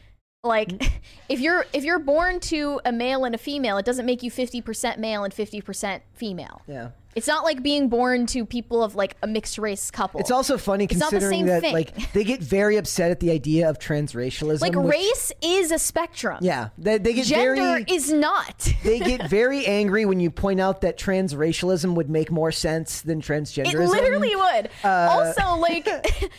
Like 0.43 0.72
hmm. 0.72 0.88
if 1.30 1.39
you're 1.39 1.65
if 1.74 1.84
you're 1.84 1.99
born 1.99 2.39
to 2.41 2.82
a 2.86 2.91
male 2.91 3.26
and 3.26 3.36
a 3.36 3.38
female 3.38 3.78
it 3.78 3.86
doesn't 3.86 4.05
make 4.05 4.24
you 4.24 4.32
50% 4.32 4.97
male 4.97 5.24
and 5.24 5.34
50% 5.34 6.01
female. 6.13 6.61
Yeah 6.67 6.89
it's 7.16 7.28
not 7.28 7.43
like 7.43 7.62
being 7.62 7.89
born 7.89 8.26
to 8.28 8.45
people 8.45 8.84
of 8.84 8.95
like 8.95 9.16
a 9.22 9.28
mixed 9.28 9.57
race 9.57 9.91
couple 9.91 10.20
it's 10.20 10.32
also 10.32 10.57
funny 10.57 10.86
It's 10.86 10.93
considering 10.97 11.45
that 11.47 11.62
thing. 11.62 11.74
like 11.74 12.14
they 12.14 12.24
get 12.24 12.39
very 12.41 12.78
upset 12.78 13.12
at 13.12 13.20
the 13.20 13.32
idea 13.32 13.70
of 13.70 13.80
transracialism 13.80 14.62
like 14.62 14.76
which- 14.76 14.93
race 14.93 15.32
is 15.41 15.72
a 15.72 15.80
spectrum 15.80 16.38
yeah 16.41 16.70
they, 16.78 16.97
they 16.97 17.14
get 17.14 17.26
gender 17.26 17.55
very 17.55 17.86
is 17.88 18.12
not 18.12 18.72
they 18.84 18.99
get 18.99 19.30
very 19.30 19.66
angry 19.66 20.05
when 20.05 20.20
you 20.20 20.30
point 20.32 20.59
out 20.59 20.82
that 20.82 20.97
transracialism 20.97 21.95
would 21.95 22.09
make 22.09 22.32
more 22.32 22.51
sense 22.51 23.01
than 23.01 23.22
transgenderism. 23.22 23.74
It 23.74 23.80
literally 23.89 24.36
would. 24.36 24.70
Uh, 24.84 24.88
also, 25.12 25.55
like 25.59 25.86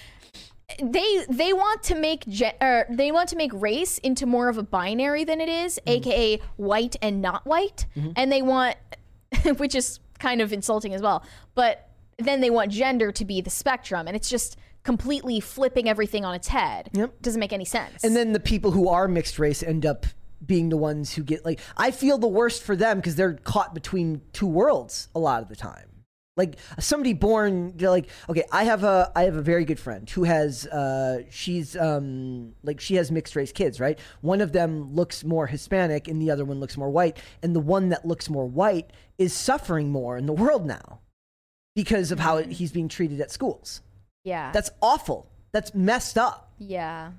they 0.83 1.25
they 1.29 1.53
want 1.53 1.83
to 1.85 1.95
make 1.95 2.27
ge- 2.27 2.55
or 2.61 2.87
they 2.89 3.13
want 3.13 3.29
to 3.31 3.37
make 3.37 3.51
race 3.55 3.99
into 3.99 4.27
more 4.27 4.49
of 4.49 4.59
a 4.59 4.63
binary 4.63 5.25
than 5.25 5.41
it 5.41 5.49
is, 5.49 5.79
Mm-hmm. 5.87 5.91
aka 6.09 6.41
white 6.57 6.97
and 7.03 7.21
not 7.21 7.45
white, 7.47 7.87
and 8.17 8.31
they 8.33 8.43
want, 8.43 8.77
which 9.59 9.75
is 9.75 10.01
kind 10.23 10.41
of 10.41 10.53
insulting 10.53 10.95
as 10.95 11.03
well. 11.03 11.25
But 11.55 11.89
then 12.19 12.41
they 12.41 12.49
want 12.49 12.71
gender 12.71 13.13
to 13.13 13.25
be 13.25 13.41
the 13.41 13.51
spectrum, 13.51 14.07
and 14.07 14.17
it's 14.17 14.31
just 14.31 14.57
completely 14.85 15.41
flipping 15.41 15.89
everything 15.89 16.25
on 16.25 16.35
its 16.35 16.49
head. 16.49 16.91
Yep. 16.93 17.21
Doesn't 17.21 17.41
make 17.41 17.53
any 17.53 17.65
sense. 17.65 18.03
And 18.05 18.17
then 18.17 18.33
the 18.33 18.41
people 18.41 18.71
who 18.71 18.89
are 18.89 19.09
mixed 19.09 19.39
race 19.39 19.63
end 19.63 19.85
up 19.85 20.07
being 20.45 20.71
the 20.71 20.77
ones 20.77 21.15
who 21.15 21.23
get 21.23 21.45
like 21.45 21.61
I 21.77 21.93
feel 21.93 22.19
the 22.19 22.29
worst 22.29 22.63
for 22.65 22.75
them 22.75 22.97
because 22.99 23.15
they're 23.15 23.35
caught 23.35 23.75
between 23.75 24.23
two 24.33 24.47
worlds 24.47 25.09
a 25.15 25.19
lot 25.19 25.43
of 25.43 25.49
the 25.49 25.57
time. 25.57 25.92
Like 26.37 26.57
somebody 26.79 27.13
born 27.13 27.75
like 27.79 28.09
okay, 28.29 28.45
I 28.51 28.65
have 28.65 28.85
a 28.85 29.13
I 29.15 29.25
have 29.25 29.37
a 29.37 29.43
very 29.43 29.67
good 29.67 29.79
friend 29.79 30.09
who 30.09 30.25
has 30.25 30.67
uh 30.67 31.25
she's 31.31 31.77
um 31.77 32.55
like 32.63 32.81
she 32.81 32.95
has 32.95 33.11
mixed 33.11 33.37
race 33.37 33.53
kids, 33.53 33.79
right? 33.79 33.99
One 34.23 34.41
of 34.41 34.53
them 34.53 34.95
looks 34.95 35.25
more 35.25 35.47
Hispanic 35.47 36.09
and 36.09 36.23
the 36.23 36.31
other 36.31 36.45
one 36.47 36.59
looks 36.59 36.77
more 36.79 36.89
white, 36.89 37.19
and 37.43 37.55
the 37.55 37.61
one 37.61 37.91
that 37.91 38.07
looks 38.07 38.31
more 38.31 38.47
white 38.47 38.91
is 39.19 39.35
suffering 39.35 39.91
more 39.91 40.17
in 40.17 40.25
the 40.25 40.33
world 40.33 40.65
now 40.65 41.01
because 41.77 42.11
of 42.11 42.19
how 42.21 42.39
he's 42.39 42.73
being 42.73 42.89
treated 42.89 43.21
at 43.21 43.31
schools. 43.31 43.83
yeah, 44.25 44.53
That's 44.53 44.71
awful. 44.81 45.29
That's 45.53 45.75
messed 45.75 46.17
up. 46.17 46.53
yeah. 46.59 47.13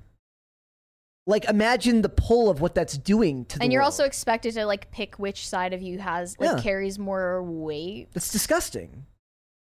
Like 1.26 1.46
imagine 1.46 2.02
the 2.02 2.10
pull 2.10 2.50
of 2.50 2.60
what 2.60 2.76
that's 2.76 2.98
doing 2.98 3.46
to 3.46 3.58
the 3.58 3.64
And 3.64 3.72
you're 3.72 3.82
world. 3.82 3.94
also 3.94 4.04
expected 4.04 4.54
to 4.56 4.66
like 4.66 4.92
pick 4.92 5.16
which 5.18 5.48
side 5.48 5.74
of 5.74 5.82
you 5.82 6.00
has 6.00 6.36
like 6.40 6.58
Yeah. 6.58 6.62
carries 6.62 7.00
more 7.00 7.42
weight. 7.42 8.10
That's 8.14 8.32
disgusting. 8.32 9.06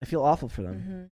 I 0.01 0.05
feel 0.05 0.23
awful 0.23 0.47
for 0.47 0.61
them. 0.61 0.75
Mm-hmm. 0.75 1.03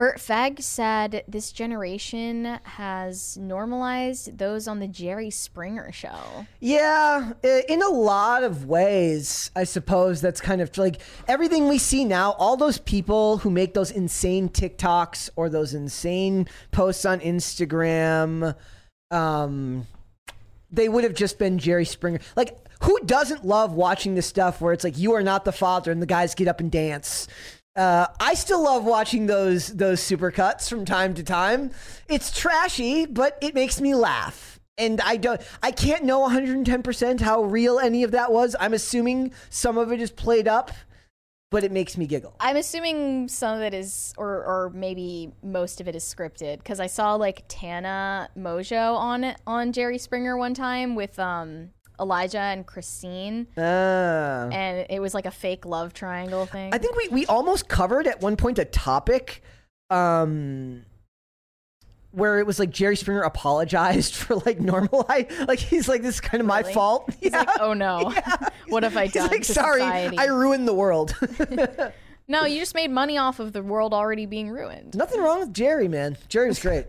Bert 0.00 0.18
Fegg 0.18 0.60
said 0.60 1.22
this 1.28 1.52
generation 1.52 2.58
has 2.64 3.36
normalized 3.36 4.36
those 4.36 4.66
on 4.66 4.80
the 4.80 4.88
Jerry 4.88 5.30
Springer 5.30 5.92
show. 5.92 6.46
Yeah, 6.58 7.34
in 7.68 7.80
a 7.82 7.88
lot 7.88 8.42
of 8.42 8.64
ways, 8.66 9.52
I 9.54 9.62
suppose 9.62 10.20
that's 10.20 10.40
kind 10.40 10.60
of 10.60 10.76
like 10.76 11.00
everything 11.28 11.68
we 11.68 11.78
see 11.78 12.04
now. 12.04 12.32
All 12.32 12.56
those 12.56 12.78
people 12.78 13.36
who 13.38 13.50
make 13.50 13.74
those 13.74 13.92
insane 13.92 14.48
TikToks 14.48 15.30
or 15.36 15.48
those 15.48 15.72
insane 15.72 16.48
posts 16.72 17.04
on 17.04 17.20
Instagram, 17.20 18.56
um, 19.12 19.86
they 20.70 20.88
would 20.88 21.04
have 21.04 21.14
just 21.14 21.38
been 21.38 21.58
Jerry 21.58 21.84
Springer. 21.84 22.20
Like, 22.34 22.56
who 22.82 22.98
doesn't 23.04 23.44
love 23.44 23.74
watching 23.74 24.14
this 24.14 24.26
stuff 24.26 24.60
where 24.60 24.72
it's 24.72 24.82
like 24.82 24.98
you 24.98 25.12
are 25.12 25.22
not 25.22 25.44
the 25.44 25.52
father 25.52 25.92
and 25.92 26.02
the 26.02 26.06
guys 26.06 26.34
get 26.34 26.48
up 26.48 26.60
and 26.60 26.70
dance? 26.70 27.28
Uh, 27.76 28.06
I 28.20 28.34
still 28.34 28.62
love 28.62 28.84
watching 28.84 29.26
those 29.26 29.68
those 29.68 30.00
supercuts 30.00 30.68
from 30.68 30.84
time 30.84 31.14
to 31.14 31.22
time. 31.22 31.70
It's 32.08 32.36
trashy, 32.36 33.06
but 33.06 33.38
it 33.40 33.54
makes 33.54 33.80
me 33.80 33.94
laugh. 33.94 34.60
And 34.78 35.00
I 35.02 35.16
don't, 35.16 35.40
I 35.62 35.70
can't 35.70 36.04
know 36.04 36.26
110% 36.28 37.20
how 37.20 37.42
real 37.42 37.78
any 37.78 38.04
of 38.04 38.10
that 38.12 38.32
was. 38.32 38.56
I'm 38.58 38.72
assuming 38.72 39.32
some 39.50 39.76
of 39.76 39.92
it 39.92 40.00
is 40.00 40.10
played 40.10 40.48
up, 40.48 40.70
but 41.52 41.62
it 41.62 41.70
makes 41.70 41.96
me 41.96 42.06
giggle. 42.08 42.34
I'm 42.40 42.56
assuming 42.56 43.28
some 43.28 43.56
of 43.56 43.62
it 43.62 43.74
is, 43.74 44.12
or 44.18 44.28
or 44.44 44.72
maybe 44.74 45.30
most 45.44 45.80
of 45.80 45.86
it 45.86 45.94
is 45.94 46.02
scripted 46.02 46.56
because 46.58 46.80
I 46.80 46.88
saw 46.88 47.14
like 47.14 47.44
Tana 47.46 48.28
Mongeau 48.36 48.96
on 48.96 49.22
it 49.22 49.36
on 49.46 49.72
Jerry 49.72 49.98
Springer 49.98 50.36
one 50.36 50.54
time 50.54 50.96
with 50.96 51.16
um 51.20 51.70
Elijah 52.00 52.38
and 52.40 52.66
Christine, 52.66 53.46
Ah. 53.56 54.48
and 54.50 54.86
it 54.90 54.98
was 55.00 55.14
like 55.14 55.26
a 55.26 55.30
fake 55.30 55.64
love 55.64 55.92
triangle 55.92 56.46
thing. 56.46 56.74
I 56.74 56.78
think 56.78 56.96
we, 56.96 57.08
we 57.08 57.26
almost 57.26 57.68
covered 57.68 58.08
at 58.08 58.20
one 58.20 58.34
point 58.36 58.58
a 58.58 58.64
topic 58.64 59.42
um, 59.90 60.84
where 62.12 62.38
it 62.38 62.46
was 62.46 62.58
like 62.58 62.70
Jerry 62.70 62.96
Springer 62.96 63.22
apologized 63.22 64.14
for 64.16 64.36
like 64.36 64.60
normal 64.60 65.04
like 65.08 65.58
he's 65.58 65.88
like 65.88 66.02
this 66.02 66.14
is 66.16 66.20
kind 66.20 66.40
of 66.40 66.46
my 66.46 66.60
Really? 66.60 66.72
fault. 66.74 67.10
He's 67.20 67.32
like, 67.32 67.48
oh 67.60 67.72
no, 67.74 68.12
what 68.68 68.82
have 68.84 68.96
I 68.96 69.04
He's 69.04 69.14
done? 69.14 69.28
like, 69.28 69.42
to 69.42 69.52
sorry, 69.52 69.80
society?" 69.80 70.18
I 70.18 70.26
ruined 70.26 70.68
the 70.68 70.74
world. 70.74 71.14
no, 72.28 72.44
you 72.44 72.58
just 72.60 72.74
made 72.74 72.90
money 72.90 73.18
off 73.18 73.40
of 73.40 73.52
the 73.52 73.62
world 73.62 73.92
already 73.92 74.26
being 74.26 74.48
ruined. 74.50 74.94
Nothing 74.94 75.20
wrong 75.20 75.40
with 75.40 75.52
Jerry, 75.52 75.88
man. 75.88 76.16
Jerry 76.28 76.48
was 76.48 76.58
great. 76.60 76.86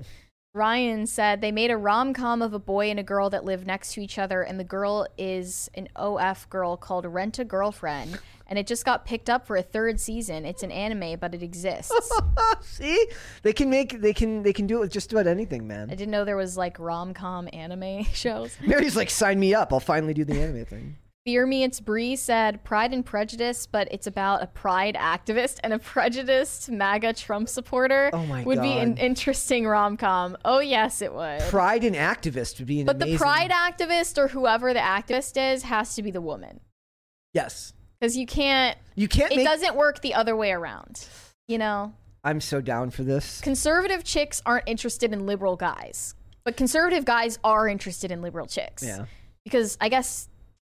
Ryan 0.56 1.08
said 1.08 1.42
they 1.42 1.52
made 1.52 1.72
a 1.72 1.78
rom 1.78 2.14
com 2.14 2.44
of 2.44 2.54
a 2.54 2.60
boy 2.60 2.92
and 2.92 3.00
a 3.00 3.04
girl 3.04 3.28
that 3.32 3.44
live 3.44 3.66
next 3.66 3.94
to 3.94 4.02
each 4.02 4.20
other, 4.20 4.44
and 4.44 4.60
the 4.60 4.64
girl 4.64 5.08
is 5.18 5.68
an 5.74 5.88
OF 5.96 6.48
girl 6.52 6.78
called 6.78 7.08
Rent 7.08 7.40
a 7.40 7.44
Girlfriend, 7.44 8.20
and 8.46 8.60
it 8.60 8.68
just 8.68 8.86
got 8.86 9.04
picked 9.04 9.32
up 9.32 9.48
for 9.48 9.56
a 9.56 9.64
third 9.64 10.00
season. 10.00 10.46
It's 10.46 10.62
an 10.62 10.72
anime, 10.72 11.18
but 11.20 11.34
it 11.34 11.42
exists. 11.42 11.92
See, 12.62 13.08
they 13.42 13.52
can 13.52 13.72
make 13.72 14.00
they 14.00 14.14
can 14.14 14.44
they 14.44 14.54
can 14.54 14.68
do 14.68 14.78
it 14.78 14.82
with 14.82 14.92
just 14.92 15.12
about 15.12 15.26
anything, 15.26 15.66
man. 15.66 15.90
I 15.90 15.96
didn't 15.96 16.12
know 16.12 16.24
there 16.24 16.38
was 16.38 16.56
like 16.56 16.78
rom 16.78 17.16
com 17.16 17.50
anime 17.52 18.04
shows. 18.14 18.56
Mary's 18.62 18.96
like, 18.96 19.10
sign 19.10 19.40
me 19.40 19.56
up. 19.56 19.74
I'll 19.74 19.80
finally 19.80 20.14
do 20.14 20.24
the 20.24 20.40
anime 20.40 20.66
thing. 20.66 20.98
Fear 21.26 21.46
Me 21.48 21.64
It's 21.64 21.80
Bree 21.80 22.18
said 22.18 22.66
Pride 22.66 22.92
and 22.94 23.06
Prejudice, 23.06 23.66
but 23.66 23.88
it's 23.92 24.08
about 24.08 24.44
a 24.44 24.48
pride 24.48 24.96
activist 24.96 25.60
and 25.64 25.72
a 25.72 25.80
prejudiced 25.80 26.70
MAGA 26.70 27.14
Trump 27.14 27.48
supporter. 27.48 28.10
Oh 28.12 28.26
my 28.26 28.44
would 28.44 28.62
be 28.62 28.74
an 28.74 28.98
interesting 28.98 29.66
rom 29.66 29.96
com. 29.96 30.36
Oh 30.44 30.60
yes, 30.60 31.02
it 31.02 31.14
would. 31.14 31.40
Pride 31.44 31.86
and 31.86 31.96
activist 31.96 32.60
would 32.60 32.68
be 32.68 32.82
an 32.82 32.88
but 32.88 32.98
amazing. 32.98 33.14
the 33.14 33.18
pride 33.20 33.52
activist 33.52 34.18
or 34.18 34.28
whoever 34.28 34.74
the 34.74 34.82
activist 34.82 35.54
is 35.54 35.64
has 35.64 35.96
to 35.96 36.04
be 36.04 36.12
the 36.12 36.20
woman. 36.20 36.60
yes, 37.34 37.72
because 38.02 38.18
you 38.18 38.26
can't 38.26 38.78
you 38.96 39.08
can't 39.08 39.32
it 39.32 39.38
make. 39.38 39.48
doesn't 39.48 39.76
work 39.78 40.02
the 40.02 40.14
other 40.14 40.36
way 40.36 40.52
around 40.52 41.08
you 41.48 41.58
know 41.58 41.94
I'm 42.26 42.42
so 42.42 42.60
down 42.60 42.90
for 42.90 43.04
this. 43.04 43.40
conservative 43.40 44.04
chicks 44.04 44.42
aren't 44.46 44.68
interested 44.68 45.14
in 45.14 45.26
liberal 45.26 45.56
guys 45.56 46.16
but 46.44 46.58
conservative 46.58 47.06
guys 47.06 47.40
are 47.46 47.66
interested 47.70 48.12
in 48.12 48.22
liberal 48.22 48.46
chicks 48.46 48.84
Yeah. 48.84 49.06
because 49.46 49.78
i 49.80 49.88
guess 49.88 50.28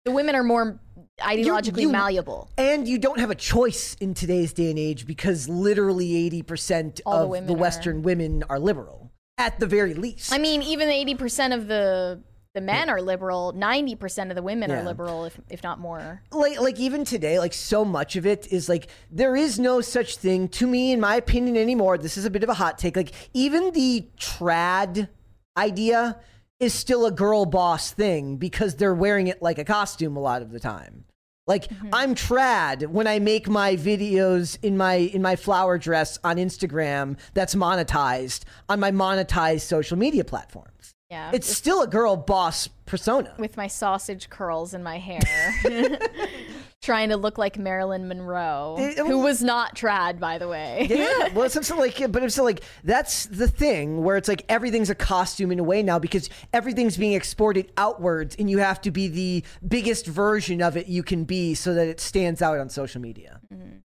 the 0.04 0.12
women 0.12 0.34
are 0.34 0.42
more 0.42 0.78
ideologically 1.20 1.82
you- 1.82 1.88
malleable 1.92 2.50
And 2.58 2.86
you 2.86 2.98
don't 2.98 3.18
have 3.18 3.30
a 3.30 3.34
choice 3.34 3.96
in 4.00 4.14
today's 4.14 4.52
day 4.52 4.70
and 4.70 4.78
age 4.78 5.06
because 5.06 5.48
literally 5.48 6.08
80% 6.30 7.00
All 7.06 7.14
of 7.14 7.20
the, 7.22 7.28
women 7.28 7.58
Western 7.58 8.02
women 8.02 8.44
are 8.48 8.58
liberal, 8.58 9.10
at 9.38 9.58
the 9.60 9.66
very 9.66 9.94
least. 9.94 10.32
i 10.32 10.38
mean 10.38 10.62
even 10.62 10.88
80% 10.88 11.54
of 11.54 11.66
the 11.68 12.20
the 12.54 12.60
men 12.60 12.88
are 12.88 13.02
liberal 13.02 13.52
90% 13.56 14.28
of 14.30 14.36
the 14.36 14.42
women 14.42 14.70
Yeah. 14.70 14.80
are 14.80 14.84
liberal 14.84 15.24
if, 15.24 15.40
if 15.50 15.62
not 15.64 15.80
more 15.80 16.22
like, 16.30 16.60
like 16.60 16.78
even 16.78 17.04
today, 17.04 17.40
like 17.40 17.52
so 17.52 17.84
much 17.84 18.14
of 18.14 18.26
it 18.26 18.46
is 18.52 18.68
like 18.68 18.86
there 19.10 19.34
is 19.34 19.58
no 19.58 19.80
such 19.80 20.18
thing 20.18 20.46
to 20.50 20.66
me, 20.68 20.92
in 20.92 21.00
my 21.00 21.16
opinion, 21.16 21.56
anymore. 21.56 21.98
This 21.98 22.16
is 22.16 22.24
a 22.24 22.30
bit 22.30 22.44
of 22.44 22.48
a 22.48 22.54
hot 22.54 22.78
take. 22.78 22.94
Like 22.96 23.10
even 23.32 23.72
the 23.72 24.06
trad 24.20 25.08
idea 25.56 26.20
is 26.64 26.74
still 26.74 27.06
a 27.06 27.12
girl 27.12 27.44
boss 27.46 27.92
thing 27.92 28.36
because 28.36 28.74
they're 28.76 28.94
wearing 28.94 29.28
it 29.28 29.40
like 29.40 29.58
a 29.58 29.64
costume 29.64 30.16
a 30.16 30.20
lot 30.20 30.42
of 30.42 30.50
the 30.50 30.58
time. 30.58 31.04
Like 31.46 31.68
mm-hmm. 31.68 31.90
I'm 31.92 32.14
trad 32.14 32.86
when 32.86 33.06
I 33.06 33.18
make 33.18 33.48
my 33.48 33.76
videos 33.76 34.58
in 34.62 34.76
my 34.76 34.94
in 34.94 35.20
my 35.20 35.36
flower 35.36 35.76
dress 35.76 36.18
on 36.24 36.36
Instagram 36.36 37.18
that's 37.34 37.54
monetized 37.54 38.44
on 38.68 38.80
my 38.80 38.90
monetized 38.90 39.60
social 39.60 39.98
media 39.98 40.24
platforms. 40.24 40.94
yeah 41.10 41.30
It's 41.34 41.54
still 41.54 41.82
a 41.82 41.86
girl 41.86 42.16
boss 42.16 42.68
persona. 42.86 43.34
with 43.38 43.58
my 43.58 43.66
sausage 43.66 44.30
curls 44.30 44.72
in 44.72 44.82
my 44.82 44.98
hair 44.98 45.20
trying 46.84 47.08
to 47.08 47.16
look 47.16 47.38
like 47.38 47.58
marilyn 47.58 48.06
monroe 48.06 48.76
It- 48.78 48.98
who 48.98 49.20
was 49.20 49.42
not 49.42 49.74
trad 49.74 50.18
by 50.20 50.38
the 50.38 50.46
way 50.48 50.86
Yeah, 50.88 51.28
well, 51.34 51.44
it's 51.46 51.54
something 51.54 51.76
like, 51.78 52.12
but 52.12 52.22
it's 52.22 52.34
still 52.34 52.44
like 52.44 52.62
that's 52.84 53.26
the 53.26 53.48
thing 53.48 54.02
where 54.02 54.16
it's 54.16 54.28
like 54.28 54.44
everything's 54.48 54.90
a 54.90 54.94
costume 54.94 55.50
in 55.50 55.58
a 55.58 55.64
way 55.64 55.82
now 55.82 55.98
because 55.98 56.28
everything's 56.52 56.96
being 56.96 57.14
exported 57.14 57.72
outwards, 57.76 58.36
and 58.38 58.50
you 58.50 58.58
have 58.58 58.80
to 58.82 58.90
be 58.90 59.08
the 59.08 59.44
biggest 59.66 60.06
version 60.06 60.60
of 60.62 60.76
it 60.76 60.86
you 60.86 61.02
can 61.02 61.24
be 61.24 61.54
so 61.54 61.74
that 61.74 61.88
it 61.88 62.00
stands 62.00 62.42
out 62.42 62.58
on 62.58 62.68
social 62.68 63.00
media. 63.00 63.40
Mm-hmm. 63.52 63.78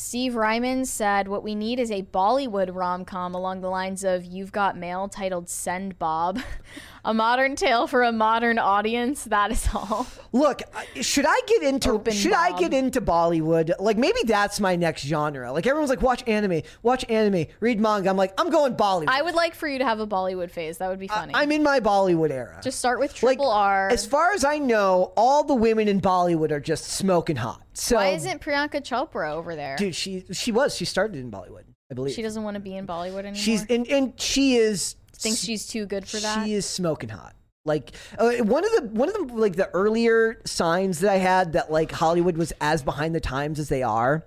Steve 0.00 0.34
Ryman 0.34 0.86
said, 0.86 1.28
What 1.28 1.42
we 1.42 1.54
need 1.54 1.78
is 1.78 1.90
a 1.90 2.02
Bollywood 2.02 2.74
rom 2.74 3.04
com 3.04 3.34
along 3.34 3.60
the 3.60 3.68
lines 3.68 4.02
of 4.02 4.24
You've 4.24 4.50
Got 4.50 4.76
Mail 4.76 5.08
titled 5.08 5.50
Send 5.50 5.98
Bob. 5.98 6.40
a 7.04 7.12
modern 7.12 7.54
tale 7.54 7.86
for 7.86 8.02
a 8.02 8.10
modern 8.10 8.58
audience. 8.58 9.24
That 9.24 9.52
is 9.52 9.68
all. 9.74 10.06
Look, 10.32 10.62
should 11.02 11.26
I 11.28 11.38
get 11.46 11.62
into 11.62 11.92
Open 11.92 12.12
should 12.12 12.32
I 12.32 12.56
get 12.58 12.72
into 12.72 13.00
Bollywood? 13.00 13.72
Like 13.78 13.98
maybe 13.98 14.20
that's 14.24 14.58
my 14.58 14.74
next 14.74 15.02
genre. 15.02 15.52
Like 15.52 15.66
everyone's 15.66 15.90
like, 15.90 16.02
watch 16.02 16.26
anime, 16.26 16.62
watch 16.82 17.04
anime, 17.08 17.46
read 17.60 17.78
manga. 17.78 18.08
I'm 18.08 18.16
like, 18.16 18.32
I'm 18.38 18.50
going 18.50 18.76
Bollywood. 18.76 19.08
I 19.08 19.20
would 19.22 19.34
like 19.34 19.54
for 19.54 19.68
you 19.68 19.78
to 19.78 19.84
have 19.84 20.00
a 20.00 20.06
Bollywood 20.06 20.50
phase. 20.50 20.78
That 20.78 20.88
would 20.88 20.98
be 20.98 21.08
funny. 21.08 21.34
I'm 21.34 21.52
in 21.52 21.62
my 21.62 21.78
Bollywood 21.78 22.30
era. 22.30 22.58
Just 22.62 22.78
start 22.78 23.00
with 23.00 23.10
like, 23.22 23.36
triple 23.36 23.50
R. 23.50 23.90
As 23.90 24.06
far 24.06 24.32
as 24.32 24.44
I 24.44 24.58
know, 24.58 25.12
all 25.16 25.44
the 25.44 25.54
women 25.54 25.88
in 25.88 26.00
Bollywood 26.00 26.50
are 26.50 26.60
just 26.60 26.84
smoking 26.84 27.36
hot. 27.36 27.62
So 27.80 27.96
Why 27.96 28.08
isn't 28.10 28.42
Priyanka 28.42 28.82
Chopra 28.82 29.32
over 29.32 29.56
there? 29.56 29.76
dude 29.76 29.94
she 29.94 30.24
she 30.32 30.52
was 30.52 30.76
she 30.76 30.84
started 30.84 31.16
in 31.18 31.30
bollywood 31.30 31.64
i 31.90 31.94
believe 31.94 32.14
she 32.14 32.20
doesn't 32.22 32.42
want 32.42 32.54
to 32.54 32.60
be 32.60 32.76
in 32.76 32.86
Bollywood 32.86 33.20
anymore. 33.20 33.34
she's 33.34 33.64
and, 33.66 33.86
and 33.88 34.20
she 34.20 34.56
is 34.56 34.96
thinks 35.16 35.40
she's 35.40 35.66
too 35.66 35.86
good 35.86 36.06
for 36.06 36.18
that. 36.18 36.44
she 36.44 36.52
is 36.52 36.66
smoking 36.66 37.08
hot 37.08 37.34
like 37.64 37.92
uh, 38.18 38.32
one 38.44 38.64
of 38.64 38.70
the 38.72 38.90
one 38.92 39.08
of 39.08 39.14
the 39.14 39.34
like 39.34 39.56
the 39.56 39.68
earlier 39.70 40.40
signs 40.44 41.00
that 41.00 41.10
i 41.10 41.16
had 41.16 41.52
that 41.54 41.72
like 41.72 41.90
hollywood 41.90 42.36
was 42.36 42.52
as 42.60 42.82
behind 42.82 43.14
the 43.14 43.20
times 43.20 43.58
as 43.58 43.68
they 43.70 43.82
are 43.82 44.24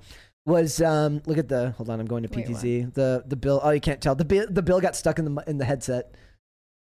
was 0.47 0.81
um 0.81 1.21
look 1.27 1.37
at 1.37 1.47
the 1.47 1.71
hold 1.77 1.89
on 1.89 1.99
i'm 1.99 2.05
going 2.07 2.23
to 2.23 2.29
Wait, 2.35 2.47
ptz 2.47 2.93
the 2.95 3.23
the 3.27 3.35
bill 3.35 3.59
oh 3.63 3.69
you 3.69 3.79
can't 3.81 4.01
tell 4.01 4.15
the 4.15 4.25
bill 4.25 4.45
the 4.49 4.61
bill 4.63 4.81
got 4.81 4.95
stuck 4.95 5.19
in 5.19 5.25
the 5.35 5.43
in 5.47 5.57
the 5.59 5.65
headset 5.65 6.15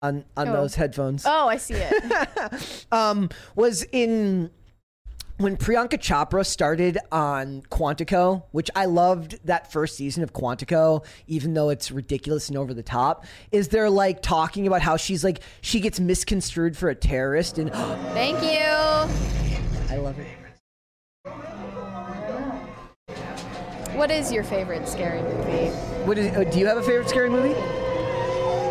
on 0.03 0.25
on 0.37 0.49
Oh. 0.49 0.53
those 0.53 0.75
headphones 0.77 1.25
oh, 1.27 1.49
I 1.49 1.57
see 1.57 1.75
it. 1.75 2.87
um, 2.93 3.31
was 3.57 3.85
in 3.91 4.51
when 5.39 5.57
Priyanka 5.57 5.99
Chopra 5.99 6.45
started 6.45 6.99
on 7.11 7.63
Quantico, 7.71 8.43
which 8.51 8.71
I 8.75 8.87
loved 8.87 9.39
that 9.45 9.73
first 9.73 9.97
season 9.97 10.23
of 10.23 10.33
Quantico, 10.33 11.05
even 11.27 11.55
though 11.55 11.71
it's 11.71 11.91
ridiculous 11.91 12.49
and 12.49 12.59
over 12.59 12.75
the 12.75 12.83
top. 12.83 13.25
Is 13.53 13.69
they're 13.69 13.91
like 13.91 14.21
talking 14.21 14.67
about 14.67 14.83
how 14.83 14.97
she's 14.97 15.25
like 15.25 15.41
she 15.61 15.81
gets 15.81 16.01
misconstrued 16.01 16.77
for 16.77 16.91
a 16.91 16.95
terrorist, 16.95 17.59
and 17.59 17.73
Thank 17.73 18.43
you. 18.43 18.59
I 19.91 19.97
love 19.97 20.19
it. 20.19 20.27
What 23.97 24.11
is 24.11 24.31
your 24.31 24.45
favorite 24.45 24.89
scary 24.89 25.23
movie? 25.23 25.69
What 26.05 26.19
is? 26.19 26.37
Uh, 26.37 26.45
do 26.45 26.59
you 26.59 26.67
have 26.67 26.79
a 26.79 26.83
favorite 26.83 27.09
scary 27.09 27.31
movie? 27.31 27.55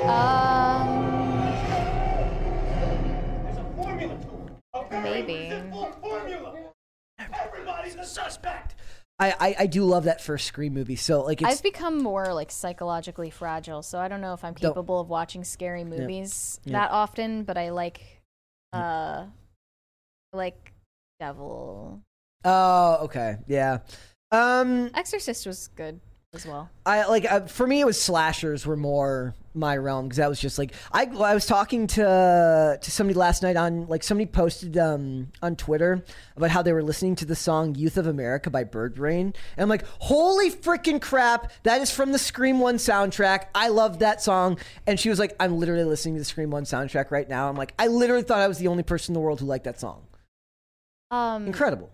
Um, 0.08 0.97
maybe. 5.12 5.52
I, 9.20 9.34
I 9.40 9.56
I 9.60 9.66
do 9.66 9.84
love 9.84 10.04
that 10.04 10.22
first 10.22 10.46
Scream 10.46 10.74
movie. 10.74 10.96
So 10.96 11.22
like 11.24 11.42
it's 11.42 11.52
I've 11.52 11.64
become 11.64 11.98
more 12.04 12.34
like 12.34 12.52
psychologically 12.52 13.32
fragile, 13.32 13.82
so 13.82 13.98
I 13.98 14.08
don't 14.08 14.22
know 14.22 14.34
if 14.34 14.44
I'm 14.44 14.54
capable 14.54 15.00
of 15.00 15.10
watching 15.10 15.44
scary 15.44 15.84
movies 15.84 16.60
Yeah. 16.66 16.74
that 16.74 16.92
often. 16.92 17.44
But 17.44 17.58
I 17.58 17.70
like, 17.70 18.02
uh, 18.74 19.26
I 20.34 20.38
like 20.38 20.72
Devil. 21.20 22.02
oh 22.46 22.98
okay 23.06 23.38
yeah. 23.48 23.80
Um, 24.32 24.92
Exorcist 24.94 25.48
was 25.48 25.70
good. 25.70 26.00
As 26.38 26.46
well. 26.46 26.70
I 26.86 27.06
like 27.08 27.30
uh, 27.30 27.42
for 27.42 27.68
me 27.68 27.82
it 27.82 27.86
was 27.86 28.02
slashers 28.02 28.66
were 28.66 28.78
more 28.78 29.36
my 29.54 29.76
realm 29.76 30.06
because 30.06 30.18
that 30.18 30.30
was 30.30 30.40
just 30.40 30.58
like 30.58 30.74
I 30.92 31.06
I 31.06 31.34
was 31.34 31.46
talking 31.46 31.88
to 31.88 32.78
to 32.80 32.92
somebody 32.92 33.18
last 33.18 33.44
night 33.44 33.58
on 33.58 33.88
like 33.88 34.04
somebody 34.04 34.28
posted 34.28 34.78
um 34.78 35.30
on 35.42 35.56
Twitter 35.56 36.04
about 36.36 36.52
how 36.52 36.62
they 36.62 36.72
were 36.72 36.84
listening 36.84 37.16
to 37.16 37.26
the 37.26 37.36
song 37.36 37.76
Youth 37.76 37.98
of 37.98 38.08
America 38.08 38.50
by 38.50 38.64
Birdbrain 38.64 39.20
and 39.22 39.34
I'm 39.58 39.70
like 39.70 39.86
holy 40.00 40.52
freaking 40.52 41.02
crap 41.02 41.52
that 41.64 41.82
is 41.82 41.92
from 41.92 42.12
the 42.12 42.20
Scream 42.20 42.60
1 42.60 42.76
soundtrack. 42.76 43.48
I 43.56 43.70
love 43.70 44.00
that 44.00 44.22
song. 44.22 44.58
And 44.86 45.00
she 45.00 45.10
was 45.10 45.20
like 45.20 45.36
I'm 45.40 45.58
literally 45.58 45.84
listening 45.84 46.16
to 46.16 46.20
the 46.20 46.26
Scream 46.26 46.52
1 46.52 46.64
soundtrack 46.64 47.12
right 47.12 47.28
now. 47.28 47.50
I'm 47.50 47.58
like 47.58 47.74
I 47.80 47.88
literally 47.88 48.24
thought 48.24 48.40
I 48.40 48.48
was 48.48 48.60
the 48.60 48.68
only 48.68 48.84
person 48.84 49.12
in 49.12 49.14
the 49.16 49.22
world 49.22 49.40
who 49.40 49.48
liked 49.48 49.66
that 49.66 49.80
song. 49.80 50.04
Um, 51.10 51.48
incredible. 51.48 51.90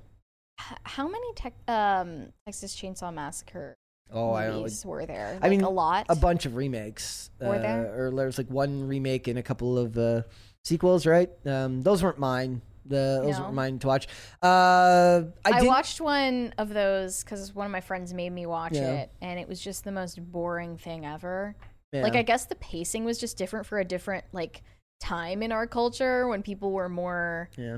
how 0.58 1.08
many 1.08 1.34
tech 1.36 1.54
um, 1.68 2.34
Texas 2.46 2.76
Chainsaw 2.76 3.14
Massacre 3.14 3.76
oh 4.12 4.34
I 4.34 4.48
don't 4.48 4.64
like, 4.64 4.86
were 4.86 5.06
there? 5.06 5.40
I 5.42 5.50
mean 5.50 5.62
a 5.62 5.70
lot. 5.70 6.06
a 6.10 6.16
bunch 6.16 6.46
of 6.46 6.56
remakes. 6.56 7.30
Were 7.40 7.56
uh, 7.56 7.60
there? 7.60 8.08
Or 8.08 8.12
there's 8.12 8.38
like 8.38 8.50
one 8.50 8.88
remake 8.88 9.28
and 9.28 9.38
a 9.40 9.44
couple 9.44 9.78
of 9.78 9.98
uh, 9.98 10.24
sequels, 10.64 11.06
right? 11.06 11.30
Um, 11.46 11.82
those 11.82 12.04
weren't 12.04 12.20
mine. 12.20 12.62
The 12.86 13.22
those 13.24 13.38
No. 13.38 13.44
weren't 13.44 13.54
mine 13.54 13.80
to 13.80 13.88
watch. 13.88 14.08
Uh, 14.42 15.24
I, 15.46 15.60
I 15.60 15.62
watched 15.64 16.02
one 16.02 16.54
of 16.58 16.70
those 16.70 17.24
because 17.24 17.54
one 17.56 17.66
of 17.66 17.72
my 17.72 17.82
friends 17.82 18.14
made 18.14 18.32
me 18.32 18.46
watch 18.46 18.74
Yeah. 18.74 18.92
it, 18.94 19.12
and 19.22 19.40
it 19.40 19.48
was 19.48 19.62
just 19.62 19.84
the 19.86 19.92
most 19.92 20.20
boring 20.32 20.78
thing 20.78 21.06
ever. 21.06 21.56
yeah. 21.94 22.04
Like, 22.04 22.16
I 22.16 22.24
guess 22.24 22.46
the 22.46 22.56
pacing 22.56 23.06
was 23.06 23.20
just 23.20 23.38
different 23.38 23.66
for 23.66 23.80
a 23.80 23.86
different 23.86 24.26
like 24.34 24.64
time 25.00 25.42
in 25.44 25.52
our 25.52 25.66
culture 25.68 26.28
when 26.28 26.44
people 26.44 26.72
were 26.72 26.90
more, 26.90 27.50
yeah. 27.58 27.78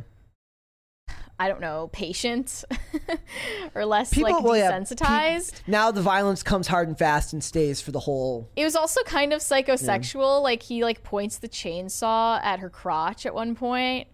I 1.38 1.50
don't 1.50 1.60
know, 1.60 1.90
patient 1.92 2.64
or 3.76 3.86
less 3.86 4.14
People- 4.14 4.32
like 4.32 4.44
well, 4.44 4.56
yeah, 4.56 4.72
desensitized. 4.72 5.62
Now 5.68 5.92
the 5.92 6.02
violence 6.02 6.44
comes 6.44 6.68
hard 6.68 6.88
and 6.88 6.98
fast 6.98 7.34
and 7.34 7.44
stays 7.44 7.82
for 7.82 7.92
the 7.92 8.00
whole. 8.00 8.50
It 8.56 8.64
was 8.64 8.76
also 8.76 9.02
kind 9.04 9.34
of 9.34 9.42
psychosexual. 9.42 10.42
Like 10.42 10.64
he 10.64 10.84
like 10.84 11.04
points 11.04 11.38
the 11.38 11.50
chainsaw 11.50 12.42
at 12.44 12.60
her 12.60 12.70
crotch 12.70 13.26
at 13.26 13.34
one 13.36 13.56
point. 13.56 14.08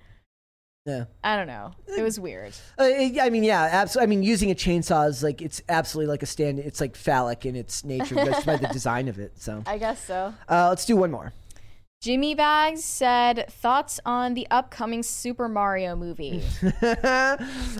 Yeah. 0.85 1.05
I 1.23 1.35
don't 1.35 1.45
know. 1.45 1.73
It 1.95 2.01
was 2.01 2.19
weird. 2.19 2.53
Uh, 2.79 2.89
I 3.21 3.29
mean, 3.29 3.43
yeah, 3.43 3.69
absolutely. 3.71 4.03
I 4.03 4.09
mean, 4.09 4.23
using 4.23 4.49
a 4.49 4.55
chainsaw 4.55 5.07
is 5.07 5.21
like 5.21 5.39
it's 5.41 5.61
absolutely 5.69 6.09
like 6.09 6.23
a 6.23 6.25
stand. 6.25 6.57
It's 6.57 6.81
like 6.81 6.95
phallic 6.95 7.45
in 7.45 7.55
its 7.55 7.83
nature 7.83 8.15
just 8.15 8.47
by 8.47 8.57
the 8.57 8.67
design 8.73 9.07
of 9.07 9.19
it. 9.19 9.39
So 9.39 9.61
I 9.67 9.77
guess 9.77 10.03
so. 10.03 10.33
uh, 10.49 10.69
let's 10.69 10.85
do 10.85 10.97
one 10.97 11.11
more. 11.11 11.33
Jimmy 12.01 12.33
Bags 12.33 12.83
said 12.83 13.45
thoughts 13.47 13.99
on 14.07 14.33
the 14.33 14.47
upcoming 14.49 15.03
Super 15.03 15.47
Mario 15.47 15.95
movie. 15.95 16.41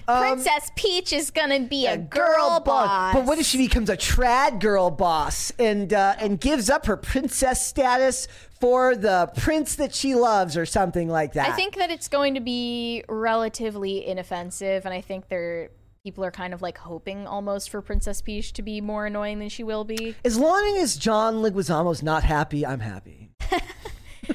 Um, 0.08 0.34
Princess 0.34 0.72
Peach 0.76 1.14
is 1.14 1.32
gonna 1.32 1.62
be 1.62 1.86
a, 1.86 1.98
girl, 1.98 2.60
boss. 2.60 3.14
But 3.14 3.26
what 3.26 3.38
if 3.38 3.46
she 3.46 3.58
becomes 3.58 3.90
a 3.90 3.98
trad 3.98 4.60
girl 4.60 4.90
boss 4.90 5.52
and 5.58 5.94
uh, 5.94 6.16
and 6.20 6.40
gives 6.40 6.70
up 6.70 6.86
her 6.86 6.98
princess 6.98 7.66
status 7.66 8.28
for 8.60 8.96
the 8.96 9.32
prince 9.38 9.76
that 9.76 9.94
she 9.94 10.16
loves 10.16 10.58
or 10.58 10.66
something 10.66 11.08
like 11.08 11.34
that? 11.34 11.50
I 11.50 11.54
think 11.54 11.76
that 11.76 11.92
it's 11.92 12.08
going 12.08 12.34
to 12.36 12.40
be 12.42 13.04
relatively 13.08 14.06
inoffensive, 14.06 14.86
and 14.86 14.94
I 14.94 15.02
think 15.02 15.30
they're 15.30 15.70
people 16.04 16.24
are 16.24 16.32
kind 16.32 16.54
of 16.54 16.62
like 16.62 16.78
hoping 16.78 17.28
almost 17.28 17.70
for 17.70 17.82
Princess 17.82 18.22
Peach 18.22 18.54
to 18.54 18.62
be 18.62 18.82
more 18.82 19.06
annoying 19.06 19.40
than 19.40 19.50
she 19.50 19.64
will 19.64 19.84
be. 19.84 20.16
as 20.26 20.38
long 20.38 20.78
as 20.78 20.96
John 20.96 21.36
Leguizamo's 21.36 22.04
not 22.04 22.24
happy, 22.24 22.66
I'm 22.66 22.80
happy. 22.80 23.32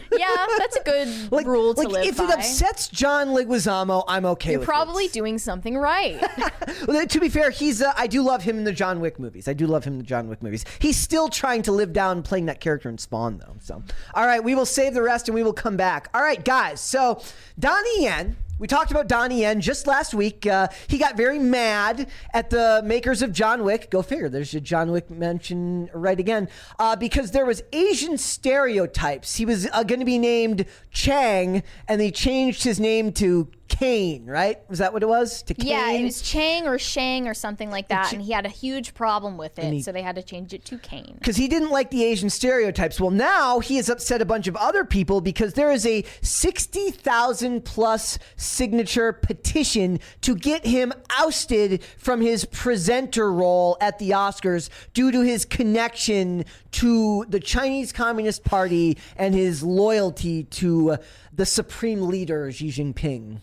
yeah, 0.13 0.47
that's 0.59 0.77
a 0.77 0.83
good 0.83 1.33
Like, 1.33 1.47
rule 1.47 1.75
to 1.75 1.81
like 1.83 1.89
live 1.91 2.05
if 2.07 2.17
by. 2.17 2.25
it 2.25 2.31
upsets 2.31 2.89
John 2.89 3.29
Leguizamo, 3.29 4.05
I'm 4.09 4.25
okay 4.27 4.53
You're 4.53 4.61
probably 4.65 5.05
it. 5.07 5.13
doing 5.13 5.39
something 5.39 5.77
right. 5.77 6.23
Well, 6.87 7.07
to 7.07 7.21
be 7.21 7.29
fair, 7.29 7.51
he's 7.51 7.81
uh, 7.83 7.93
I 7.97 8.07
do 8.07 8.23
love 8.23 8.43
him 8.43 8.59
in 8.59 8.65
the 8.65 8.73
John 8.73 9.01
Wick 9.01 9.19
movies. 9.19 9.49
I 9.49 9.53
do 9.55 9.67
love 9.67 9.85
him 9.85 9.95
in 9.95 9.99
the 9.99 10.05
John 10.05 10.29
Wick 10.29 10.43
movies. 10.43 10.65
He's 10.79 10.97
still 10.97 11.29
trying 11.29 11.63
to 11.63 11.73
live 11.73 11.93
down 11.93 12.23
playing 12.23 12.47
that 12.47 12.61
character 12.61 12.89
in 12.89 12.99
Spawn, 12.99 13.39
though. 13.39 13.55
So, 13.61 13.83
all 14.15 14.27
right, 14.27 14.43
we 14.43 14.55
will 14.55 14.67
save 14.67 14.95
the 14.95 15.03
rest 15.03 15.29
and 15.29 15.35
we 15.35 15.43
will 15.43 15.53
come 15.53 15.77
back. 15.77 16.09
All 16.15 16.23
right, 16.23 16.45
guys. 16.45 16.81
So, 16.81 17.23
Donnie 17.59 18.03
Yen. 18.05 18.37
We 18.59 18.67
talked 18.67 18.91
about 18.91 19.07
Donnie 19.07 19.41
Yen 19.41 19.61
just 19.61 19.87
last 19.87 20.15
week. 20.15 20.47
Uh, 20.47 20.69
he 20.87 20.97
got 20.97 21.15
very 21.15 21.39
mad 21.39 22.09
at 22.33 22.49
the 22.49 22.81
makers 22.83 23.21
of 23.21 23.31
John 23.31 23.65
Wick. 23.65 23.91
Go 23.91 24.01
figure. 24.01 24.31
There's 24.31 24.55
a 24.55 24.63
John 24.63 24.93
Wick 24.93 25.11
mention 25.11 25.91
right 25.93 26.19
again 26.19 26.49
uh, 26.79 26.97
because 26.97 27.33
there 27.33 27.45
was 27.45 27.63
Asian 27.75 28.17
stereotypes. 28.17 29.37
He 29.37 29.45
was 29.45 29.69
uh, 29.75 29.83
going 29.83 30.01
to 30.01 30.07
be 30.07 30.19
named 30.19 30.65
Chang, 30.91 31.65
and 31.87 32.01
they 32.01 32.11
changed 32.11 32.65
his 32.65 32.81
name 32.81 33.13
to 33.15 33.51
Caine. 33.69 34.27
Right? 34.27 34.59
Was 34.69 34.79
that 34.79 34.93
what 34.93 35.03
it 35.03 35.09
was? 35.09 35.43
To 35.45 35.55
Caine. 35.55 35.69
yeah, 35.69 35.91
it 35.93 36.05
was 36.05 36.23
Chang 36.23 36.67
or 36.67 36.79
Shang 36.79 37.29
or 37.29 37.35
something 37.35 37.71
like 37.71 37.89
that, 37.89 38.13
and 38.13 38.23
he 38.23 38.33
had 38.33 38.47
a 38.47 38.51
huge 38.51 38.95
problem 38.95 39.37
with 39.37 39.59
it, 39.59 39.73
he- 39.73 39.83
so 39.83 39.93
they 39.93 40.03
had 40.03 40.17
to 40.17 40.23
change 40.23 40.55
it 40.55 40.65
to 40.67 40.79
Caine. 40.79 41.17
because 41.19 41.37
he 41.37 41.49
didn't 41.49 41.71
like 41.71 41.91
the 41.91 42.05
Asian 42.05 42.31
stereotypes. 42.31 43.01
Well, 43.01 43.11
now 43.11 43.61
he 43.61 43.77
has 43.77 43.89
upset 43.89 44.23
a 44.23 44.25
bunch 44.25 44.47
of 44.47 44.57
other 44.57 44.85
people 44.85 45.21
because 45.21 45.55
there 45.55 45.71
is 45.71 45.85
a 45.87 46.05
60,000 46.23 47.65
plus 47.65 48.19
signature 48.37 49.13
petition 49.13 49.99
to 50.23 50.35
get 50.35 50.65
him 50.67 50.93
ousted 51.19 51.83
from 51.99 52.21
his 52.21 52.45
presenter 52.47 53.33
role 53.33 53.77
at 53.81 53.99
the 53.99 54.11
Oscars 54.11 54.69
due 54.95 55.11
to 55.11 55.21
his 55.23 55.45
connection 55.45 56.45
to 56.73 57.25
the 57.29 57.41
Chinese 57.41 57.93
Communist 57.93 58.45
Party 58.45 58.97
and 59.17 59.35
his 59.35 59.63
loyalty 59.63 60.45
to 60.45 60.97
the 61.33 61.47
supreme 61.47 62.09
leader, 62.09 62.51
Xi 62.53 62.69
Jinping. 62.69 63.39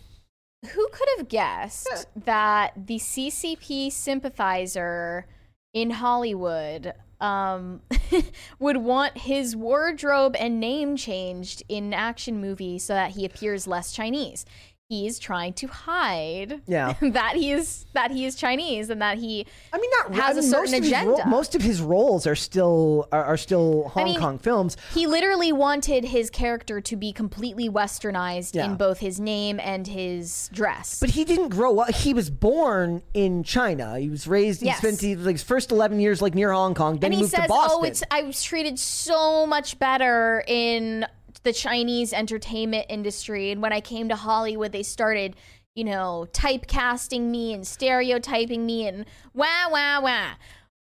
Who 0.71 0.87
could 0.91 1.07
have 1.17 1.27
guessed 1.27 2.07
that 2.15 2.73
the 2.75 2.97
CCP 2.97 3.91
sympathizer 3.91 5.27
in 5.73 5.89
Hollywood 5.89 6.93
um, 7.19 7.81
would 8.59 8.77
want 8.77 9.17
his 9.17 9.55
wardrobe 9.55 10.35
and 10.37 10.59
name 10.59 10.95
changed 10.95 11.63
in 11.67 11.85
an 11.85 11.93
action 11.93 12.39
movie 12.39 12.79
so 12.79 12.93
that 12.93 13.11
he 13.11 13.25
appears 13.25 13.67
less 13.67 13.91
Chinese? 13.91 14.45
He's 15.01 15.17
trying 15.17 15.53
to 15.53 15.67
hide 15.67 16.61
Yeah. 16.67 16.93
that 17.01 17.35
he 17.35 17.51
is 17.51 17.85
that 17.93 18.11
he 18.11 18.25
is 18.25 18.35
Chinese 18.35 18.89
and 18.91 19.01
that 19.01 19.17
he 19.17 19.45
I 19.73 19.77
mean, 19.79 19.89
not 19.99 20.13
has 20.13 20.37
I 20.37 20.39
mean, 20.41 20.49
a 20.49 20.51
certain 20.51 20.71
most 20.71 20.77
of 20.77 20.83
his 20.83 21.05
ro- 21.05 21.25
most 21.25 21.55
of 21.55 21.61
his 21.63 21.81
roles 21.81 22.27
are 22.27 22.35
still 22.35 23.07
are, 23.11 23.23
are 23.25 23.37
still 23.37 23.89
Hong 23.89 24.03
mean, 24.05 24.19
Kong 24.19 24.37
films. 24.37 24.77
He 24.93 25.07
literally 25.07 25.51
wanted 25.51 26.05
his 26.05 26.29
character 26.29 26.79
to 26.81 26.95
be 26.95 27.11
completely 27.11 27.69
westernized 27.69 28.53
Yeah. 28.55 28.65
in 28.65 28.75
both 28.75 28.99
his 28.99 29.19
name 29.19 29.59
and 29.59 29.87
his 29.87 30.49
dress. 30.53 30.99
But 30.99 31.09
he 31.11 31.25
didn't 31.25 31.49
grow 31.49 31.79
up. 31.79 31.89
He 31.95 32.13
was 32.13 32.29
born 32.29 33.01
in 33.13 33.43
China. 33.43 33.97
He 33.99 34.09
was 34.09 34.27
raised. 34.27 34.59
He 34.61 34.67
Yes. 34.67 34.77
spent 34.77 35.01
his, 35.01 35.17
like 35.25 35.35
his 35.35 35.43
first 35.43 35.71
eleven 35.71 35.99
years 35.99 36.21
like 36.21 36.35
near 36.35 36.51
Hong 36.51 36.75
Kong. 36.75 36.99
Then 36.99 37.07
and 37.07 37.13
he, 37.13 37.17
he 37.17 37.23
moved 37.23 37.33
says, 37.35 37.43
to 37.43 37.47
Boston. 37.47 37.79
"Oh, 37.81 37.83
it's 37.83 38.03
I 38.11 38.21
was 38.23 38.43
treated 38.43 38.77
so 38.79 39.47
much 39.47 39.79
better 39.79 40.43
in 40.47 41.05
the 41.43 41.53
Chinese 41.53 42.13
entertainment 42.13 42.85
industry, 42.89 43.51
and 43.51 43.61
when 43.61 43.73
I 43.73 43.81
came 43.81 44.09
to 44.09 44.15
Hollywood, 44.15 44.71
they 44.71 44.83
started." 44.83 45.35
You 45.75 45.85
know, 45.85 46.27
typecasting 46.33 47.31
me 47.31 47.51
and 47.51 47.65
stereotyping 47.65 48.63
me 48.63 48.85
and 48.87 49.07
wah 49.33 49.67
wah 49.71 50.01
wah. 50.01 50.33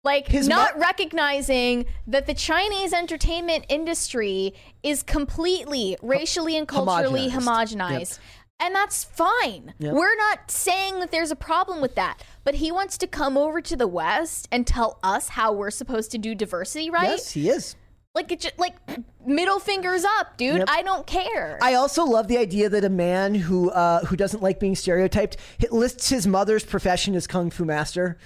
Like 0.02 0.28
His 0.28 0.48
not 0.48 0.74
mo- 0.74 0.80
recognizing 0.80 1.86
that 2.06 2.26
the 2.26 2.34
Chinese 2.34 2.92
entertainment 2.92 3.66
industry 3.68 4.54
is 4.82 5.02
completely 5.02 5.96
racially 6.02 6.56
and 6.56 6.66
culturally 6.66 7.28
homogenized. 7.28 7.76
homogenized. 7.76 8.18
And 8.60 8.74
that's 8.74 9.04
fine. 9.04 9.74
Yep. 9.78 9.94
We're 9.94 10.16
not 10.16 10.50
saying 10.50 11.00
that 11.00 11.10
there's 11.10 11.30
a 11.30 11.36
problem 11.36 11.80
with 11.80 11.94
that. 11.94 12.22
But 12.44 12.56
he 12.56 12.70
wants 12.70 12.98
to 12.98 13.06
come 13.06 13.38
over 13.38 13.60
to 13.62 13.76
the 13.76 13.86
West 13.88 14.48
and 14.52 14.66
tell 14.66 14.98
us 15.02 15.30
how 15.30 15.52
we're 15.52 15.70
supposed 15.70 16.10
to 16.12 16.18
do 16.18 16.34
diversity, 16.34 16.90
right? 16.90 17.08
yes, 17.08 17.30
he 17.30 17.48
is. 17.48 17.74
Like 18.14 18.32
it 18.32 18.40
just 18.40 18.58
like 18.58 18.74
middle 19.24 19.60
fingers 19.60 20.04
up, 20.18 20.36
dude. 20.36 20.58
Yep. 20.58 20.68
I 20.68 20.82
don't 20.82 21.06
care. 21.06 21.58
I 21.62 21.74
also 21.74 22.04
love 22.04 22.26
the 22.26 22.38
idea 22.38 22.68
that 22.68 22.84
a 22.84 22.88
man 22.88 23.36
who 23.36 23.70
uh, 23.70 24.04
who 24.06 24.16
doesn't 24.16 24.42
like 24.42 24.58
being 24.58 24.74
stereotyped 24.74 25.36
lists 25.70 26.08
his 26.08 26.26
mother's 26.26 26.64
profession 26.64 27.14
as 27.14 27.28
kung 27.28 27.50
fu 27.50 27.64
master, 27.64 28.18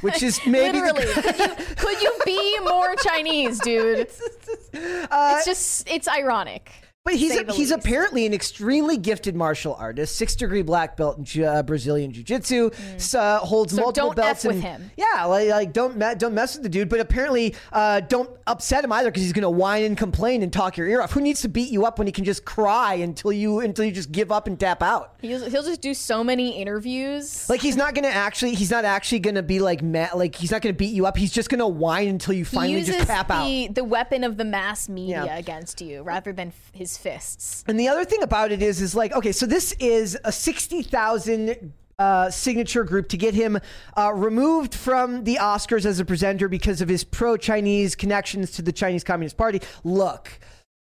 which 0.00 0.24
is 0.24 0.40
maybe 0.46 0.80
the- 0.80 0.92
could, 0.92 1.38
you, 1.38 1.74
could 1.76 2.02
you 2.02 2.12
be 2.24 2.58
more 2.64 2.96
Chinese, 2.96 3.60
dude? 3.60 3.98
it's 4.72 5.44
just 5.44 5.88
it's 5.88 6.08
ironic. 6.08 6.72
But 7.04 7.14
he's 7.16 7.32
the 7.34 7.52
he's 7.52 7.70
least. 7.70 7.72
apparently 7.72 8.26
an 8.26 8.32
extremely 8.32 8.96
gifted 8.96 9.34
martial 9.34 9.74
artist, 9.74 10.14
six 10.14 10.36
degree 10.36 10.62
black 10.62 10.96
belt 10.96 11.18
in 11.18 11.24
Ju- 11.24 11.44
uh, 11.44 11.60
Brazilian 11.64 12.12
jiu 12.12 12.22
jitsu, 12.22 12.70
uh, 13.16 13.38
holds 13.38 13.72
Mm. 13.72 13.76
So 13.76 13.82
multiple 13.82 13.90
don't 13.92 14.14
belts. 14.16 14.44
F 14.44 14.48
with 14.48 14.56
and- 14.56 14.64
him. 14.84 14.90
Yeah, 14.96 15.24
like, 15.24 15.48
like 15.48 15.72
don't 15.72 15.96
me- 15.96 16.14
don't 16.16 16.32
mess 16.32 16.54
with 16.54 16.62
the 16.62 16.68
dude. 16.68 16.88
But 16.88 17.00
apparently, 17.00 17.56
uh, 17.72 18.00
don't 18.00 18.30
upset 18.46 18.84
him 18.84 18.92
either 18.92 19.10
because 19.10 19.24
he's 19.24 19.32
gonna 19.32 19.50
whine 19.50 19.82
and 19.82 19.98
complain 19.98 20.44
and 20.44 20.52
talk 20.52 20.76
your 20.76 20.86
ear 20.86 21.02
off. 21.02 21.10
Who 21.12 21.20
needs 21.20 21.40
to 21.42 21.48
beat 21.48 21.70
you 21.72 21.84
up 21.86 21.98
when 21.98 22.06
he 22.06 22.12
can 22.12 22.24
just 22.24 22.44
cry 22.44 22.94
until 22.94 23.32
you 23.32 23.58
until 23.58 23.84
you 23.84 23.90
just 23.90 24.12
give 24.12 24.30
up 24.30 24.46
and 24.46 24.58
tap 24.58 24.80
out? 24.80 25.14
He'll, 25.22 25.50
he'll 25.50 25.64
just 25.64 25.80
do 25.80 25.94
so 25.94 26.22
many 26.22 26.50
interviews. 26.56 27.48
Like 27.50 27.60
he's 27.60 27.76
not 27.76 27.96
gonna 27.96 28.08
actually 28.08 28.54
he's 28.54 28.70
not 28.70 28.84
actually 28.84 29.18
gonna 29.18 29.42
be 29.42 29.58
like 29.58 29.82
mad 29.82 30.10
like 30.14 30.36
he's 30.36 30.52
not 30.52 30.62
gonna 30.62 30.72
beat 30.72 30.94
you 30.94 31.04
up. 31.06 31.16
He's 31.16 31.32
just 31.32 31.48
gonna 31.48 31.66
whine 31.68 32.06
until 32.06 32.34
you 32.34 32.44
finally 32.44 32.84
just 32.84 33.08
tap 33.08 33.28
out. 33.28 33.44
the, 33.44 33.68
the 33.68 33.84
weapon 33.84 34.22
of 34.22 34.36
the 34.36 34.44
mass 34.44 34.88
media 34.88 35.24
Yeah. 35.26 35.36
against 35.38 35.80
you 35.80 36.02
rather 36.02 36.32
than 36.32 36.48
f- 36.48 36.70
his 36.92 37.02
fists. 37.02 37.64
And 37.66 37.78
the 37.78 37.88
other 37.88 38.04
thing 38.04 38.22
about 38.22 38.52
it 38.52 38.62
is, 38.62 38.80
is 38.80 38.94
like, 38.94 39.12
okay, 39.12 39.32
so 39.32 39.46
this 39.46 39.72
is 39.78 40.18
a 40.24 40.32
60,000 40.32 41.72
uh, 41.98 42.30
signature 42.30 42.84
group 42.84 43.08
to 43.08 43.16
get 43.16 43.34
him 43.34 43.58
uh, 43.96 44.12
removed 44.12 44.74
from 44.74 45.24
the 45.24 45.36
Oscars 45.36 45.84
as 45.84 46.00
a 46.00 46.04
presenter 46.04 46.48
because 46.48 46.80
of 46.80 46.88
his 46.88 47.04
pro-Chinese 47.04 47.94
connections 47.94 48.50
to 48.52 48.62
the 48.62 48.72
Chinese 48.72 49.04
Communist 49.04 49.36
Party. 49.36 49.60
Look, 49.84 50.38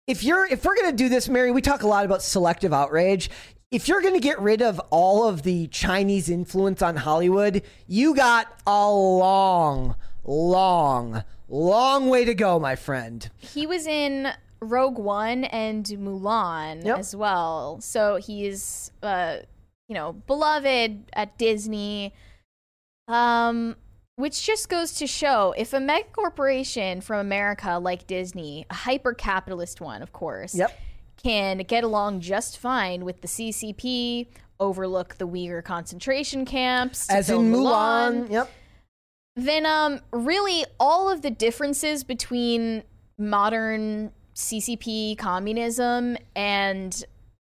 if 0.07 0.23
you're 0.23 0.47
if 0.47 0.65
we're 0.65 0.77
gonna 0.77 0.93
do 0.93 1.09
this, 1.09 1.29
Mary, 1.29 1.51
we 1.51 1.61
talk 1.61 1.83
a 1.83 1.89
lot 1.89 2.05
about 2.05 2.23
selective 2.23 2.73
outrage. 2.73 3.31
If 3.71 3.89
you're 3.89 4.01
gonna 4.01 4.21
get 4.21 4.41
rid 4.41 4.63
of 4.63 4.81
all 4.91 5.29
of 5.29 5.43
the 5.43 5.67
Chinese 5.69 6.31
influence 6.31 6.81
on 6.83 6.97
Hollywood, 6.97 7.63
you 7.87 8.15
got 8.15 8.47
a 8.67 8.91
long, 8.91 9.97
long, 10.25 11.25
long 11.49 12.09
way 12.09 12.25
to 12.25 12.35
go, 12.35 12.59
my 12.59 12.77
friend. 12.77 13.29
He 13.39 13.67
was 13.67 13.87
in 13.87 14.33
Rogue 14.61 14.99
One 14.99 15.45
and 15.45 15.85
Mulan 15.87 16.85
Yep. 16.85 16.99
as 16.99 17.15
well. 17.17 17.81
So 17.81 18.17
he's 18.17 18.91
uh 19.03 19.39
you 19.89 19.95
know, 19.95 20.13
beloved 20.13 21.05
at 21.15 21.39
Disney. 21.39 22.13
Um 23.07 23.77
which 24.17 24.45
just 24.45 24.69
goes 24.69 24.95
to 24.95 25.07
show 25.07 25.55
if 25.57 25.73
a 25.73 25.79
mega 25.79 26.09
corporation 26.13 27.01
from 27.01 27.21
America 27.21 27.79
like 27.79 28.07
Disney, 28.09 28.67
a 28.69 28.75
hyper 28.75 29.15
capitalist 29.15 29.81
one, 29.81 30.03
of 30.03 30.13
course, 30.13 30.55
Yep. 30.57 30.77
can 31.23 31.59
get 31.59 31.85
along 31.85 32.21
just 32.21 32.59
fine 32.59 33.05
with 33.05 33.21
the 33.21 33.29
CCP, 33.29 34.27
overlook 34.59 35.19
the 35.19 35.27
Uyghur 35.29 35.63
concentration 35.63 36.45
camps, 36.45 37.09
As 37.09 37.31
in 37.31 37.37
film 37.37 37.53
Mulan. 37.53 38.31
Yep. 38.31 38.51
then 39.37 39.65
um 39.65 40.01
really 40.13 40.65
all 40.81 41.09
of 41.11 41.23
the 41.23 41.31
differences 41.31 42.03
between 42.03 42.83
modern 43.19 44.11
CCP 44.39 45.19
communism 45.19 46.17
and 46.37 47.05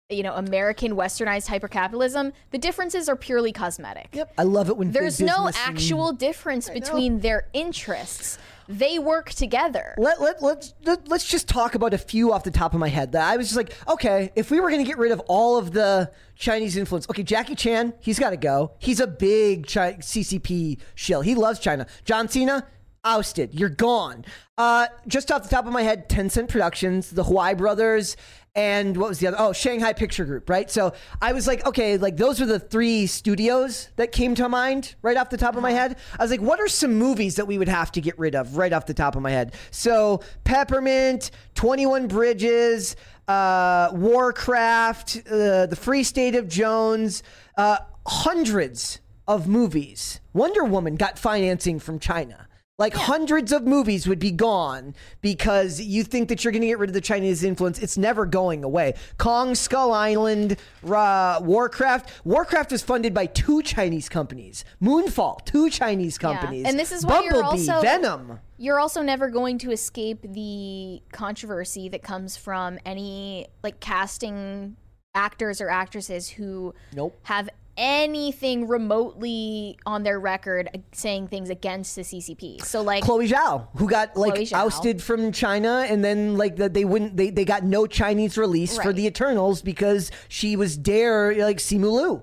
you 0.09 0.23
know 0.23 0.33
American 0.33 0.93
westernized 0.97 1.47
hypercapitalism 1.47 2.33
the 2.51 2.57
differences 2.57 3.11
are 3.11 3.17
purely 3.17 3.53
cosmetic. 3.53 4.09
Yep. 4.15 4.33
I 4.39 4.45
love 4.45 4.71
it 4.71 4.77
when 4.79 4.91
There's 4.91 5.21
no 5.21 5.45
business 5.45 5.67
and- 5.67 5.77
actual 5.77 6.13
difference 6.15 6.71
between 6.71 7.21
their 7.21 7.47
interests. 7.53 8.39
They 8.71 8.99
work 8.99 9.31
together. 9.31 9.95
Let, 9.97 10.21
let, 10.21 10.43
let's, 10.43 10.75
let, 10.85 11.09
let's 11.09 11.27
just 11.27 11.49
talk 11.49 11.75
about 11.75 11.95
a 11.95 11.99
few 11.99 12.35
off 12.35 12.45
the 12.45 12.51
top 12.51 12.75
of 12.75 12.81
my 12.81 12.89
head. 12.89 13.13
That 13.13 13.27
I 13.27 13.37
was 13.39 13.47
just 13.47 13.57
like, 13.57 13.73
okay, 13.89 14.31
if 14.37 14.51
we 14.51 14.61
were 14.61 14.69
going 14.69 14.83
to 14.85 14.87
get 14.87 14.99
rid 14.99 15.11
of 15.11 15.21
all 15.21 15.57
of 15.57 15.73
the 15.73 16.11
Chinese 16.37 16.77
influence, 16.77 17.09
okay, 17.09 17.23
Jackie 17.23 17.55
Chan, 17.55 17.95
he's 18.01 18.19
got 18.19 18.31
to 18.31 18.37
go. 18.37 18.73
He's 18.79 19.01
a 19.01 19.07
big 19.07 19.67
Chi- 19.67 19.95
CCP 19.95 20.79
shill. 20.95 21.23
He 21.23 21.35
loves 21.35 21.61
China. 21.61 21.87
John 22.05 22.29
Cena, 22.29 22.67
ousted. 23.09 23.55
You're 23.55 23.69
gone. 23.71 24.25
Uh, 24.59 24.87
just 25.07 25.33
off 25.33 25.43
the 25.43 25.49
top 25.49 25.67
of 25.67 25.73
my 25.73 25.83
head, 25.83 26.09
Tencent 26.09 26.49
Productions, 26.49 27.11
the 27.11 27.25
Huayi 27.25 27.57
Brothers, 27.57 28.17
and 28.55 28.97
what 28.97 29.09
was 29.09 29.21
the 29.21 29.29
other? 29.29 29.37
Oh, 29.39 29.53
Shanghai 29.53 29.93
Picture 29.93 30.25
Group, 30.25 30.51
right? 30.51 30.69
So 30.69 30.93
I 31.23 31.33
was 31.33 31.47
like, 31.47 31.65
okay, 31.65 31.97
like 31.97 32.17
those 32.17 32.41
were 32.41 32.47
the 32.47 32.59
three 32.59 33.07
studios 33.07 33.89
that 33.97 34.11
came 34.11 34.35
to 34.35 34.49
mind 34.49 34.97
right 35.01 35.17
off 35.17 35.31
the 35.31 35.37
top 35.37 35.55
of 35.55 35.63
my 35.63 35.71
head. 35.71 35.97
I 36.19 36.23
was 36.23 36.31
like, 36.33 36.41
what 36.41 36.59
are 36.59 36.67
some 36.67 36.95
movies 36.95 37.37
that 37.37 37.47
we 37.47 37.57
would 37.57 37.69
have 37.69 37.93
to 37.93 38.01
get 38.01 38.19
rid 38.19 38.35
of 38.35 38.57
right 38.57 38.73
off 38.73 38.87
the 38.87 38.95
top 38.95 39.15
of 39.15 39.23
my 39.23 39.31
head? 39.31 39.55
So 39.71 40.23
Peppermint, 40.43 41.31
21 41.55 42.09
Bridges, 42.09 42.97
uh, 43.29 43.91
Warcraft, 43.93 45.19
uh, 45.31 45.67
The 45.67 45.79
Free 45.79 46.03
State 46.03 46.35
of 46.35 46.49
Jones, 46.49 47.23
uh, 47.57 47.79
hundreds 48.07 48.99
of 49.29 49.47
movies. 49.47 50.21
Wonder 50.33 50.65
Woman 50.65 50.97
got 50.97 51.17
financing 51.17 51.79
from 51.79 52.01
China. 52.01 52.48
Like 52.79 52.95
hundreds 52.95 53.51
of 53.51 53.67
movies 53.67 54.07
would 54.07 54.21
be 54.21 54.31
gone 54.31 54.95
because 55.21 55.81
you 55.81 56.05
think 56.05 56.29
that 56.29 56.45
you're 56.45 56.53
going 56.53 56.61
to 56.63 56.69
get 56.69 56.79
rid 56.79 56.89
of 56.91 56.95
the 56.95 57.01
Chinese 57.01 57.43
influence. 57.43 57.81
It's 57.81 57.99
never 57.99 58.25
going 58.25 58.63
away. 58.63 58.95
Kong, 59.19 59.57
Skull 59.57 59.93
Island, 59.93 60.57
uh, 60.89 61.41
Warcraft. 61.43 62.25
Warcraft 62.25 62.71
was 62.71 62.83
funded 62.83 63.13
by 63.13 63.27
two 63.27 63.63
Chinese 63.63 64.09
companies. 64.09 64.65
Moonfall, 64.81 65.45
two 65.45 65.71
Chinese 65.71 66.19
companies. 66.19 66.67
And 66.69 66.79
this 66.79 66.93
is 66.93 67.05
why 67.05 67.23
you're 67.25 67.33
Bumblebee, 67.43 67.69
also- 67.69 67.81
Venom. 67.83 68.39
You're 68.59 68.79
also 68.79 69.03
never 69.03 69.29
going 69.29 69.59
to 69.59 69.73
escape 69.73 70.23
the 70.23 71.03
controversy 71.11 71.89
that 71.89 72.05
comes 72.05 72.37
from 72.37 72.79
any 72.87 73.49
like 73.65 73.81
casting 73.81 74.77
actors 75.17 75.61
or 75.61 75.69
actresses 75.69 76.29
who 76.29 76.75
Nope. 76.95 77.19
have 77.25 77.49
anything 77.79 78.69
remotely 78.69 79.79
on 79.87 80.03
their 80.03 80.21
record 80.21 80.83
saying 80.93 81.29
things 81.29 81.49
against 81.49 81.97
the 81.97 82.03
CCP. 82.03 82.63
So 82.65 82.83
like 82.83 83.05
Chloe 83.05 83.29
Zhao, 83.29 83.69
who 83.77 83.89
got 83.89 84.17
like 84.17 84.35
Zhao. 84.35 84.53
ousted 84.55 85.03
from 85.03 85.33
China, 85.33 85.87
and 85.89 86.05
then 86.05 86.37
like 86.37 86.57
that 86.57 86.75
they 86.75 86.85
wouldn't 86.85 87.17
they, 87.17 87.31
they 87.31 87.45
got 87.45 87.63
no 87.63 87.87
Chinese 87.87 88.37
release 88.37 88.77
for 88.77 88.93
the 88.93 89.07
Eternals 89.07 89.63
because 89.63 90.11
she 90.29 90.57
was 90.57 90.77
dare 90.77 91.35
like 91.37 91.59
Simu 91.59 91.91
Liu. 91.91 92.23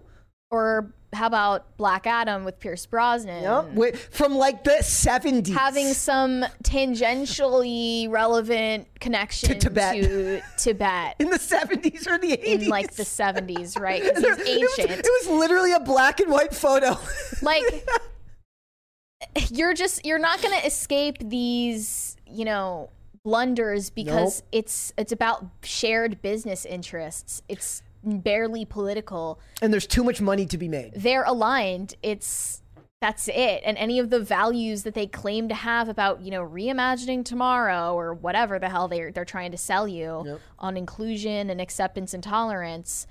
or 0.52 0.94
how 1.16 1.28
about 1.28 1.78
Black 1.78 2.06
Adam 2.06 2.44
with 2.46 2.60
Pierce 2.60 2.86
Brosnan? 2.86 3.44
Yep. 3.44 3.64
Wi- 3.74 3.92
From 4.12 4.36
like 4.36 4.64
the 4.64 4.82
seventies. 4.84 5.56
Having 5.56 5.94
some 5.94 6.46
tangentially 6.64 8.10
relevant 8.12 8.88
connection 9.00 9.50
To 9.50 9.56
Tibet. 9.56 10.04
to 10.04 10.42
Tibet 10.58 11.16
in 11.20 11.30
the 11.30 11.40
seventies 11.40 12.08
or 12.08 12.18
the 12.18 12.34
eighties. 12.34 12.64
in 12.64 12.70
like 12.70 12.94
the 12.96 13.04
70s, 13.04 13.80
right? 13.80 14.04
Because 14.04 14.38
he's 14.46 14.48
it, 14.58 14.62
was, 14.62 14.80
ancient. 14.80 15.00
it 15.00 15.10
was 15.24 15.40
literally 15.40 15.72
a 15.74 15.80
black 15.80 16.20
and 16.20 16.32
white 16.32 16.54
photo. 16.54 16.98
like 17.42 17.64
you're 19.50 19.74
just 19.74 20.06
you're 20.06 20.20
not 20.20 20.42
going 20.42 20.58
to 20.60 20.66
escape 20.66 21.18
these 21.20 22.16
you 22.30 22.46
know 22.46 22.90
blunders 23.24 23.90
because 23.90 24.42
Nope. 24.42 24.48
it's 24.52 24.94
it's 24.98 25.12
about 25.12 25.46
shared 25.64 26.22
business 26.22 26.64
interests 26.66 27.42
it's 27.50 27.82
barely 28.06 28.65
political 28.65 29.40
and 29.61 29.73
there's 29.73 29.88
too 29.88 30.03
much 30.03 30.22
money 30.22 30.45
to 30.45 30.57
be 30.57 30.68
made. 30.68 30.91
they're 30.95 31.23
aligned 31.23 31.95
it's 32.03 32.61
that's 33.02 33.27
it 33.27 33.61
and 33.65 33.77
any 33.77 33.99
of 33.99 34.10
the 34.10 34.19
values 34.19 34.84
that 34.84 34.94
they 34.94 35.06
claim 35.06 35.49
to 35.49 35.56
have 35.56 35.90
about 35.90 36.22
you 36.22 36.32
know 36.32 36.44
reimagining 36.48 37.23
tomorrow 37.26 37.94
or 37.94 38.14
whatever 38.14 38.57
the 38.57 38.69
hell 38.69 38.88
they're 38.88 39.11
they're 39.11 39.26
trying 39.26 39.52
to 39.52 39.57
sell 39.57 39.88
you 39.88 40.23
Yep. 40.26 40.40
on 40.60 40.77
inclusion 40.77 41.49
and 41.49 41.60
acceptance 41.60 42.14
and 42.14 42.23
tolerance 42.23 43.06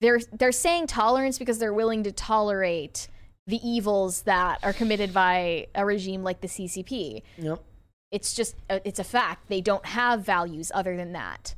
they're 0.00 0.20
they're 0.32 0.52
saying 0.52 0.86
tolerance 0.88 1.38
because 1.38 1.58
they're 1.58 1.72
willing 1.72 2.02
to 2.04 2.12
tolerate 2.12 3.08
the 3.46 3.58
evils 3.66 4.22
that 4.22 4.58
are 4.62 4.72
committed 4.72 5.12
by 5.14 5.66
a 5.74 5.84
regime 5.84 6.22
like 6.22 6.40
the 6.40 6.48
CCP. 6.48 7.22
Yep. 7.38 7.62
It's 8.10 8.34
just 8.34 8.56
uh, 8.70 8.80
it's 8.84 8.98
a 8.98 9.04
fact. 9.04 9.48
They 9.48 9.60
don't 9.60 9.84
have 9.86 10.24
values 10.24 10.70
other 10.74 10.96
than 10.96 11.12
that. 11.12 11.54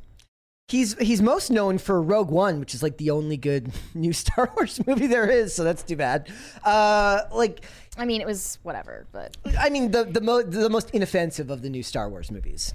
He's 0.69 0.99
he's 0.99 1.23
most 1.23 1.51
known 1.51 1.79
for 1.79 2.03
Rogue 2.03 2.31
One, 2.31 2.59
which 2.59 2.75
is 2.75 2.83
like 2.83 2.97
the 2.97 3.11
only 3.11 3.37
good 3.37 3.71
new 3.95 4.13
Star 4.13 4.51
Wars 4.57 4.81
movie 4.87 5.07
there 5.07 5.31
is. 5.31 5.55
So 5.55 5.63
that's 5.63 5.83
too 5.85 5.95
bad. 5.97 6.29
Uh, 6.65 7.23
like, 7.33 7.65
I 7.97 8.05
mean, 8.05 8.21
it 8.21 8.27
was 8.27 8.59
whatever, 8.65 9.07
but 9.13 9.37
I 9.59 9.71
mean, 9.71 9.93
the 9.93 10.05
the, 10.05 10.21
mo- 10.21 10.43
the 10.43 10.69
most 10.69 10.91
inoffensive 10.91 11.51
of 11.51 11.63
the 11.63 11.71
new 11.71 11.85
Star 11.85 12.09
Wars 12.11 12.33
movies. 12.33 12.75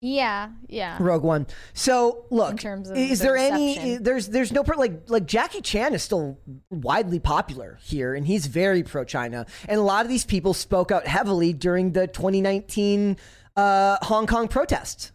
yeah, 0.00 0.50
yeah. 0.66 0.96
Rogue 1.00 1.22
One. 1.22 1.46
So 1.72 2.24
look, 2.30 2.58
terms 2.58 2.90
of 2.90 2.96
is 2.96 3.20
the 3.20 3.26
there 3.26 3.34
reception. 3.34 3.58
any? 3.82 3.96
There's 3.98 4.26
there's 4.28 4.50
no 4.50 4.62
like 4.76 5.08
like 5.08 5.24
Jackie 5.26 5.60
Chan 5.60 5.94
is 5.94 6.02
still 6.02 6.36
widely 6.68 7.20
popular 7.20 7.78
here, 7.80 8.12
and 8.12 8.26
he's 8.26 8.46
very 8.46 8.82
pro 8.82 9.04
China, 9.04 9.46
and 9.68 9.78
a 9.78 9.84
lot 9.84 10.04
of 10.04 10.08
these 10.08 10.24
people 10.24 10.52
spoke 10.52 10.90
out 10.90 11.06
heavily 11.06 11.52
during 11.52 11.92
the 11.92 12.08
2019 12.08 13.16
uh, 13.56 13.98
Hong 14.02 14.26
Kong 14.26 14.48
protests. 14.48 15.12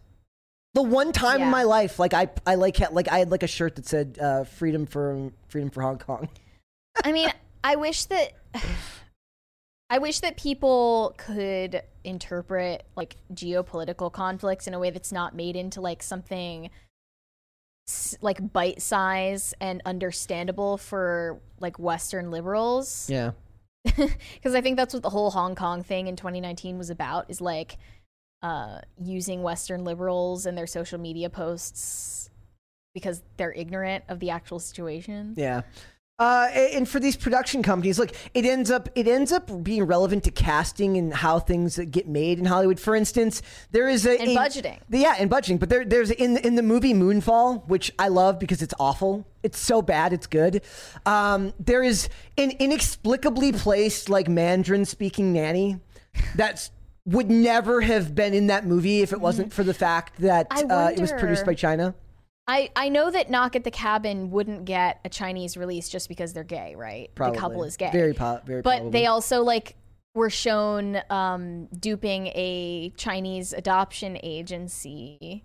The 0.74 0.82
one 0.82 1.12
time 1.12 1.40
in 1.40 1.50
my 1.50 1.62
life, 1.62 1.98
like 1.98 2.14
I 2.14 2.28
I 2.44 2.56
like 2.56 2.76
had 2.76 2.92
like 2.92 3.10
I 3.10 3.20
had 3.20 3.30
like 3.30 3.44
a 3.44 3.48
shirt 3.48 3.76
that 3.76 3.86
said 3.86 4.18
uh, 4.20 4.44
"Freedom 4.44 4.86
for 4.86 5.30
Freedom 5.48 5.70
for 5.70 5.82
Hong 5.82 5.98
Kong." 5.98 6.28
I 7.04 7.12
mean, 7.12 7.30
I 7.62 7.76
wish 7.76 8.06
that 8.06 8.32
I 9.88 9.98
wish 9.98 10.20
that 10.20 10.36
people 10.36 11.14
could 11.16 11.82
interpret 12.02 12.84
like 12.96 13.16
geopolitical 13.32 14.12
conflicts 14.12 14.66
in 14.66 14.74
a 14.74 14.78
way 14.78 14.90
that's 14.90 15.12
not 15.12 15.36
made 15.36 15.54
into 15.54 15.80
like 15.80 16.02
something 16.02 16.70
like 18.20 18.52
bite 18.52 18.80
size 18.82 19.54
and 19.60 19.82
understandable 19.84 20.76
for 20.76 21.40
like 21.60 21.78
western 21.78 22.30
liberals. 22.30 23.08
Yeah, 23.08 23.32
because 23.84 24.54
I 24.54 24.60
think 24.60 24.76
that's 24.76 24.94
what 24.94 25.02
the 25.02 25.10
whole 25.10 25.30
Hong 25.30 25.54
Kong 25.54 25.82
thing 25.82 26.08
in 26.08 26.16
2019 26.16 26.78
was 26.78 26.90
about 26.90 27.26
is 27.28 27.40
like 27.40 27.78
uh, 28.44 28.78
using 29.02 29.42
Western 29.42 29.84
liberals 29.84 30.44
and 30.46 30.56
their 30.56 30.66
social 30.66 30.98
media 30.98 31.30
posts 31.30 32.30
because 32.94 33.22
they're 33.38 33.52
ignorant 33.52 34.04
of 34.08 34.20
the 34.20 34.30
actual 34.30 34.58
situation. 34.60 35.34
yeah. 35.36 35.62
Uh, 36.16 36.46
and 36.54 36.88
for 36.88 37.00
these 37.00 37.16
production 37.16 37.60
companies, 37.60 37.98
look, 37.98 38.10
it 38.34 38.44
ends 38.44 38.70
up 38.70 38.88
it 38.94 39.08
ends 39.08 39.32
up 39.32 39.50
being 39.64 39.82
relevant 39.82 40.22
to 40.22 40.30
casting 40.30 40.96
and 40.96 41.12
how 41.12 41.40
things 41.40 41.76
get 41.90 42.06
made 42.06 42.38
in 42.38 42.44
Hollywood. 42.44 42.78
For 42.78 42.94
instance, 42.94 43.42
there 43.72 43.88
is 43.88 44.06
a 44.06 44.16
And 44.20 44.30
a- 44.30 44.36
budgeting. 44.36 44.78
Yeah, 44.88 45.16
and 45.18 45.28
budgeting. 45.28 45.58
But 45.58 45.70
there, 45.70 45.84
there's 45.84 46.12
in 46.12 46.36
in 46.36 46.54
the 46.54 46.62
movie 46.62 46.94
Moonfall, 46.94 47.66
which 47.66 47.92
I 47.98 48.06
love 48.06 48.38
because 48.38 48.62
it's 48.62 48.74
awful. 48.78 49.26
It's 49.42 49.58
so 49.58 49.82
bad, 49.82 50.12
it's 50.12 50.28
good. 50.28 50.62
Um, 51.04 51.52
there 51.58 51.82
is 51.82 52.08
an 52.38 52.52
inexplicably 52.60 53.50
placed 53.50 54.08
like 54.08 54.28
Mandarin 54.28 54.84
speaking 54.84 55.32
nanny 55.32 55.80
that's 56.36 56.70
would 57.06 57.30
never 57.30 57.80
have 57.82 58.14
been 58.14 58.34
in 58.34 58.46
that 58.46 58.66
movie 58.66 59.02
if 59.02 59.12
it 59.12 59.20
wasn't 59.20 59.52
for 59.52 59.62
the 59.62 59.74
fact 59.74 60.20
that 60.20 60.46
I 60.50 60.62
uh, 60.62 60.90
it 60.90 61.00
was 61.00 61.12
produced 61.12 61.44
by 61.44 61.54
China. 61.54 61.94
I, 62.46 62.70
I 62.76 62.90
know 62.90 63.10
that 63.10 63.30
Knock 63.30 63.56
at 63.56 63.64
the 63.64 63.70
Cabin 63.70 64.30
wouldn't 64.30 64.66
get 64.66 65.00
a 65.04 65.08
Chinese 65.08 65.56
release 65.56 65.88
just 65.88 66.08
because 66.08 66.34
they're 66.34 66.44
gay, 66.44 66.74
right? 66.74 67.10
Probably. 67.14 67.36
The 67.36 67.40
couple 67.40 67.64
is 67.64 67.76
gay. 67.76 67.90
Very, 67.90 68.12
po- 68.12 68.40
very. 68.44 68.60
but 68.60 68.76
probably. 68.76 68.90
they 68.90 69.06
also 69.06 69.42
like 69.42 69.76
were 70.14 70.30
shown 70.30 71.00
um, 71.10 71.66
duping 71.78 72.28
a 72.28 72.92
Chinese 72.96 73.52
adoption 73.52 74.18
agency. 74.22 75.44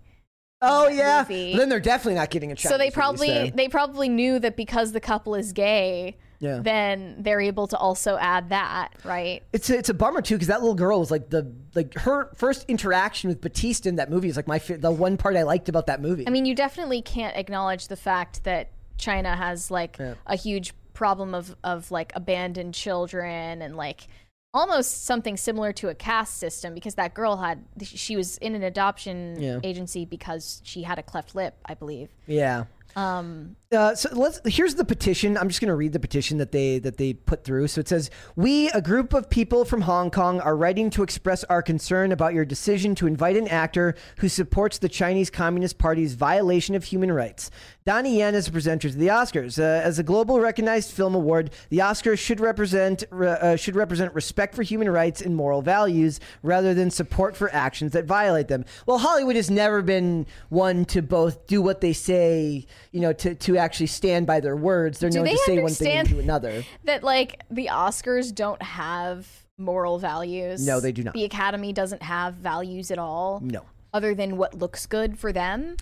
Oh 0.62 0.88
yeah. 0.88 1.24
Then 1.24 1.70
they're 1.70 1.80
definitely 1.80 2.16
not 2.16 2.28
getting 2.28 2.52
a 2.52 2.54
Chinese 2.54 2.70
so 2.70 2.76
they 2.76 2.90
probably 2.90 3.28
there. 3.28 3.50
they 3.50 3.68
probably 3.68 4.10
knew 4.10 4.38
that 4.38 4.56
because 4.56 4.92
the 4.92 5.00
couple 5.00 5.34
is 5.34 5.52
gay, 5.52 6.18
Yeah. 6.40 6.60
then 6.62 7.16
they're 7.18 7.40
able 7.40 7.66
to 7.68 7.76
also 7.76 8.16
add 8.16 8.48
that, 8.48 8.88
right? 9.04 9.42
It's 9.52 9.68
a, 9.70 9.76
it's 9.78 9.90
a 9.90 9.94
bummer 9.94 10.22
too 10.22 10.34
because 10.36 10.48
that 10.48 10.60
little 10.60 10.74
girl 10.74 10.98
was 10.98 11.10
like 11.10 11.28
the 11.30 11.52
like 11.74 11.94
her 11.98 12.30
first 12.34 12.64
interaction 12.66 13.28
with 13.28 13.40
Batista 13.42 13.88
in 13.90 13.96
that 13.96 14.10
movie 14.10 14.28
is 14.28 14.36
like 14.36 14.48
my 14.48 14.58
the 14.58 14.90
one 14.90 15.16
part 15.18 15.36
I 15.36 15.42
liked 15.42 15.68
about 15.68 15.86
that 15.88 16.00
movie. 16.00 16.26
I 16.26 16.30
mean, 16.30 16.46
you 16.46 16.54
definitely 16.54 17.02
can't 17.02 17.36
acknowledge 17.36 17.88
the 17.88 17.96
fact 17.96 18.44
that 18.44 18.70
China 18.96 19.36
has 19.36 19.70
like 19.70 19.96
Yeah. 20.00 20.14
a 20.26 20.34
huge 20.36 20.72
problem 20.94 21.34
of 21.34 21.54
of 21.62 21.90
like 21.90 22.12
abandoned 22.14 22.74
children 22.74 23.62
and 23.62 23.76
like 23.76 24.06
almost 24.52 25.04
something 25.04 25.36
similar 25.36 25.72
to 25.74 25.88
a 25.88 25.94
caste 25.94 26.36
system 26.38 26.74
because 26.74 26.96
that 26.96 27.14
girl 27.14 27.36
had 27.36 27.64
she 27.82 28.16
was 28.16 28.36
in 28.38 28.54
an 28.54 28.62
adoption 28.62 29.36
Yeah. 29.40 29.60
agency 29.62 30.04
because 30.04 30.60
she 30.64 30.82
had 30.82 30.98
a 30.98 31.02
cleft 31.02 31.34
lip, 31.34 31.54
I 31.66 31.74
believe. 31.74 32.08
yeah. 32.26 32.64
Um 32.96 33.56
Uh, 33.72 33.94
so 33.94 34.08
let's. 34.14 34.40
Here's 34.46 34.74
the 34.74 34.84
petition. 34.84 35.38
I'm 35.38 35.46
just 35.46 35.60
going 35.60 35.68
to 35.68 35.76
read 35.76 35.92
the 35.92 36.00
petition 36.00 36.38
that 36.38 36.50
they 36.50 36.80
that 36.80 36.96
they 36.96 37.12
put 37.12 37.44
through. 37.44 37.68
So 37.68 37.80
it 37.80 37.86
says, 37.86 38.10
"We, 38.34 38.68
a 38.70 38.82
group 38.82 39.14
of 39.14 39.30
people 39.30 39.64
from 39.64 39.82
Hong 39.82 40.10
Kong, 40.10 40.40
are 40.40 40.56
writing 40.56 40.90
to 40.90 41.04
express 41.04 41.44
our 41.44 41.62
concern 41.62 42.10
about 42.10 42.34
your 42.34 42.44
decision 42.44 42.96
to 42.96 43.06
invite 43.06 43.36
an 43.36 43.46
actor 43.46 43.94
who 44.18 44.28
supports 44.28 44.78
the 44.78 44.88
Chinese 44.88 45.30
Communist 45.30 45.78
Party's 45.78 46.14
violation 46.14 46.74
of 46.74 46.82
human 46.82 47.12
rights. 47.12 47.48
Donnie 47.86 48.18
Yen 48.18 48.34
is 48.34 48.48
a 48.48 48.52
presenter 48.52 48.90
to 48.90 48.96
the 48.96 49.06
Oscars. 49.06 49.56
Uh, 49.56 49.62
as 49.62 50.00
a 50.00 50.02
global 50.02 50.40
recognized 50.40 50.90
film 50.90 51.14
award, 51.14 51.50
the 51.68 51.78
Oscars 51.78 52.18
should 52.18 52.40
represent 52.40 53.04
re- 53.10 53.38
uh, 53.40 53.54
should 53.54 53.76
represent 53.76 54.12
respect 54.16 54.56
for 54.56 54.64
human 54.64 54.90
rights 54.90 55.20
and 55.20 55.36
moral 55.36 55.62
values 55.62 56.18
rather 56.42 56.74
than 56.74 56.90
support 56.90 57.36
for 57.36 57.54
actions 57.54 57.92
that 57.92 58.04
violate 58.04 58.48
them. 58.48 58.64
Well, 58.84 58.98
Hollywood 58.98 59.36
has 59.36 59.48
never 59.48 59.80
been 59.80 60.26
one 60.48 60.86
to 60.86 61.02
both 61.02 61.46
do 61.46 61.62
what 61.62 61.80
they 61.80 61.92
say, 61.92 62.66
you 62.90 63.00
know, 63.00 63.12
to 63.12 63.36
to 63.36 63.59
actually 63.60 63.86
stand 63.86 64.26
by 64.26 64.40
their 64.40 64.56
words. 64.56 64.98
They're 64.98 65.10
Do 65.10 65.18
known 65.18 65.28
to 65.28 65.36
say 65.38 65.62
one 65.62 65.72
thing 65.72 65.98
and 65.98 66.08
do 66.08 66.18
another. 66.20 66.64
that 66.84 67.02
like 67.04 67.42
the 67.50 67.68
Oscars 67.70 68.34
don't 68.34 68.60
have 68.62 69.28
moral 69.58 69.98
values. 69.98 70.66
No, 70.66 70.80
they 70.80 70.92
do 70.92 71.04
not. 71.04 71.14
The 71.14 71.24
Academy 71.24 71.72
doesn't 71.72 72.02
have 72.02 72.34
values 72.34 72.90
at 72.90 72.98
all. 72.98 73.40
No. 73.44 73.64
other 73.92 74.14
than 74.14 74.36
what 74.36 74.54
looks 74.54 74.86
good 74.86 75.18
for 75.18 75.32
them. 75.32 75.76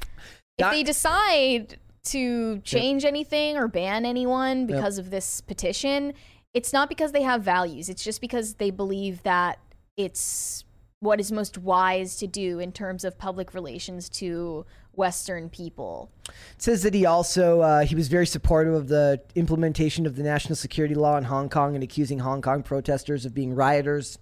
If 0.59 0.71
they 0.71 0.83
decide 0.83 1.79
to 2.07 2.59
change 2.61 3.05
anything 3.05 3.57
or 3.57 3.69
ban 3.69 4.05
anyone 4.07 4.67
because 4.67 4.99
of 4.99 5.11
this 5.11 5.41
petition, 5.43 6.15
it's 6.55 6.73
not 6.73 6.89
because 6.89 7.13
they 7.13 7.23
have 7.23 7.43
values. 7.43 7.89
It's 7.89 8.03
just 8.03 8.21
because 8.21 8.55
they 8.55 8.71
believe 8.71 9.23
that 9.25 9.59
it's 9.97 10.65
what 11.01 11.21
is 11.21 11.31
most 11.31 11.59
wise 11.59 12.17
to 12.17 12.27
do 12.27 12.59
in 12.59 12.73
terms 12.73 13.05
of 13.05 13.19
public 13.19 13.55
relations 13.55 14.09
to 14.09 14.65
Western 14.99 15.49
people. 15.49 16.11
It 16.29 16.35
says 16.63 16.83
that 16.83 16.93
he 16.93 17.07
also 17.07 17.61
uh, 17.61 17.85
he 17.85 17.95
was 17.95 18.09
very 18.09 18.27
supportive 18.27 18.75
of 18.75 18.89
the 18.89 19.21
implementation 19.35 20.05
of 20.05 20.17
the 20.17 20.23
national 20.23 20.57
security 20.57 20.95
law 20.95 21.17
in 21.17 21.25
Hong 21.25 21.49
Kong 21.49 21.75
and 21.75 21.83
accusing 21.83 22.19
Hong 22.19 22.43
Kong 22.43 22.63
protesters 22.63 23.25
of 23.25 23.33
being 23.33 23.55
rioters. 23.55 24.19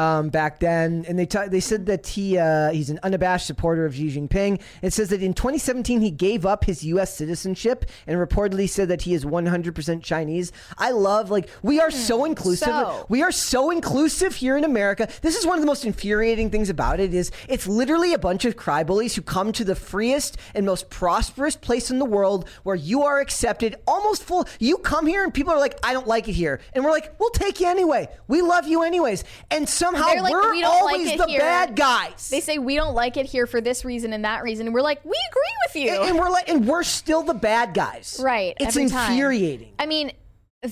Um, 0.00 0.30
back 0.30 0.60
then, 0.60 1.04
and 1.08 1.18
they 1.18 1.26
ta- 1.26 1.48
they 1.48 1.60
said 1.60 1.84
that 1.86 2.06
he 2.06 2.38
uh, 2.38 2.70
he's 2.70 2.88
an 2.88 2.98
unabashed 3.02 3.46
supporter 3.46 3.84
of 3.84 3.94
Xi 3.94 4.08
Jinping. 4.16 4.60
It 4.80 4.92
says 4.94 5.10
that 5.10 5.22
in 5.22 5.34
2017 5.34 6.00
he 6.00 6.10
gave 6.10 6.46
up 6.46 6.64
his 6.64 6.82
U.S. 6.84 7.14
citizenship 7.14 7.84
and 8.06 8.16
reportedly 8.18 8.66
said 8.66 8.88
that 8.88 9.02
he 9.02 9.12
is 9.12 9.26
100% 9.26 10.02
Chinese. 10.02 10.52
I 10.78 10.92
love 10.92 11.30
like 11.30 11.50
we 11.62 11.80
are 11.80 11.90
so 11.90 12.24
inclusive. 12.24 12.68
So- 12.68 13.04
We 13.10 13.22
are 13.22 13.32
so 13.32 13.70
inclusive 13.70 14.34
here 14.36 14.56
in 14.56 14.64
America. 14.64 15.06
This 15.20 15.36
is 15.36 15.44
one 15.44 15.56
of 15.58 15.60
the 15.60 15.66
most 15.66 15.84
infuriating 15.84 16.48
things 16.50 16.70
about 16.70 16.98
it 16.98 17.12
is 17.12 17.30
it's 17.48 17.66
literally 17.66 18.14
a 18.14 18.18
bunch 18.18 18.44
of 18.46 18.56
crybullies 18.56 19.14
who 19.16 19.22
come 19.22 19.52
to 19.52 19.64
the 19.64 19.74
freest 19.74 20.38
and 20.54 20.64
most 20.64 20.88
prosperous 20.88 21.56
place 21.56 21.90
in 21.90 21.98
the 21.98 22.04
world 22.06 22.48
where 22.62 22.76
you 22.76 23.02
are 23.02 23.20
accepted 23.20 23.76
almost 23.86 24.22
full. 24.22 24.46
You 24.58 24.78
come 24.78 25.06
here 25.06 25.24
and 25.24 25.34
people 25.34 25.52
are 25.52 25.58
like, 25.58 25.78
I 25.82 25.92
don't 25.92 26.06
like 26.06 26.26
it 26.28 26.32
here. 26.34 26.60
And 26.72 26.84
we're 26.84 26.90
like, 26.90 27.18
we'll 27.20 27.30
take 27.44 27.60
you 27.60 27.66
anyway. 27.68 28.08
We 28.28 28.40
love 28.40 28.66
you 28.66 28.82
anyways. 28.82 29.24
And 29.50 29.68
somehow 29.94 30.06
They're 30.12 30.22
like, 30.22 30.32
we're 30.32 30.52
"We 30.52 30.60
don't 30.60 30.84
like 30.84 31.00
it 31.00 31.18
the 31.18 31.26
here." 31.26 31.40
bad 31.40 31.76
guys. 31.76 32.28
They 32.28 32.40
say 32.40 32.58
we 32.58 32.74
don't 32.76 32.94
like 32.94 33.16
it 33.16 33.26
here 33.26 33.46
for 33.46 33.60
this 33.60 33.84
reason 33.84 34.12
and 34.12 34.24
that 34.24 34.42
reason, 34.42 34.66
and 34.66 34.74
we're 34.74 34.82
like, 34.82 35.04
we 35.04 35.16
agree 35.30 35.42
with 35.66 35.76
you. 35.76 36.00
and, 36.00 36.10
and 36.10 36.18
we're 36.18 36.30
like, 36.30 36.48
and 36.48 36.66
we're 36.66 36.82
still 36.82 37.22
the 37.22 37.34
bad 37.34 37.74
guys. 37.74 38.20
Right. 38.22 38.54
It's 38.60 38.76
every 38.76 38.88
time. 38.88 39.12
infuriating. 39.12 39.72
I 39.78 39.86
mean, 39.86 40.12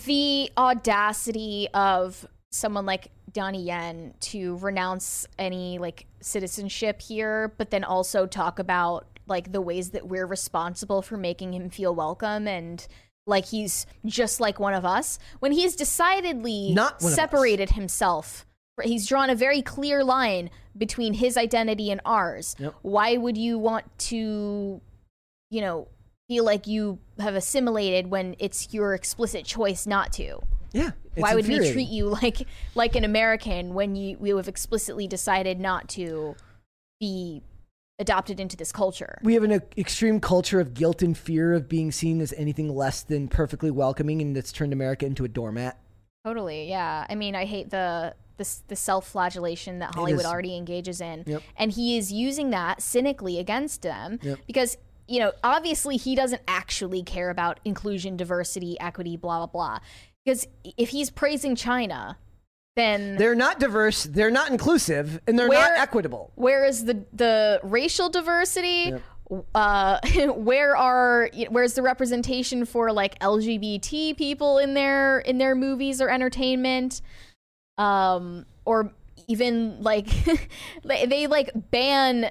the 0.04 0.50
audacity 0.56 1.68
of 1.74 2.26
someone 2.50 2.86
like 2.86 3.08
Donnie 3.32 3.62
Yen 3.64 4.14
to 4.20 4.56
renounce 4.58 5.26
any 5.38 5.78
like 5.78 6.06
citizenship 6.20 7.00
here, 7.02 7.52
but 7.58 7.70
then 7.70 7.84
also 7.84 8.26
talk 8.26 8.58
about 8.58 9.06
like 9.26 9.52
the 9.52 9.60
ways 9.60 9.90
that 9.90 10.08
we're 10.08 10.26
responsible 10.26 11.02
for 11.02 11.16
making 11.18 11.52
him 11.52 11.68
feel 11.68 11.94
welcome 11.94 12.48
and 12.48 12.86
like 13.26 13.44
he's 13.44 13.84
just 14.06 14.40
like 14.40 14.58
one 14.58 14.72
of 14.72 14.86
us 14.86 15.18
when 15.40 15.52
he's 15.52 15.76
decidedly 15.76 16.72
Not 16.72 17.02
one 17.02 17.12
of 17.12 17.12
us. 17.12 17.14
separated 17.14 17.70
himself 17.72 18.46
he's 18.86 19.06
drawn 19.06 19.30
a 19.30 19.34
very 19.34 19.62
clear 19.62 20.04
line 20.04 20.50
between 20.76 21.14
his 21.14 21.36
identity 21.36 21.90
and 21.90 22.00
ours 22.04 22.54
Yep. 22.58 22.74
why 22.82 23.16
would 23.16 23.36
you 23.36 23.58
want 23.58 23.84
to 23.98 24.80
you 25.50 25.60
know 25.60 25.88
feel 26.28 26.44
like 26.44 26.66
you 26.66 26.98
have 27.18 27.34
assimilated 27.34 28.08
when 28.10 28.36
it's 28.38 28.72
your 28.74 28.94
explicit 28.94 29.44
choice 29.44 29.86
not 29.86 30.12
to 30.14 30.40
Yeah. 30.72 30.90
why 31.14 31.34
would 31.34 31.48
we 31.48 31.58
treat 31.72 31.88
you 31.88 32.06
like 32.22 32.46
like 32.74 32.94
an 32.96 33.04
american 33.04 33.74
when 33.74 33.96
you 33.96 34.16
we 34.18 34.30
have 34.30 34.48
explicitly 34.48 35.06
decided 35.08 35.58
not 35.58 35.88
to 35.90 36.36
be 37.00 37.42
adopted 38.00 38.38
into 38.38 38.56
this 38.56 38.70
culture 38.70 39.18
We 39.24 39.34
have 39.34 39.42
an 39.42 39.60
extreme 39.76 40.20
culture 40.20 40.60
of 40.60 40.72
guilt 40.74 41.02
and 41.02 41.18
fear 41.18 41.52
of 41.54 41.68
being 41.68 41.90
seen 41.90 42.20
as 42.20 42.32
anything 42.36 42.68
less 42.72 43.02
than 43.02 43.26
perfectly 43.26 43.72
welcoming, 43.72 44.22
and 44.22 44.36
it's 44.36 44.52
turned 44.52 44.72
America 44.72 45.04
into 45.04 45.24
a 45.24 45.28
doormat. 45.28 45.76
Totally, 46.24 46.68
yeah. 46.68 47.06
I 47.10 47.16
mean, 47.16 47.34
I 47.34 47.44
hate 47.44 47.70
the 47.70 48.14
the, 48.38 48.48
the 48.68 48.76
self-flagellation 48.76 49.80
that 49.80 49.94
Hollywood 49.94 50.24
already 50.24 50.56
engages 50.56 51.00
in, 51.00 51.24
Yep. 51.26 51.42
and 51.56 51.72
he 51.72 51.98
is 51.98 52.10
using 52.12 52.50
that 52.50 52.80
cynically 52.82 53.38
against 53.38 53.82
them 53.82 54.18
Yep. 54.22 54.38
because 54.46 54.76
you 55.06 55.20
know 55.20 55.32
obviously 55.44 55.96
he 55.96 56.14
doesn't 56.14 56.42
actually 56.48 57.02
care 57.02 57.30
about 57.30 57.60
inclusion, 57.64 58.16
diversity, 58.16 58.78
equity, 58.80 59.16
blah 59.16 59.38
blah 59.38 59.46
blah. 59.46 59.78
Because 60.24 60.46
if 60.64 60.88
he's 60.90 61.10
praising 61.10 61.54
China, 61.56 62.18
then 62.76 63.16
They're 63.16 63.34
not 63.34 63.58
diverse, 63.58 64.04
they're 64.04 64.30
not 64.30 64.50
inclusive, 64.50 65.20
and 65.26 65.38
they're 65.38 65.48
Where- 65.48 65.58
not 65.70 65.78
equitable. 65.78 66.32
whereas 66.36 66.84
the 66.84 67.04
the 67.12 67.60
racial 67.62 68.08
diversity 68.08 68.92
Yep. 69.30 69.44
uh 69.54 69.98
where 70.36 70.76
are 70.76 71.28
where's 71.50 71.74
the 71.74 71.82
representation 71.82 72.64
for 72.64 72.92
like 72.92 73.18
lgbt 73.20 74.16
people 74.16 74.58
in 74.58 74.72
their 74.74 75.18
in 75.20 75.36
their 75.38 75.54
movies 75.54 76.00
or 76.00 76.08
entertainment 76.08 77.02
um 77.78 78.44
or 78.64 78.92
even 79.26 79.82
like 79.82 80.08
they, 80.84 81.26
like 81.26 81.50
ban 81.70 82.30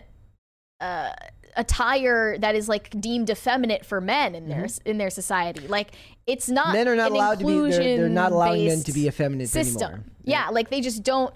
uh 0.79 1.11
attire 1.55 2.37
that 2.37 2.53
is 2.53 2.69
like 2.69 2.89
deemed 3.01 3.31
effeminate 3.31 3.83
for 3.83 3.99
men 3.99 4.35
in 4.35 4.47
their 4.47 4.67
in 4.85 4.99
their 4.99 5.09
society 5.09 5.67
like 5.67 5.91
it's 6.27 6.49
not 6.49 6.67
Mm-hmm. 6.67 6.73
Men 6.73 6.87
are 6.89 6.95
not 6.95 7.11
allowed 7.11 7.39
to 7.39 7.45
be, 7.45 7.71
they're, 7.71 7.97
they're 7.97 8.09
not 8.09 8.31
allowing 8.31 8.65
men 8.65 8.83
to 8.83 8.91
be 8.91 9.07
effeminate 9.07 9.49
system. 9.49 9.83
anymore. 9.83 10.05
Yeah. 10.23 10.49
like 10.49 10.69
they 10.69 10.81
just 10.81 11.03
don't. 11.03 11.33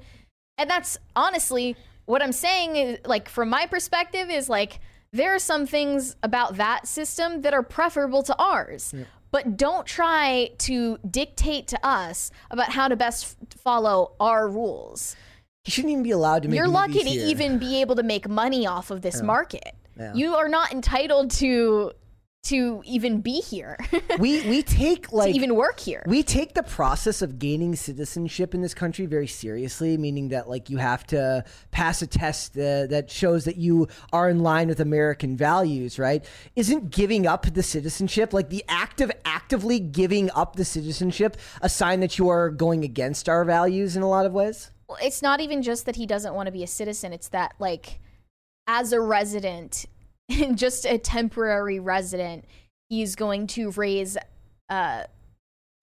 And 0.57 0.69
that's 0.69 0.97
honestly 1.15 1.75
what 2.05 2.21
I'm 2.21 2.33
saying 2.33 2.75
is 2.75 2.99
like 3.05 3.29
from 3.29 3.49
my 3.49 3.65
perspective 3.65 4.29
is 4.29 4.49
like 4.49 4.79
there 5.13 5.33
are 5.33 5.39
some 5.39 5.65
things 5.65 6.15
about 6.21 6.57
that 6.57 6.88
system 6.88 7.41
that 7.41 7.53
are 7.53 7.63
preferable 7.63 8.21
to 8.23 8.38
ours. 8.38 8.93
But 9.31 9.55
don't 9.57 9.87
try 9.87 10.51
to 10.59 10.97
dictate 11.09 11.67
to 11.69 11.85
us 11.85 12.31
about 12.49 12.69
how 12.69 12.87
to 12.89 12.95
best 12.95 13.37
f- 13.41 13.59
follow 13.61 14.13
our 14.19 14.47
rules. 14.49 15.15
You 15.65 15.71
shouldn't 15.71 15.91
even 15.91 16.03
be 16.03 16.11
allowed 16.11 16.43
to 16.43 16.49
make 16.49 16.57
You're 16.57 16.67
lucky 16.67 16.99
to 17.03 17.09
here. 17.09 17.27
even 17.27 17.57
be 17.57 17.81
able 17.81 17.95
to 17.95 18.03
make 18.03 18.27
money 18.27 18.67
off 18.67 18.91
of 18.91 19.01
this 19.01 19.21
market. 19.21 19.73
Yeah. 19.97 20.13
You 20.13 20.35
are 20.35 20.49
not 20.49 20.71
entitled 20.73 21.31
to 21.31 21.91
to 22.43 22.81
even 22.85 23.22
be 23.22 23.39
here, 23.39 23.77
we 24.19 24.41
we 24.49 24.63
take 24.63 25.11
like 25.11 25.31
to 25.31 25.35
even 25.35 25.55
work 25.55 25.80
here. 25.80 26.03
we 26.07 26.23
take 26.23 26.53
the 26.53 26.63
process 26.63 27.22
of 27.22 27.38
gaining 27.38 27.76
citizenship 27.76 28.55
in 28.55 28.61
this 28.61 28.73
country 28.73 29.05
very 29.05 29.27
seriously, 29.27 29.97
meaning 29.97 30.30
that 30.30 30.49
like 30.49 30.69
you 30.69 30.77
have 30.77 31.05
to 31.07 31.43
pass 31.69 32.01
a 32.01 32.07
test 32.07 32.57
uh, 32.57 32.88
that 32.88 33.09
shows 33.09 33.45
that 33.45 33.57
you 33.57 33.88
are 34.11 34.30
in 34.30 34.39
line 34.39 34.68
with 34.68 34.80
American 34.80 35.38
values, 35.38 35.99
right? 35.99 36.26
Isn't 36.55 36.89
giving 36.89 37.27
up 37.27 37.45
the 37.53 37.63
citizenship, 37.63 38.34
like 38.34 38.49
the 38.49 38.63
act 38.68 39.01
of 39.01 39.11
actively 39.23 39.80
giving 39.80 40.31
up 40.31 40.55
the 40.55 40.65
citizenship, 40.65 41.38
a 41.61 41.69
sign 41.69 41.99
that 41.99 42.18
you 42.18 42.30
are 42.30 42.49
going 42.49 42.84
against 42.84 43.30
our 43.30 43.45
values 43.45 43.95
in 43.95 44.01
a 44.01 44.09
lot 44.09 44.26
of 44.26 44.34
ways? 44.34 44.72
Well, 44.88 44.97
it's 45.01 45.22
not 45.22 45.39
even 45.41 45.61
just 45.61 45.85
that 45.85 45.95
he 45.95 46.05
doesn't 46.05 46.34
want 46.34 46.47
to 46.47 46.51
be 46.51 46.63
a 46.63 46.68
citizen. 46.68 47.13
It's 47.13 47.30
that 47.30 47.53
like 47.59 47.99
as 48.68 48.93
a 48.93 48.99
resident, 48.99 49.85
just 50.55 50.85
a 50.85 50.97
temporary 50.97 51.79
resident, 51.79 52.45
he's 52.89 53.15
going 53.15 53.47
to 53.47 53.71
raise 53.71 54.17
uh, 54.69 55.03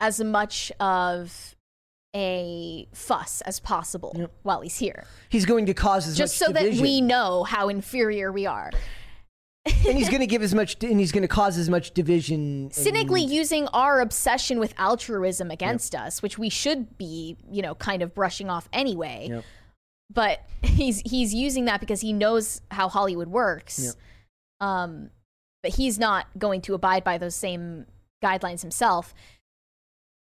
as 0.00 0.20
much 0.22 0.70
of 0.80 1.54
a 2.16 2.88
fuss 2.92 3.42
as 3.42 3.60
possible 3.60 4.12
Yep. 4.16 4.32
while 4.42 4.60
he's 4.62 4.78
here, 4.78 5.04
He's 5.28 5.44
going 5.44 5.66
to 5.66 5.74
cause 5.74 6.08
as 6.08 6.16
just 6.16 6.40
much 6.40 6.46
so 6.48 6.52
that 6.54 6.72
we 6.80 7.00
know 7.00 7.44
how 7.44 7.68
inferior 7.68 8.32
we 8.32 8.46
are. 8.46 8.70
and 9.66 9.74
he's 9.98 10.08
going 10.14 10.20
to 10.20 10.26
give 10.26 10.42
as 10.42 10.54
much, 10.54 10.82
and 10.82 10.98
he's 10.98 11.12
going 11.12 11.22
to 11.22 11.28
cause 11.28 11.58
as 11.58 11.68
much 11.68 11.92
division. 11.92 12.70
cynically 12.72 13.22
and- 13.24 13.30
using 13.30 13.68
our 13.68 14.00
obsession 14.00 14.58
with 14.58 14.72
altruism 14.78 15.50
against 15.50 15.94
us, 15.94 16.22
which 16.22 16.38
we 16.38 16.48
should 16.48 16.96
be, 16.96 17.36
you 17.50 17.60
know, 17.60 17.74
kind 17.74 18.00
of 18.02 18.14
brushing 18.14 18.48
off 18.48 18.68
anyway. 18.72 19.26
Yep. 19.30 19.44
But 20.10 20.40
he's 20.62 21.00
he's 21.00 21.34
using 21.34 21.66
that 21.66 21.78
because 21.80 22.00
he 22.00 22.14
knows 22.14 22.62
how 22.70 22.88
Hollywood 22.88 23.28
works. 23.28 23.94
Um, 24.60 25.10
but 25.62 25.74
he's 25.74 25.98
not 25.98 26.26
going 26.38 26.60
to 26.62 26.74
abide 26.74 27.04
by 27.04 27.18
those 27.18 27.34
same 27.34 27.86
guidelines 28.22 28.60
himself. 28.62 29.14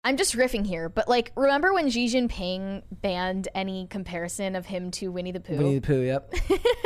I'm 0.06 0.18
just 0.18 0.36
riffing 0.36 0.66
here, 0.68 0.90
but 0.90 1.08
like, 1.08 1.32
remember 1.38 1.74
when 1.74 1.90
Xi 1.90 2.08
Jinping 2.08 2.84
banned 2.91 3.48
any 3.56 3.88
comparison 3.88 4.56
of 4.58 4.66
him 4.66 4.91
to 4.91 5.10
Winnie 5.14 5.32
the 5.32 5.40
Pooh? 5.40 5.56
Winnie 5.56 5.80
the 5.80 5.88
Pooh. 5.88 6.02
Yep. 6.02 6.34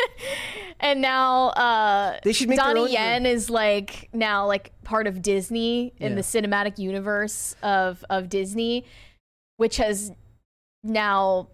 and 0.80 1.02
now 1.02 1.48
uh 1.50 2.20
They 2.24 2.32
should 2.34 2.48
make 2.50 2.60
Donnie 2.60 2.92
Yen 2.92 3.26
is 3.26 3.50
like 3.50 4.10
now 4.14 4.46
like 4.46 4.72
part 4.84 5.08
of 5.08 5.24
Disney 5.24 5.94
in 5.98 6.12
Yeah. 6.12 6.16
the 6.18 6.22
cinematic 6.22 6.78
universe 6.78 7.56
of 7.64 8.06
of 8.12 8.30
Disney, 8.30 8.86
which 9.58 9.78
has 9.78 10.12
now 10.84 11.48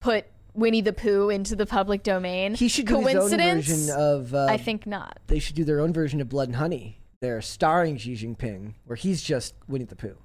put 0.00 0.26
Winnie 0.58 0.80
the 0.80 0.92
Pooh 0.92 1.30
into 1.30 1.54
the 1.56 1.66
public 1.66 2.02
domain. 2.02 2.54
He 2.54 2.68
should 2.68 2.86
do 2.86 2.98
his 2.98 3.06
own 3.16 3.30
Coincidence? 3.30 3.66
version 3.68 3.96
of. 3.98 4.34
Uh, 4.34 4.46
I 4.46 4.56
think 4.56 4.86
not. 4.86 5.18
they 5.28 5.38
should 5.38 5.56
do 5.56 5.64
their 5.64 5.80
own 5.80 5.92
version 5.92 6.20
of 6.20 6.28
Blood 6.28 6.48
and 6.48 6.56
Honey. 6.56 7.00
They're 7.20 7.40
starring 7.42 7.96
Xi 7.96 8.14
Jinping, 8.14 8.74
where 8.84 8.96
he's 8.96 9.22
just 9.22 9.54
Winnie 9.66 9.84
the 9.86 9.96
Pooh. 9.96 10.16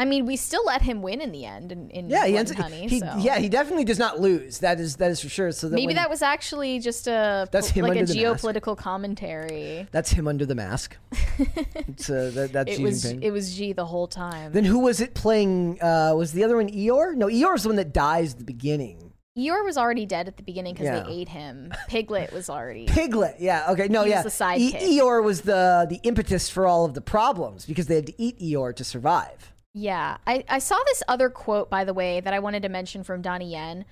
I 0.00 0.04
mean, 0.04 0.26
we 0.26 0.36
still 0.36 0.64
let 0.64 0.80
him 0.82 1.02
win 1.02 1.20
in 1.20 1.32
the 1.32 1.44
end 1.44 1.72
in, 1.72 1.90
in 1.90 2.08
Yeah, 2.08 2.24
he 2.24 2.30
Blood 2.32 2.38
ends. 2.38 2.50
and 2.52 2.60
Honey. 2.60 2.86
he, 2.86 3.00
so. 3.00 3.16
Yeah, 3.18 3.38
he 3.40 3.48
definitely 3.48 3.84
does 3.84 3.98
not 3.98 4.20
lose. 4.20 4.60
That 4.60 4.78
is 4.78 4.94
that 4.96 5.10
is 5.10 5.20
for 5.20 5.28
sure. 5.28 5.50
So 5.50 5.68
that 5.68 5.74
Maybe 5.74 5.94
that 5.94 6.08
was 6.08 6.22
actually 6.22 6.78
just 6.78 7.08
a 7.08 7.48
That's 7.50 7.68
him 7.68 7.82
like 7.82 7.96
a 7.96 8.00
under 8.00 8.12
the 8.12 8.22
mask. 8.22 8.44
geopolitical 8.44 8.76
commentary. 8.78 9.88
that's 9.90 10.10
him 10.10 10.28
under 10.28 10.46
the 10.46 10.54
mask. 10.54 10.96
it's, 11.38 12.08
uh, 12.08 12.30
that, 12.34 12.52
that's 12.52 12.70
It 12.70 12.76
Xi 12.76 12.82
was 12.84 13.04
Jinping. 13.04 13.22
it 13.24 13.30
was 13.32 13.54
G 13.56 13.72
the 13.72 13.86
whole 13.86 14.06
time. 14.06 14.52
then 14.52 14.64
who 14.64 14.78
was 14.78 15.00
it 15.00 15.14
playing? 15.14 15.82
Uh, 15.82 16.12
was 16.16 16.30
the 16.32 16.44
other 16.44 16.56
one 16.56 16.68
Eeyore? 16.68 17.16
No, 17.16 17.26
Eeyore's 17.26 17.64
the 17.64 17.68
one 17.70 17.76
that 17.76 17.92
dies 17.92 18.32
at 18.34 18.38
the 18.38 18.44
beginning. 18.44 19.07
Eeyore 19.38 19.64
was 19.64 19.78
already 19.78 20.04
dead 20.04 20.26
at 20.26 20.36
the 20.36 20.42
beginning 20.42 20.74
because 20.74 20.86
Yeah. 20.86 21.00
they 21.00 21.12
ate 21.12 21.28
him. 21.28 21.72
Piglet 21.88 22.32
was 22.32 22.50
already. 22.50 22.86
Piglet. 22.88 23.36
Yeah. 23.38 23.66
Okay. 23.70 23.88
No. 23.88 24.02
He 24.02 24.10
was 24.10 24.16
yeah. 24.16 24.22
the 24.22 24.28
sidekick. 24.30 24.82
Eeyore 24.82 25.22
was 25.22 25.42
the 25.42 25.86
the 25.88 26.00
impetus 26.02 26.50
for 26.50 26.66
all 26.66 26.84
of 26.84 26.94
the 26.94 27.00
problems 27.00 27.64
because 27.64 27.86
they 27.86 27.96
had 27.96 28.06
to 28.06 28.20
eat 28.22 28.38
Eeyore 28.40 28.74
to 28.76 28.84
survive. 28.84 29.52
Yeah. 29.74 30.16
I, 30.26 30.44
I 30.48 30.58
saw 30.58 30.76
this 30.86 31.02
other 31.06 31.30
quote, 31.30 31.70
by 31.70 31.84
the 31.84 31.94
way, 31.94 32.20
that 32.20 32.34
I 32.34 32.40
wanted 32.40 32.62
to 32.62 32.68
mention 32.68 33.04
from 33.04 33.22
Donnie 33.22 33.52
Yen, 33.52 33.84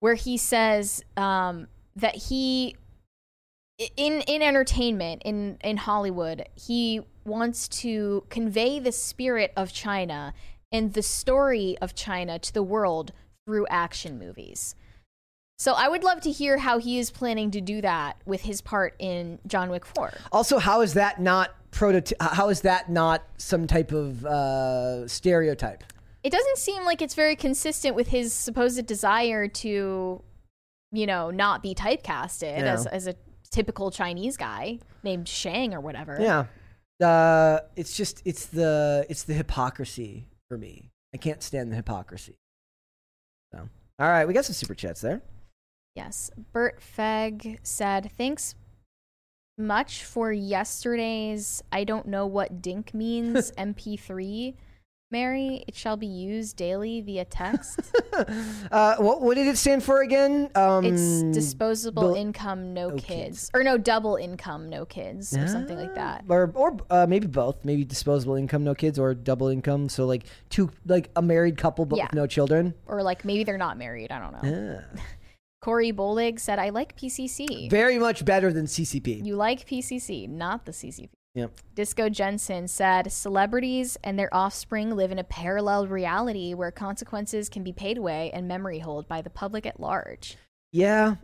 where 0.00 0.14
he 0.14 0.36
says 0.36 1.02
um, 1.16 1.68
that 1.96 2.14
he, 2.14 2.76
in, 3.96 4.20
in 4.22 4.42
entertainment, 4.42 5.22
in, 5.24 5.56
in 5.62 5.78
Hollywood, 5.78 6.46
he 6.54 7.00
wants 7.24 7.68
to 7.68 8.24
convey 8.28 8.78
the 8.80 8.92
spirit 8.92 9.52
of 9.56 9.72
China 9.72 10.34
and 10.70 10.92
the 10.92 11.02
story 11.02 11.78
of 11.80 11.94
China 11.94 12.38
to 12.38 12.52
the 12.52 12.62
world 12.62 13.12
through 13.48 13.66
action 13.70 14.18
movies. 14.18 14.74
So 15.58 15.72
I 15.72 15.88
would 15.88 16.04
love 16.04 16.20
to 16.20 16.30
hear 16.30 16.58
how 16.58 16.76
he 16.78 16.98
is 16.98 17.10
planning 17.10 17.50
to 17.52 17.62
do 17.62 17.80
that 17.80 18.18
with 18.26 18.42
his 18.42 18.60
part 18.60 18.94
in 18.98 19.38
John 19.46 19.70
Wick 19.70 19.86
4. 19.86 20.12
Also, 20.30 20.58
how 20.58 20.82
is 20.82 20.92
that 20.94 21.18
not 21.18 21.54
prototy- 21.72 22.14
How 22.20 22.50
is 22.50 22.60
that 22.60 22.90
not 22.90 23.22
some 23.38 23.66
type 23.66 23.90
of 23.92 24.24
uh, 24.26 25.08
stereotype? 25.08 25.82
it 26.24 26.30
doesn't 26.30 26.58
seem 26.58 26.84
like 26.84 27.00
it's 27.00 27.14
very 27.14 27.36
consistent 27.36 27.94
with 27.96 28.08
his 28.08 28.34
supposed 28.34 28.84
desire 28.86 29.48
to, 29.48 30.20
you 30.92 31.06
know, 31.06 31.30
not 31.30 31.62
be 31.62 31.74
typecasted 31.74 32.58
Yeah. 32.58 32.74
as, 32.74 32.86
as 32.86 33.06
a 33.06 33.14
typical 33.50 33.90
Chinese 33.90 34.36
guy 34.36 34.78
named 35.02 35.26
Shang 35.26 35.72
or 35.72 35.80
whatever. 35.80 36.18
Yeah. 36.20 36.44
Uh, 37.04 37.60
it's 37.76 37.96
just 37.96 38.20
it's 38.26 38.44
the 38.46 39.06
it's 39.08 39.22
the 39.22 39.32
hypocrisy 39.32 40.26
for 40.48 40.58
me. 40.58 40.90
I 41.14 41.16
can't 41.16 41.42
stand 41.42 41.72
the 41.72 41.76
hypocrisy. 41.76 42.34
So, 43.52 43.68
all 43.98 44.08
right, 44.08 44.26
we 44.26 44.34
got 44.34 44.44
some 44.44 44.54
super 44.54 44.74
chats 44.74 45.00
there. 45.00 45.22
Yes. 45.94 46.30
Bert 46.52 46.80
Feg 46.80 47.58
said, 47.62 48.10
thanks 48.16 48.54
much 49.58 50.04
for 50.04 50.32
yesterday's 50.32 51.62
I 51.72 51.82
don't 51.84 52.06
know 52.06 52.26
what 52.26 52.62
dink 52.62 52.94
means 52.94 53.50
MP3. 53.58 54.54
Mary, 55.18 55.64
it 55.66 55.74
shall 55.74 55.96
be 55.96 56.06
used 56.06 56.56
daily 56.56 57.00
via 57.00 57.24
text. 57.24 57.80
uh, 58.70 58.96
what 58.96 59.22
what 59.22 59.36
did 59.36 59.46
it 59.46 59.56
stand 59.56 59.82
for 59.82 60.02
again? 60.02 60.50
Um, 60.54 60.84
It's 60.84 61.22
disposable 61.34 62.14
income, 62.14 62.74
no, 62.74 62.90
no 62.90 62.96
kids. 62.96 63.04
kids. 63.06 63.50
Or 63.54 63.62
no, 63.62 63.78
double 63.78 64.16
income, 64.16 64.68
no 64.68 64.84
kids, 64.84 65.34
or 65.34 65.48
something 65.48 65.78
like 65.78 65.94
that. 65.94 66.24
or 66.28 66.52
or 66.54 66.76
uh, 66.90 67.06
maybe 67.08 67.26
both. 67.26 67.64
Maybe 67.64 67.84
disposable 67.84 68.34
income, 68.34 68.64
no 68.64 68.74
kids, 68.74 68.98
or 68.98 69.14
double 69.14 69.48
income. 69.48 69.88
So 69.88 70.04
like 70.04 70.24
two, 70.50 70.70
like 70.84 71.10
a 71.16 71.22
married 71.22 71.56
couple 71.56 71.86
but 71.86 71.96
Yeah. 71.96 72.04
with 72.04 72.12
no 72.14 72.26
children. 72.26 72.74
Or 72.86 73.02
like 73.02 73.24
maybe 73.24 73.44
they're 73.44 73.56
not 73.56 73.78
married. 73.78 74.12
I 74.12 74.18
don't 74.18 74.32
know. 74.42 74.82
Yeah. 74.92 75.00
Corey 75.62 75.92
Bolig 75.92 76.38
said, 76.38 76.58
I 76.60 76.68
like 76.68 76.96
PCC. 76.96 77.68
Very 77.70 77.98
much 77.98 78.24
better 78.24 78.52
than 78.52 78.66
CCP. 78.66 79.24
You 79.26 79.34
like 79.36 79.66
PCC, 79.66 80.28
not 80.28 80.66
the 80.66 80.72
CCP. 80.72 81.08
Yep. 81.34 81.52
Disco 81.74 82.08
Jensen 82.08 82.66
said, 82.68 83.12
celebrities 83.12 83.96
and 84.02 84.18
their 84.18 84.34
offspring 84.34 84.96
live 84.96 85.12
in 85.12 85.18
a 85.18 85.24
parallel 85.24 85.86
reality 85.86 86.54
where 86.54 86.70
consequences 86.70 87.48
can 87.48 87.62
be 87.62 87.72
paid 87.72 87.98
away 87.98 88.30
and 88.32 88.48
memory 88.48 88.80
hold 88.80 89.06
by 89.06 89.22
the 89.22 89.30
public 89.30 89.64
at 89.66 89.78
large. 89.78 90.36
Yeah. 90.72 91.16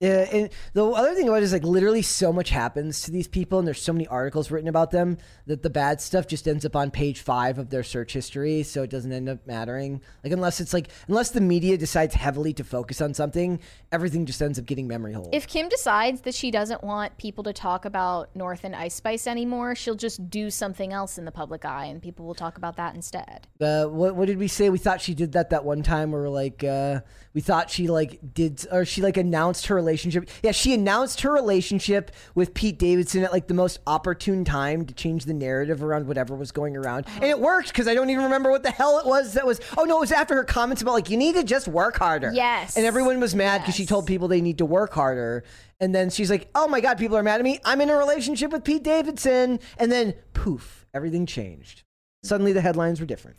Yeah, 0.00 0.26
and 0.32 0.50
the 0.72 0.84
other 0.84 1.14
thing 1.14 1.28
about 1.28 1.36
it 1.36 1.44
is 1.44 1.52
like 1.52 1.62
literally 1.62 2.02
so 2.02 2.32
much 2.32 2.50
happens 2.50 3.02
to 3.02 3.12
these 3.12 3.28
people, 3.28 3.60
and 3.60 3.66
there's 3.66 3.80
so 3.80 3.92
many 3.92 4.06
articles 4.08 4.50
written 4.50 4.68
about 4.68 4.90
them 4.90 5.18
that 5.46 5.62
the 5.62 5.70
bad 5.70 6.00
stuff 6.00 6.26
just 6.26 6.48
ends 6.48 6.66
up 6.66 6.74
on 6.74 6.90
page 6.90 7.20
five 7.20 7.58
of 7.58 7.70
their 7.70 7.84
search 7.84 8.12
history, 8.12 8.64
so 8.64 8.82
it 8.82 8.90
doesn't 8.90 9.12
end 9.12 9.28
up 9.28 9.46
mattering. 9.46 10.02
Like 10.22 10.32
unless 10.32 10.60
it's 10.60 10.74
like 10.74 10.88
unless 11.08 11.30
the 11.30 11.40
media 11.40 11.78
decides 11.78 12.14
heavily 12.14 12.52
to 12.54 12.64
focus 12.64 13.00
on 13.00 13.14
something, 13.14 13.60
everything 13.92 14.26
just 14.26 14.42
ends 14.42 14.58
up 14.58 14.66
getting 14.66 14.88
memory 14.88 15.12
hole. 15.12 15.30
If 15.32 15.46
Kim 15.46 15.68
decides 15.68 16.22
that 16.22 16.34
she 16.34 16.50
doesn't 16.50 16.82
want 16.82 17.16
people 17.16 17.44
to 17.44 17.52
talk 17.52 17.84
about 17.84 18.34
North 18.34 18.64
and 18.64 18.74
Ice 18.74 18.94
Spice 18.94 19.28
anymore, 19.28 19.74
she'll 19.74 19.94
just 19.94 20.28
do 20.28 20.50
something 20.50 20.92
else 20.92 21.18
in 21.18 21.24
the 21.24 21.32
public 21.32 21.64
eye 21.64 21.86
and 21.86 22.02
people 22.02 22.26
will 22.26 22.34
talk 22.34 22.58
about 22.58 22.76
that 22.76 22.94
instead. 22.96 23.46
uh, 23.60 23.84
what 23.84 24.16
what 24.16 24.26
did 24.26 24.38
we 24.38 24.48
say? 24.48 24.70
We 24.70 24.78
thought 24.78 25.00
she 25.00 25.14
did 25.14 25.32
that 25.32 25.50
that 25.50 25.64
one 25.64 25.82
time 25.82 26.10
where 26.10 26.28
like 26.28 26.62
uh, 26.64 27.00
we 27.32 27.40
thought 27.40 27.70
she 27.70 27.86
like 27.86 28.18
did 28.34 28.66
or 28.70 28.84
she 28.84 29.00
like 29.00 29.16
announced 29.16 29.66
her 29.68 29.74
relationship. 29.76 29.93
Yeah, 30.42 30.52
she 30.52 30.74
announced 30.74 31.20
her 31.22 31.30
relationship 31.32 32.10
with 32.34 32.54
Pete 32.54 32.78
Davidson 32.78 33.22
at 33.24 33.32
like 33.32 33.46
the 33.46 33.54
most 33.54 33.78
opportune 33.86 34.44
time 34.44 34.84
to 34.86 34.94
change 34.94 35.24
the 35.24 35.34
narrative 35.34 35.82
around 35.82 36.06
whatever 36.06 36.34
was 36.34 36.52
going 36.52 36.76
around, 36.76 37.06
and 37.14 37.24
it 37.24 37.38
worked 37.38 37.68
because 37.68 37.88
I 37.88 37.94
don't 37.94 38.10
even 38.10 38.24
remember 38.24 38.50
what 38.50 38.62
the 38.62 38.70
hell 38.70 38.98
it 38.98 39.06
was 39.06 39.34
that 39.34 39.46
was. 39.46 39.60
Oh 39.76 39.84
no, 39.84 39.98
it 39.98 40.00
was 40.00 40.12
after 40.12 40.34
her 40.34 40.44
comments 40.44 40.82
about 40.82 40.92
like 40.94 41.10
you 41.10 41.16
need 41.16 41.34
to 41.34 41.44
just 41.44 41.68
work 41.68 41.96
harder. 41.98 42.32
Yes. 42.32 42.76
and 42.76 42.86
everyone 42.86 43.20
was 43.20 43.34
mad 43.34 43.62
because 43.62 43.74
she 43.74 43.86
told 43.86 44.06
people 44.06 44.28
they 44.28 44.40
need 44.40 44.58
to 44.58 44.66
work 44.66 44.92
harder. 44.92 45.44
And 45.80 45.94
then 45.94 46.08
she's 46.10 46.30
like, 46.30 46.48
"Oh 46.54 46.68
my 46.68 46.80
god, 46.80 46.98
people 46.98 47.16
are 47.16 47.22
mad 47.22 47.40
at 47.40 47.44
me. 47.44 47.58
I'm 47.64 47.80
in 47.80 47.90
a 47.90 47.96
relationship 47.96 48.52
with 48.52 48.64
Pete 48.64 48.82
Davidson." 48.82 49.60
And 49.78 49.90
then 49.90 50.14
poof, 50.32 50.86
everything 50.94 51.26
changed. 51.26 51.82
Suddenly 52.22 52.52
the 52.52 52.60
headlines 52.60 53.00
were 53.00 53.06
different. 53.06 53.36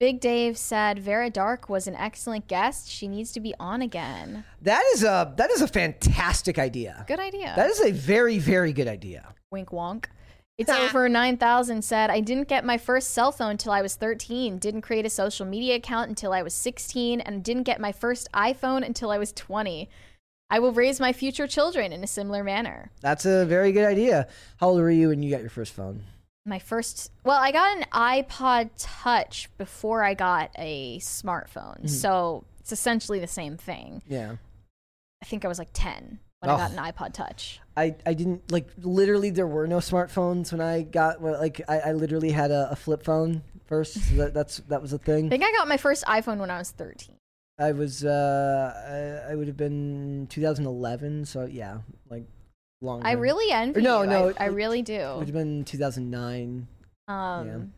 Big 0.00 0.18
Dave 0.18 0.58
said 0.58 0.98
Vera 0.98 1.30
Dark 1.30 1.68
was 1.68 1.86
an 1.86 1.94
excellent 1.94 2.48
guest. 2.48 2.90
She 2.90 3.06
needs 3.06 3.30
to 3.32 3.40
be 3.40 3.54
on 3.60 3.80
again. 3.80 4.44
That 4.60 4.82
is 4.92 5.04
a 5.04 5.32
that 5.36 5.50
is 5.50 5.62
a 5.62 5.68
fantastic 5.68 6.58
idea. 6.58 7.04
Good 7.06 7.20
idea. 7.20 7.52
That 7.54 7.70
is 7.70 7.80
a 7.80 7.92
very 7.92 8.38
very 8.38 8.72
good 8.72 8.88
idea. 8.88 9.34
Wink 9.52 9.70
wonk. 9.70 10.06
It's 10.56 10.70
over 10.70 11.08
9,000 11.08 11.82
said, 11.82 12.10
I 12.10 12.20
didn't 12.20 12.46
get 12.46 12.64
my 12.64 12.78
first 12.78 13.10
cell 13.10 13.32
phone 13.32 13.50
until 13.50 13.72
I 13.72 13.82
was 13.82 13.96
13, 13.96 14.58
didn't 14.58 14.82
create 14.82 15.04
a 15.04 15.10
social 15.10 15.44
media 15.44 15.74
account 15.74 16.10
until 16.10 16.32
I 16.32 16.42
was 16.42 16.54
16, 16.54 17.20
and 17.20 17.42
didn't 17.42 17.64
get 17.64 17.80
my 17.80 17.90
first 17.90 18.30
iPhone 18.32 18.86
until 18.86 19.10
I 19.10 19.18
was 19.18 19.32
20. 19.32 19.88
I 20.50 20.60
will 20.60 20.70
raise 20.70 21.00
my 21.00 21.12
future 21.12 21.48
children 21.48 21.92
in 21.92 22.04
a 22.04 22.06
similar 22.06 22.44
manner. 22.44 22.92
That's 23.00 23.26
a 23.26 23.44
very 23.46 23.72
good 23.72 23.84
idea. 23.84 24.28
How 24.58 24.68
old 24.68 24.80
were 24.80 24.90
you 24.92 25.08
when 25.08 25.24
you 25.24 25.30
got 25.32 25.40
your 25.40 25.50
first 25.50 25.72
phone? 25.72 26.04
My 26.46 26.58
first, 26.58 27.10
well, 27.24 27.38
I 27.40 27.52
got 27.52 27.76
an 27.78 27.84
iPod 27.92 28.70
Touch 28.76 29.48
before 29.56 30.04
I 30.04 30.12
got 30.14 30.50
a 30.56 30.98
smartphone. 30.98 31.88
So 31.88 32.44
it's 32.60 32.72
essentially 32.72 33.18
the 33.18 33.26
same 33.26 33.56
thing. 33.56 34.02
Yeah. 34.06 34.36
I 35.22 35.24
think 35.26 35.44
I 35.44 35.48
was 35.48 35.58
like 35.58 35.70
10 35.72 36.18
when 36.40 36.50
Oh. 36.50 36.54
I 36.54 36.58
got 36.58 36.70
an 36.72 36.76
iPod 36.78 37.14
Touch. 37.14 37.60
I, 37.76 37.94
I 38.04 38.12
didn't 38.12 38.52
like 38.52 38.68
literally 38.82 39.30
there 39.30 39.46
were 39.46 39.66
no 39.66 39.78
smartphones 39.78 40.52
when 40.52 40.60
I 40.60 40.82
got 40.82 41.22
like 41.22 41.62
I, 41.66 41.78
I 41.80 41.92
literally 41.92 42.30
had 42.30 42.50
a, 42.50 42.68
a 42.70 42.76
flip 42.76 43.02
phone 43.02 43.42
first. 43.66 43.94
So 43.94 44.14
that, 44.16 44.34
that's 44.34 44.58
that 44.68 44.82
was 44.82 44.92
a 44.92 44.98
thing. 44.98 45.26
I 45.26 45.28
think 45.30 45.44
I 45.44 45.50
got 45.52 45.66
my 45.66 45.78
first 45.78 46.04
iPhone 46.04 46.36
when 46.38 46.50
I 46.50 46.58
was 46.58 46.70
13. 46.72 47.16
I 47.58 47.72
was 47.72 48.04
uh 48.04 49.22
I, 49.26 49.32
I 49.32 49.34
would 49.34 49.46
have 49.46 49.56
been 49.56 50.26
2011, 50.28 51.24
so 51.24 51.46
yeah, 51.46 51.78
like 52.10 52.24
longer. 52.84 53.06
I 53.06 53.12
really 53.12 53.52
envy 53.52 53.82
no, 53.82 54.02
you. 54.02 54.08
no, 54.08 54.28
I, 54.38 54.44
I 54.44 54.46
it- 54.46 54.52
really 54.52 54.80
It 54.80 54.88
would 54.88 55.26
have 55.26 55.32
been 55.32 55.64
2009. 55.64 56.68
Um, 57.08 57.72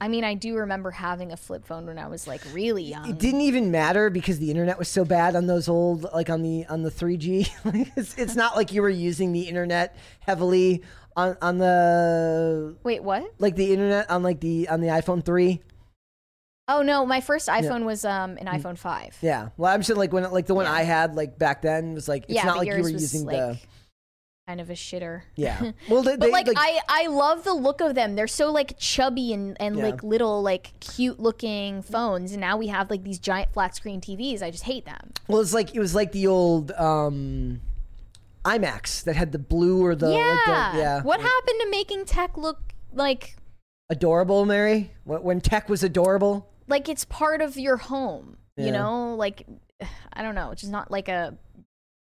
I 0.00 0.06
mean, 0.08 0.22
I 0.22 0.34
do 0.34 0.54
remember 0.56 0.90
having 0.92 1.32
a 1.32 1.36
flip 1.36 1.66
phone 1.66 1.86
when 1.86 1.98
I 1.98 2.06
was 2.08 2.26
like 2.26 2.40
really 2.52 2.84
young. 2.84 3.08
It 3.08 3.18
didn't 3.18 3.40
even 3.40 3.70
matter 3.70 4.10
because 4.10 4.38
the 4.38 4.50
internet 4.50 4.78
was 4.78 4.88
so 4.88 5.04
bad 5.04 5.34
on 5.34 5.46
those 5.46 5.68
old, 5.68 6.04
like 6.14 6.30
on 6.30 6.42
the 6.42 6.66
on 6.66 6.82
the 6.82 6.90
3G. 6.90 7.48
It's, 7.96 8.16
it's 8.16 8.36
not 8.36 8.54
like 8.54 8.72
you 8.72 8.82
were 8.82 8.88
using 8.88 9.32
the 9.32 9.42
internet 9.42 9.96
heavily 10.20 10.82
on 11.16 11.36
on 11.42 11.58
the 11.58 12.76
Wait, 12.84 13.02
what? 13.02 13.24
like 13.38 13.56
the 13.56 13.72
internet 13.72 14.08
on 14.10 14.22
like 14.22 14.40
the 14.40 14.68
on 14.68 14.80
the 14.80 14.88
iPhone 14.88 15.24
3. 15.24 15.60
Oh 16.68 16.82
no, 16.82 17.06
my 17.06 17.20
first 17.20 17.48
iPhone 17.48 17.84
was 17.84 18.04
um 18.04 18.36
an 18.36 18.46
iPhone 18.46 18.76
five. 18.78 19.16
Yeah. 19.22 19.48
Well, 19.56 19.72
I'm 19.72 19.82
saying 19.82 19.98
like 19.98 20.12
when 20.12 20.30
like 20.30 20.46
the 20.46 20.54
one 20.54 20.66
Yeah. 20.66 20.72
I 20.72 20.82
had 20.82 21.16
like 21.16 21.38
back 21.38 21.62
then 21.62 21.94
was 21.94 22.06
like 22.08 22.24
it's 22.24 22.34
yeah, 22.34 22.44
not 22.44 22.58
like 22.58 22.68
you 22.68 22.82
were 22.82 22.88
using 22.90 23.24
like 23.24 23.36
the 23.36 23.58
kind 24.48 24.62
of 24.62 24.70
a 24.70 24.74
shitter. 24.74 25.22
yeah. 25.36 25.72
Well, 25.90 26.02
they, 26.02 26.16
But 26.16 26.20
they, 26.26 26.30
like, 26.32 26.48
I, 26.56 26.80
I 26.88 27.06
love 27.08 27.44
the 27.44 27.52
look 27.52 27.82
of 27.82 27.94
them. 27.94 28.16
They're 28.16 28.26
so 28.26 28.50
like 28.50 28.78
chubby 28.78 29.34
and, 29.34 29.56
and 29.60 29.76
Yeah. 29.76 29.84
like 29.84 30.02
little 30.02 30.42
like 30.42 30.72
cute 30.80 31.20
looking 31.20 31.82
phones. 31.82 32.32
And 32.32 32.40
now 32.40 32.56
we 32.56 32.68
have 32.68 32.88
like 32.88 33.04
these 33.04 33.18
giant 33.18 33.52
flat 33.52 33.76
screen 33.76 34.00
TVs. 34.00 34.42
I 34.42 34.50
just 34.50 34.64
hate 34.64 34.86
them. 34.86 35.12
well, 35.28 35.40
it's 35.40 35.52
like 35.52 35.74
it 35.74 35.80
was 35.80 35.94
like 35.94 36.12
the 36.12 36.26
old 36.26 36.72
um 36.72 37.60
iMacs 38.46 39.04
that 39.04 39.16
had 39.16 39.32
the 39.32 39.38
blue 39.38 39.84
or 39.84 39.94
the 39.94 40.10
yeah. 40.10 40.16
like 40.46 40.72
the, 40.72 40.78
yeah. 40.78 41.02
What 41.02 41.20
happened 41.20 41.60
to 41.60 41.70
making 41.70 42.06
tech 42.06 42.38
look 42.38 42.58
like 42.94 43.36
adorable, 43.90 44.46
Mary? 44.46 44.92
When 45.04 45.22
when 45.22 45.40
tech 45.42 45.68
was 45.68 45.82
adorable? 45.82 46.48
like 46.68 46.88
it's 46.88 47.04
part 47.04 47.42
of 47.42 47.58
your 47.58 47.76
home? 47.76 48.38
Yeah. 48.56 48.66
You 48.66 48.72
know, 48.72 49.14
like 49.14 49.46
I 50.14 50.22
don't 50.22 50.34
know, 50.34 50.52
it's 50.52 50.62
just 50.62 50.72
not 50.72 50.90
like 50.90 51.08
a 51.08 51.36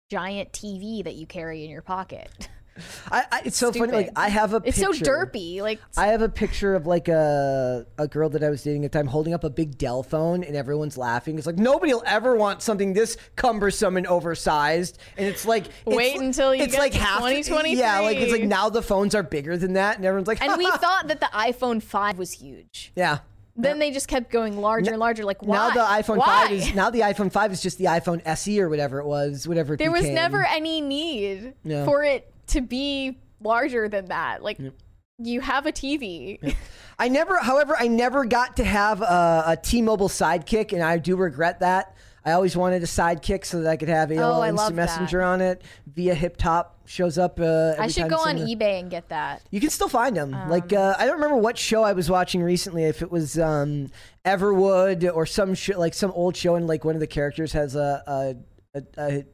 giant 0.09 0.53
TV 0.53 1.05
that 1.05 1.15
you 1.15 1.27
carry 1.27 1.65
in 1.65 1.71
your 1.71 1.83
pocket. 1.83 2.49
I, 3.11 3.25
I 3.33 3.43
it's 3.45 3.57
so 3.57 3.73
funny. 3.73 3.91
Like 3.91 4.11
I 4.15 4.29
have 4.29 4.55
a 4.55 4.63
It's 4.65 4.79
picture. 4.79 5.05
so 5.05 5.11
derpy. 5.11 5.61
Like 5.61 5.81
I 5.97 6.07
have 6.09 6.23
a 6.23 6.29
picture 6.29 6.77
of 6.77 6.87
like 6.87 7.09
a 7.09 7.85
a 7.99 8.07
girl 8.07 8.29
that 8.29 8.45
I 8.45 8.51
was 8.51 8.63
dating 8.63 8.85
at 8.85 8.93
the 8.93 8.99
time 9.01 9.09
holding 9.09 9.35
up 9.35 9.43
a 9.43 9.51
big 9.51 9.77
Dell 9.77 10.05
phone, 10.05 10.45
and 10.45 10.55
everyone's 10.55 10.97
laughing. 10.97 11.39
It's 11.39 11.47
like 11.47 11.57
nobody 11.57 11.93
will 11.93 12.05
ever 12.07 12.37
want 12.37 12.63
something 12.63 12.93
this 12.93 13.17
cumbersome 13.35 13.97
and 13.97 14.07
oversized. 14.07 14.99
And 15.17 15.27
it's 15.27 15.45
like 15.45 15.67
it's, 15.67 15.75
Wait 15.97 16.21
until 16.21 16.55
you 16.55 16.63
it's 16.63 16.73
get 16.73 16.79
like 16.79 16.95
half 16.95 17.19
2023. 17.19 17.77
Yeah, 17.81 17.99
like 17.99 18.19
it's 18.19 18.31
like 18.31 18.45
now 18.45 18.69
the 18.71 18.83
phones 18.83 19.13
are 19.17 19.25
bigger 19.25 19.57
than 19.57 19.73
that, 19.73 19.97
and 19.97 20.05
everyone's 20.07 20.29
like, 20.29 20.41
and 20.41 20.57
we 20.57 20.67
thought 20.71 21.09
that 21.09 21.19
the 21.19 21.27
iPhone 21.35 21.83
5 21.83 22.17
was 22.17 22.31
huge. 22.33 22.93
yeah. 22.95 23.19
Then 23.61 23.81
they 23.81 23.91
just 23.91 24.07
kept 24.07 24.31
going 24.31 24.57
larger 24.61 24.93
and 24.93 25.01
larger. 25.01 25.25
Like 25.25 25.43
why? 25.43 25.57
Now 25.57 25.71
the 25.71 25.81
iPhone 25.81 26.19
Why? 26.19 26.27
five 26.27 26.53
is 26.53 26.75
now 26.75 26.91
the 26.91 27.01
iPhone 27.01 27.33
five 27.33 27.53
is 27.53 27.61
just 27.61 27.77
the 27.79 27.87
iPhone 27.87 28.23
SE 28.25 28.61
or 28.61 28.69
whatever 28.69 29.01
it 29.01 29.07
was, 29.07 29.49
whatever. 29.49 29.75
It 29.75 29.79
there 29.79 29.91
was 29.91 30.09
never 30.09 30.47
any 30.47 30.81
need 30.81 31.55
for 31.65 32.05
it 32.05 32.33
to 32.49 32.61
be 32.61 33.19
larger 33.41 33.89
than 33.89 34.07
that. 34.07 34.43
Like 34.43 34.61
you 35.19 35.41
have 35.41 35.67
a 35.67 35.73
TV. 35.73 36.55
I 37.01 37.09
never, 37.09 37.39
however, 37.39 37.77
I 37.79 37.87
never 37.87 38.25
got 38.25 38.57
to 38.57 38.65
have 38.65 39.03
a, 39.03 39.45
a 39.49 39.57
T-Mobile 39.57 40.09
Sidekick, 40.09 40.73
and 40.73 40.83
I 40.83 40.99
do 40.99 41.17
regret 41.17 41.61
that. 41.61 41.95
I 42.29 42.33
always 42.33 42.57
wanted 42.57 42.83
a 42.83 42.87
Sidekick 42.87 43.45
so 43.47 43.63
that 43.63 43.71
I 43.71 43.77
could 43.77 43.89
have 43.89 44.11
AOL 44.11 44.19
Oh, 44.39 44.41
I 44.41 44.49
Instant 44.51 44.57
love 44.57 44.69
that. 44.71 44.75
Messenger 44.77 45.23
on 45.23 45.41
it 45.41 45.63
via 45.87 46.15
Hiptop. 46.15 46.67
Shows 46.85 47.19
up. 47.19 47.39
Uh, 47.39 47.45
every 47.73 47.85
I 47.85 47.89
should 47.89 48.01
time 48.03 48.09
go 48.11 48.17
on 48.17 48.37
someone- 48.39 48.47
eBay 48.49 48.81
and 48.81 48.91
get 48.91 49.09
that. 49.11 49.43
You 49.51 49.61
can 49.61 49.69
still 49.71 49.89
find 49.89 50.17
them. 50.17 50.33
Um, 50.35 50.49
like 50.49 50.73
uh, 50.73 50.95
I 50.99 51.05
don't 51.07 51.17
remember 51.17 51.37
what 51.37 51.59
show 51.59 51.83
I 51.83 51.93
was 51.93 52.09
watching 52.11 52.43
recently. 52.43 52.85
If 52.85 53.03
it 53.03 53.11
was 53.11 53.39
um, 53.39 53.89
Everwood 54.25 55.11
or 55.15 55.27
some 55.27 55.55
sh- 55.55 55.77
like 55.77 55.93
some 55.95 56.11
old 56.13 56.37
show, 56.37 56.55
and 56.55 56.67
like 56.67 56.85
one 56.85 56.95
of 56.95 57.01
the 57.01 57.07
characters 57.07 57.53
has 57.53 57.75
a 57.77 58.03
a, 58.75 58.79
a, 58.79 58.83
a, 58.99 59.25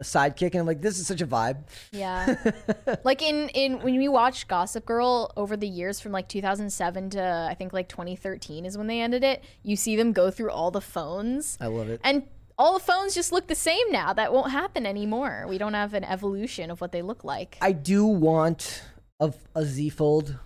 a 0.00 0.04
sidekick, 0.04 0.52
and 0.52 0.56
I'm 0.56 0.66
like, 0.66 0.80
this 0.80 0.98
is 0.98 1.06
such 1.06 1.20
a 1.20 1.26
vibe. 1.26 1.64
Yeah. 1.90 2.36
like 3.04 3.20
in 3.22 3.48
in 3.50 3.80
when 3.80 3.96
we 3.96 4.08
watched 4.08 4.48
Gossip 4.48 4.86
Girl 4.86 5.32
over 5.36 5.56
the 5.56 5.66
years 5.66 6.00
from 6.00 6.12
like 6.12 6.28
2007 6.28 7.10
to 7.10 7.48
I 7.50 7.54
think 7.54 7.72
like 7.72 7.88
2013 7.88 8.64
is 8.64 8.78
when 8.78 8.86
they 8.86 9.00
ended 9.00 9.24
it. 9.24 9.42
You 9.62 9.76
see 9.76 9.96
them 9.96 10.12
go 10.12 10.30
through 10.30 10.50
all 10.50 10.70
the 10.70 10.80
phones. 10.80 11.58
I 11.60 11.66
love 11.66 11.88
it. 11.88 12.00
And 12.04 12.24
all 12.56 12.74
the 12.74 12.84
phones 12.84 13.14
just 13.14 13.32
look 13.32 13.48
the 13.48 13.54
same 13.54 13.90
now. 13.90 14.12
That 14.12 14.32
won't 14.32 14.50
happen 14.52 14.86
anymore. 14.86 15.46
We 15.48 15.58
don't 15.58 15.74
have 15.74 15.94
an 15.94 16.04
evolution 16.04 16.70
of 16.70 16.80
what 16.80 16.92
they 16.92 17.02
look 17.02 17.24
like. 17.24 17.58
I 17.60 17.72
do 17.72 18.04
want 18.06 18.82
a, 19.20 19.32
a 19.54 19.64
Z 19.64 19.90
Fold. 19.90 20.36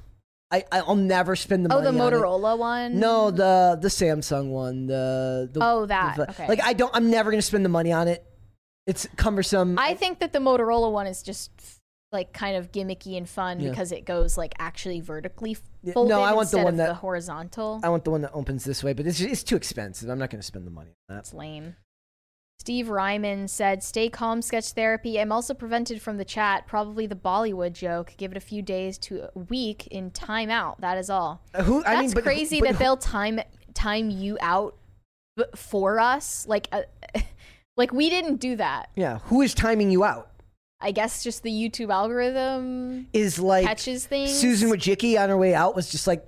I 0.51 0.65
I'll 0.73 0.97
never 0.97 1.37
spend 1.37 1.67
the 1.67 1.75
oh, 1.75 1.77
money. 1.81 1.85
the 1.85 1.89
on 1.89 2.13
it. 2.13 2.17
Oh, 2.17 2.21
the 2.21 2.27
Motorola 2.27 2.59
one? 2.59 2.99
No, 2.99 3.31
the 3.31 3.79
the 3.81 3.89
Samsung 3.89 4.49
one. 4.49 4.87
The, 4.87 5.51
the 5.53 5.61
Oh, 5.63 5.87
that. 5.87 6.17
the- 6.17 6.31
Okay. 6.31 6.49
Like 6.49 6.63
I 6.63 6.73
don't. 6.73 6.95
I'm 6.95 7.11
never 7.11 7.31
gonna 7.31 7.43
spend 7.43 7.65
the 7.67 7.71
money 7.71 7.93
on 7.93 8.09
it. 8.09 8.25
It's 8.87 9.07
cumbersome. 9.17 9.79
I 9.79 9.95
think 9.95 10.19
that 10.21 10.33
the 10.33 10.39
Motorola 10.41 10.91
one 10.91 11.07
is 11.07 11.23
just 11.23 11.51
like 12.11 12.33
kind 12.33 12.57
of 12.57 12.73
gimmicky 12.73 13.17
and 13.17 13.29
fun 13.29 13.59
Yeah. 13.61 13.71
because 13.71 13.91
it 13.93 14.05
goes 14.05 14.37
like 14.37 14.55
actually 14.59 15.01
vertically 15.01 15.57
Yeah, 15.83 15.95
folded 15.95 16.11
no, 16.11 16.21
I 16.21 16.33
want 16.35 16.51
the 16.51 16.59
instead 16.59 16.65
one 16.65 16.75
of 16.75 16.77
that- 16.79 16.89
the 16.89 16.95
horizontal. 16.95 17.81
I 17.83 17.89
want 17.89 18.05
the 18.05 18.11
one 18.11 18.21
that 18.23 18.33
opens 18.35 18.65
this 18.65 18.83
way, 18.85 18.93
but 18.93 19.07
it's 19.07 19.21
it's 19.21 19.43
too 19.43 19.57
expensive. 19.57 20.09
I'm 20.11 20.19
not 20.19 20.31
gonna 20.31 20.43
spend 20.43 20.67
the 20.67 20.71
money 20.71 20.91
on 20.91 20.95
that. 21.09 21.15
That's 21.15 21.33
lame. 21.35 21.77
Steve 22.61 22.91
Ryman 22.91 23.49
said, 23.49 23.83
"Stay 23.83 24.09
calm, 24.09 24.41
sketch 24.43 24.71
therapy. 24.73 25.19
I'm 25.19 25.33
also 25.33 25.53
prevented 25.55 26.01
from 26.01 26.17
the 26.19 26.25
chat. 26.25 26.67
Probably 26.69 27.07
the 27.07 27.17
Bollywood 27.17 27.73
joke. 27.73 28.15
Give 28.19 28.31
it 28.31 28.37
a 28.37 28.41
few 28.41 28.63
days 28.63 28.99
to 28.99 29.29
a 29.35 29.39
week 29.39 29.89
in 29.89 30.11
timeout. 30.13 30.79
That 30.79 30.97
is 30.99 31.11
all. 31.11 31.41
Uh, 31.55 31.65
Who? 31.65 31.79
I 31.85 31.95
That's 31.95 32.03
mean, 32.03 32.11
but, 32.15 32.23
crazy 32.25 32.61
but 32.61 32.67
that 32.67 32.73
who- 32.75 32.79
they'll 32.79 32.97
time 32.99 33.41
time 33.75 34.11
you 34.11 34.37
out 34.41 34.77
b- 35.37 35.45
for 35.57 35.99
us. 35.99 36.47
Like, 36.47 36.69
uh, 36.71 36.83
like 37.77 37.93
we 37.93 38.11
didn't 38.11 38.37
do 38.37 38.57
that. 38.57 38.91
Yeah, 38.97 39.19
who 39.25 39.43
is 39.43 39.55
timing 39.55 39.91
you 39.91 40.05
out? 40.05 40.29
I 40.81 40.91
guess 40.91 41.23
just 41.23 41.45
the 41.45 41.51
YouTube 41.51 41.93
algorithm 41.93 43.07
Is 43.13 43.39
like 43.39 43.65
catches 43.67 44.05
things. 44.07 44.33
Susan 44.37 44.69
Wojcicki 44.69 45.21
on 45.21 45.29
her 45.29 45.37
way 45.37 45.55
out 45.55 45.77
was 45.77 45.89
just 45.91 46.07
like, 46.07 46.27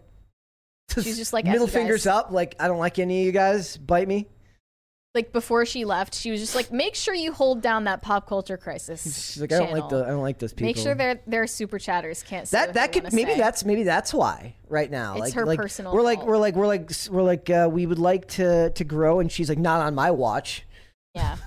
She's 0.94 1.16
just 1.16 1.32
like, 1.32 1.44
"F 1.46 1.52
middle 1.52 1.66
you 1.66 1.72
guys." 1.72 1.74
fingers 1.74 2.06
up, 2.06 2.30
like 2.30 2.54
I 2.60 2.68
don't 2.68 2.78
like 2.78 2.98
any 2.98 3.20
of 3.20 3.26
you 3.26 3.32
guys. 3.32 3.76
Bite 3.76 4.06
me. 4.06 4.28
like 5.14 5.32
before 5.32 5.64
she 5.66 5.84
left, 5.84 6.14
she 6.14 6.30
was 6.30 6.40
just 6.40 6.54
like, 6.54 6.70
make 6.72 6.94
sure 6.94 7.14
you 7.14 7.32
hold 7.32 7.62
down 7.62 7.84
that 7.84 8.02
pop 8.02 8.28
culture 8.28 8.56
crisis. 8.56 9.02
She's 9.02 9.40
like, 9.40 9.52
I 9.52 9.58
don't 9.58 9.72
like 9.72 9.84
channel. 9.84 10.00
the, 10.00 10.04
I 10.06 10.08
don't 10.10 10.22
like 10.22 10.38
those 10.38 10.52
people. 10.52 10.66
Make 10.66 10.76
sure 10.76 10.94
their 10.94 11.20
their 11.26 11.46
super 11.48 11.78
chatters 11.80 12.22
can't 12.22 12.46
say 12.46 12.58
that 12.58 12.66
what 12.68 12.74
that 12.74 12.92
they 12.92 13.00
could 13.00 13.04
wanna 13.04 13.16
maybe 13.16 13.32
say. 13.32 13.38
that's 13.38 13.64
maybe 13.64 13.82
that's 13.82 14.14
why 14.14 14.54
right 14.68 14.90
now. 14.90 15.12
It's 15.14 15.20
like, 15.20 15.32
her 15.34 15.46
like, 15.46 15.58
personal 15.58 15.92
We're 15.94 16.02
like 16.02 16.18
fault. 16.18 16.28
we're 16.28 16.38
like 16.38 16.54
we're 16.54 16.66
like 16.68 16.90
we're 17.10 17.22
like 17.22 17.50
uh, 17.50 17.68
we 17.72 17.86
would 17.86 17.98
like 17.98 18.28
to 18.28 18.70
to 18.70 18.84
grow, 18.84 19.18
and 19.18 19.32
she's 19.32 19.48
like 19.48 19.58
not 19.58 19.80
on 19.80 19.94
my 19.96 20.10
watch. 20.12 20.64
Yeah. 21.14 21.36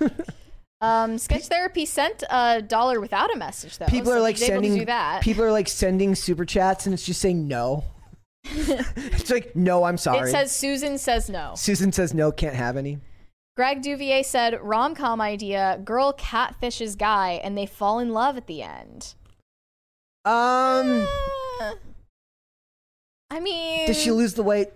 Um, 0.80 1.18
Sketch 1.18 1.48
Therapy 1.48 1.84
sent 1.86 2.22
a 2.30 2.62
dollar 2.62 3.00
without 3.00 3.34
a 3.34 3.36
message 3.36 3.78
though. 3.78 3.86
People 3.86 4.12
so 4.12 4.18
are 4.18 4.20
like 4.20 4.36
he's 4.38 4.48
able 4.48 4.62
to 4.62 4.68
sending 4.68 4.84
that. 4.86 5.22
people 5.22 5.42
are 5.42 5.50
like 5.50 5.68
sending 5.68 6.14
super 6.14 6.44
chats, 6.44 6.86
and 6.86 6.94
it's 6.94 7.04
just 7.04 7.20
saying 7.20 7.48
no. 7.48 7.82
it's 8.44 9.28
like 9.28 9.56
no, 9.56 9.82
I'm 9.82 9.96
sorry. 9.98 10.28
It 10.28 10.32
says 10.32 10.54
Susan 10.54 10.96
says 10.96 11.28
no. 11.28 11.54
Susan 11.56 11.90
says 11.90 12.14
no, 12.14 12.30
can't 12.30 12.54
have 12.54 12.76
any. 12.76 12.98
Greg 13.56 13.82
Duvier 13.82 14.24
said 14.24 14.56
rom 14.62 14.94
com 14.94 15.20
idea: 15.20 15.80
girl 15.84 16.12
catfishes 16.12 16.96
guy 16.96 17.40
and 17.42 17.58
they 17.58 17.66
fall 17.66 17.98
in 17.98 18.10
love 18.10 18.36
at 18.36 18.46
the 18.46 18.62
end. 18.62 19.14
Um, 20.24 21.08
Uh, 21.60 21.74
I 23.30 23.40
mean, 23.40 23.88
does 23.88 24.00
she 24.00 24.12
lose 24.12 24.34
the 24.34 24.44
weight? 24.44 24.68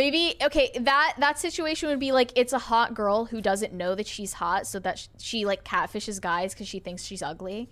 Maybe 0.00 0.34
okay. 0.42 0.70
That 0.80 1.12
that 1.18 1.38
situation 1.38 1.90
would 1.90 2.00
be 2.00 2.10
like 2.10 2.32
it's 2.34 2.54
a 2.54 2.58
hot 2.58 2.94
girl 2.94 3.26
who 3.26 3.42
doesn't 3.42 3.74
know 3.74 3.94
that 3.94 4.06
she's 4.06 4.32
hot, 4.32 4.66
so 4.66 4.78
that 4.78 4.98
sh- 4.98 5.08
she 5.18 5.44
like 5.44 5.62
catfishes 5.62 6.18
guys 6.18 6.54
because 6.54 6.66
she 6.68 6.78
thinks 6.78 7.04
she's 7.04 7.20
ugly. 7.22 7.68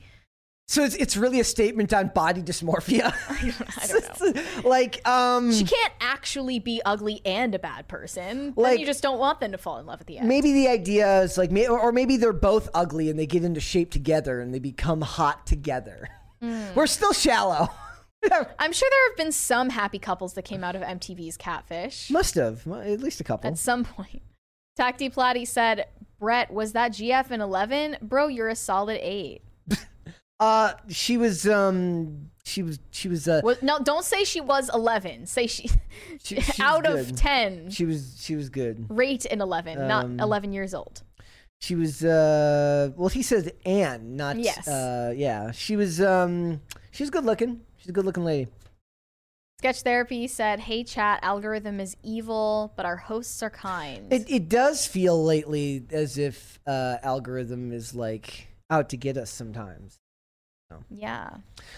So 0.66 0.84
it's 0.84 0.94
it's 0.96 1.16
really 1.16 1.40
a 1.40 1.44
statement 1.44 1.94
on 1.94 2.08
body 2.08 2.42
dysmorphia. 2.42 3.14
I 3.82 3.86
don't 3.86 4.36
know. 4.36 4.68
like 4.68 5.08
um, 5.08 5.50
She 5.54 5.64
can't 5.64 5.94
actually 6.02 6.58
be 6.58 6.82
ugly 6.84 7.22
and 7.24 7.54
a 7.54 7.58
bad 7.58 7.88
person. 7.88 8.52
Then 8.52 8.54
Like- 8.56 8.78
you 8.78 8.84
just 8.84 9.02
don't 9.02 9.18
want 9.18 9.40
them 9.40 9.52
to 9.52 9.58
fall 9.58 9.78
in 9.78 9.86
love 9.86 10.02
at 10.02 10.06
the 10.06 10.18
end. 10.18 10.28
maybe 10.28 10.52
the 10.52 10.68
idea 10.68 11.22
is 11.22 11.38
like, 11.38 11.50
or 11.70 11.92
maybe 11.92 12.18
they're 12.18 12.34
both 12.34 12.68
ugly 12.74 13.08
and 13.08 13.18
they 13.18 13.24
get 13.24 13.42
into 13.42 13.60
shape 13.60 13.90
together 13.90 14.42
and 14.42 14.52
they 14.52 14.58
become 14.58 15.00
hot 15.00 15.46
together. 15.46 16.10
Hmm. 16.42 16.66
We're 16.74 16.86
still 16.86 17.14
shallow. 17.14 17.70
I'm 18.58 18.72
sure 18.72 18.88
there 18.90 19.08
have 19.10 19.16
been 19.16 19.32
some 19.32 19.70
happy 19.70 19.98
couples 19.98 20.34
that 20.34 20.42
came 20.42 20.64
out 20.64 20.74
of 20.76 20.82
MTV's 20.82 21.36
Catfish 21.36 22.10
Must 22.10 22.34
have 22.34 22.66
at 22.66 23.00
least 23.00 23.20
a 23.20 23.24
couple. 23.24 23.48
at 23.50 23.58
some 23.58 23.84
point. 23.84 24.22
Tacti 24.78 25.12
Platy 25.12 25.46
said, 25.46 25.86
"Brett, 26.20 26.52
was 26.52 26.72
that 26.72 26.92
GF 26.92 27.30
an 27.30 27.40
11? 27.40 27.96
Bro, 28.02 28.28
you're 28.28 28.48
a 28.48 28.56
solid 28.56 28.98
eight. 29.02 29.42
Uh, 30.40 30.72
she 30.88 31.16
was 31.16 31.48
um, 31.48 32.30
she 32.44 32.62
was 32.62 32.78
she 32.92 33.08
was 33.08 33.26
uh, 33.26 33.40
Well, 33.42 33.56
no, 33.60 33.80
don't 33.80 34.04
say 34.04 34.22
she 34.22 34.40
was 34.40 34.70
11. 34.72 35.26
Say 35.26 35.48
she, 35.48 35.68
She- 36.22 36.38
out 36.62 36.86
of 36.86 37.16
10. 37.16 37.70
she 37.70 37.84
was 37.84 38.16
she 38.20 38.36
was 38.36 38.48
good. 38.48 38.86
rate 38.88 39.24
in 39.26 39.40
11, 39.40 39.80
Um, 39.82 39.88
not 39.88 40.24
11 40.24 40.52
years 40.52 40.74
old. 40.74 41.02
She 41.60 41.74
was 41.74 42.04
uh, 42.04 42.90
well, 42.94 43.08
he 43.08 43.20
says 43.20 43.50
Anne, 43.66 44.14
not 44.14 44.38
Yes. 44.38 44.68
Uh, 44.68 45.12
yeah, 45.16 45.50
she 45.50 45.74
was 45.74 46.00
um, 46.00 46.60
she 46.92 47.02
was 47.02 47.10
good 47.10 47.24
looking. 47.24 47.62
She's 47.88 47.92
a 47.92 47.94
good 47.94 48.04
looking 48.04 48.24
lady. 48.26 48.50
Sketch 49.60 49.80
Therapy 49.80 50.26
said, 50.26 50.60
Hey, 50.60 50.84
chat, 50.84 51.20
algorithm 51.22 51.80
is 51.80 51.96
evil, 52.02 52.70
but 52.76 52.84
our 52.84 52.98
hosts 52.98 53.42
are 53.42 53.48
kind. 53.48 54.12
It 54.12 54.28
it 54.28 54.50
does 54.50 54.86
feel 54.86 55.24
lately 55.24 55.86
as 55.90 56.18
if 56.18 56.60
uh, 56.66 56.98
algorithm 57.02 57.72
is 57.72 57.94
like 57.94 58.48
out 58.68 58.90
to 58.90 58.98
get 58.98 59.16
us 59.16 59.30
sometimes. 59.30 59.96
Yeah. 60.90 61.30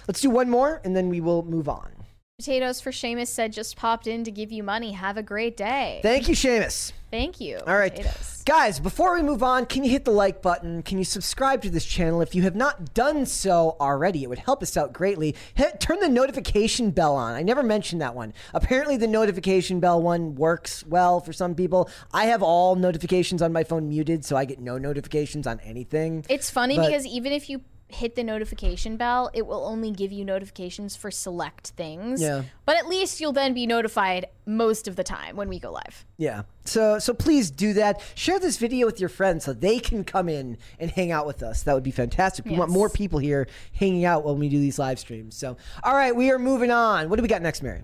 Let's 0.09 0.20
do 0.20 0.31
one 0.31 0.51
more 0.51 0.81
and 0.82 0.97
then 0.97 1.11
we 1.11 1.20
will 1.20 1.45
move 1.45 1.69
on. 1.69 1.93
Potatoes 2.41 2.81
for 2.81 2.91
Seamus 2.91 3.27
said 3.27 3.53
just 3.53 3.77
popped 3.77 4.07
in 4.07 4.25
to 4.25 4.31
give 4.31 4.51
you 4.51 4.62
money. 4.62 4.93
Have 4.93 5.19
a 5.19 5.23
great 5.23 5.59
day. 5.59 6.01
Thank 6.03 6.27
you, 6.27 6.35
Seamus. 6.35 6.93
Thank 7.11 7.39
you. 7.39 7.59
All 7.67 7.77
right. 7.77 7.95
Potatoes. 7.95 8.43
Guys, 8.47 8.81
before 8.81 9.12
we 9.12 9.23
move 9.23 9.43
on, 9.43 9.67
can 9.67 9.85
you 9.85 9.91
hit 9.91 10.07
the 10.07 10.11
like 10.11 10.41
button? 10.41 10.83
Can 10.83 10.97
you 10.97 11.05
subscribe 11.05 11.61
to 11.61 11.69
this 11.69 11.85
channel? 11.85 12.23
If 12.23 12.35
you 12.35 12.41
have 12.45 12.57
not 12.57 12.95
done 12.95 13.27
so 13.27 13.77
already, 13.79 14.23
it 14.23 14.31
would 14.31 14.39
help 14.39 14.62
us 14.62 14.75
out 14.79 14.95
greatly. 14.95 15.37
Hit, 15.53 15.81
turn 15.81 16.01
the 16.01 16.09
notification 16.09 16.93
bell 16.93 17.15
on. 17.15 17.35
I 17.35 17.43
never 17.43 17.62
mentioned 17.62 18.01
that 18.01 18.15
one. 18.15 18.33
Apparently, 18.55 18.97
the 18.97 19.07
notification 19.07 19.79
bell 19.79 20.01
one 20.01 20.35
works 20.35 20.83
well 20.87 21.21
for 21.21 21.35
some 21.35 21.55
people. 21.55 21.91
I 22.15 22.25
have 22.25 22.43
all 22.43 22.75
notifications 22.75 23.43
on 23.43 23.53
my 23.53 23.65
phone 23.65 23.87
muted, 23.91 24.25
so 24.25 24.35
I 24.35 24.47
get 24.47 24.61
no 24.61 24.79
notifications 24.79 25.47
on 25.47 25.61
anything. 25.61 26.25
It's 26.31 26.49
funny 26.49 26.77
But- 26.77 26.87
because 26.87 27.05
even 27.05 27.33
if 27.35 27.51
you 27.51 27.61
hit 27.95 28.15
the 28.15 28.25
notification 28.25 28.97
bell, 28.97 29.31
it 29.35 29.47
will 29.47 29.65
only 29.65 29.91
give 29.91 30.12
you 30.12 30.25
notifications 30.25 30.97
for 30.97 31.11
select 31.11 31.69
things. 31.71 32.21
Yeah. 32.21 32.45
But 32.65 32.77
at 32.77 32.87
least 32.87 33.21
you'll 33.21 33.33
then 33.33 33.55
be 33.55 33.67
notified 33.67 34.27
most 34.47 34.89
of 34.89 34.97
the 34.97 35.05
time 35.05 35.37
when 35.37 35.49
we 35.49 35.59
go 35.59 35.73
live. 35.73 36.05
Yeah. 36.17 36.43
So 36.65 36.99
so 36.99 37.15
please 37.15 37.51
do 37.51 37.73
that. 37.75 38.01
Share 38.15 38.39
this 38.39 38.57
video 38.57 38.87
with 38.87 39.01
your 39.01 39.09
friends 39.09 39.45
so 39.45 39.53
they 39.53 39.79
can 39.79 40.05
come 40.05 40.29
in 40.29 40.59
and 40.79 40.91
hang 40.91 41.11
out 41.11 41.27
with 41.27 41.43
us. 41.43 41.62
That 41.62 41.75
would 41.75 41.83
be 41.83 41.91
fantastic. 41.91 42.45
We 42.45 42.57
want 42.57 42.71
more 42.71 42.89
people 42.89 43.19
here 43.19 43.49
hanging 43.73 44.05
out 44.05 44.25
when 44.25 44.39
we 44.39 44.49
do 44.49 44.59
these 44.59 44.79
live 44.79 44.99
streams. 44.99 45.37
So 45.37 45.57
all 45.83 45.95
right, 45.95 46.15
we 46.15 46.31
are 46.31 46.39
moving 46.39 46.71
on. 46.71 47.09
What 47.09 47.17
do 47.17 47.23
we 47.23 47.29
got 47.29 47.43
next, 47.43 47.62
Mary? 47.62 47.83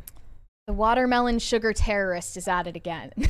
The 0.66 0.72
watermelon 0.72 1.38
sugar 1.38 1.72
terrorist 1.72 2.36
is 2.36 2.48
at 2.48 2.66
it 2.66 2.74
again. 2.74 3.12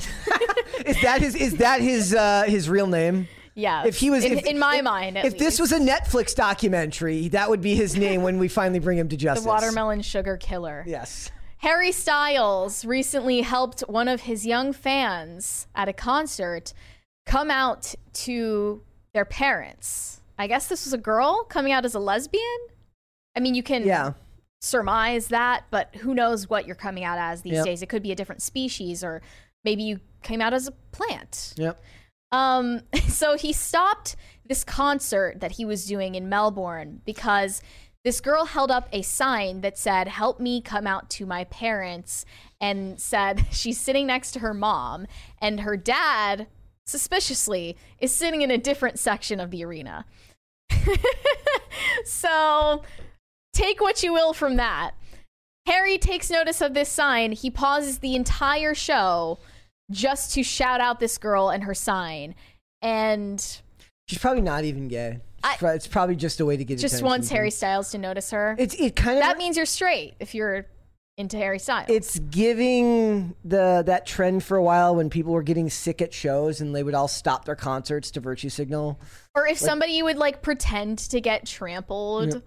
Is 0.86 1.00
that 1.02 1.20
his 1.20 1.34
is 1.34 1.56
that 1.56 1.80
his 1.80 2.14
uh 2.14 2.44
his 2.46 2.68
real 2.68 2.86
name? 2.86 3.28
Yeah. 3.56 3.84
If 3.84 3.96
he 3.96 4.10
was 4.10 4.24
in, 4.24 4.38
if, 4.38 4.44
in 4.46 4.58
my 4.58 4.76
if- 4.76 4.84
mind, 4.84 5.16
if 5.18 5.36
this 5.36 5.58
was 5.58 5.72
a 5.72 5.80
Netflix 5.80 6.34
documentary, 6.34 7.26
that 7.28 7.50
would 7.50 7.60
be 7.60 7.74
his 7.74 7.96
name 7.96 8.22
when 8.22 8.38
we 8.38 8.46
finally 8.46 8.78
bring 8.78 8.98
him 8.98 9.08
to 9.08 9.16
justice. 9.16 9.42
the 9.42 9.48
watermelon 9.48 10.02
sugar 10.02 10.36
killer. 10.36 10.84
Yes. 10.86 11.32
Harry 11.58 11.90
Styles 11.90 12.84
recently 12.84 13.40
helped 13.40 13.80
one 13.88 14.06
of 14.08 14.20
his 14.20 14.46
young 14.46 14.72
fans 14.72 15.66
at 15.74 15.88
a 15.88 15.92
concert 15.92 16.72
come 17.24 17.50
out 17.50 17.94
to 18.12 18.82
their 19.14 19.24
parents. 19.24 20.20
I 20.38 20.46
guess 20.46 20.68
this 20.68 20.84
was 20.84 20.92
a 20.92 20.98
girl 20.98 21.44
coming 21.44 21.72
out 21.72 21.84
as 21.86 21.94
a 21.94 21.98
lesbian. 21.98 22.42
I 23.34 23.40
mean, 23.40 23.54
you 23.54 23.62
can 23.62 23.84
Yeah. 23.86 24.12
surmise 24.60 25.28
that, 25.28 25.64
but 25.70 25.94
who 25.96 26.14
knows 26.14 26.48
what 26.50 26.66
you're 26.66 26.76
coming 26.76 27.04
out 27.04 27.18
as 27.18 27.40
these 27.42 27.54
Yep. 27.54 27.64
days? 27.64 27.82
It 27.82 27.88
could 27.88 28.02
be 28.02 28.12
a 28.12 28.14
different 28.14 28.42
species, 28.42 29.02
or 29.02 29.22
maybe 29.64 29.82
you 29.82 30.00
came 30.22 30.42
out 30.42 30.52
as 30.52 30.68
a 30.68 30.72
plant. 30.92 31.54
Yep. 31.56 31.80
Um, 32.36 32.82
so 33.08 33.36
he 33.36 33.52
stopped 33.52 34.16
this 34.46 34.64
concert 34.64 35.40
that 35.40 35.52
he 35.52 35.64
was 35.64 35.86
doing 35.86 36.14
in 36.14 36.28
Melbourne 36.28 37.00
because 37.04 37.62
this 38.04 38.20
girl 38.20 38.44
held 38.44 38.70
up 38.70 38.88
a 38.92 39.02
sign 39.02 39.62
that 39.62 39.76
said, 39.76 40.06
Help 40.06 40.38
me 40.38 40.60
come 40.60 40.86
out 40.86 41.10
to 41.10 41.26
my 41.26 41.44
parents, 41.44 42.24
and 42.60 43.00
said 43.00 43.46
she's 43.50 43.80
sitting 43.80 44.06
next 44.06 44.32
to 44.32 44.40
her 44.40 44.54
mom, 44.54 45.06
and 45.40 45.60
her 45.60 45.76
dad, 45.76 46.46
suspiciously, 46.86 47.76
is 47.98 48.14
sitting 48.14 48.42
in 48.42 48.50
a 48.50 48.58
different 48.58 48.98
section 48.98 49.40
of 49.40 49.50
the 49.50 49.64
arena. 49.64 50.04
so 52.04 52.82
take 53.52 53.80
what 53.80 54.02
you 54.02 54.12
will 54.12 54.32
from 54.32 54.56
that. 54.56 54.92
Harry 55.66 55.98
takes 55.98 56.30
notice 56.30 56.60
of 56.60 56.74
this 56.74 56.88
sign. 56.88 57.32
He 57.32 57.50
pauses 57.50 57.98
the 57.98 58.14
entire 58.14 58.72
show 58.72 59.40
just 59.90 60.32
to 60.34 60.42
shout 60.42 60.80
out 60.80 61.00
this 61.00 61.18
girl 61.18 61.48
and 61.50 61.64
her 61.64 61.74
sign. 61.74 62.34
And 62.82 63.40
She's 64.08 64.18
probably 64.18 64.42
not 64.42 64.64
even 64.64 64.88
gay. 64.88 65.20
I- 65.42 65.56
It's, 65.74 65.86
probably 65.86 66.16
just 66.16 66.40
a 66.40 66.46
way 66.46 66.56
to 66.56 66.64
get 66.64 66.78
just 66.78 66.94
attention 66.94 67.06
wants 67.06 67.28
Harry 67.30 67.50
Styles 67.50 67.90
to 67.92 67.98
notice 67.98 68.30
her. 68.32 68.56
It's 68.58 68.74
it 68.74 68.96
kind 68.96 69.18
of 69.18 69.22
that 69.24 69.38
means 69.38 69.56
you're 69.56 69.66
straight 69.66 70.14
if 70.18 70.34
you're 70.34 70.66
into 71.18 71.36
Harry 71.38 71.58
Styles. 71.58 71.86
it's 71.88 72.18
giving 72.18 73.34
the 73.44 73.82
that 73.86 74.06
trend 74.06 74.44
for 74.44 74.56
a 74.56 74.62
while 74.62 74.94
when 74.94 75.08
people 75.08 75.32
were 75.32 75.42
getting 75.42 75.70
sick 75.70 76.02
at 76.02 76.12
shows 76.12 76.60
and 76.60 76.74
they 76.74 76.82
would 76.82 76.94
all 76.94 77.08
stop 77.08 77.44
their 77.46 77.54
concerts 77.56 78.10
to 78.10 78.20
virtue 78.20 78.48
signal. 78.50 78.98
or 79.34 79.46
if 79.46 79.56
somebody 79.58 80.02
would 80.02 80.16
like 80.18 80.42
pretend 80.42 80.98
to 80.98 81.20
get 81.20 81.46
trampled, 81.46 82.34
Yep. 82.34 82.42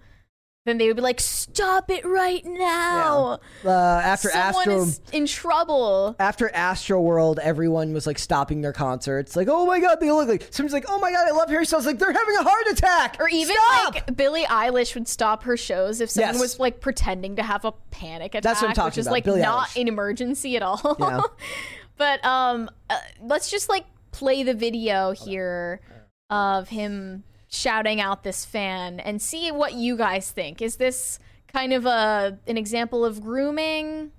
Then 0.66 0.76
they 0.76 0.86
would 0.88 0.96
be 0.96 1.02
like, 1.02 1.20
"Stop 1.20 1.90
it 1.90 2.04
right 2.04 2.44
now! 2.44 3.38
Uh, 3.64 3.70
after 3.70 4.28
Someone 4.28 4.68
Astro 4.68 4.82
is 4.82 5.00
in 5.12 5.26
trouble." 5.26 6.16
after 6.18 6.54
Astro 6.54 7.00
World, 7.00 7.38
everyone 7.42 7.92
was 7.94 8.06
like 8.06 8.18
stopping 8.18 8.60
their 8.60 8.72
concerts. 8.72 9.36
Like, 9.36 9.48
oh 9.50 9.64
my 9.66 9.80
god, 9.80 10.00
they 10.00 10.10
look 10.12 10.28
like 10.28 10.46
someone's 10.50 10.74
like, 10.74 10.84
oh 10.88 10.98
my 10.98 11.10
god, 11.10 11.26
I 11.26 11.30
love 11.30 11.48
Harry 11.48 11.64
Styles. 11.64 11.86
Like 11.86 11.98
they're 11.98 12.12
having 12.12 12.36
a 12.36 12.42
heart 12.42 12.66
attack. 12.70 13.16
Or 13.20 13.28
even 13.28 13.56
Stop! 13.56 13.94
like 13.94 14.16
Billie 14.16 14.44
Eilish 14.44 14.94
would 14.94 15.08
stop 15.08 15.44
her 15.44 15.56
shows 15.56 16.00
if 16.00 16.10
someone 16.10 16.34
Yes. 16.34 16.40
was 16.40 16.58
like 16.60 16.80
pretending 16.80 17.36
to 17.36 17.42
have 17.42 17.64
a 17.64 17.72
panic 17.90 18.34
attack, 18.34 18.42
That's 18.42 18.60
what 18.62 18.68
I'm 18.68 18.74
talking 18.74 18.88
which 18.88 18.98
is 18.98 19.06
about, 19.06 19.12
like 19.12 19.24
Billie 19.24 19.40
not 19.40 19.68
Eilish. 19.68 19.80
an 19.80 19.88
emergency 19.88 20.56
at 20.56 20.62
all. 20.62 20.96
Yeah. 21.00 21.22
but 21.96 22.22
um, 22.24 22.68
uh, 22.90 22.98
let's 23.22 23.50
just 23.50 23.68
like 23.70 23.86
play 24.12 24.42
the 24.42 24.54
video 24.54 25.12
here 25.12 25.80
of 26.28 26.68
him 26.68 27.24
shouting 27.50 28.00
out 28.00 28.22
this 28.22 28.44
fan 28.44 29.00
and 29.00 29.20
see 29.20 29.50
what 29.50 29.74
you 29.74 29.96
guys 29.96 30.30
think. 30.30 30.62
Is 30.62 30.76
this 30.76 31.18
kind 31.52 31.72
of 31.72 31.84
a 31.86 32.38
an 32.46 32.56
example 32.56 33.04
of 33.04 33.20
grooming? 33.20 34.12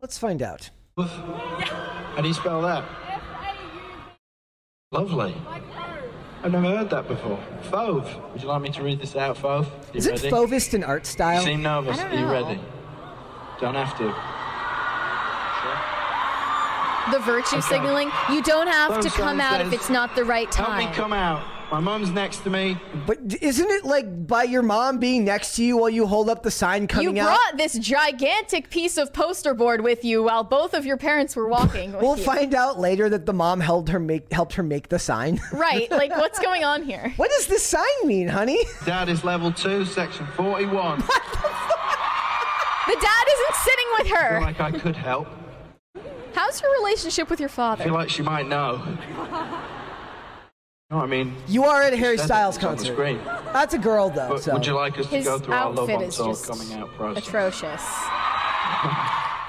Let's 0.00 0.18
find 0.18 0.42
out. 0.42 0.70
How 0.98 2.20
do 2.22 2.28
you 2.28 2.34
spell 2.34 2.62
that? 2.62 2.84
Lovely. 4.92 5.34
I've 6.42 6.52
never 6.52 6.68
heard 6.68 6.90
that 6.90 7.08
before. 7.08 7.38
Fove. 7.70 8.32
Would 8.32 8.42
you 8.42 8.48
like 8.48 8.62
me 8.62 8.68
to 8.70 8.82
read 8.82 9.00
this 9.00 9.16
out, 9.16 9.36
Fove? 9.36 9.64
You 9.92 9.98
Is 9.98 10.06
it 10.06 10.22
ready? 10.22 10.30
Fauvist 10.30 10.74
in 10.74 10.84
art 10.84 11.02
You 11.02 11.10
style? 11.10 11.42
seem 11.42 11.62
nervous. 11.62 11.98
I 11.98 12.02
don't 12.04 12.12
Are 12.12 12.14
you 12.14 12.26
know. 12.26 12.32
ready? 12.32 12.60
Don't 13.60 13.74
have 13.74 13.96
to. 13.98 14.14
The 17.12 17.18
virtue 17.20 17.60
signaling. 17.60 18.10
You 18.30 18.42
don't 18.42 18.66
have 18.66 19.00
to 19.00 19.08
come 19.10 19.40
out 19.40 19.60
if 19.60 19.72
it's 19.72 19.88
not 19.88 20.14
the 20.16 20.24
right 20.24 20.50
time. 20.50 20.80
Help 20.80 20.90
me 20.90 20.96
come 20.96 21.12
out. 21.12 21.42
My 21.72 21.80
mom's 21.80 22.10
next 22.10 22.38
to 22.44 22.50
me. 22.50 22.78
But 23.08 23.18
isn't 23.42 23.68
it 23.68 23.84
like 23.84 24.26
by 24.28 24.44
your 24.44 24.62
mom 24.62 24.98
being 24.98 25.24
next 25.24 25.56
to 25.56 25.64
you 25.64 25.76
while 25.76 25.90
you 25.90 26.06
hold 26.06 26.30
up 26.30 26.44
the 26.44 26.50
sign 26.50 26.86
coming 26.86 27.18
out? 27.18 27.24
You 27.24 27.36
brought 27.36 27.56
this 27.56 27.76
gigantic 27.76 28.70
piece 28.70 28.96
of 28.96 29.12
poster 29.12 29.52
board 29.52 29.80
with 29.80 30.04
you 30.04 30.22
while 30.22 30.44
both 30.44 30.74
of 30.74 30.86
your 30.86 30.96
parents 30.96 31.34
were 31.34 31.48
walking. 31.48 31.92
With 31.92 32.02
We'll 32.02 32.18
you. 32.18 32.22
find 32.24 32.54
out 32.54 32.78
later 32.78 33.08
that 33.08 33.26
the 33.26 33.32
mom 33.32 33.58
helped 33.58 33.88
her 33.88 33.98
make 33.98 34.32
helped 34.32 34.54
her 34.54 34.62
make 34.62 34.88
the 34.90 34.98
sign. 35.00 35.40
Right, 35.52 35.90
like 35.90 36.10
what's 36.10 36.38
going 36.38 36.62
on 36.62 36.82
here? 36.84 37.12
what 37.16 37.30
does 37.30 37.46
this 37.48 37.64
sign 37.64 37.82
mean, 38.04 38.28
honey? 38.28 38.58
Dad 38.84 39.08
is 39.08 39.24
level 39.24 39.50
two, 39.50 39.84
section 39.86 40.24
41. 40.36 40.98
The 41.00 41.06
dad 43.00 43.24
isn't 43.32 43.54
sitting 43.56 43.86
with 43.98 44.06
feel 44.06 44.16
her. 44.16 44.40
like 44.40 44.60
I 44.60 44.70
could 44.70 44.94
help. 44.94 45.26
How's 46.34 46.62
your 46.62 46.72
relationship 46.78 47.28
with 47.28 47.40
your 47.40 47.48
father? 47.48 47.82
I 47.82 47.86
feel 47.86 47.94
like 47.94 48.10
she 48.10 48.22
might 48.22 48.46
know. 48.46 48.80
No, 50.88 51.00
I 51.00 51.06
mean, 51.06 51.34
You 51.48 51.64
are 51.64 51.82
at 51.82 51.92
a 51.92 51.96
Harry 51.96 52.16
Styles 52.16 52.54
it's 52.54 52.64
on 52.64 52.76
the 52.76 52.76
concert. 52.76 52.92
screen. 52.94 53.18
That's 53.52 53.74
a 53.74 53.78
girl 53.78 54.08
though. 54.08 54.28
But 54.28 54.42
so. 54.44 54.52
would 54.52 54.64
you 54.64 54.74
like 54.74 54.96
us 54.96 55.10
to 55.10 55.20
go 55.20 55.36
through 55.40 55.54
our 55.54 55.72
love 55.72 55.90
outfit 55.90 55.96
on 55.96 56.02
is 56.04 56.14
soul 56.14 56.36
coming 56.36 56.72
out 56.74 56.94
process? 56.94 57.26
atrocious. 57.26 57.82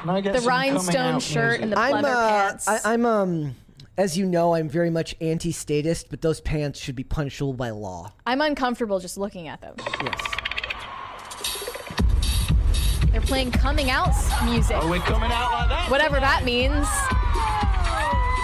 Can 0.02 0.10
I 0.10 0.22
get 0.22 0.34
The 0.34 0.40
some 0.40 0.48
rhinestone 0.50 1.16
out 1.16 1.22
shirt 1.22 1.62
and 1.62 1.72
the 1.72 1.76
music? 1.76 1.94
I'm 1.96 2.02
leather 2.02 2.16
uh, 2.16 2.30
pants. 2.30 2.68
I, 2.68 2.80
I'm 2.86 3.06
um, 3.06 3.56
as 4.00 4.18
you 4.18 4.26
know, 4.26 4.56
I'm 4.56 4.68
very 4.68 4.90
much 4.90 5.16
anti-statist, 5.22 6.10
but 6.10 6.22
those 6.24 6.42
pants 6.42 6.80
should 6.80 6.96
be 6.96 7.04
punishable 7.04 7.54
by 7.54 7.70
law. 7.70 8.12
I'm 8.26 8.42
uncomfortable 8.42 9.00
just 9.00 9.20
looking 9.20 9.48
at 9.48 9.62
them. 9.62 9.76
Yes. 10.02 10.22
They're 13.12 13.22
playing 13.22 13.52
coming 13.52 13.92
out 13.92 14.16
music. 14.44 14.76
Are 14.78 14.90
we 14.90 14.98
coming 15.00 15.32
out 15.32 15.52
like 15.52 15.70
that? 15.70 15.92
Whatever 15.92 16.20
that 16.20 16.44
means. 16.46 16.88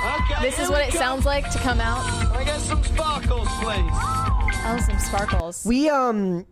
Okay, 0.04 0.42
This 0.42 0.60
is 0.60 0.70
what 0.70 0.82
it 0.82 0.92
go. 0.94 1.00
sounds 1.00 1.26
like 1.26 1.50
to 1.52 1.58
come 1.60 1.80
out. 1.80 2.04
Can 2.28 2.32
I 2.36 2.44
get 2.44 2.60
some 2.60 2.84
sparkles, 2.84 3.48
please? 3.62 3.92
Oh, 4.66 4.78
some 4.86 5.00
sparkles. 5.00 5.66
We 5.66 5.90
um, 5.90 6.46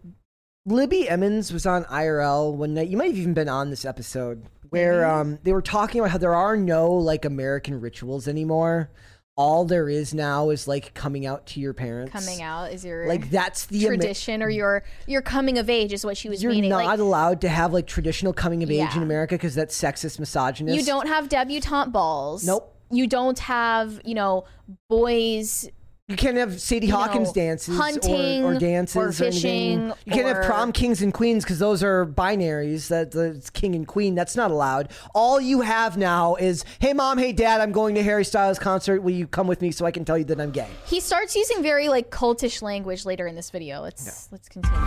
Libby 0.66 1.10
Emmons 1.10 1.52
was 1.52 1.66
on 1.66 1.84
IRL 1.86 2.54
one 2.56 2.74
night. 2.74 2.88
You 2.88 2.98
might 2.98 3.08
have 3.08 3.18
even 3.18 3.34
been 3.34 3.50
on 3.50 3.70
this 3.70 3.84
episode 3.86 4.46
where 4.70 5.06
um 5.06 5.38
they 5.44 5.52
were 5.52 5.62
talking 5.62 6.00
about 6.00 6.12
how 6.12 6.18
there 6.18 6.34
are 6.36 6.56
no 6.56 6.92
like 6.94 7.26
American 7.26 7.82
rituals 7.82 8.28
anymore. 8.28 8.90
All 9.38 9.66
there 9.66 9.90
is 9.90 10.14
now 10.14 10.50
is 10.50 10.68
like 10.68 10.94
coming 10.94 11.26
out 11.26 11.48
to 11.48 11.60
your 11.60 11.74
parents. 11.74 12.12
coming 12.12 12.42
out 12.42 12.72
is 12.72 12.86
your 12.86 13.08
Like 13.08 13.30
that's 13.30 13.66
the 13.66 13.80
Ama- 13.86 13.98
tradition 13.98 14.44
or 14.44 14.50
your 14.50 14.84
your 15.08 15.22
coming 15.22 15.58
of 15.58 15.70
age 15.70 15.92
is 15.94 16.06
what 16.06 16.16
she 16.16 16.30
was 16.30 16.44
You're 16.44 16.52
meaning. 16.54 16.70
not 16.70 16.86
like, 16.86 17.00
allowed 17.00 17.42
to 17.42 17.50
have 17.50 17.74
like 17.74 17.88
traditional 17.88 18.34
coming 18.34 18.62
of 18.64 18.70
age 18.72 18.96
in 18.96 19.04
America 19.04 19.36
because 19.36 19.56
that's 19.56 19.78
sexist, 19.80 20.20
misogynist. 20.20 20.78
You 20.78 20.86
don't 20.86 21.08
have 21.08 21.28
debutante 21.28 21.92
balls. 21.92 22.46
Nope. 22.46 22.71
You 22.92 23.08
don't 23.08 23.40
have, 23.40 24.02
you 24.04 24.16
know, 24.16 24.46
boys 24.90 25.70
You 26.08 26.18
can't 26.18 26.36
have 26.36 26.60
Sadie 26.60 26.88
you 26.88 26.94
Hawkins 26.94 27.30
know, 27.30 27.34
dances 27.34 27.78
hunting 27.78 28.44
or, 28.44 28.56
or 28.56 28.60
dances 28.60 28.98
or 28.98 29.12
fishing 29.14 29.94
You 30.06 30.12
can't 30.12 30.28
have 30.28 30.46
prom 30.46 30.72
kings 30.74 31.02
and 31.02 31.14
queens 31.14 31.44
because 31.44 31.60
those 31.60 31.84
are 31.84 32.06
binaries. 32.06 32.90
That 32.90 33.12
that's 33.12 33.50
king 33.50 33.76
and 33.76 33.88
queen. 33.88 34.14
That's 34.14 34.36
not 34.36 34.52
allowed. 34.52 34.92
All 35.16 35.40
you 35.40 35.62
have 35.62 35.98
now 35.98 36.36
is, 36.36 36.66
hey 36.80 36.94
mom, 36.94 37.18
hey 37.18 37.32
dad, 37.32 37.62
I'm 37.62 37.72
going 37.72 37.96
to 37.96 38.04
Harry 38.04 38.26
Styles 38.26 38.60
concert. 38.60 39.02
Will 39.02 39.12
you 39.12 39.26
come 39.26 39.48
with 39.48 39.62
me 39.62 39.72
so 39.72 39.86
I 39.86 39.92
can 39.92 40.04
tell 40.04 40.18
you 40.18 40.26
that 40.26 40.42
I'm 40.42 40.52
gay? 40.52 40.68
He 40.86 41.00
starts 41.00 41.36
using 41.36 41.64
very 41.64 41.88
like 41.88 42.12
cultish 42.12 42.62
language 42.62 43.06
later 43.06 43.28
in 43.28 43.36
this 43.36 43.50
video. 43.50 43.82
Let's 43.82 44.30
let's 44.32 44.50
continue. 44.50 44.78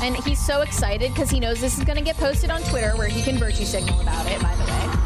And 0.00 0.14
he's 0.16 0.38
so 0.38 0.60
excited 0.60 1.12
because 1.12 1.28
he 1.28 1.40
knows 1.40 1.60
this 1.60 1.76
is 1.76 1.84
going 1.84 1.98
to 1.98 2.04
get 2.04 2.16
posted 2.16 2.50
on 2.50 2.62
Twitter, 2.62 2.92
where 2.96 3.08
he 3.08 3.20
can 3.20 3.36
virtue 3.36 3.64
signal 3.64 4.00
about 4.00 4.26
it. 4.26 4.40
By 4.40 4.54
the 4.54 4.62
way, 4.62 4.97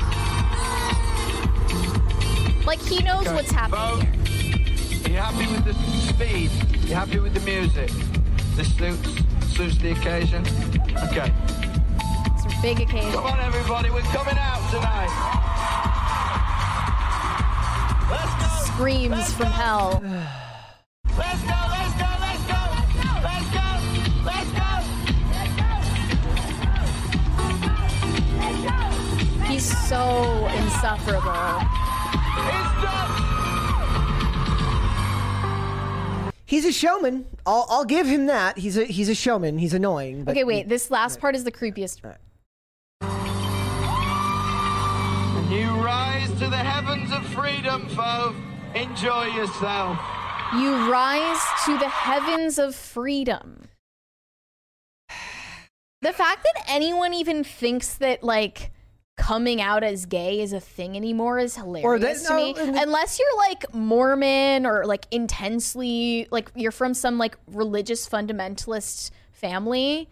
like 2.66 2.80
he 2.80 3.02
knows 3.02 3.26
Okay, 3.26 3.34
what's 3.34 3.51
happening 3.51 3.80
Bo, 3.80 3.97
here. 4.01 5.05
Are 5.05 5.10
you 5.10 5.16
happy 5.16 5.47
with 5.52 5.64
the 5.64 5.74
speed? 6.12 6.51
Are 6.51 6.86
You 6.86 6.94
happy 6.94 7.18
with 7.18 7.34
the 7.34 7.40
music? 7.40 7.90
This 8.55 8.74
suits 8.76 9.09
suits 9.55 9.78
the 9.78 9.93
occasion. 9.93 10.44
Okay. 11.10 11.32
It's 12.34 12.44
a 12.44 12.62
big 12.62 12.80
occasion. 12.80 13.12
Come 13.12 13.26
on, 13.26 13.40
everybody. 13.40 13.90
We're 13.90 14.01
coming 14.02 14.39
out 14.39 14.60
tonight. 14.70 15.10
Let's 18.10 18.34
go. 18.40 18.48
Screams 18.72 19.10
Let's 19.10 19.32
from 19.32 19.47
go. 19.47 19.52
hell. 19.52 20.02
Let's 21.18 21.43
go. 21.43 21.59
Let's 21.70 21.94
go. 22.01 22.09
Let's 22.20 22.44
go. 22.47 22.60
Let's 23.22 23.51
go. 23.52 23.66
Let's 24.24 24.51
go. 29.40 29.44
He's 29.47 29.66
so 29.89 30.48
insufferable. 30.56 31.81
It's 32.48 32.82
done. 32.82 33.32
He's 36.47 36.64
a 36.66 36.73
showman. 36.73 37.24
I'll, 37.47 37.66
I'll 37.70 37.85
give 37.85 38.06
him 38.06 38.27
that. 38.27 38.59
He's 38.59 38.77
a 38.77 38.85
he's 38.85 39.09
a 39.09 39.14
showman. 39.14 39.59
He's 39.59 39.73
annoying. 39.74 40.24
But 40.24 40.32
Okay, 40.32 40.44
wait. 40.44 40.69
This 40.69 40.90
last 40.90 41.19
part 41.19 41.35
is 41.35 41.44
the 41.44 41.52
creepiest. 41.52 42.02
And 45.32 45.51
you 45.51 45.70
rise 45.82 46.28
to 46.39 46.48
the 46.48 46.56
heavens 46.56 47.10
of 47.12 47.24
freedom, 47.28 47.89
foe. 47.89 48.35
Enjoy 48.74 49.24
yourself. 49.27 49.98
You 50.55 50.90
rise 50.90 51.40
to 51.64 51.78
the 51.78 51.89
heavens 51.89 52.59
of 52.59 52.74
freedom. 52.74 53.69
The 56.02 56.12
fact 56.12 56.43
that 56.43 56.64
anyone 56.69 57.14
even 57.14 57.44
thinks 57.44 57.94
that 57.94 58.24
like 58.24 58.73
coming 59.22 59.60
out 59.60 59.84
as 59.84 60.04
gay 60.04 60.40
is 60.40 60.52
a 60.52 60.58
thing 60.58 60.96
anymore 60.96 61.38
is 61.38 61.54
hilarious 61.54 62.24
to 62.24 62.30
no, 62.30 62.36
me. 62.36 62.54
Unless 62.56 63.20
you're 63.20 63.36
like 63.38 63.72
Mormon 63.72 64.66
or 64.66 64.84
like 64.84 65.06
intensely 65.12 66.26
like 66.32 66.50
you're 66.56 66.72
from 66.72 66.92
some 66.92 67.18
like 67.18 67.36
religious 67.46 68.08
fundamentalist 68.08 69.12
family, 69.32 70.08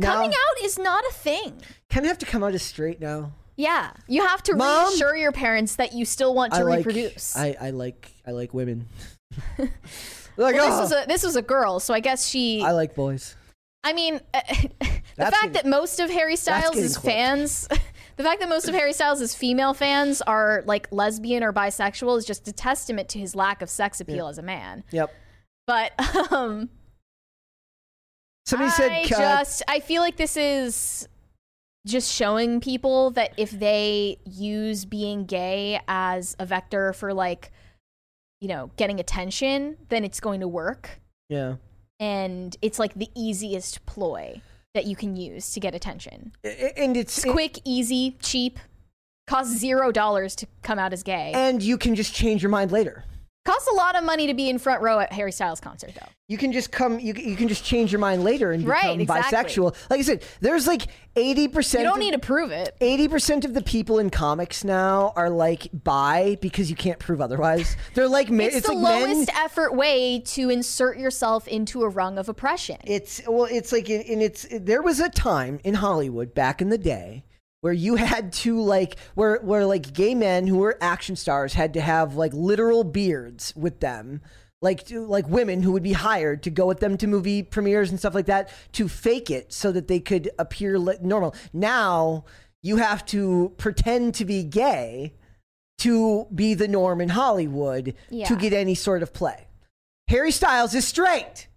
coming 0.00 0.30
out 0.30 0.64
is 0.64 0.78
not 0.78 1.04
a 1.10 1.12
thing. 1.12 1.60
kind 1.90 2.06
of 2.06 2.08
have 2.08 2.18
to 2.18 2.26
come 2.26 2.42
out 2.42 2.54
as 2.54 2.62
straight 2.62 2.98
now. 3.00 3.32
Yeah, 3.56 3.92
you 4.06 4.26
have 4.26 4.42
to 4.44 4.54
Mom? 4.54 4.88
reassure 4.88 5.16
your 5.16 5.32
parents 5.32 5.76
that 5.76 5.92
you 5.92 6.04
still 6.04 6.34
want 6.34 6.54
to 6.54 6.60
I 6.60 6.62
like 6.62 6.78
reproduce. 6.78 7.36
I, 7.36 7.56
I 7.60 7.70
like 7.70 8.10
I 8.26 8.30
like 8.30 8.54
women. 8.54 8.86
like 9.58 9.68
well, 10.36 10.52
this 10.52 10.62
ah! 10.62 10.78
oh, 10.78 10.80
was 10.80 10.92
a 10.92 11.04
this 11.06 11.22
was 11.24 11.36
a 11.36 11.42
girl, 11.42 11.78
so 11.78 11.92
I 11.92 12.00
guess 12.00 12.26
she. 12.26 12.62
I 12.62 12.72
like 12.72 12.94
boys. 12.94 13.36
I 13.84 13.92
mean, 13.92 14.20
the 14.32 14.48
fact 15.16 15.32
getting- 15.42 15.52
that 15.52 15.66
most 15.66 16.00
of 16.00 16.10
Harry 16.10 16.36
Styles' 16.36 16.96
fans, 16.96 17.68
the 18.16 18.22
fact 18.22 18.40
that 18.40 18.48
most 18.48 18.66
of 18.68 18.74
Harry 18.74 18.92
Styles' 18.92 19.34
female 19.34 19.74
fans 19.74 20.22
are 20.22 20.62
like 20.66 20.88
lesbian 20.90 21.42
or 21.42 21.52
bisexual 21.52 22.16
is 22.18 22.24
just 22.24 22.48
a 22.48 22.52
testament 22.52 23.08
to 23.10 23.18
his 23.18 23.34
lack 23.34 23.62
of 23.62 23.68
sex 23.68 24.00
appeal 24.00 24.28
as 24.28 24.38
a 24.38 24.42
man. 24.42 24.84
Yep. 24.90 25.14
But 25.66 25.92
um, 26.32 26.70
Somebody 28.46 28.70
said 28.70 28.92
I 28.92 29.04
just 29.04 29.62
I 29.68 29.80
feel 29.80 30.02
like 30.02 30.16
this 30.16 30.36
is 30.36 31.08
just 31.86 32.12
showing 32.12 32.60
people 32.60 33.10
that 33.10 33.32
if 33.36 33.50
they 33.50 34.18
use 34.24 34.84
being 34.84 35.24
gay 35.24 35.80
as 35.86 36.36
a 36.38 36.46
vector 36.46 36.92
for 36.92 37.12
like 37.12 37.52
you 38.40 38.48
know 38.48 38.70
getting 38.76 39.00
attention, 39.00 39.76
then 39.88 40.04
it's 40.04 40.20
going 40.20 40.40
to 40.40 40.48
work. 40.48 41.00
yeah. 41.28 41.56
and 41.98 42.56
it's 42.62 42.78
like 42.78 42.94
the 42.94 43.10
easiest 43.14 43.84
ploy 43.84 44.40
that 44.76 44.86
you 44.86 44.94
can 44.94 45.16
use 45.16 45.50
to 45.52 45.60
get 45.60 45.74
attention. 45.74 46.32
And 46.44 46.96
it's 46.96 47.18
It's 47.18 47.32
quick, 47.32 47.58
easy, 47.64 48.16
cheap, 48.20 48.58
costs 49.26 49.56
zero 49.56 49.90
dollars 49.90 50.36
to 50.36 50.46
come 50.62 50.78
out 50.78 50.92
as 50.92 51.02
gay. 51.02 51.32
and 51.34 51.62
you 51.62 51.76
can 51.78 51.94
just 51.96 52.14
change 52.14 52.42
your 52.42 52.50
mind 52.50 52.70
later. 52.70 53.04
Costs 53.46 53.68
a 53.68 53.74
lot 53.74 53.96
of 53.96 54.04
money 54.04 54.26
to 54.26 54.34
be 54.34 54.50
in 54.50 54.58
front 54.58 54.82
row 54.82 54.98
at 54.98 55.12
Harry 55.12 55.32
Styles 55.32 55.60
concert, 55.60 55.92
though. 55.94 56.08
You 56.28 56.36
can 56.38 56.50
just 56.52 56.72
come. 56.72 56.98
You, 56.98 57.14
you 57.14 57.36
can 57.36 57.46
just 57.46 57.64
change 57.64 57.92
your 57.92 58.00
mind 58.00 58.24
later 58.24 58.50
and 58.50 58.64
become 58.64 58.72
Right, 58.72 59.00
exactly. 59.00 59.38
bisexual. 59.62 59.76
Like 59.88 60.00
I 60.00 60.02
said, 60.02 60.24
there's 60.40 60.66
like 60.66 60.88
eighty 61.14 61.46
percent. 61.46 61.84
You 61.84 61.88
don't 61.88 62.00
need 62.00 62.14
to 62.14 62.18
prove 62.18 62.50
it. 62.50 62.74
Eighty 62.80 63.06
percent 63.06 63.44
of 63.44 63.54
the 63.54 63.62
people 63.62 64.00
in 64.00 64.10
comics 64.10 64.64
now 64.64 65.12
are 65.14 65.30
like 65.30 65.68
bi 65.72 66.36
because 66.40 66.68
you 66.68 66.74
can't 66.74 66.98
prove 66.98 67.20
otherwise. 67.20 67.76
They're 67.94 68.08
like 68.08 68.28
men. 68.28 68.48
It's, 68.48 68.56
It's, 68.56 68.66
the 68.66 68.74
like 68.74 69.02
lowest 69.04 69.32
men. 69.32 69.36
effort 69.44 69.74
way 69.74 70.18
to 70.26 70.50
insert 70.50 70.98
yourself 70.98 71.46
into 71.46 71.82
a 71.84 71.88
rung 71.88 72.18
of 72.18 72.28
oppression. 72.28 72.78
It's 72.84 73.22
well, 73.28 73.46
it's 73.48 73.70
like 73.70 73.88
in 73.88 74.20
it's. 74.20 74.46
There 74.50 74.82
was 74.82 74.98
a 74.98 75.08
time 75.08 75.60
in 75.62 75.74
Hollywood 75.74 76.34
back 76.34 76.60
in 76.60 76.70
the 76.70 76.78
day 76.78 77.22
where 77.60 77.72
you 77.72 77.94
had 77.96 78.32
to 78.32 78.60
like 78.60 78.98
where 79.14 79.38
where 79.38 79.66
like 79.66 79.92
gay 79.92 80.14
men 80.14 80.46
who 80.46 80.58
were 80.58 80.76
action 80.80 81.16
stars 81.16 81.54
had 81.54 81.74
to 81.74 81.80
have 81.80 82.14
like 82.16 82.32
literal 82.34 82.84
beards 82.84 83.54
with 83.56 83.80
them. 83.80 84.20
Like 84.62 84.86
to, 84.86 85.04
like 85.04 85.28
women 85.28 85.62
who 85.62 85.72
would 85.72 85.82
be 85.82 85.92
hired 85.92 86.42
to 86.44 86.50
go 86.50 86.66
with 86.66 86.80
them 86.80 86.96
to 86.96 87.06
movie 87.06 87.42
premieres 87.42 87.90
and 87.90 87.98
stuff 87.98 88.14
like 88.14 88.26
that 88.26 88.48
to 88.72 88.88
fake 88.88 89.30
it 89.30 89.52
so 89.52 89.70
that 89.70 89.86
they 89.86 90.00
could 90.00 90.30
appear 90.38 90.78
li- 90.78 90.96
normal. 91.02 91.34
Now 91.52 92.24
you 92.62 92.78
have 92.78 93.04
to 93.06 93.52
pretend 93.58 94.14
to 94.14 94.24
be 94.24 94.42
gay 94.42 95.12
to 95.78 96.26
be 96.34 96.54
the 96.54 96.66
norm 96.68 97.02
in 97.02 97.10
Hollywood 97.10 97.94
Yeah. 98.08 98.26
to 98.28 98.34
get 98.34 98.54
any 98.54 98.74
sort 98.74 99.02
of 99.02 99.12
play. 99.12 99.46
Harry 100.08 100.30
Styles 100.30 100.74
is 100.74 100.86
straight. 100.88 101.48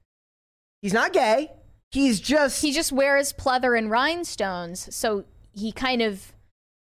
He's 0.82 0.94
not 0.94 1.14
gay. 1.14 1.54
He's 1.92 2.20
just 2.20 2.62
he 2.62 2.74
just 2.74 2.92
wears 2.92 3.32
pleather 3.32 3.78
and 3.78 3.90
rhinestones, 3.90 4.94
so 4.94 5.24
he 5.54 5.72
kind 5.72 6.02
of, 6.02 6.34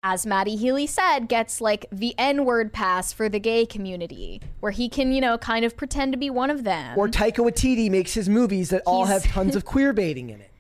as 0.02 0.24
Matty 0.26 0.56
Healy 0.56 0.86
said, 0.86 1.28
gets 1.28 1.60
like 1.60 1.86
the 1.90 2.14
N 2.18 2.44
word 2.44 2.72
pass 2.72 3.12
for 3.12 3.28
the 3.28 3.38
gay 3.40 3.66
community, 3.66 4.40
where 4.60 4.72
he 4.72 4.88
can, 4.88 5.12
you 5.12 5.20
know, 5.20 5.36
kind 5.38 5.64
of 5.64 5.76
pretend 5.76 6.12
to 6.12 6.18
be 6.18 6.30
one 6.30 6.50
of 6.50 6.64
them. 6.64 6.96
or 6.98 7.08
Taika 7.08 7.38
Waititi 7.44 7.90
makes 7.90 8.14
his 8.14 8.28
movies 8.28 8.70
that 8.70 8.82
all 8.86 9.06
He's- 9.06 9.24
have 9.24 9.32
tons 9.32 9.56
of 9.56 9.64
queer 9.72 9.92
baiting 9.92 10.30
in 10.30 10.40
it. 10.40 10.50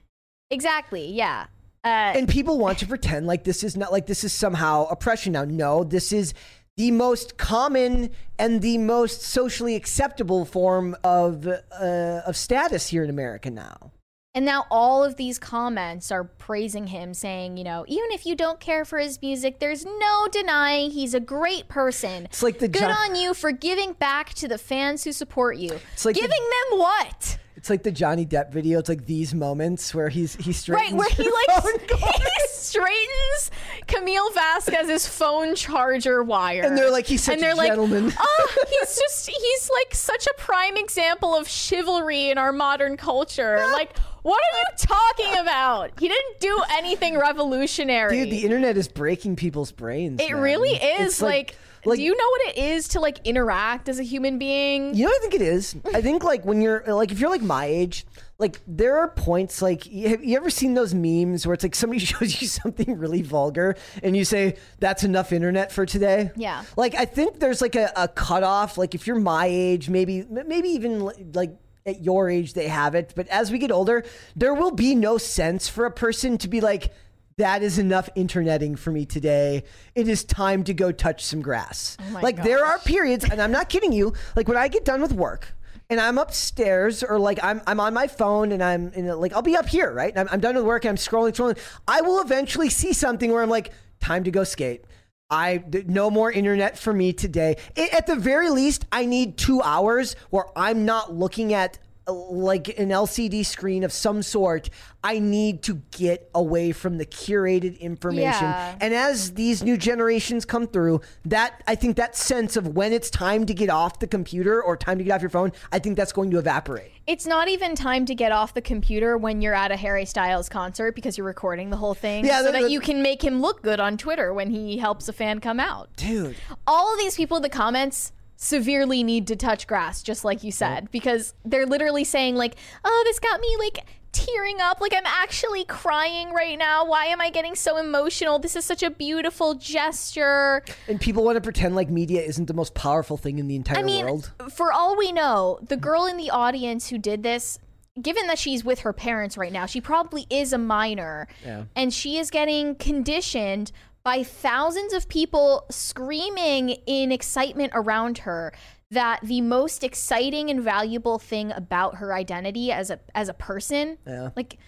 exactly, 0.50 1.12
yeah. 1.12 1.46
Uh, 1.84 1.88
And 2.18 2.28
people 2.28 2.58
want 2.58 2.78
to 2.78 2.86
pretend 2.86 3.26
like 3.28 3.44
this 3.44 3.62
is 3.62 3.76
not 3.76 3.92
like 3.92 4.06
this 4.06 4.24
is 4.24 4.32
somehow 4.32 4.86
oppression 4.88 5.32
now. 5.34 5.44
No, 5.44 5.84
this 5.84 6.12
is 6.12 6.34
the 6.76 6.90
most 6.90 7.38
common 7.38 8.10
and 8.40 8.60
the 8.60 8.76
most 8.78 9.22
socially 9.22 9.76
acceptable 9.76 10.44
form 10.44 10.96
of 11.04 11.46
uh, 11.46 12.20
of 12.26 12.36
status 12.36 12.88
here 12.88 13.04
in 13.04 13.08
America 13.10 13.50
now. 13.50 13.92
And 14.36 14.44
now 14.44 14.66
all 14.70 15.02
of 15.02 15.16
these 15.16 15.38
comments 15.38 16.12
are 16.12 16.24
praising 16.24 16.88
him, 16.88 17.14
saying, 17.14 17.56
you 17.56 17.64
know, 17.64 17.86
even 17.88 18.12
if 18.12 18.26
you 18.26 18.36
don't 18.36 18.60
care 18.60 18.84
for 18.84 18.98
his 18.98 19.22
music, 19.22 19.60
there's 19.60 19.86
no 19.86 20.28
denying 20.30 20.90
he's 20.90 21.14
a 21.14 21.20
great 21.20 21.68
person. 21.68 22.26
It's 22.26 22.42
like 22.42 22.58
the 22.58 22.68
Good 22.68 22.80
John- 22.80 22.90
on 22.90 23.14
you 23.16 23.32
for 23.32 23.50
giving 23.50 23.94
back 23.94 24.34
to 24.34 24.46
the 24.46 24.58
fans 24.58 25.04
who 25.04 25.12
support 25.12 25.56
you. 25.56 25.80
It's 25.94 26.04
like 26.04 26.16
the- 26.16 26.20
giving 26.20 26.38
them 26.70 26.78
what? 26.78 27.38
It's 27.56 27.70
like 27.70 27.82
the 27.82 27.90
Johnny 27.90 28.26
Depp 28.26 28.52
video. 28.52 28.78
It's 28.78 28.90
like 28.90 29.06
these 29.06 29.32
moments 29.34 29.94
where 29.94 30.10
he's 30.10 30.36
he 30.36 30.52
straightens 30.52 30.92
Right, 30.92 30.98
where 30.98 31.08
he 31.08 31.24
like 31.24 31.90
he 31.98 32.46
straightens 32.48 33.50
Camille 33.86 34.30
Vasquez's 34.32 35.08
phone 35.08 35.54
charger 35.54 36.22
wire. 36.22 36.62
And 36.62 36.76
they're 36.76 36.90
like, 36.90 37.06
he's 37.06 37.24
such 37.24 37.32
and 37.34 37.42
they're 37.42 37.52
a 37.52 37.56
like, 37.56 37.68
gentleman. 37.70 38.12
oh, 38.20 38.64
he's 38.68 38.96
just 38.98 39.28
he's 39.30 39.70
like 39.70 39.94
such 39.94 40.26
a 40.26 40.34
prime 40.36 40.76
example 40.76 41.34
of 41.34 41.48
chivalry 41.48 42.28
in 42.30 42.36
our 42.38 42.52
modern 42.52 42.98
culture. 42.98 43.56
like, 43.72 43.96
what 44.26 44.42
are 44.42 44.58
you 44.58 44.64
talking 44.76 45.40
about? 45.40 45.92
He 46.00 46.08
didn't 46.08 46.40
do 46.40 46.60
anything 46.72 47.16
revolutionary. 47.16 48.24
Dude, 48.24 48.32
the 48.32 48.42
internet 48.42 48.76
is 48.76 48.88
breaking 48.88 49.36
people's 49.36 49.70
brains. 49.70 50.20
it 50.20 50.32
man. 50.32 50.42
really 50.42 50.70
is 50.70 51.12
It's 51.12 51.22
like, 51.22 51.54
like 51.84 51.98
do 51.98 52.02
you 52.02 52.10
know 52.10 52.28
what 52.28 52.48
it 52.48 52.58
is 52.58 52.88
to 52.88 53.00
like 53.00 53.20
interact 53.24 53.88
as 53.88 54.00
a 54.00 54.02
human 54.02 54.36
being? 54.40 54.96
You 54.96 55.04
know 55.04 55.10
what 55.10 55.18
I 55.18 55.20
think 55.20 55.34
it 55.34 55.42
is? 55.42 55.76
I 55.94 56.02
think 56.02 56.24
like 56.24 56.44
when 56.44 56.60
you're 56.60 56.82
like 56.88 57.12
if 57.12 57.20
you're 57.20 57.30
like 57.30 57.42
my 57.42 57.66
age, 57.66 58.04
like 58.40 58.60
there 58.66 58.98
are 58.98 59.08
points 59.08 59.62
like 59.62 59.86
you, 59.86 60.08
have 60.08 60.24
you 60.24 60.36
ever 60.36 60.50
seen 60.50 60.74
those 60.74 60.92
memes 60.92 61.46
where 61.46 61.54
it's 61.54 61.62
like 61.62 61.76
somebody 61.76 62.00
shows 62.04 62.42
you 62.42 62.48
something 62.48 62.98
really 62.98 63.22
vulgar 63.22 63.76
and 64.02 64.16
you 64.16 64.24
say 64.24 64.56
that's 64.80 65.04
enough 65.04 65.32
internet 65.32 65.70
for 65.70 65.86
today? 65.86 66.32
Yeah. 66.34 66.64
Like 66.76 66.96
I 66.96 67.04
think 67.04 67.38
there's 67.38 67.60
like 67.60 67.76
a, 67.76 67.92
a 67.94 68.08
cutoff. 68.08 68.76
Like 68.76 68.96
if 68.96 69.06
you're 69.06 69.20
my 69.20 69.46
age, 69.46 69.88
maybe 69.88 70.26
maybe 70.28 70.70
even 70.70 71.08
like 71.32 71.56
at 71.86 72.02
your 72.02 72.28
age 72.28 72.52
they 72.52 72.68
have 72.68 72.94
it, 72.94 73.12
but 73.16 73.28
as 73.28 73.50
we 73.50 73.58
get 73.58 73.70
older, 73.70 74.04
there 74.34 74.52
will 74.52 74.72
be 74.72 74.94
no 74.94 75.16
sense 75.16 75.68
for 75.68 75.86
a 75.86 75.90
person 75.90 76.36
to 76.38 76.48
be 76.48 76.60
like 76.60 76.92
that 77.38 77.62
is 77.62 77.78
enough 77.78 78.08
interneting 78.14 78.76
for 78.76 78.90
me 78.90 79.04
today. 79.04 79.62
It 79.94 80.08
is 80.08 80.24
time 80.24 80.64
to 80.64 80.74
go 80.74 80.90
touch 80.90 81.22
some 81.22 81.42
grass. 81.42 81.96
Oh 82.00 82.20
like 82.22 82.42
there 82.42 82.64
are 82.64 82.78
periods, 82.78 83.24
and 83.30 83.40
I'm 83.40 83.52
not 83.52 83.68
kidding 83.68 83.92
you. 83.92 84.14
Like 84.34 84.48
when 84.48 84.56
I 84.56 84.68
get 84.68 84.84
done 84.84 85.02
with 85.02 85.12
work 85.12 85.54
and 85.90 86.00
I'm 86.00 86.18
upstairs, 86.18 87.02
or 87.02 87.18
like 87.18 87.38
I'm 87.42 87.60
I'm 87.66 87.78
on 87.78 87.94
my 87.94 88.06
phone 88.06 88.52
and 88.52 88.62
I'm 88.62 88.92
in 88.94 89.06
a, 89.08 89.16
like 89.16 89.32
I'll 89.34 89.42
be 89.42 89.54
up 89.54 89.68
here, 89.68 89.92
right? 89.92 90.16
I'm, 90.16 90.28
I'm 90.30 90.40
done 90.40 90.56
with 90.56 90.64
work. 90.64 90.84
And 90.84 90.90
I'm 90.90 90.96
scrolling, 90.96 91.32
scrolling. 91.32 91.58
I 91.86 92.00
will 92.00 92.20
eventually 92.20 92.70
see 92.70 92.92
something 92.92 93.30
where 93.30 93.42
I'm 93.42 93.50
like, 93.50 93.70
time 94.00 94.24
to 94.24 94.30
go 94.30 94.42
skate. 94.42 94.84
I 95.30 95.64
no 95.86 96.10
more 96.10 96.30
internet 96.30 96.78
for 96.78 96.92
me 96.92 97.12
today. 97.12 97.56
I 97.76 97.92
at 97.92 98.06
the 98.06 98.16
very 98.16 98.48
least, 98.48 98.84
I 98.92 99.06
need 99.06 99.36
two 99.36 99.60
hours 99.60 100.14
where 100.30 100.46
I'm 100.56 100.84
not 100.84 101.12
looking 101.14 101.52
at 101.52 101.78
like 102.08 102.68
an 102.78 102.90
LCD 102.90 103.44
screen 103.44 103.82
of 103.84 103.92
some 103.92 104.22
sort. 104.22 104.70
I 105.02 105.18
need 105.18 105.62
to 105.64 105.82
get 105.92 106.30
away 106.34 106.72
from 106.72 106.98
the 106.98 107.06
curated 107.06 107.78
information. 107.80 108.42
Yeah. 108.44 108.76
And 108.80 108.92
as 108.94 109.34
these 109.34 109.62
new 109.62 109.76
generations 109.76 110.44
come 110.44 110.66
through, 110.66 111.00
that 111.26 111.62
I 111.68 111.74
think 111.76 111.96
that 111.96 112.16
sense 112.16 112.56
of 112.56 112.68
when 112.76 112.92
it's 112.92 113.08
time 113.10 113.46
to 113.46 113.54
get 113.54 113.70
off 113.70 113.98
the 114.00 114.06
computer 114.08 114.60
or 114.62 114.76
time 114.76 114.98
to 114.98 115.04
get 115.04 115.12
off 115.12 115.20
your 115.22 115.30
phone, 115.30 115.52
I 115.70 115.78
think 115.78 115.96
that's 115.96 116.12
going 116.12 116.30
to 116.32 116.38
evaporate. 116.38 116.90
It's 117.06 117.26
not 117.26 117.46
even 117.48 117.76
time 117.76 118.04
to 118.06 118.14
get 118.16 118.32
off 118.32 118.54
the 118.54 118.62
computer 118.62 119.16
when 119.16 119.40
you're 119.40 119.54
at 119.54 119.70
a 119.70 119.76
Harry 119.76 120.04
Styles 120.04 120.48
concert 120.48 120.96
because 120.96 121.16
you're 121.16 121.26
recording 121.26 121.70
the 121.70 121.76
whole 121.76 121.94
thing 121.94 122.24
Yeah, 122.24 122.38
so 122.42 122.46
the- 122.46 122.52
that 122.62 122.70
you 122.70 122.80
can 122.80 123.00
make 123.02 123.22
him 123.22 123.40
look 123.40 123.62
good 123.62 123.78
on 123.78 123.96
Twitter 123.96 124.34
when 124.34 124.50
he 124.50 124.78
helps 124.78 125.08
a 125.08 125.12
fan 125.12 125.38
come 125.40 125.60
out. 125.60 125.88
Dude, 125.96 126.34
All 126.66 126.92
of 126.92 126.98
these 126.98 127.14
people 127.16 127.36
in 127.36 127.44
the 127.44 127.48
comments 127.48 128.10
severely 128.36 129.02
need 129.02 129.26
to 129.26 129.36
touch 129.36 129.66
grass 129.66 130.02
just 130.02 130.24
like 130.24 130.44
you 130.44 130.52
said 130.52 130.90
because 130.90 131.34
they're 131.44 131.66
literally 131.66 132.04
saying 132.04 132.36
like, 132.36 132.56
"Oh, 132.84 133.02
this 133.06 133.18
got 133.18 133.40
me 133.40 133.56
like 133.58 133.84
tearing 134.12 134.60
up 134.60 134.80
like 134.80 134.94
I'm 134.94 135.06
actually 135.06 135.64
crying 135.64 136.32
right 136.32 136.58
now. 136.58 136.86
Why 136.86 137.06
am 137.06 137.20
I 137.20 137.30
getting 137.30 137.54
so 137.54 137.76
emotional? 137.76 138.38
This 138.38 138.56
is 138.56 138.64
such 138.64 138.82
a 138.82 138.90
beautiful 138.90 139.54
gesture." 139.54 140.62
and 140.88 141.00
people 141.00 141.24
want 141.24 141.36
to 141.36 141.40
pretend 141.40 141.74
like 141.74 141.90
media 141.90 142.22
isn't 142.22 142.46
the 142.46 142.54
most 142.54 142.74
powerful 142.74 143.16
thing 143.16 143.38
in 143.38 143.48
the 143.48 143.56
entire 143.56 143.78
I 143.78 143.82
mean, 143.82 144.04
world. 144.04 144.32
for 144.50 144.72
all 144.72 144.96
we 144.96 145.12
know, 145.12 145.58
the 145.62 145.76
girl 145.76 146.06
in 146.06 146.16
the 146.16 146.30
audience 146.30 146.88
who 146.88 146.98
did 146.98 147.22
this, 147.22 147.58
given 148.00 148.26
that 148.26 148.38
she's 148.38 148.64
with 148.64 148.80
her 148.80 148.92
parents 148.92 149.38
right 149.38 149.52
now, 149.52 149.66
she 149.66 149.80
probably 149.80 150.26
is 150.28 150.52
a 150.52 150.58
minor. 150.58 151.26
Yeah. 151.44 151.64
And 151.74 151.92
she 151.92 152.18
is 152.18 152.30
getting 152.30 152.74
conditioned 152.74 153.72
by 154.06 154.22
thousands 154.22 154.92
of 154.92 155.08
people 155.08 155.66
screaming 155.68 156.68
in 156.86 157.10
excitement 157.10 157.72
around 157.74 158.18
her 158.18 158.52
that 158.92 159.18
the 159.24 159.40
most 159.40 159.82
exciting 159.82 160.48
and 160.48 160.62
valuable 160.62 161.18
thing 161.18 161.50
about 161.50 161.96
her 161.96 162.14
identity 162.14 162.70
as 162.70 162.88
a 162.88 163.00
as 163.16 163.28
a 163.28 163.34
person, 163.34 163.98
Yeah. 164.06 164.30
like 164.36 164.58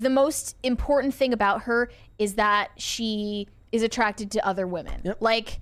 the 0.00 0.08
most 0.08 0.56
important 0.62 1.12
thing 1.14 1.34
about 1.34 1.62
her 1.64 1.90
is 2.18 2.36
that 2.36 2.70
she 2.78 3.48
is 3.70 3.82
attracted 3.82 4.30
to 4.30 4.46
other 4.46 4.66
women. 4.66 5.02
Yep. 5.04 5.18
Like 5.20 5.60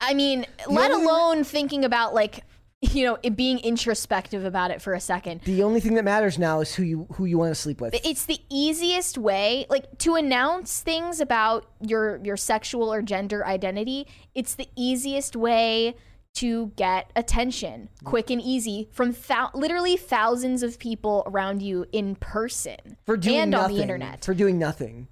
I 0.00 0.14
mean, 0.14 0.46
let 0.70 0.90
alone 0.90 1.44
thinking 1.44 1.84
about 1.84 2.14
like 2.14 2.44
you 2.82 3.04
know 3.04 3.18
it 3.22 3.36
being 3.36 3.58
introspective 3.60 4.44
about 4.44 4.70
it 4.70 4.82
for 4.82 4.92
a 4.92 5.00
second. 5.00 5.40
The 5.42 5.62
only 5.62 5.80
thing 5.80 5.94
that 5.94 6.04
matters 6.04 6.38
now 6.38 6.60
is 6.60 6.74
who 6.74 6.82
you 6.82 7.06
who 7.14 7.24
you 7.24 7.38
want 7.38 7.50
to 7.50 7.54
sleep 7.54 7.80
with. 7.80 7.94
It's 8.04 8.26
the 8.26 8.40
easiest 8.50 9.16
way, 9.16 9.66
like 9.70 9.98
to 9.98 10.14
announce 10.14 10.80
things 10.80 11.20
about 11.20 11.66
your 11.80 12.20
your 12.22 12.36
sexual 12.36 12.92
or 12.92 13.02
gender 13.02 13.46
identity. 13.46 14.06
It's 14.34 14.54
the 14.54 14.68
easiest 14.76 15.36
way 15.36 15.94
to 16.34 16.72
get 16.76 17.10
attention, 17.16 17.88
quick 18.04 18.28
and 18.28 18.42
easy 18.42 18.90
from 18.92 19.16
thou- 19.26 19.50
literally 19.54 19.96
thousands 19.96 20.62
of 20.62 20.78
people 20.78 21.22
around 21.26 21.62
you 21.62 21.86
in 21.92 22.14
person 22.16 22.98
for 23.06 23.16
doing 23.16 23.36
and 23.38 23.50
nothing. 23.52 23.70
on 23.70 23.76
the 23.76 23.82
internet. 23.82 24.24
For 24.24 24.34
doing 24.34 24.58
nothing. 24.58 25.08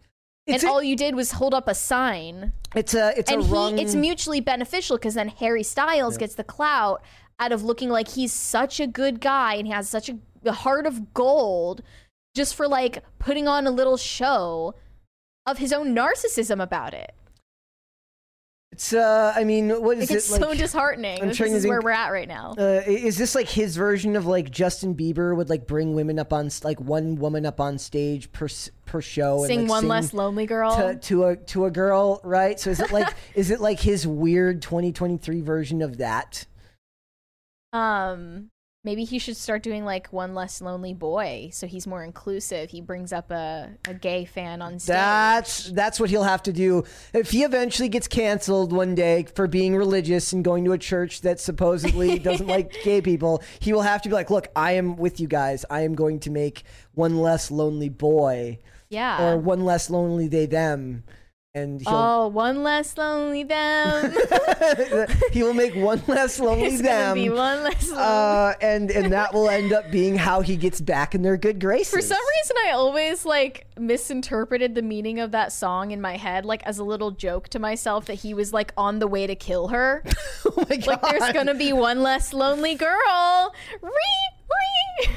and 0.46 0.62
a, 0.62 0.68
all 0.68 0.82
you 0.82 0.96
did 0.96 1.14
was 1.14 1.32
hold 1.32 1.54
up 1.54 1.66
a 1.66 1.74
sign 1.74 2.52
it's 2.74 2.94
a 2.94 3.18
it's 3.18 3.30
and 3.30 3.42
a 3.42 3.44
he 3.44 3.52
wrong. 3.52 3.78
it's 3.78 3.94
mutually 3.94 4.40
beneficial 4.40 4.96
because 4.96 5.14
then 5.14 5.28
Harry 5.28 5.62
Styles 5.62 6.18
gets 6.18 6.34
the 6.34 6.44
clout 6.44 7.02
out 7.40 7.52
of 7.52 7.62
looking 7.62 7.88
like 7.90 8.08
he's 8.08 8.32
such 8.32 8.80
a 8.80 8.86
good 8.86 9.20
guy 9.20 9.54
and 9.54 9.66
he 9.66 9.72
has 9.72 9.88
such 9.88 10.08
a, 10.08 10.52
heart 10.52 10.86
of 10.86 11.14
gold 11.14 11.82
just 12.34 12.54
for 12.54 12.68
like 12.68 13.02
putting 13.18 13.48
on 13.48 13.66
a 13.66 13.70
little 13.70 13.96
show 13.96 14.74
of 15.46 15.58
his 15.58 15.72
own 15.72 15.94
narcissism 15.94 16.62
about 16.62 16.92
it. 16.94 17.14
it's 18.72 18.92
uh. 18.92 19.32
I 19.36 19.44
mean, 19.44 19.70
what 19.70 19.98
is 19.98 20.10
Like, 20.10 20.16
it's 20.18 20.28
it 20.28 20.32
like? 20.32 20.40
so 20.42 20.54
disheartening. 20.54 21.22
I'm 21.22 21.28
this 21.28 21.36
trying 21.36 21.50
to 21.52 21.56
is 21.56 21.66
where 21.66 21.80
we're 21.80 21.90
at 21.90 22.08
right 22.10 22.26
now. 22.28 22.54
uh, 22.58 22.82
is 22.86 23.16
this 23.16 23.34
like 23.34 23.48
his 23.48 23.76
version 23.76 24.16
of 24.16 24.26
like 24.26 24.50
Justin 24.50 24.94
Bieber 24.94 25.36
would 25.36 25.48
like 25.48 25.66
bring 25.66 25.94
women 25.94 26.18
up 26.18 26.32
on 26.32 26.50
like 26.62 26.80
one 26.80 27.16
woman 27.16 27.46
up 27.46 27.60
on 27.60 27.78
stage 27.78 28.32
per 28.32 28.48
per 28.84 29.00
show 29.00 29.38
and 29.38 29.46
Sing 29.46 29.60
like, 29.62 29.70
one 29.70 29.80
sing 29.82 29.88
less 29.88 30.12
lonely 30.12 30.46
girl. 30.46 30.74
to, 30.76 30.96
to 30.96 31.24
a 31.24 31.36
to 31.36 31.64
a 31.66 31.70
girl, 31.70 32.20
right? 32.24 32.58
So 32.58 32.70
is 32.70 32.80
it 32.80 32.90
like 32.92 33.14
is 33.34 33.50
it 33.50 33.60
like 33.60 33.80
his 33.80 34.06
weird 34.06 34.60
2023 34.60 35.40
version 35.40 35.80
of 35.80 35.98
that? 35.98 36.46
Um 37.74 38.50
maybe 38.84 39.04
he 39.04 39.18
should 39.18 39.36
start 39.36 39.62
doing 39.62 39.84
like 39.84 40.12
one 40.12 40.34
less 40.34 40.60
lonely 40.60 40.92
boy 40.92 41.48
so 41.52 41.66
he's 41.66 41.86
more 41.86 42.04
inclusive. 42.04 42.70
He 42.70 42.80
brings 42.80 43.12
up 43.12 43.30
a, 43.30 43.70
a 43.88 43.94
gay 43.94 44.26
fan 44.26 44.62
on 44.62 44.78
stage. 44.78 44.94
That's 44.94 45.70
that's 45.70 45.98
what 45.98 46.10
he'll 46.10 46.22
have 46.22 46.42
to 46.44 46.52
do 46.52 46.84
if 47.12 47.30
he 47.30 47.42
eventually 47.42 47.88
gets 47.88 48.06
canceled 48.06 48.72
one 48.72 48.94
day 48.94 49.26
for 49.34 49.48
being 49.48 49.74
religious 49.74 50.32
and 50.32 50.44
going 50.44 50.64
to 50.66 50.72
a 50.72 50.78
church 50.78 51.22
that 51.22 51.40
supposedly 51.40 52.18
doesn't 52.20 52.46
like 52.46 52.72
gay 52.84 53.00
people. 53.00 53.42
He 53.58 53.72
will 53.72 53.82
have 53.82 54.02
to 54.02 54.08
be 54.08 54.14
like, 54.14 54.30
"Look, 54.30 54.48
I 54.54 54.72
am 54.72 54.96
with 54.96 55.18
you 55.18 55.26
guys. 55.26 55.64
I 55.70 55.80
am 55.80 55.94
going 55.94 56.20
to 56.20 56.30
make 56.30 56.64
one 56.92 57.16
less 57.18 57.50
lonely 57.50 57.88
boy 57.88 58.58
yeah. 58.90 59.24
or 59.24 59.38
one 59.38 59.64
less 59.64 59.90
lonely 59.90 60.28
they 60.28 60.46
them." 60.46 61.04
And 61.56 61.80
he'll 61.80 61.94
Oh, 61.94 62.26
one 62.28 62.64
less 62.64 62.98
lonely 62.98 63.44
them. 63.44 64.12
he 65.30 65.44
will 65.44 65.54
make 65.54 65.72
one 65.76 66.02
less 66.08 66.40
lonely 66.40 66.64
it's 66.66 66.82
them. 66.82 67.14
be 67.14 67.30
one 67.30 67.62
less 67.62 67.88
lonely. 67.90 68.02
uh, 68.04 68.54
and 68.60 68.90
and 68.90 69.12
that 69.12 69.32
will 69.32 69.48
end 69.48 69.72
up 69.72 69.88
being 69.92 70.16
how 70.16 70.40
he 70.40 70.56
gets 70.56 70.80
back 70.80 71.14
in 71.14 71.22
their 71.22 71.36
good 71.36 71.60
graces. 71.60 71.94
For 71.94 72.00
some 72.02 72.18
reason, 72.18 72.56
I 72.66 72.72
always 72.72 73.24
like 73.24 73.68
misinterpreted 73.78 74.74
the 74.74 74.82
meaning 74.82 75.20
of 75.20 75.30
that 75.30 75.52
song 75.52 75.92
in 75.92 76.00
my 76.00 76.16
head, 76.16 76.44
like 76.44 76.64
as 76.64 76.80
a 76.80 76.84
little 76.84 77.12
joke 77.12 77.48
to 77.50 77.60
myself 77.60 78.06
that 78.06 78.14
he 78.14 78.34
was 78.34 78.52
like 78.52 78.72
on 78.76 78.98
the 78.98 79.06
way 79.06 79.24
to 79.28 79.36
kill 79.36 79.68
her. 79.68 80.02
oh 80.46 80.66
my 80.68 80.76
god! 80.76 80.86
like 80.88 81.02
there's 81.02 81.32
gonna 81.32 81.54
be 81.54 81.72
one 81.72 82.02
less 82.02 82.32
lonely 82.32 82.74
girl. 82.74 83.54
Ree, 83.80 83.90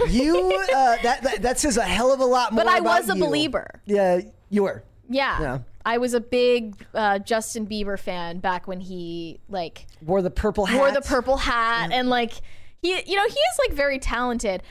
ree. 0.03 0.11
you 0.11 0.53
uh, 0.72 0.97
that, 1.01 1.23
that 1.23 1.41
that 1.41 1.59
says 1.59 1.77
a 1.77 1.81
hell 1.81 2.14
of 2.14 2.19
a 2.19 2.26
lot 2.26 2.53
more. 2.53 2.64
but 2.64 2.72
I 2.72 2.80
was 2.80 3.09
a 3.09 3.15
you. 3.18 3.26
believer. 3.26 3.81
Yeah, 3.88 4.19
you 4.51 4.61
were. 4.61 4.84
Yeah. 5.09 5.41
Yeah. 5.41 5.59
I 5.88 5.97
was 5.99 6.14
a 6.14 6.19
big 6.19 6.85
uh, 6.93 7.18
Justin 7.19 7.65
Bieber 7.65 7.97
fan 7.97 8.39
back 8.39 8.68
when 8.68 8.81
he 8.81 9.39
like 9.47 9.88
Wore 10.01 10.22
the 10.22 10.30
purple 10.30 10.65
hat. 10.65 10.77
wore 10.77 10.91
the 10.91 11.01
purple 11.01 11.38
hat 11.38 11.91
and 11.93 12.09
like 12.09 12.34
he 12.81 12.89
you 12.89 13.15
know 13.15 13.23
he 13.26 13.39
is 13.39 13.59
like 13.68 13.76
very 13.76 13.97
talented. 13.97 14.64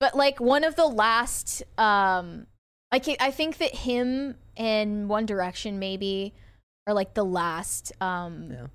But 0.00 0.16
like 0.16 0.40
one 0.40 0.64
of 0.64 0.74
the 0.74 0.86
last 0.86 1.62
um 1.78 2.46
like 2.90 3.06
i 3.20 3.30
think 3.30 3.58
that 3.58 3.74
him 3.74 4.34
and 4.56 5.08
one 5.08 5.26
direction 5.26 5.78
maybe 5.78 6.34
are 6.86 6.94
like 6.94 7.14
the 7.14 7.24
last 7.24 7.92
um 8.00 8.48
Yeah. 8.50 8.66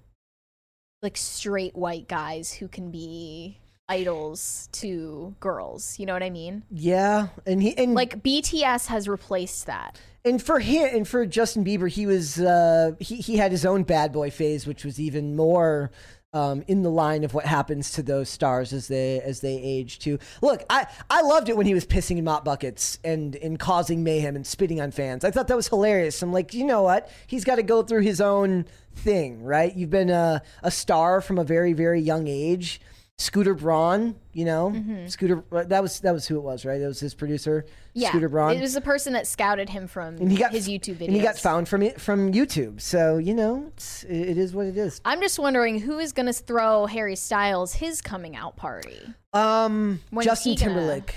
like 1.01 1.17
straight 1.17 1.75
white 1.75 2.07
guys 2.07 2.53
who 2.53 2.67
can 2.67 2.91
be 2.91 3.57
idols 3.89 4.69
to 4.73 5.35
girls. 5.39 5.97
You 5.99 6.05
know 6.05 6.13
what 6.13 6.23
i 6.23 6.29
mean? 6.29 6.63
Yeah, 6.71 7.27
and 7.45 7.61
he 7.61 7.75
and 7.77 7.93
like 7.95 8.21
bts 8.23 8.87
has 8.87 9.07
replaced 9.07 9.65
that 9.65 9.99
and 10.27 10.41
for 10.41 10.59
him 10.59 10.89
and 10.93 11.07
for 11.07 11.25
Justin 11.25 11.63
Bieber, 11.63 11.89
he 11.89 12.05
was 12.05 12.39
uh, 12.39 12.91
he 12.99 13.15
he 13.15 13.37
had 13.37 13.51
his 13.51 13.65
own 13.65 13.83
bad 13.83 14.11
boy 14.11 14.29
phase, 14.29 14.67
which 14.67 14.83
was 14.83 14.99
even 14.99 15.35
more. 15.35 15.91
Um, 16.33 16.61
in 16.67 16.83
the 16.83 16.91
line 16.91 17.23
of 17.23 17.33
what 17.33 17.45
happens 17.45 17.91
to 17.91 18.03
those 18.03 18.27
stars 18.27 18.73
as 18.73 18.89
they 18.89 19.21
as 19.21 19.39
they 19.39 19.55
age 19.55 19.97
too. 19.97 20.19
Look, 20.41 20.61
I, 20.69 20.85
I 21.09 21.21
loved 21.21 21.47
it 21.47 21.55
when 21.55 21.65
he 21.65 21.73
was 21.73 21.85
pissing 21.85 22.17
in 22.17 22.25
mop 22.25 22.43
buckets 22.43 22.99
and 23.03 23.35
and 23.37 23.57
causing 23.57 24.03
mayhem 24.03 24.35
and 24.35 24.45
spitting 24.45 24.81
on 24.81 24.91
fans. 24.91 25.23
I 25.23 25.31
thought 25.31 25.47
that 25.47 25.55
was 25.55 25.69
hilarious. 25.69 26.21
I'm 26.21 26.33
like, 26.33 26.53
you 26.53 26.65
know 26.65 26.83
what? 26.83 27.09
He's 27.27 27.45
got 27.45 27.55
to 27.55 27.63
go 27.63 27.81
through 27.81 28.01
his 28.01 28.19
own 28.19 28.65
thing, 28.93 29.41
right? 29.41 29.73
You've 29.73 29.89
been 29.89 30.09
a, 30.09 30.41
a 30.61 30.69
star 30.69 31.21
from 31.21 31.39
a 31.39 31.45
very 31.45 31.71
very 31.71 32.01
young 32.01 32.27
age. 32.27 32.81
Scooter 33.19 33.55
Braun, 33.55 34.15
you 34.33 34.45
know, 34.45 34.75
Scooter. 35.07 35.43
That 35.51 35.81
was 35.81 35.99
that 36.01 36.13
was 36.13 36.27
who 36.27 36.37
it 36.37 36.41
was, 36.43 36.65
right? 36.65 36.79
It 36.79 36.85
was 36.85 36.99
his 36.99 37.15
producer, 37.15 37.65
yeah 37.95 38.09
Scooter 38.09 38.29
Braun. 38.29 38.55
it 38.55 38.61
was 38.61 38.75
the 38.75 38.81
person 38.81 39.13
that 39.13 39.25
scouted 39.25 39.69
him 39.69 39.87
from 39.87 40.17
and 40.17 40.31
he 40.31 40.37
got 40.37 40.51
his 40.51 40.67
youtube 40.69 40.97
videos 40.97 41.07
and 41.07 41.15
he 41.15 41.21
got 41.21 41.35
found 41.37 41.67
from 41.67 41.81
it 41.81 41.99
from 41.99 42.31
YouTube. 42.31 42.79
So 42.79 43.17
you 43.17 43.33
know, 43.33 43.65
it's, 43.75 44.03
it 44.03 44.37
is 44.37 44.53
what 44.53 44.67
it 44.67 44.77
is. 44.77 45.01
I'm 45.03 45.19
just 45.19 45.39
wondering 45.39 45.79
who 45.79 45.97
is 45.97 46.13
going 46.13 46.27
to 46.27 46.33
throw 46.33 46.85
Harry 46.85 47.15
Styles 47.15 47.73
his 47.73 48.01
coming 48.01 48.35
out 48.35 48.55
party. 48.55 48.99
Um, 49.33 49.99
When 50.11 50.23
Justin 50.23 50.51
he 50.51 50.55
gonna- 50.57 50.73
Timberlake. 50.75 51.15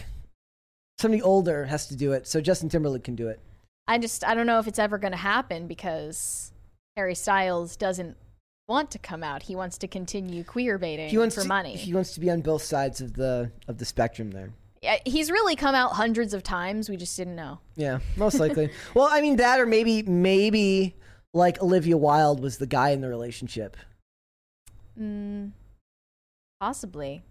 Somebody 0.99 1.23
older 1.23 1.67
has 1.67 1.87
to 1.89 1.97
do 1.97 2.13
it, 2.13 2.27
so 2.27 2.41
Justin 2.41 2.69
Timberlake 2.71 3.05
can 3.05 3.15
do 3.15 3.29
it. 3.29 3.41
I 3.87 3.99
just 3.99 4.25
I 4.25 4.35
don't 4.35 4.47
know 4.47 4.59
if 4.59 4.67
it's 4.67 4.79
ever 4.79 4.97
going 4.97 5.13
to 5.13 5.19
happen 5.19 5.67
because 5.67 6.53
Harry 6.97 7.15
Styles 7.15 7.77
doesn't 7.77 8.17
want 8.71 8.91
to 8.93 8.99
come 8.99 9.23
out. 9.23 9.43
He 9.43 9.57
wants 9.57 9.77
to 9.79 9.89
continue 9.89 10.45
queer 10.45 10.79
baiting 10.79 11.09
He 11.11 11.19
wants 11.19 11.35
for 11.35 11.43
to, 11.43 11.49
money. 11.49 11.77
He 11.77 11.93
wants 11.93 12.15
to 12.15 12.21
be 12.21 12.31
on 12.31 12.41
both 12.41 12.63
sides 12.63 13.01
of 13.01 13.15
the 13.15 13.51
of 13.69 13.77
the 13.77 13.85
spectrum 13.85 14.31
there. 14.31 14.51
Yeah, 14.81 14.97
He's 15.05 15.31
really 15.31 15.57
come 15.57 15.75
out 15.75 15.93
hundreds 15.93 16.33
of 16.33 16.43
times. 16.43 16.89
We 16.89 16.97
just 16.97 17.15
didn't 17.17 17.37
know. 17.37 17.59
Yeah, 17.77 17.99
most 18.17 18.39
likely. 18.39 18.71
well, 18.95 19.09
I 19.11 19.21
mean 19.21 19.37
that, 19.37 19.61
or 19.61 19.67
maybe 19.67 20.03
maybe 20.05 20.97
like 21.35 21.61
Olivia 21.61 21.97
Wilde 21.97 22.41
was 22.41 22.57
the 22.57 22.67
guy 22.67 22.91
in 22.91 23.03
the 23.03 23.09
relationship. 23.09 23.77
Mm, 24.99 25.51
possibly. 26.61 27.23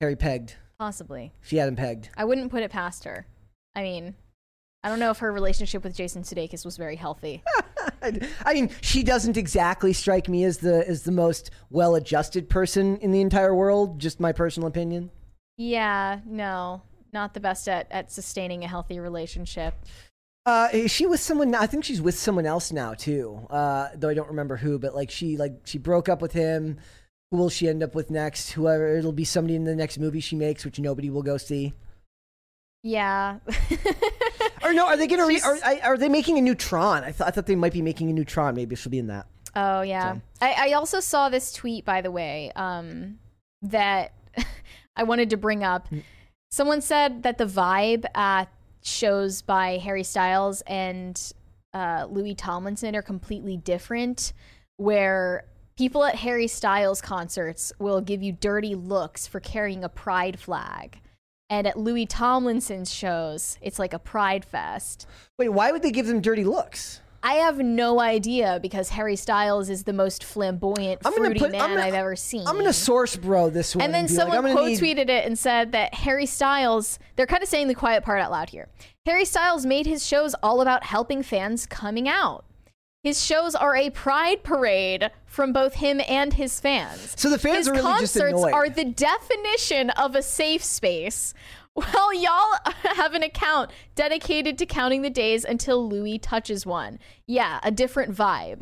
Harry 0.00 0.16
pegged. 0.16 0.56
Possibly. 0.78 1.32
She 1.42 1.56
had 1.58 1.68
him 1.68 1.76
pegged. 1.76 2.10
I 2.16 2.24
wouldn't 2.24 2.50
put 2.50 2.64
it 2.64 2.70
past 2.72 3.04
her. 3.04 3.26
I 3.76 3.82
mean, 3.82 4.16
I 4.84 4.88
don't 4.88 4.98
know 4.98 5.10
if 5.10 5.18
her 5.18 5.30
relationship 5.30 5.84
with 5.84 5.94
Jason 5.94 6.22
Sudeikis 6.22 6.64
was 6.64 6.76
very 6.76 6.96
healthy. 6.96 7.42
I, 8.02 8.52
mean, 8.52 8.70
she 8.80 9.04
doesn't 9.04 9.36
exactly 9.36 9.92
strike 9.92 10.28
me 10.28 10.42
as 10.42 10.58
the 10.58 10.86
as 10.88 11.04
the 11.04 11.12
most 11.12 11.50
well-adjusted 11.70 12.48
person 12.48 12.96
in 12.96 13.12
the 13.12 13.20
entire 13.20 13.54
world. 13.54 14.00
Just 14.00 14.18
my 14.18 14.32
personal 14.32 14.66
opinion. 14.68 15.10
yeah, 15.56 16.18
no, 16.26 16.82
not 17.12 17.32
the 17.34 17.40
best 17.40 17.68
at, 17.68 17.86
at 17.92 18.10
sustaining 18.10 18.64
a 18.64 18.68
healthy 18.68 18.98
relationship. 18.98 19.74
Uh, 20.44 20.68
is 20.72 20.90
she 20.90 21.06
with 21.06 21.20
someone? 21.20 21.54
I 21.54 21.66
think 21.66 21.84
she's 21.84 22.02
with 22.02 22.18
someone 22.18 22.46
else 22.46 22.72
now 22.72 22.94
too. 22.94 23.46
Uh, 23.48 23.90
though 23.94 24.08
I 24.08 24.14
don't 24.14 24.28
remember 24.28 24.56
who. 24.56 24.78
But 24.80 24.94
like 24.94 25.10
she 25.10 25.36
like 25.36 25.52
she 25.64 25.78
broke 25.78 26.08
up 26.08 26.20
with 26.20 26.32
him. 26.32 26.78
Who 27.30 27.36
will 27.36 27.50
she 27.50 27.68
end 27.68 27.82
up 27.82 27.94
with 27.94 28.10
next? 28.10 28.50
Whoever 28.50 28.96
it'll 28.96 29.12
be 29.12 29.24
somebody 29.24 29.54
in 29.54 29.64
the 29.64 29.76
next 29.76 29.98
movie 29.98 30.20
she 30.20 30.34
makes, 30.34 30.64
which 30.64 30.80
nobody 30.80 31.08
will 31.08 31.22
go 31.22 31.36
see. 31.36 31.72
Yeah. 32.82 33.38
Or 34.64 34.72
no, 34.72 34.86
are 34.86 34.96
they 34.96 35.06
gonna? 35.06 35.26
Re- 35.26 35.40
are, 35.40 35.58
are 35.82 35.96
they 35.96 36.08
making 36.08 36.38
a 36.38 36.40
new 36.40 36.54
Tron? 36.54 37.02
I, 37.04 37.06
th- 37.12 37.20
I 37.22 37.30
thought 37.30 37.46
they 37.46 37.56
might 37.56 37.72
be 37.72 37.82
making 37.82 38.10
a 38.10 38.12
new 38.12 38.24
Tron. 38.24 38.54
Maybe 38.54 38.76
she'll 38.76 38.90
be 38.90 38.98
in 38.98 39.08
that. 39.08 39.26
Oh 39.54 39.82
yeah. 39.82 40.14
So- 40.14 40.20
I, 40.40 40.70
I 40.70 40.72
also 40.72 41.00
saw 41.00 41.28
this 41.28 41.52
tweet 41.52 41.84
by 41.84 42.00
the 42.00 42.10
way, 42.10 42.52
um, 42.56 43.18
that 43.62 44.12
I 44.96 45.02
wanted 45.04 45.30
to 45.30 45.36
bring 45.36 45.62
up. 45.64 45.88
Someone 46.50 46.80
said 46.80 47.22
that 47.22 47.38
the 47.38 47.46
vibe 47.46 48.04
at 48.14 48.48
shows 48.82 49.42
by 49.42 49.78
Harry 49.78 50.02
Styles 50.02 50.60
and 50.66 51.20
uh, 51.72 52.06
Louis 52.10 52.34
Tomlinson 52.34 52.94
are 52.96 53.02
completely 53.02 53.56
different. 53.56 54.32
Where 54.76 55.44
people 55.78 56.04
at 56.04 56.16
Harry 56.16 56.48
Styles 56.48 57.00
concerts 57.00 57.72
will 57.78 58.00
give 58.00 58.22
you 58.22 58.32
dirty 58.32 58.74
looks 58.74 59.26
for 59.26 59.38
carrying 59.40 59.84
a 59.84 59.88
pride 59.88 60.38
flag. 60.38 60.98
And 61.52 61.66
at 61.66 61.76
Louis 61.76 62.06
Tomlinson's 62.06 62.90
shows, 62.90 63.58
it's 63.60 63.78
like 63.78 63.92
a 63.92 63.98
pride 63.98 64.42
fest. 64.42 65.06
Wait, 65.38 65.50
why 65.50 65.70
would 65.70 65.82
they 65.82 65.90
give 65.90 66.06
them 66.06 66.22
dirty 66.22 66.44
looks? 66.44 67.02
I 67.22 67.34
have 67.34 67.58
no 67.58 68.00
idea 68.00 68.58
because 68.62 68.88
Harry 68.88 69.16
Styles 69.16 69.68
is 69.68 69.84
the 69.84 69.92
most 69.92 70.24
flamboyant, 70.24 71.02
I'm 71.04 71.12
fruity 71.12 71.40
put- 71.40 71.52
man 71.52 71.60
gonna- 71.68 71.82
I've 71.82 71.92
ever 71.92 72.16
seen. 72.16 72.46
I'm 72.46 72.56
gonna 72.56 72.72
source 72.72 73.16
bro 73.16 73.50
this 73.50 73.76
one. 73.76 73.84
and 73.84 73.92
then 73.94 74.04
like, 74.04 74.10
someone 74.10 74.40
gonna 74.40 74.54
quote 74.54 74.68
need- 74.68 74.80
tweeted 74.80 75.10
it 75.10 75.26
and 75.26 75.38
said 75.38 75.72
that 75.72 75.92
Harry 75.92 76.24
Styles, 76.24 76.98
they're 77.16 77.26
kind 77.26 77.42
of 77.42 77.50
saying 77.50 77.68
the 77.68 77.74
quiet 77.74 78.02
part 78.02 78.18
out 78.18 78.30
loud 78.30 78.48
here. 78.48 78.68
Harry 79.04 79.26
Styles 79.26 79.66
made 79.66 79.84
his 79.84 80.06
shows 80.06 80.34
all 80.42 80.62
about 80.62 80.84
helping 80.84 81.22
fans 81.22 81.66
coming 81.66 82.08
out. 82.08 82.46
His 83.02 83.24
shows 83.24 83.56
are 83.56 83.74
a 83.74 83.90
pride 83.90 84.44
parade 84.44 85.10
from 85.26 85.52
both 85.52 85.74
him 85.74 86.00
and 86.08 86.34
his 86.34 86.60
fans. 86.60 87.14
So 87.18 87.30
the 87.30 87.38
fans 87.38 87.58
his 87.58 87.68
are 87.68 87.72
really 87.72 88.00
just 88.00 88.14
concerts 88.14 88.38
annoyed. 88.40 88.52
are 88.52 88.68
the 88.68 88.84
definition 88.84 89.90
of 89.90 90.14
a 90.14 90.22
safe 90.22 90.62
space. 90.64 91.34
Well, 91.74 92.12
y'all 92.12 92.58
have 92.82 93.14
an 93.14 93.22
account 93.22 93.70
dedicated 93.94 94.58
to 94.58 94.66
counting 94.66 95.00
the 95.00 95.08
days 95.08 95.42
until 95.42 95.88
Louis 95.88 96.18
touches 96.18 96.66
one. 96.66 96.98
Yeah, 97.26 97.60
a 97.62 97.70
different 97.70 98.14
vibe. 98.14 98.60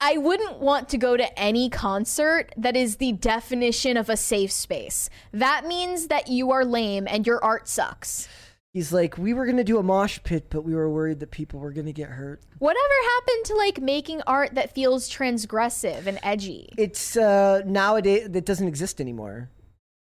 I 0.00 0.18
wouldn't 0.18 0.58
want 0.58 0.88
to 0.88 0.98
go 0.98 1.16
to 1.16 1.38
any 1.38 1.70
concert 1.70 2.52
that 2.56 2.76
is 2.76 2.96
the 2.96 3.12
definition 3.12 3.96
of 3.96 4.10
a 4.10 4.16
safe 4.16 4.50
space. 4.50 5.08
That 5.32 5.64
means 5.64 6.08
that 6.08 6.26
you 6.26 6.50
are 6.50 6.64
lame 6.64 7.06
and 7.08 7.24
your 7.24 7.42
art 7.44 7.68
sucks. 7.68 8.28
He's 8.76 8.92
like, 8.92 9.16
we 9.16 9.32
were 9.32 9.46
gonna 9.46 9.64
do 9.64 9.78
a 9.78 9.82
mosh 9.82 10.18
pit, 10.22 10.48
but 10.50 10.60
we 10.60 10.74
were 10.74 10.90
worried 10.90 11.20
that 11.20 11.30
people 11.30 11.60
were 11.60 11.70
gonna 11.70 11.92
get 11.92 12.10
hurt. 12.10 12.42
Whatever 12.58 12.94
happened 13.14 13.46
to 13.46 13.54
like 13.54 13.80
making 13.80 14.20
art 14.26 14.54
that 14.54 14.74
feels 14.74 15.08
transgressive 15.08 16.06
and 16.06 16.18
edgy? 16.22 16.68
It's 16.76 17.16
uh 17.16 17.62
nowadays 17.64 18.28
that 18.28 18.44
doesn't 18.44 18.68
exist 18.68 19.00
anymore. 19.00 19.48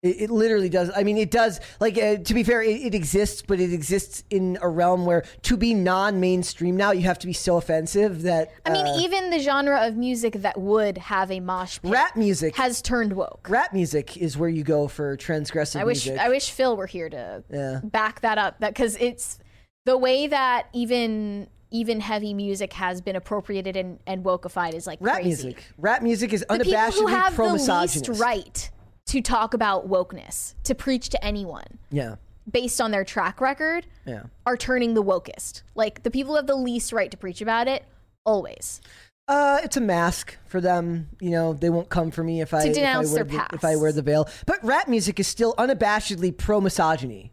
It, 0.04 0.20
it 0.24 0.30
literally 0.30 0.68
does. 0.68 0.90
I 0.94 1.02
mean, 1.02 1.16
it 1.16 1.30
does. 1.30 1.60
Like 1.80 1.96
uh, 1.96 2.18
to 2.18 2.34
be 2.34 2.44
fair, 2.44 2.62
it, 2.62 2.82
it 2.82 2.94
exists, 2.94 3.42
but 3.42 3.58
it 3.58 3.72
exists 3.72 4.22
in 4.28 4.58
a 4.60 4.68
realm 4.68 5.06
where 5.06 5.24
to 5.42 5.56
be 5.56 5.72
non-mainstream 5.72 6.76
now, 6.76 6.92
you 6.92 7.02
have 7.02 7.18
to 7.20 7.26
be 7.26 7.32
so 7.32 7.56
offensive 7.56 8.22
that. 8.22 8.52
I 8.66 8.70
mean, 8.70 8.86
uh, 8.86 8.98
even 8.98 9.30
the 9.30 9.38
genre 9.38 9.86
of 9.86 9.96
music 9.96 10.34
that 10.34 10.60
would 10.60 10.98
have 10.98 11.30
a 11.30 11.40
mosh 11.40 11.80
pit 11.80 11.90
rap 11.90 12.16
music. 12.16 12.54
has 12.56 12.82
turned 12.82 13.14
woke. 13.14 13.46
rap 13.48 13.72
music 13.72 14.18
is 14.18 14.36
where 14.36 14.50
you 14.50 14.62
go 14.62 14.88
for 14.88 15.16
transgressive 15.16 15.80
I 15.80 15.84
wish 15.84 16.06
music. 16.06 16.20
I 16.20 16.28
wish 16.28 16.50
Phil 16.50 16.76
were 16.76 16.86
here 16.86 17.08
to 17.08 17.42
Yeah. 17.50 17.80
back 17.82 18.20
that 18.20 18.36
up. 18.36 18.60
That 18.60 18.74
because 18.74 18.96
it's 18.96 19.38
the 19.86 19.96
way 19.96 20.26
that 20.26 20.68
even 20.74 21.48
even 21.70 21.98
heavy 22.00 22.34
music 22.34 22.72
has 22.74 23.00
been 23.00 23.16
appropriated 23.16 23.74
and, 23.76 23.98
and 24.06 24.22
wokeified 24.22 24.74
is 24.74 24.86
like 24.86 24.98
rap 25.00 25.16
crazy. 25.22 25.46
music. 25.48 25.64
Rap 25.78 26.02
music 26.02 26.32
is 26.32 26.44
The 26.48 26.58
people 26.58 26.72
unabashedly 26.72 26.92
who 27.00 27.06
have 27.08 27.36
the 27.36 27.52
least 27.52 28.08
right 28.20 28.70
to 29.06 29.20
talk 29.20 29.54
about 29.54 29.88
wokeness, 29.88 30.54
to 30.64 30.74
preach 30.74 31.08
to 31.10 31.24
anyone 31.24 31.78
Yeah. 31.90 32.16
based 32.50 32.80
on 32.80 32.90
their 32.90 33.04
track 33.04 33.40
record, 33.40 33.86
Yeah. 34.06 34.24
are 34.46 34.56
turning 34.56 34.94
the 34.94 35.02
wokest. 35.02 35.62
Like 35.74 36.02
the 36.02 36.10
people 36.10 36.32
who 36.32 36.36
have 36.36 36.46
the 36.46 36.56
least 36.56 36.92
right 36.92 37.10
to 37.10 37.16
preach 37.16 37.40
about 37.40 37.68
it, 37.68 37.84
always. 38.24 38.80
Uh, 39.26 39.58
it's 39.62 39.76
a 39.76 39.80
mask 39.80 40.36
for 40.46 40.60
them. 40.60 41.08
You 41.20 41.30
know, 41.30 41.54
they 41.54 41.70
won't 41.70 41.88
come 41.88 42.10
for 42.10 42.22
me 42.22 42.40
if 42.42 42.52
I 42.52 42.64
if 42.66 42.76
I 42.76 42.98
wear 42.98 43.24
the, 43.24 43.46
if 43.54 43.64
I 43.64 43.76
wear 43.76 43.90
the 43.92 44.02
veil. 44.02 44.28
But 44.44 44.62
rap 44.62 44.86
music 44.86 45.18
is 45.18 45.26
still 45.26 45.54
unabashedly 45.56 46.36
pro 46.36 46.60
misogyny. 46.60 47.32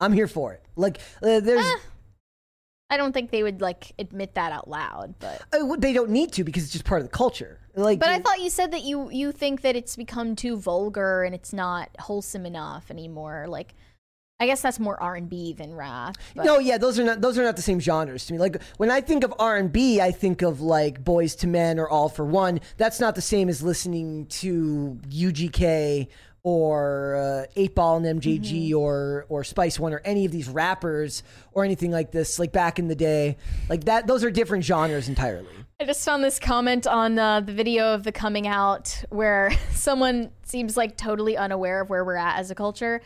I'm 0.00 0.12
here 0.12 0.28
for 0.28 0.52
it. 0.52 0.62
Like 0.76 0.98
uh, 1.22 1.40
there's. 1.40 1.64
Eh. 1.66 1.78
I 2.90 2.96
don't 2.96 3.12
think 3.12 3.30
they 3.32 3.42
would 3.42 3.60
like 3.60 3.92
admit 3.98 4.34
that 4.34 4.52
out 4.52 4.68
loud, 4.68 5.14
but 5.18 5.42
uh, 5.52 5.74
they 5.78 5.92
don't 5.92 6.10
need 6.10 6.32
to 6.34 6.44
because 6.44 6.62
it's 6.64 6.72
just 6.72 6.84
part 6.84 7.00
of 7.00 7.08
the 7.08 7.16
culture. 7.16 7.58
Like, 7.76 7.98
But 7.98 8.08
I 8.10 8.20
thought 8.20 8.40
you 8.40 8.50
said 8.50 8.72
that 8.72 8.82
you 8.82 9.10
you 9.10 9.32
think 9.32 9.62
that 9.62 9.74
it's 9.76 9.96
become 9.96 10.36
too 10.36 10.56
vulgar 10.56 11.24
and 11.24 11.34
it's 11.34 11.52
not 11.52 11.90
wholesome 11.98 12.46
enough 12.46 12.90
anymore. 12.90 13.46
Like, 13.48 13.74
I 14.40 14.46
guess 14.46 14.62
that's 14.62 14.78
more 14.80 15.00
R 15.02 15.16
and 15.16 15.28
B 15.28 15.52
than 15.52 15.74
rap. 15.74 16.16
But 16.34 16.44
no, 16.44 16.58
yeah, 16.58 16.78
those 16.78 16.98
are 16.98 17.04
not 17.04 17.20
those 17.20 17.38
are 17.38 17.42
not 17.42 17.56
the 17.56 17.62
same 17.62 17.80
genres 17.80 18.26
to 18.26 18.32
me. 18.32 18.38
Like 18.38 18.60
when 18.76 18.90
I 18.90 19.00
think 19.00 19.24
of 19.24 19.32
R 19.38 19.56
and 19.56 19.72
B, 19.72 20.00
I 20.00 20.10
think 20.12 20.42
of 20.42 20.60
like 20.60 21.02
Boyz 21.04 21.42
II 21.42 21.50
Men 21.50 21.78
or 21.78 21.88
All 21.88 22.08
for 22.08 22.24
One. 22.24 22.60
That's 22.76 23.00
not 23.00 23.14
the 23.14 23.22
same 23.22 23.48
as 23.48 23.62
listening 23.62 24.26
to 24.26 24.98
UGK 25.08 26.08
or 26.42 27.16
uh, 27.16 27.46
Eight 27.56 27.74
Ball 27.74 27.96
and 28.04 28.20
MJG 28.20 28.68
Mm-hmm. 28.68 28.76
or 28.78 29.26
or 29.28 29.44
Spice 29.44 29.80
One 29.80 29.92
or 29.94 30.02
any 30.04 30.24
of 30.26 30.32
these 30.32 30.48
rappers 30.48 31.22
or 31.52 31.64
anything 31.64 31.90
like 31.90 32.10
this. 32.12 32.38
Like 32.38 32.52
back 32.52 32.78
in 32.78 32.88
the 32.88 32.94
day, 32.96 33.36
like 33.68 33.84
that. 33.84 34.06
Those 34.06 34.22
are 34.24 34.30
different 34.30 34.64
genres 34.64 35.08
entirely. 35.08 35.48
I 35.80 35.86
just 35.86 36.04
found 36.04 36.22
this 36.22 36.38
comment 36.38 36.86
on 36.86 37.18
uh, 37.18 37.40
the 37.40 37.52
video 37.52 37.94
of 37.94 38.04
the 38.04 38.12
coming 38.12 38.46
out 38.46 39.02
where 39.10 39.50
someone 39.72 40.30
seems 40.44 40.76
like 40.76 40.96
totally 40.96 41.36
unaware 41.36 41.80
of 41.82 41.90
where 41.90 42.04
we're 42.04 42.16
at 42.16 42.38
as 42.38 42.50
a 42.50 42.54
culture. 42.54 43.00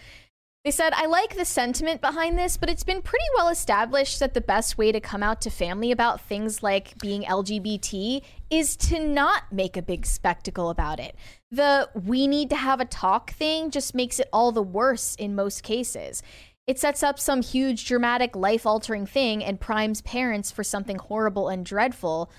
They 0.64 0.70
said, 0.72 0.92
I 0.94 1.06
like 1.06 1.34
the 1.34 1.46
sentiment 1.46 2.02
behind 2.02 2.36
this, 2.36 2.58
but 2.58 2.68
it's 2.68 2.82
been 2.82 3.00
pretty 3.00 3.24
well 3.36 3.48
established 3.48 4.20
that 4.20 4.34
the 4.34 4.42
best 4.42 4.76
way 4.76 4.92
to 4.92 5.00
come 5.00 5.22
out 5.22 5.40
to 5.42 5.50
family 5.50 5.92
about 5.92 6.20
things 6.20 6.62
like 6.62 6.98
being 6.98 7.22
LGBT 7.22 8.22
is 8.50 8.76
to 8.76 8.98
not 8.98 9.44
make 9.50 9.78
a 9.78 9.82
big 9.82 10.04
spectacle 10.04 10.68
about 10.68 11.00
it. 11.00 11.14
The 11.50 11.88
we 11.94 12.26
need 12.26 12.50
to 12.50 12.56
have 12.56 12.80
a 12.80 12.84
talk 12.84 13.30
thing 13.30 13.70
just 13.70 13.94
makes 13.94 14.20
it 14.20 14.28
all 14.30 14.52
the 14.52 14.62
worse 14.62 15.14
in 15.14 15.34
most 15.34 15.62
cases. 15.62 16.22
It 16.66 16.78
sets 16.78 17.02
up 17.02 17.18
some 17.18 17.40
huge, 17.40 17.86
dramatic, 17.86 18.36
life 18.36 18.66
altering 18.66 19.06
thing 19.06 19.42
and 19.42 19.58
primes 19.58 20.02
parents 20.02 20.50
for 20.50 20.62
something 20.62 20.98
horrible 20.98 21.48
and 21.48 21.64
dreadful. 21.64 22.30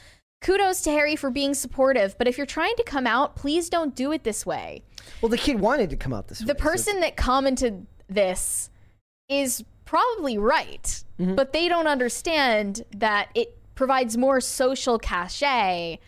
Kudos 0.42 0.82
to 0.84 0.92
Harry 0.92 1.16
for 1.16 1.30
being 1.30 1.54
supportive, 1.54 2.18
but 2.18 2.28
if 2.28 2.38
you're 2.38 2.46
trying 2.46 2.76
to 2.78 2.84
come 2.84 3.06
out, 3.06 3.36
please 3.36 3.70
don't 3.70 3.94
do 3.96 4.12
it 4.12 4.24
this 4.24 4.46
way. 4.46 4.84
Well, 5.22 5.30
the 5.30 5.38
kid 5.38 5.60
wanted 5.60 5.90
to 5.90 5.98
come 5.98 6.14
out 6.14 6.28
this 6.30 6.40
way. 6.42 6.46
The 6.48 6.58
so- 6.58 6.64
person 6.64 7.00
that 7.02 7.18
commented 7.18 7.86
this 8.08 8.70
is 9.28 9.64
probably 9.86 10.38
right, 10.38 11.04
Mm-hmm. 11.20 11.36
but 11.36 11.52
they 11.52 11.68
don't 11.68 11.88
understand 11.88 12.84
that 12.96 13.28
it 13.36 13.58
provides 13.76 14.16
more 14.16 14.40
social 14.40 14.98
cachet 14.98 16.00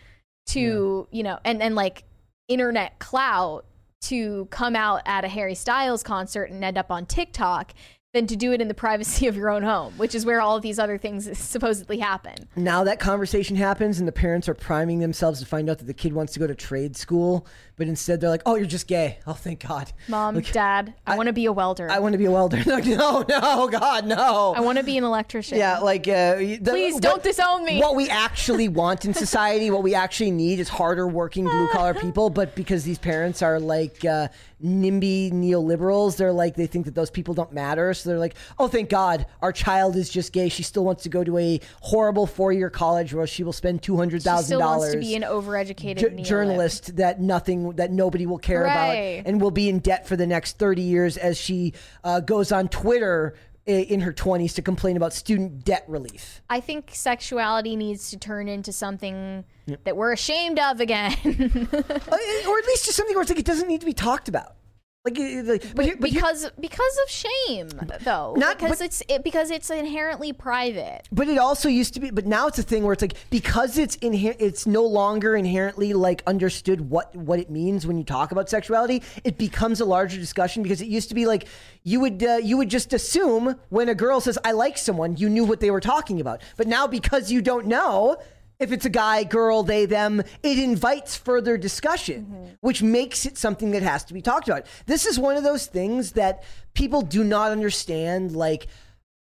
to, 0.46 1.06
you 1.10 1.22
know, 1.22 1.38
and, 1.44 1.62
and 1.62 1.74
like 1.74 2.04
internet 2.48 2.98
clout 2.98 3.66
to 4.02 4.46
come 4.50 4.74
out 4.74 5.02
at 5.04 5.24
a 5.24 5.28
Harry 5.28 5.54
Styles 5.54 6.02
concert 6.02 6.44
and 6.50 6.64
end 6.64 6.78
up 6.78 6.90
on 6.90 7.04
TikTok 7.04 7.72
than 8.12 8.26
to 8.26 8.36
do 8.36 8.52
it 8.52 8.60
in 8.60 8.68
the 8.68 8.74
privacy 8.74 9.26
of 9.26 9.36
your 9.36 9.48
own 9.48 9.62
home, 9.62 9.94
which 9.96 10.14
is 10.14 10.26
where 10.26 10.40
all 10.40 10.56
of 10.56 10.62
these 10.62 10.78
other 10.78 10.98
things 10.98 11.36
supposedly 11.38 11.98
happen. 11.98 12.34
now 12.56 12.84
that 12.84 13.00
conversation 13.00 13.56
happens 13.56 13.98
and 13.98 14.06
the 14.06 14.12
parents 14.12 14.48
are 14.48 14.54
priming 14.54 14.98
themselves 15.00 15.40
to 15.40 15.46
find 15.46 15.70
out 15.70 15.78
that 15.78 15.86
the 15.86 15.94
kid 15.94 16.12
wants 16.12 16.32
to 16.34 16.38
go 16.38 16.46
to 16.46 16.54
trade 16.54 16.94
school, 16.94 17.46
but 17.76 17.88
instead 17.88 18.20
they're 18.20 18.30
like, 18.30 18.42
"Oh, 18.46 18.54
you're 18.56 18.66
just 18.66 18.86
gay." 18.86 19.18
Oh, 19.26 19.32
thank 19.34 19.66
God. 19.66 19.92
Mom, 20.08 20.34
Like, 20.34 20.52
Dad, 20.52 20.94
I, 21.06 21.16
want 21.16 21.28
to 21.28 21.32
be 21.32 21.46
a 21.46 21.52
welder. 21.52 21.90
I 21.90 21.96
I, 21.96 21.98
want 22.00 22.12
to 22.12 22.18
be 22.18 22.24
a 22.26 22.30
welder. 22.30 22.62
Like, 22.66 22.84
no, 22.86 23.24
no, 23.28 23.68
God, 23.68 24.06
no. 24.06 24.54
I 24.56 24.60
want 24.60 24.78
to 24.78 24.84
be 24.84 24.98
an 24.98 25.04
electrician. 25.04 25.58
yeah, 25.58 25.78
like, 25.78 26.06
uh, 26.08 26.36
the, 26.36 26.58
Please 26.64 26.98
don't 27.00 27.22
disown 27.22 27.64
me. 27.64 27.78
What 27.80 27.94
we 27.96 28.08
actually 28.08 28.68
want 28.68 29.04
in 29.04 29.14
society, 29.26 29.70
what 29.70 29.82
we 29.82 29.94
actually 29.94 30.30
need 30.32 30.58
is 30.60 30.68
harder 30.68 31.06
working 31.06 31.44
blue 31.44 31.68
collar 31.68 31.94
people. 31.94 32.30
But 32.30 32.54
because 32.54 32.84
these 32.84 32.98
parents 32.98 33.42
are 33.42 33.58
like 33.60 34.04
uh, 34.04 34.28
NIMBY 34.62 35.32
neoliberals. 35.32 36.16
They're 36.16 36.32
like 36.32 36.54
they 36.54 36.66
think 36.66 36.84
that 36.86 36.94
those 36.94 37.10
people 37.10 37.34
don't 37.34 37.52
matter, 37.52 37.92
so 37.94 38.08
they're 38.08 38.18
like, 38.18 38.34
"Oh, 38.58 38.68
thank 38.68 38.88
God, 38.88 39.26
our 39.40 39.52
child 39.52 39.96
is 39.96 40.08
just 40.08 40.32
gay. 40.32 40.48
She 40.48 40.62
still 40.62 40.84
wants 40.84 41.02
to 41.04 41.08
go 41.08 41.24
to 41.24 41.36
a 41.38 41.60
horrible 41.80 42.26
four-year 42.26 42.70
college 42.70 43.12
where 43.14 43.26
she 43.26 43.42
will 43.42 43.52
spend 43.52 43.82
two 43.82 43.96
hundred 43.96 44.22
She 44.22 44.28
thousand 44.28 44.46
still 44.46 44.60
wants 44.60 44.84
dollars." 44.84 44.92
to 44.94 45.00
be 45.00 45.14
an 45.16 45.22
overeducated 45.22 45.98
neolib. 45.98 46.24
journalist 46.24 46.96
that 46.96 47.20
nothing 47.20 47.71
that 47.76 47.90
nobody 47.92 48.26
will 48.26 48.38
care 48.38 48.62
Right. 48.62 49.18
about 49.20 49.26
and 49.28 49.40
will 49.40 49.50
be 49.50 49.68
in 49.68 49.78
debt 49.80 50.06
for 50.06 50.16
the 50.16 50.26
next 50.26 50.58
30 50.58 50.82
years 50.82 51.16
as 51.16 51.36
she 51.38 51.72
uh, 52.04 52.20
goes 52.20 52.52
on 52.52 52.68
Twitter 52.68 53.34
in 53.64 54.00
her 54.00 54.12
20s 54.12 54.54
to 54.56 54.62
complain 54.62 54.96
about 54.96 55.12
student 55.12 55.64
debt 55.64 55.84
relief. 55.86 56.42
I 56.50 56.58
think 56.58 56.90
sexuality 56.92 57.76
needs 57.76 58.10
to 58.10 58.16
turn 58.18 58.48
into 58.48 58.72
something 58.72 59.44
that 59.84 59.96
we're 59.96 60.12
ashamed 60.12 60.58
of 60.58 60.80
again. 60.80 61.12
Uh, 61.72 62.50
or 62.50 62.58
at 62.58 62.66
least 62.66 62.84
just 62.84 62.96
something 62.96 63.14
where 63.14 63.22
it's 63.22 63.30
like 63.30 63.38
it 63.38 63.44
doesn't 63.46 63.68
need 63.68 63.80
to 63.80 63.86
be 63.86 63.92
talked 63.92 64.28
about. 64.28 64.56
Like, 65.04 65.18
like 65.18 65.74
but, 65.74 65.86
but 65.98 66.00
because 66.00 66.48
because 66.60 66.98
of 67.02 67.10
shame 67.10 67.68
though 68.04 68.34
Not- 68.36 68.58
because 68.58 68.78
but- 68.78 68.84
it's 68.84 69.02
it, 69.08 69.24
because 69.24 69.50
it's 69.50 69.68
inherently 69.68 70.32
private 70.32 71.08
But 71.10 71.28
it 71.28 71.38
also 71.38 71.68
used 71.68 71.94
to 71.94 72.00
be, 72.00 72.12
but 72.12 72.24
now 72.24 72.46
it's 72.46 72.60
a 72.60 72.62
thing 72.62 72.84
where 72.84 72.92
it's 72.92 73.02
like 73.02 73.14
because 73.28 73.78
it's 73.78 73.96
inher- 73.96 74.36
it's 74.38 74.64
no 74.64 74.84
longer 74.84 75.34
inherently 75.34 75.92
like 75.92 76.22
understood 76.28 76.88
what 76.88 77.12
what 77.16 77.40
it 77.40 77.50
means 77.50 77.84
when 77.84 77.98
you 77.98 78.04
talk 78.04 78.30
about 78.30 78.48
sexuality. 78.48 79.02
It 79.24 79.38
becomes 79.38 79.80
a 79.80 79.84
larger 79.84 80.18
discussion 80.20 80.62
because 80.62 80.80
it 80.80 80.86
used 80.86 81.08
to 81.08 81.16
be 81.16 81.26
like 81.26 81.48
you 81.82 81.98
would 81.98 82.22
uh, 82.22 82.36
you 82.40 82.56
would 82.56 82.68
just 82.68 82.92
assume 82.92 83.56
when 83.70 83.88
a 83.88 83.96
girl 83.96 84.20
says 84.20 84.38
I 84.44 84.52
like 84.52 84.78
someone, 84.78 85.16
you 85.16 85.28
knew 85.28 85.44
what 85.44 85.58
they 85.58 85.72
were 85.72 85.80
talking 85.80 86.20
about. 86.20 86.42
But 86.56 86.68
now 86.68 86.86
because 86.86 87.32
you 87.32 87.42
don't 87.42 87.66
know. 87.66 88.18
If 88.62 88.72
it's 88.72 88.84
a 88.86 88.90
guy, 88.90 89.24
girl, 89.24 89.62
they, 89.62 89.86
them, 89.86 90.22
it 90.42 90.58
invites 90.58 91.16
further 91.16 91.56
discussion, 91.58 92.56
which 92.60 92.82
makes 92.82 93.26
it 93.26 93.36
something 93.36 93.72
that 93.72 93.82
has 93.82 94.04
to 94.04 94.14
be 94.14 94.22
talked 94.22 94.48
about. 94.48 94.66
This 94.86 95.04
is 95.04 95.18
one 95.18 95.36
of 95.36 95.42
those 95.44 95.66
things 95.66 96.12
that 96.12 96.44
people 96.74 97.02
do 97.02 97.24
not 97.24 97.50
understand. 97.50 98.36
Like, 98.36 98.68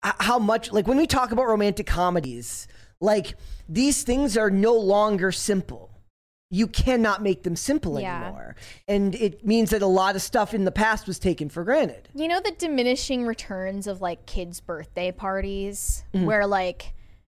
how 0.01 0.37
much 0.37 0.71
like 0.71 0.85
when 0.85 0.97
we 0.97 1.07
talk 1.07 1.31
about 1.31 1.47
romantic 1.47 1.87
comedies 1.87 2.67
like 2.99 3.35
these 3.69 4.03
things 4.03 4.35
are 4.37 4.49
no 4.51 4.73
longer 4.73 5.31
simple 5.31 5.89
you 6.49 6.67
cannot 6.67 7.23
make 7.23 7.43
them 7.43 7.55
simple 7.55 7.97
Yeah. 7.99 8.25
anymore 8.25 8.55
and 8.85 9.15
it 9.15 9.45
means 9.45 9.69
that 9.69 9.81
a 9.81 9.87
lot 9.87 10.17
of 10.17 10.21
stuff 10.21 10.53
in 10.53 10.65
the 10.65 10.71
past 10.73 11.07
was 11.07 11.19
taken 11.19 11.47
for 11.47 11.63
granted 11.63 12.09
you 12.13 12.27
know 12.27 12.41
the 12.41 12.51
diminishing 12.51 13.25
returns 13.25 13.87
of 13.87 14.01
like 14.01 14.25
kids 14.25 14.59
birthday 14.59 15.09
parties 15.11 16.03
Mm-hmm. 16.13 16.25
where 16.25 16.45
like 16.47 16.93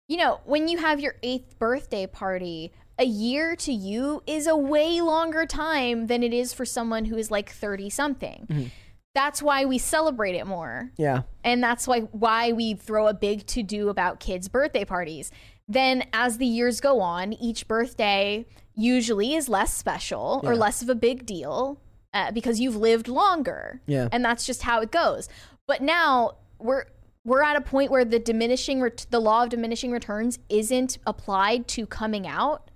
you 0.09 0.17
know 0.17 0.41
when 0.45 0.69
you 0.69 0.79
have 0.79 0.99
your 1.01 1.15
eighth 1.23 1.59
birthday 1.59 2.07
party 2.07 2.73
a 2.99 3.05
year 3.05 3.55
to 3.55 3.73
you 3.73 4.23
is 4.27 4.47
a 4.49 4.57
way 4.57 5.01
longer 5.01 5.47
time 5.47 6.07
than 6.09 6.23
it 6.23 6.33
is 6.33 6.53
for 6.53 6.65
someone 6.65 7.05
who 7.05 7.17
is 7.17 7.31
like 7.31 7.51
30 7.51 7.91
something 7.91 8.47
Mm-hmm. 8.51 8.67
that's 9.15 9.43
why 9.43 9.65
we 9.67 9.79
celebrate 9.79 10.35
it 10.35 10.47
more 10.47 10.91
yeah 10.97 11.23
and 11.45 11.63
that's 11.63 11.87
why 11.87 12.01
why 12.01 12.53
we 12.53 12.75
throw 12.75 13.07
a 13.07 13.15
big 13.15 13.47
to 13.49 13.63
do 13.63 13.89
about 13.89 14.19
kids' 14.21 14.49
birthday 14.49 14.85
parties. 14.85 15.31
Then, 15.71 16.05
as 16.15 16.39
the 16.39 16.47
years 16.47 16.81
go 16.81 17.01
on, 17.03 17.35
each 17.35 17.69
birthday 17.69 18.47
usually 18.75 19.35
is 19.35 19.51
less 19.51 19.75
special 19.75 20.41
or 20.43 20.57
less 20.57 20.81
of 20.81 20.89
a 20.89 20.95
big 20.95 21.27
deal 21.27 21.79
uh, 22.15 22.33
because 22.33 22.59
you've 22.59 22.77
lived 22.77 23.07
longer. 23.07 23.83
Yeah. 23.87 24.09
and 24.11 24.25
that's 24.25 24.47
just 24.47 24.63
how 24.63 24.81
it 24.81 24.91
goes. 24.91 25.29
But 25.67 25.83
now 25.83 26.37
we're 26.59 26.85
we're 27.29 27.43
at 27.43 27.57
a 27.57 27.61
point 27.61 27.91
where 27.91 28.05
the 28.05 28.19
diminishing 28.19 28.81
ret- 28.81 29.07
the 29.11 29.21
law 29.21 29.45
of 29.45 29.51
diminishing 29.51 29.93
returns 29.93 30.39
isn't 30.49 30.99
applied 31.07 31.69
to 31.69 31.87
coming 31.87 32.27
out. 32.27 32.71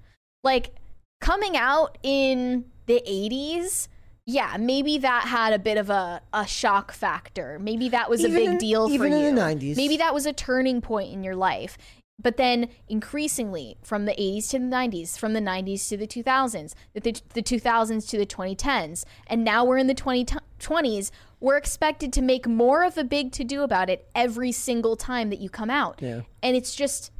Like 0.44 0.74
coming 1.20 1.56
out 1.56 1.98
in 2.02 2.66
the 2.86 3.02
80s 3.08 3.88
yeah, 4.24 4.56
maybe 4.56 4.98
that 4.98 5.24
had 5.24 5.52
a 5.52 5.58
bit 5.58 5.78
of 5.78 5.90
a, 5.90 6.22
a 6.32 6.46
shock 6.46 6.92
factor. 6.92 7.58
Maybe 7.60 7.88
that 7.88 8.08
was 8.08 8.20
Even 8.20 8.32
a 8.32 8.38
big 8.38 8.48
in- 8.50 8.58
deal 8.58 8.86
for 8.86 8.94
even 8.94 9.10
you. 9.12 9.18
in 9.18 9.34
the 9.34 9.40
90s. 9.40 9.76
Maybe 9.76 9.96
that 9.96 10.14
was 10.14 10.26
a 10.26 10.32
turning 10.32 10.80
point 10.80 11.12
in 11.12 11.24
your 11.24 11.34
life. 11.34 11.76
But 12.22 12.36
then 12.36 12.68
increasingly 12.88 13.76
from 13.82 14.04
the 14.04 14.12
80s 14.12 14.50
to 14.50 14.58
the 14.58 14.64
90s, 14.64 15.18
from 15.18 15.32
the 15.32 15.40
90s 15.40 15.88
to 15.88 15.96
the 15.96 16.06
2000s, 16.06 16.74
the, 16.94 17.00
the 17.00 17.42
2000s 17.42 18.08
to 18.10 18.18
the 18.18 18.26
2010s, 18.26 19.04
and 19.26 19.44
now 19.44 19.64
we're 19.64 19.78
in 19.78 19.86
the 19.86 19.94
2020s, 19.94 21.10
we're 21.40 21.56
expected 21.56 22.12
to 22.12 22.22
make 22.22 22.46
more 22.46 22.84
of 22.84 22.96
a 22.96 23.04
big 23.04 23.32
to 23.32 23.44
do 23.44 23.62
about 23.62 23.90
it 23.90 24.08
every 24.14 24.52
single 24.52 24.96
time 24.96 25.30
that 25.30 25.40
you 25.40 25.50
come 25.50 25.70
out. 25.70 26.00
Yeah. 26.00 26.22
And 26.42 26.56
it's 26.56 26.74
just, 26.74 27.10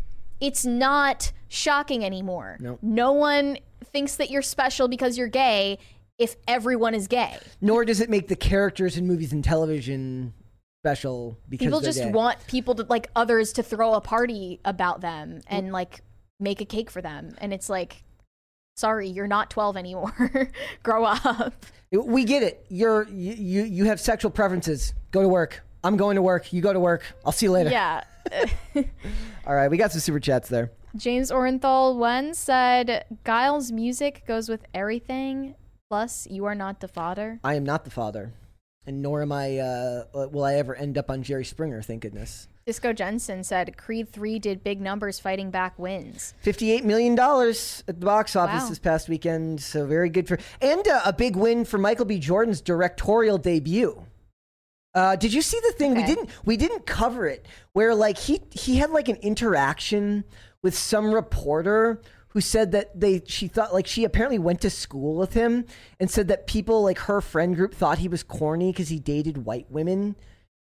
it's 0.41 0.65
not 0.65 1.33
shocking 1.49 2.05
anymore. 2.05 2.57
Nope. 2.61 2.79
No 2.83 3.13
one 3.13 3.59
thinks 3.85 4.17
that 4.17 4.31
you're 4.31 4.43
special 4.43 4.89
because 4.89 5.19
you're 5.19 5.29
gay 5.29 5.79
if 6.19 6.37
everyone 6.47 6.95
is 6.95 7.09
gay. 7.09 7.37
nor 7.61 7.85
does 7.85 8.01
it 8.01 8.09
make 8.09 8.29
the 8.29 8.37
characters 8.37 8.97
in 8.97 9.07
movies 9.07 9.33
and 9.33 9.43
television 9.43 10.33
special 10.83 11.39
because 11.49 11.67
People 11.67 11.81
just 11.81 11.99
gay. 12.01 12.11
want 12.11 12.45
people 12.49 12.75
to 12.75 12.83
like 12.89 13.09
others 13.15 13.53
to 13.55 13.63
throw 13.63 13.95
a 13.95 14.01
party 14.01 14.61
about 14.65 15.01
them 15.01 15.41
and 15.47 15.71
like 15.73 16.01
make 16.41 16.61
a 16.61 16.65
cake 16.65 16.91
for 16.91 17.01
them. 17.01 17.37
And 17.39 17.53
it's 17.53 17.69
like, 17.71 18.03
sorry, 18.77 19.09
you're 19.09 19.29
not 19.29 19.49
12 19.49 19.77
anymore. 19.77 20.51
Grow 20.83 21.05
up. 21.05 21.55
we 21.93 22.25
get 22.25 22.43
it 22.43 22.65
you're 22.71 23.07
you, 23.11 23.33
you 23.35 23.63
you 23.65 23.85
have 23.85 24.01
sexual 24.01 24.31
preferences 24.31 24.95
go 25.11 25.21
to 25.21 25.29
work 25.29 25.63
i'm 25.85 25.99
going 25.99 26.15
to 26.17 26.23
work 26.23 26.51
you 26.51 26.63
go 26.63 26.73
to 26.73 26.81
work 26.81 27.03
i'll 27.27 27.33
see 27.33 27.45
you 27.45 27.53
later 27.53 27.69
Yeah. 27.69 28.03
all 29.47 29.55
right 29.55 29.69
we 29.71 29.77
got 29.77 29.93
some 29.93 30.01
super 30.01 30.19
chats 30.19 30.49
there 30.49 30.71
James 30.97 31.31
Orenthal 31.31 31.97
one 31.99 32.33
said, 32.35 33.05
Giles' 33.27 33.71
music 33.73 34.25
goes 34.27 34.49
with 34.51 34.65
everything. 34.75 35.55
Plus, 35.91 36.27
you 36.31 36.45
are 36.47 36.55
not 36.55 36.81
the 36.81 36.89
father. 36.89 37.41
i 37.45 37.55
am 37.55 37.65
not 37.65 37.85
the 37.85 37.91
father 37.91 38.33
and 38.87 39.01
nor 39.03 39.23
am 39.23 39.33
i 39.33 39.59
uh 39.59 40.05
will 40.13 40.45
i 40.45 40.55
ever 40.55 40.75
end 40.75 40.97
up 40.99 41.11
on 41.11 41.23
jerry 41.23 41.45
springer 41.45 41.83
thank 41.83 42.03
goodness 42.03 42.49
Disco 42.65 42.93
Jensen 42.93 43.43
said, 43.43 43.77
Creed 43.77 44.09
3 44.09 44.39
did 44.39 44.63
big 44.63 44.81
numbers 44.81 45.19
fighting 45.19 45.51
back 45.51 45.77
wins. 45.81 46.33
$58 46.45 46.85
million 46.85 47.19
at 47.19 47.99
the 47.99 48.07
box 48.07 48.37
office 48.37 48.63
Wow. 48.63 48.69
this 48.69 48.79
past 48.79 49.09
weekend. 49.09 49.61
So 49.61 49.85
very 49.85 50.09
good 50.09 50.29
for, 50.29 50.39
and 50.61 50.87
uh, 50.87 51.01
a 51.05 51.13
big 51.13 51.35
win 51.35 51.65
for 51.65 51.79
Michael 51.79 52.05
B. 52.05 52.21
Jordan's 52.21 52.61
directorial 52.61 53.37
debut. 53.37 54.01
Uh, 54.95 55.17
did 55.17 55.33
you 55.33 55.43
see 55.43 55.59
the 55.67 55.73
thing 55.73 55.97
we 55.97 56.05
didn't 56.05 56.29
we 56.45 56.57
didn't 56.57 56.85
cover 56.87 57.27
it 57.27 57.47
where 57.73 57.95
like 57.95 58.17
he 58.19 58.41
he 58.53 58.77
had 58.77 58.91
like 58.91 59.09
an 59.09 59.17
interaction 59.17 60.23
with 60.63 60.77
some 60.77 61.13
reporter 61.13 62.01
who 62.33 62.41
said 62.41 62.73
that 62.73 62.99
they 62.99 63.23
she 63.27 63.47
thought 63.49 63.73
like 63.75 63.87
she 63.87 64.05
apparently 64.05 64.39
went 64.39 64.61
to 64.63 64.71
school 64.71 65.15
with 65.17 65.35
him 65.35 65.65
and 66.01 66.11
said 66.11 66.29
that 66.29 66.47
people 66.47 66.83
like 66.83 66.99
her 67.01 67.21
friend 67.21 67.55
group 67.57 67.75
thought 67.75 67.99
he 67.99 68.09
was 68.09 68.23
corny 68.23 68.73
because 68.73 68.89
he 68.89 68.99
dated 68.99 69.45
white 69.45 69.71
women 69.71 70.17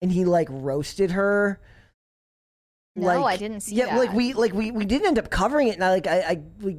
and 0.01 0.11
he 0.11 0.25
like 0.25 0.47
roasted 0.49 1.11
her 1.11 1.59
No, 2.95 3.25
I 3.25 3.37
didn't 3.37 3.61
see 3.61 3.75
that. 3.77 3.87
yeah, 3.87 3.97
like 3.97 4.11
we 4.13 4.33
like 4.33 4.53
we 4.53 4.71
we 4.71 4.85
didn't 4.85 5.07
end 5.07 5.19
up 5.19 5.29
covering 5.29 5.67
it, 5.69 5.75
and 5.75 5.83
I 5.83 5.89
like 5.91 6.07
I, 6.07 6.19
I 6.21 6.41
we. 6.61 6.77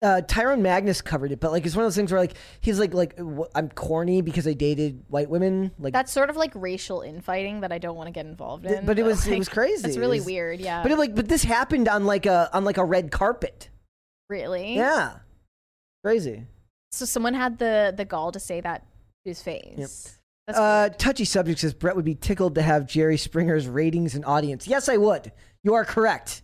Uh, 0.00 0.20
Tyrone 0.20 0.62
Magnus 0.62 1.00
covered 1.02 1.32
it, 1.32 1.40
but 1.40 1.50
like 1.50 1.66
it's 1.66 1.74
one 1.74 1.84
of 1.84 1.86
those 1.86 1.96
things 1.96 2.12
where 2.12 2.20
like 2.20 2.34
he's 2.60 2.78
like 2.78 2.94
like 2.94 3.18
I'm 3.52 3.68
corny 3.68 4.20
because 4.22 4.46
I 4.46 4.52
dated 4.52 5.02
white 5.08 5.28
women. 5.28 5.72
Like, 5.76 5.92
That's 5.92 6.12
sort 6.12 6.30
of 6.30 6.36
like 6.36 6.52
racial 6.54 7.00
infighting 7.00 7.62
that 7.62 7.72
I 7.72 7.78
don't 7.78 7.96
want 7.96 8.06
to 8.06 8.12
get 8.12 8.24
involved 8.24 8.64
in. 8.64 8.86
but 8.86 8.96
it 9.00 9.02
was 9.04 9.26
it 9.26 9.36
was 9.36 9.48
crazy. 9.48 9.88
It's 9.88 9.96
It 9.96 10.00
really 10.00 10.18
was- 10.20 10.26
weird, 10.26 10.60
yeah. 10.60 10.84
But 10.84 10.92
it, 10.92 10.98
like, 10.98 11.16
but 11.16 11.26
this 11.26 11.42
happened 11.42 11.88
on 11.88 12.04
like 12.06 12.26
a 12.26 12.48
on 12.52 12.64
like 12.64 12.78
a 12.78 12.84
red 12.84 13.10
carpet. 13.10 13.70
Really? 14.28 14.74
Yeah, 14.74 15.14
crazy. 16.04 16.46
So 16.92 17.04
someone 17.04 17.34
had 17.34 17.58
the 17.58 17.92
the 17.96 18.04
gall 18.04 18.32
to 18.32 18.40
say 18.40 18.60
that 18.60 18.82
to 19.24 19.30
his 19.30 19.42
face. 19.42 20.18
That's 20.46 20.58
Uh, 20.58 20.88
touchy 20.96 21.24
subject 21.26 21.60
says 21.60 21.74
Brett 21.74 21.94
would 21.96 22.04
be 22.06 22.14
tickled 22.14 22.54
to 22.54 22.62
have 22.62 22.86
Jerry 22.86 23.18
Springer's 23.18 23.66
ratings 23.68 24.14
and 24.14 24.24
audience. 24.24 24.66
Yes, 24.66 24.88
I 24.88 24.96
would. 24.96 25.32
You 25.62 25.74
are 25.74 25.84
correct. 25.84 26.42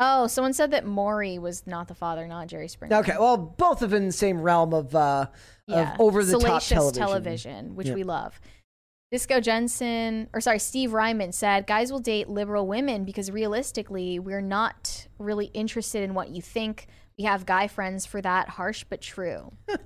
Oh, 0.00 0.26
someone 0.26 0.52
said 0.52 0.72
that 0.72 0.84
Maury 0.84 1.38
was 1.38 1.66
not 1.66 1.86
the 1.88 1.94
father, 1.94 2.26
not 2.26 2.48
Jerry 2.48 2.66
Springer. 2.68 2.96
Okay, 2.96 3.14
well, 3.18 3.36
both 3.36 3.80
of 3.82 3.92
in 3.92 4.06
the 4.06 4.12
same 4.12 4.40
realm 4.40 4.74
of 4.74 4.94
uh 4.94 5.26
yeah. 5.66 5.94
of 5.94 6.00
over 6.00 6.24
the 6.24 6.32
top 6.38 6.62
Salacious 6.62 6.92
television. 6.92 7.74
which 7.76 7.86
Yep. 7.88 7.96
we 7.96 8.02
love. 8.04 8.40
Disco 9.14 9.38
Jensen, 9.38 10.28
or 10.32 10.40
sorry, 10.40 10.58
Steve 10.58 10.92
Ryman 10.92 11.30
said, 11.30 11.68
"Guys 11.68 11.92
will 11.92 12.00
date 12.00 12.28
liberal 12.28 12.66
women 12.66 13.04
because 13.04 13.30
realistically, 13.30 14.18
we're 14.18 14.40
not 14.40 15.06
really 15.20 15.52
interested 15.54 16.02
in 16.02 16.14
what 16.14 16.30
you 16.30 16.42
think. 16.42 16.88
We 17.16 17.22
have 17.22 17.46
guy 17.46 17.68
friends 17.68 18.06
for 18.06 18.20
that. 18.22 18.48
Harsh 18.48 18.84
but 18.90 19.00
true. 19.00 19.52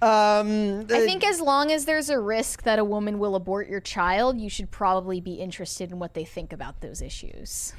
Um, 0.00 0.86
I 0.88 1.04
think 1.04 1.26
as 1.26 1.40
long 1.40 1.72
as 1.72 1.84
there's 1.84 2.08
a 2.08 2.18
risk 2.18 2.62
that 2.62 2.78
a 2.78 2.84
woman 2.84 3.18
will 3.18 3.34
abort 3.34 3.68
your 3.68 3.80
child, 3.80 4.40
you 4.40 4.48
should 4.48 4.70
probably 4.70 5.20
be 5.20 5.34
interested 5.34 5.90
in 5.90 5.98
what 5.98 6.14
they 6.14 6.24
think 6.24 6.52
about 6.52 6.80
those 6.80 7.02
issues, 7.02 7.74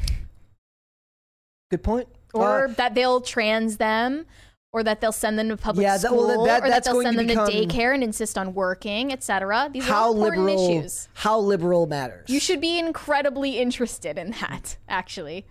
good 1.71 1.81
point. 1.81 2.09
or 2.33 2.65
Uh, 2.65 2.73
that 2.73 2.93
they'll 2.93 3.21
trans 3.21 3.77
them." 3.77 4.27
Or 4.73 4.83
that 4.83 5.01
they'll 5.01 5.11
send 5.11 5.37
them 5.37 5.49
to 5.49 5.57
public 5.57 5.83
Yeah, 5.83 5.97
that- 5.97 6.07
school, 6.07 6.27
well, 6.27 6.45
that- 6.45 6.63
or 6.63 6.69
that 6.69 6.85
they'll 6.85 7.01
send 7.01 7.17
to 7.19 7.25
them 7.25 7.45
to 7.45 7.51
daycare 7.51 7.93
and 7.93 8.03
insist 8.03 8.37
on 8.37 8.53
working, 8.53 9.11
etc. 9.11 9.69
These 9.71 9.89
are 9.89 10.07
important 10.11 10.45
liberal 10.45 10.69
issues. 10.79 11.09
how 11.13 11.39
liberal 11.39 11.87
matters. 11.87 12.29
You 12.29 12.39
should 12.39 12.61
be 12.61 12.79
incredibly 12.79 13.59
interested 13.59 14.17
in 14.17 14.31
that, 14.39 14.77
actually. 14.87 15.45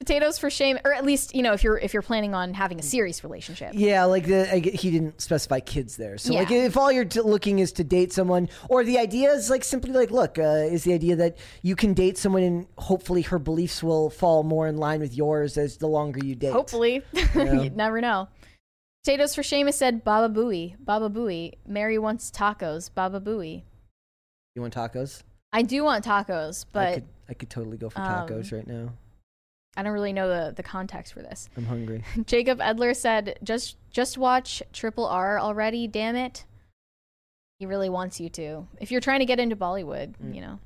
Potatoes 0.00 0.38
for 0.38 0.50
shame, 0.50 0.78
or 0.84 0.92
at 0.92 1.06
least 1.06 1.34
you 1.34 1.42
know 1.42 1.54
if 1.54 1.64
you're 1.64 1.78
if 1.78 1.94
you're 1.94 2.02
planning 2.02 2.34
on 2.34 2.52
having 2.52 2.78
a 2.78 2.82
serious 2.82 3.24
relationship. 3.24 3.70
Yeah, 3.72 4.04
like 4.04 4.26
the 4.26 4.52
I, 4.52 4.58
he 4.60 4.90
didn't 4.90 5.22
specify 5.22 5.60
kids 5.60 5.96
there. 5.96 6.18
So 6.18 6.34
like 6.34 6.50
if 6.50 6.76
all 6.76 6.92
you're 6.92 7.06
t- 7.06 7.20
looking 7.22 7.60
is 7.60 7.72
to 7.72 7.84
date 7.84 8.12
someone, 8.12 8.50
or 8.68 8.84
the 8.84 8.98
idea 8.98 9.32
is 9.32 9.48
like 9.48 9.64
simply 9.64 9.92
like, 9.92 10.10
look, 10.10 10.38
uh, 10.38 10.42
is 10.70 10.84
the 10.84 10.92
idea 10.92 11.16
that 11.16 11.38
you 11.62 11.76
can 11.76 11.94
date 11.94 12.18
someone 12.18 12.42
and 12.42 12.66
hopefully 12.76 13.22
her 13.22 13.38
beliefs 13.38 13.82
will 13.82 14.10
fall 14.10 14.42
more 14.42 14.66
in 14.68 14.76
line 14.76 15.00
with 15.00 15.14
yours 15.16 15.56
as 15.56 15.78
the 15.78 15.86
longer 15.88 16.20
you 16.22 16.34
date. 16.34 16.52
Hopefully, 16.52 17.02
you 17.34 17.70
never 17.74 18.02
know. 18.02 18.28
Potatoes 19.06 19.36
for 19.36 19.44
shame 19.44 19.66
has 19.66 19.76
said 19.78 20.02
Baba 20.02 20.28
Booey, 20.28 20.74
Baba 20.84 21.08
Booey. 21.08 21.52
Mary 21.64 21.96
wants 21.96 22.28
tacos, 22.28 22.92
Baba 22.92 23.20
Booey. 23.20 23.62
You 24.56 24.62
want 24.62 24.74
tacos? 24.74 25.22
I 25.52 25.62
do 25.62 25.84
want 25.84 26.04
tacos, 26.04 26.64
I 26.64 26.68
but 26.72 26.94
could 26.94 27.04
I 27.28 27.34
could 27.34 27.48
totally 27.48 27.76
go 27.76 27.88
for 27.88 28.00
um, 28.00 28.26
tacos 28.28 28.52
right 28.52 28.66
now. 28.66 28.94
I 29.76 29.84
don't 29.84 29.92
really 29.92 30.12
know 30.12 30.26
the, 30.28 30.54
the 30.56 30.64
context 30.64 31.12
for 31.12 31.22
this. 31.22 31.48
I'm 31.56 31.66
hungry. 31.66 32.02
Jacob 32.26 32.58
Edler 32.58 32.96
said, 32.96 33.38
"Just 33.44 33.76
just 33.92 34.18
watch 34.18 34.60
Triple 34.72 35.06
R 35.06 35.38
already, 35.38 35.86
damn 35.86 36.16
it." 36.16 36.44
He 37.60 37.66
really 37.66 37.88
wants 37.88 38.18
you 38.18 38.28
to. 38.30 38.66
If 38.80 38.90
you're 38.90 39.00
trying 39.00 39.20
to 39.20 39.26
get 39.26 39.38
into 39.38 39.54
Bollywood, 39.54 40.14
Mm. 40.16 40.34
you 40.34 40.40
know. 40.40 40.58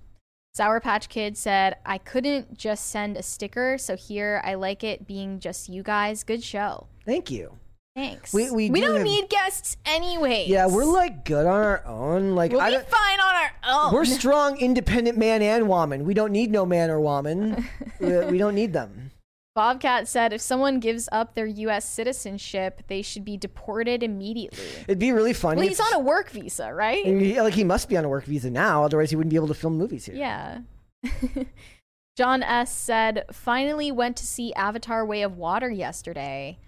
Sour 0.55 0.81
Patch 0.81 1.11
Kid 1.11 1.37
said, 1.37 1.77
"I 1.85 1.99
couldn't 1.99 2.57
just 2.57 2.87
send 2.87 3.19
a 3.19 3.23
sticker, 3.23 3.77
so 3.77 3.97
here 3.97 4.41
I 4.43 4.55
like 4.55 4.83
it 4.83 5.07
being 5.07 5.41
just 5.41 5.69
you 5.69 5.83
guys. 5.83 6.25
Good 6.25 6.43
show. 6.43 6.87
Thank 7.05 7.31
you. 7.31 7.59
Thanks. 8.01 8.33
We- 8.33 8.51
we 8.51 8.69
do 8.69 8.81
don't 8.81 8.97
have- 8.97 9.05
need 9.05 9.29
guests 9.29 9.77
anyway. 9.85 10.45
Yeah, 10.49 10.67
we're 10.67 10.85
like 10.85 11.25
good 11.25 11.47
on 11.47 11.53
our 11.61 11.85
own. 11.87 12.35
Like 12.35 12.53
we'll 12.53 12.61
I 12.61 12.71
be 12.71 12.77
don't, 12.77 12.89
fine 12.89 13.21
on 13.21 13.35
our 13.35 13.51
own. 13.87 13.95
we're 13.95 14.05
strong, 14.05 14.57
independent 14.59 15.19
man 15.19 15.43
and 15.43 15.69
woman. 15.69 16.05
We 16.05 16.15
don't 16.15 16.33
need 16.33 16.51
no 16.51 16.65
man 16.67 16.91
or 16.91 17.01
woman. 17.01 17.69
we, 18.01 18.17
we 18.27 18.39
don't 18.39 18.55
need 18.55 18.73
them. 18.73 19.11
Bobcat 19.57 20.07
said, 20.07 20.33
"If 20.33 20.41
someone 20.41 20.79
gives 20.79 21.09
up 21.11 21.35
their 21.35 21.45
U.S. 21.47 21.87
citizenship, 21.87 22.83
they 22.87 23.03
should 23.03 23.25
be 23.25 23.37
deported 23.37 24.03
immediately." 24.03 24.65
It'd 24.87 24.99
be 25.01 25.11
really 25.13 25.33
funny. 25.33 25.59
Well, 25.59 25.69
he's 25.69 25.81
if- 25.81 25.87
on 25.87 25.93
a 25.95 25.99
work 25.99 26.31
visa, 26.31 26.73
right? 26.73 27.05
he- 27.05 27.41
like 27.41 27.55
he 27.55 27.65
must 27.65 27.89
be 27.89 27.97
on 27.97 28.05
a 28.05 28.09
work 28.09 28.25
visa 28.25 28.49
now, 28.51 28.85
otherwise 28.85 29.11
he 29.11 29.17
wouldn't 29.17 29.31
be 29.31 29.37
able 29.37 29.49
to 29.49 29.55
film 29.55 29.77
movies 29.77 30.07
here. 30.07 30.15
Yeah. 30.15 30.61
John 32.17 32.43
S. 32.43 32.73
said, 32.75 33.25
finally 33.33 33.91
went 33.91 34.17
to 34.19 34.27
see 34.27 34.53
Avatar 34.55 35.05
Way 35.05 35.23
of 35.23 35.37
Water 35.37 35.71
yesterday. 35.71 36.59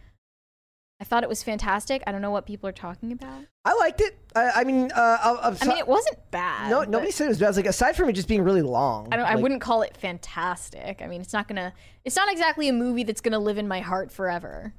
I 1.02 1.04
thought 1.04 1.24
it 1.24 1.28
was 1.28 1.42
fantastic. 1.42 2.00
I 2.06 2.12
don't 2.12 2.22
know 2.22 2.30
what 2.30 2.46
people 2.46 2.68
are 2.68 2.72
talking 2.72 3.10
about. 3.10 3.42
I 3.64 3.74
liked 3.74 4.00
it. 4.00 4.16
I, 4.36 4.50
I 4.60 4.64
mean, 4.64 4.92
uh, 4.94 5.18
I 5.60 5.66
mean, 5.66 5.76
it 5.78 5.88
wasn't 5.88 6.16
bad. 6.30 6.70
no, 6.70 6.84
nobody 6.84 7.10
said 7.10 7.24
it 7.24 7.30
was 7.30 7.40
bad. 7.40 7.48
It's 7.48 7.56
like 7.56 7.66
aside 7.66 7.96
from 7.96 8.08
it 8.08 8.12
just 8.12 8.28
being 8.28 8.42
really 8.42 8.62
long. 8.62 9.08
I 9.10 9.16
don't. 9.16 9.26
I 9.26 9.34
like- 9.34 9.42
wouldn't 9.42 9.60
call 9.60 9.82
it 9.82 9.96
fantastic. 9.96 11.02
I 11.02 11.08
mean, 11.08 11.20
it's 11.20 11.32
not 11.32 11.48
gonna. 11.48 11.72
It's 12.04 12.14
not 12.14 12.30
exactly 12.30 12.68
a 12.68 12.72
movie 12.72 13.02
that's 13.02 13.20
gonna 13.20 13.40
live 13.40 13.58
in 13.58 13.66
my 13.66 13.80
heart 13.80 14.12
forever. 14.12 14.74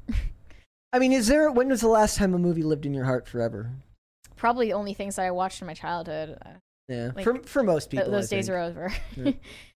I 0.94 1.00
mean, 1.00 1.12
is 1.12 1.28
there? 1.28 1.52
When 1.52 1.68
was 1.68 1.82
the 1.82 1.90
last 1.90 2.16
time 2.18 2.34
a 2.34 2.40
movie 2.40 2.64
lived 2.64 2.86
in 2.86 2.94
your 2.94 3.04
heart 3.04 3.28
forever? 3.28 3.72
Probably 4.38 4.68
the 4.68 4.74
only 4.74 4.94
things 4.94 5.18
that 5.18 5.26
I 5.26 5.32
watched 5.32 5.60
in 5.62 5.68
my 5.68 5.74
childhood. 5.74 6.38
uh, 6.46 6.50
Yeah, 6.88 7.12
Like, 7.14 7.26
for 7.26 7.40
for 7.44 7.64
most 7.64 7.92
th- 7.92 8.00
people, 8.02 8.14
those 8.14 8.32
I 8.32 8.38
days 8.38 8.46
think. 8.48 8.56
are 8.56 8.60
over. 8.62 8.94
Yeah. 9.18 9.32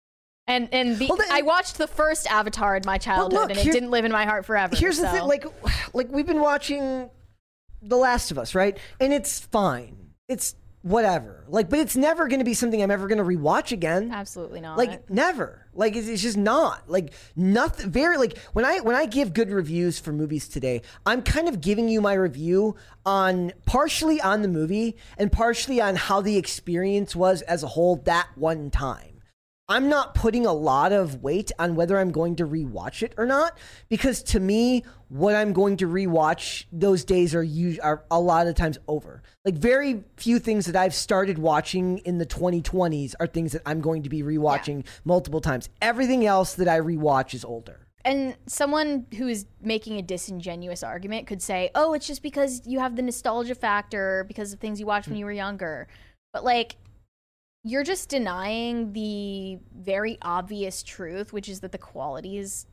and 0.48 0.70
and 0.72 0.98
the, 0.98 1.08
Well, 1.08 1.18
I 1.32 1.42
watched 1.42 1.78
the 1.78 1.88
first 1.88 2.26
Avatar 2.32 2.76
in 2.78 2.84
my 2.86 2.98
childhood, 2.98 3.34
look, 3.34 3.50
and 3.50 3.60
it 3.60 3.64
here- 3.64 3.74
didn't 3.74 3.92
live 3.92 4.06
in 4.06 4.12
my 4.12 4.26
heart 4.26 4.46
forever. 4.46 4.76
Here's 4.76 5.00
the 5.00 5.10
thing, 5.10 5.24
like, 5.24 5.46
like 5.94 6.10
we've 6.12 6.28
been 6.28 6.42
watching 6.42 7.10
The 7.82 7.98
Last 7.98 8.32
of 8.32 8.38
Us, 8.38 8.56
right? 8.56 8.78
And 9.00 9.14
it's 9.14 9.40
fine. 9.40 10.12
It's 10.28 10.56
whatever. 10.84 11.44
Like, 11.50 11.70
but 11.70 11.80
it's 11.80 11.98
never 11.98 12.28
going 12.28 12.40
to 12.40 12.46
be 12.46 12.54
something 12.54 12.82
I'm 12.82 12.92
ever 12.92 13.08
going 13.08 13.18
to 13.18 13.24
rewatch 13.24 13.72
again. 13.72 14.12
absolutely 14.14 14.62
not. 14.62 14.78
like 14.78 15.10
never 15.10 15.66
like 15.74 15.96
it's, 15.96 16.08
it's 16.08 16.22
just 16.22 16.38
not 16.38 16.90
like 16.90 17.14
nothing 17.36 17.92
very 17.92 18.18
like 18.18 18.38
when 18.54 18.66
i 18.66 18.80
when 18.80 18.96
i 18.96 19.06
give 19.06 19.32
good 19.34 19.52
reviews 19.52 20.00
for 20.00 20.12
movies 20.12 20.48
today 20.48 20.82
i'm 21.06 21.22
kind 21.22 21.48
of 21.48 21.62
giving 21.62 21.88
you 21.88 22.02
my 22.02 22.14
review 22.14 22.76
on 23.06 23.52
partially 23.66 24.20
on 24.22 24.42
the 24.42 24.48
movie 24.48 24.96
and 25.20 25.32
partially 25.32 25.80
on 25.80 25.96
how 25.96 26.20
the 26.20 26.36
experience 26.38 27.16
was 27.16 27.44
as 27.44 27.62
a 27.64 27.68
whole 27.68 27.98
that 27.98 28.28
one 28.36 28.72
time 28.72 29.17
I'm 29.70 29.90
not 29.90 30.16
putting 30.16 30.46
a 30.46 30.54
lot 30.54 30.94
of 30.94 31.22
weight 31.22 31.52
on 31.60 31.76
whether 31.76 32.00
I'm 32.00 32.12
going 32.12 32.38
to 32.38 32.48
rewatch 32.48 33.04
it 33.04 33.14
or 33.18 33.26
not 33.26 33.58
because 33.90 34.24
to 34.24 34.40
me, 34.40 34.86
what 35.10 35.36
I'm 35.36 35.52
going 35.52 35.76
to 35.78 35.88
rewatch 35.88 36.66
those 36.72 37.04
days 37.04 37.36
are 37.36 37.44
us- 37.44 37.80
are 37.80 38.06
a 38.10 38.20
lot 38.20 38.48
of 38.48 38.56
times 38.56 38.78
over. 38.88 39.22
Like 39.44 39.56
very 39.56 40.06
few 40.16 40.40
things 40.40 40.68
that 40.68 40.78
I've 40.78 40.94
started 40.94 41.38
watching 41.38 41.98
in 42.00 42.18
the 42.18 42.26
2020s 42.26 43.16
are 43.20 43.28
things 43.28 43.52
that 43.52 43.62
I'm 43.66 43.82
going 43.82 44.04
to 44.04 44.10
be 44.10 44.24
rewatching 44.24 44.86
multiple 45.04 45.42
times. 45.42 45.68
Everything 45.82 46.26
else 46.26 46.54
that 46.56 46.70
I 46.70 46.80
rewatch 46.80 47.34
is 47.34 47.44
older. 47.44 47.82
and 48.06 48.38
someone 48.46 49.06
who 49.18 49.28
is 49.28 49.46
making 49.62 49.98
a 49.98 50.02
disingenuous 50.02 50.82
argument 50.82 51.28
could 51.28 51.42
say, 51.42 51.72
"Oh, 51.76 51.94
it's 51.94 52.08
just 52.08 52.24
because 52.24 52.62
you 52.66 52.80
have 52.80 52.96
the 52.96 53.02
nostalgia 53.02 53.56
factor 53.56 54.24
because 54.30 54.54
of 54.54 54.60
things 54.62 54.80
you 54.80 54.86
watched 54.86 55.08
when 55.08 55.16
hmm. 55.16 55.20
you 55.20 55.26
were 55.26 55.34
younger." 55.34 55.90
But 56.32 56.46
like 56.46 56.78
you're 57.68 57.84
just 57.84 58.10
denying 58.10 58.94
the 58.94 59.60
very 59.78 60.18
obvious 60.22 60.84
truth, 60.84 61.34
which 61.34 61.50
is 61.50 61.60
that 61.62 61.72
the 61.72 61.78
quality 61.78 62.38
is 62.38 62.66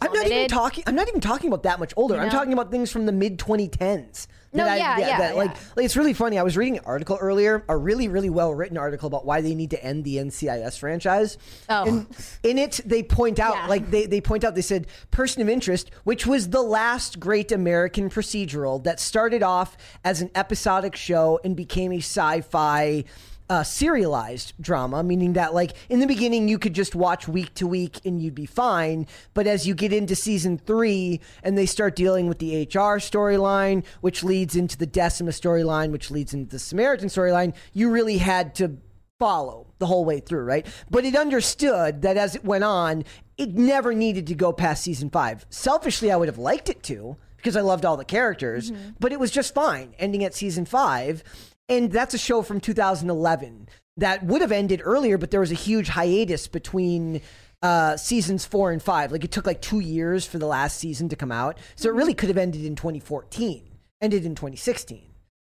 I'm 0.00 0.12
not 0.12 0.26
even 0.26 0.46
talking. 0.48 0.84
I'm 0.86 0.94
not 0.94 1.08
even 1.08 1.20
talking 1.20 1.48
about 1.48 1.64
that 1.64 1.80
much 1.80 1.92
older. 1.96 2.14
You 2.14 2.20
I'm 2.20 2.30
talking 2.30 2.52
about 2.52 2.70
things 2.70 2.88
from 2.92 3.04
the 3.06 3.10
mid 3.10 3.36
2010s. 3.36 4.28
No, 4.52 4.64
that 4.64 4.74
I- 4.74 4.76
yeah, 4.76 4.98
yeah, 4.98 5.18
that, 5.18 5.36
Like, 5.36 5.50
yeah. 5.50 5.60
like, 5.76 5.84
it's 5.84 5.96
really 5.96 6.12
funny. 6.14 6.38
I 6.38 6.42
was 6.44 6.56
reading 6.56 6.78
an 6.78 6.84
article 6.86 7.18
earlier, 7.20 7.64
a 7.68 7.76
really, 7.76 8.06
really 8.06 8.30
well 8.30 8.54
written 8.54 8.78
article 8.78 9.08
about 9.08 9.26
why 9.26 9.40
they 9.40 9.54
need 9.56 9.70
to 9.70 9.84
end 9.84 10.04
the 10.04 10.16
NCIS 10.18 10.78
franchise. 10.78 11.36
Oh. 11.68 11.84
And 11.84 12.06
in 12.44 12.58
it, 12.58 12.80
they 12.84 13.02
point 13.02 13.40
out, 13.40 13.56
Yeah. 13.56 13.66
like, 13.66 13.90
they, 13.90 14.06
they 14.06 14.20
point 14.20 14.44
out, 14.44 14.54
they 14.54 14.62
said, 14.62 14.86
Person 15.10 15.42
of 15.42 15.48
Interest, 15.48 15.90
which 16.04 16.26
was 16.26 16.48
the 16.50 16.62
last 16.62 17.18
great 17.18 17.50
American 17.50 18.08
procedural 18.08 18.82
that 18.84 19.00
started 19.00 19.42
off 19.42 19.76
as 20.04 20.22
an 20.22 20.30
episodic 20.36 20.94
show 20.96 21.40
and 21.44 21.56
became 21.56 21.92
a 21.92 21.98
sci 21.98 22.40
fi 22.42 23.04
uh, 23.50 23.62
serialized 23.62 24.52
drama, 24.60 25.02
meaning 25.02 25.32
that 25.34 25.54
like 25.54 25.72
in 25.88 26.00
the 26.00 26.06
beginning 26.06 26.48
you 26.48 26.58
could 26.58 26.74
just 26.74 26.94
watch 26.94 27.26
week 27.28 27.54
to 27.54 27.66
week 27.66 28.00
and 28.04 28.20
you'd 28.22 28.34
be 28.34 28.46
fine. 28.46 29.06
But 29.34 29.46
as 29.46 29.66
you 29.66 29.74
get 29.74 29.92
into 29.92 30.14
season 30.14 30.58
three 30.58 31.20
and 31.42 31.56
they 31.56 31.66
start 31.66 31.96
dealing 31.96 32.28
with 32.28 32.38
the 32.38 32.62
HR 32.62 32.98
storyline, 32.98 33.84
which 34.00 34.22
leads 34.22 34.56
into 34.56 34.76
the 34.76 34.86
Decima 34.86 35.30
storyline, 35.30 35.90
which 35.90 36.10
leads 36.10 36.34
into 36.34 36.50
the 36.50 36.58
Samaritan 36.58 37.08
storyline, 37.08 37.54
you 37.72 37.90
really 37.90 38.18
had 38.18 38.54
to 38.56 38.76
follow 39.18 39.66
the 39.78 39.86
whole 39.86 40.04
way 40.04 40.20
through, 40.20 40.44
right? 40.44 40.66
But 40.90 41.04
it 41.04 41.16
understood 41.16 42.02
that 42.02 42.16
as 42.16 42.36
it 42.36 42.44
went 42.44 42.64
on, 42.64 43.04
it 43.36 43.54
never 43.54 43.94
needed 43.94 44.26
to 44.28 44.34
go 44.34 44.52
past 44.52 44.82
season 44.82 45.10
five. 45.10 45.46
Selfishly, 45.50 46.10
I 46.12 46.16
would 46.16 46.28
have 46.28 46.38
liked 46.38 46.68
it 46.68 46.82
to 46.84 47.16
because 47.36 47.56
I 47.56 47.60
loved 47.60 47.84
all 47.84 47.96
the 47.96 48.04
characters, 48.04 48.72
but 48.98 49.12
it 49.12 49.20
was 49.20 49.30
just 49.30 49.54
fine 49.54 49.94
ending 49.98 50.24
at 50.24 50.34
season 50.34 50.64
five. 50.64 51.22
And 51.68 51.92
that's 51.92 52.14
a 52.14 52.18
show 52.18 52.42
from 52.42 52.60
2011 52.60 53.68
that 53.98 54.24
would 54.24 54.40
have 54.40 54.52
ended 54.52 54.80
earlier, 54.84 55.18
but 55.18 55.30
there 55.30 55.40
was 55.40 55.50
a 55.50 55.56
huge 55.56 55.88
hiatus 55.88 56.48
between 56.48 57.20
uh, 57.62 57.96
seasons 57.96 58.44
four 58.44 58.70
and 58.70 58.82
five. 58.82 59.10
Like 59.12 59.24
it 59.24 59.32
took 59.32 59.46
like 59.46 59.60
two 59.60 59.80
years 59.80 60.24
for 60.24 60.38
the 60.38 60.46
last 60.46 60.78
season 60.78 61.08
to 61.10 61.16
come 61.16 61.32
out. 61.32 61.58
So 61.76 61.88
it 61.88 61.94
really 61.94 62.14
could 62.14 62.28
have 62.28 62.38
ended 62.38 62.64
in 62.64 62.76
2014, 62.76 63.68
ended 64.00 64.24
in 64.24 64.34
2016. 64.34 65.02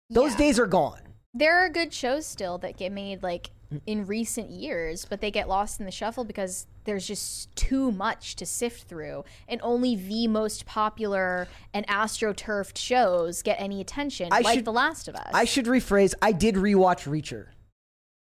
Those 0.10 0.31
Yeah. 0.31 0.38
days 0.38 0.60
are 0.60 0.68
gone. 0.68 1.02
there 1.34 1.60
are 1.64 1.69
good 1.69 1.94
shows 1.94 2.26
still 2.26 2.57
that 2.57 2.77
get 2.77 2.91
made 2.91 3.22
like 3.22 3.52
in 3.85 4.06
recent 4.06 4.49
years, 4.49 5.06
but 5.06 5.22
they 5.22 5.31
get 5.31 5.48
lost 5.49 5.80
in 5.80 5.85
the 5.85 5.91
shuffle 5.91 6.23
because 6.23 6.68
there's 6.85 7.06
just 7.07 7.53
too 7.56 7.91
much 7.91 8.35
to 8.38 8.45
sift 8.45 8.88
through, 8.88 9.26
and 9.48 9.60
only 9.61 9.95
the 9.95 10.27
most 10.27 10.65
popular 10.65 11.48
and 11.73 11.85
astroturfed 11.88 12.77
shows 12.77 13.41
get 13.41 13.60
any 13.60 13.81
attention, 13.81 14.30
I 14.31 14.39
like 14.39 14.56
should- 14.56 14.65
The 14.65 14.72
Last 14.72 15.07
of 15.07 15.15
Us. 15.15 15.31
I 15.34 15.45
should 15.45 15.65
rephrase. 15.65 16.14
I 16.22 16.31
did 16.31 16.56
rewatch 16.56 17.07
Reacher. 17.10 17.48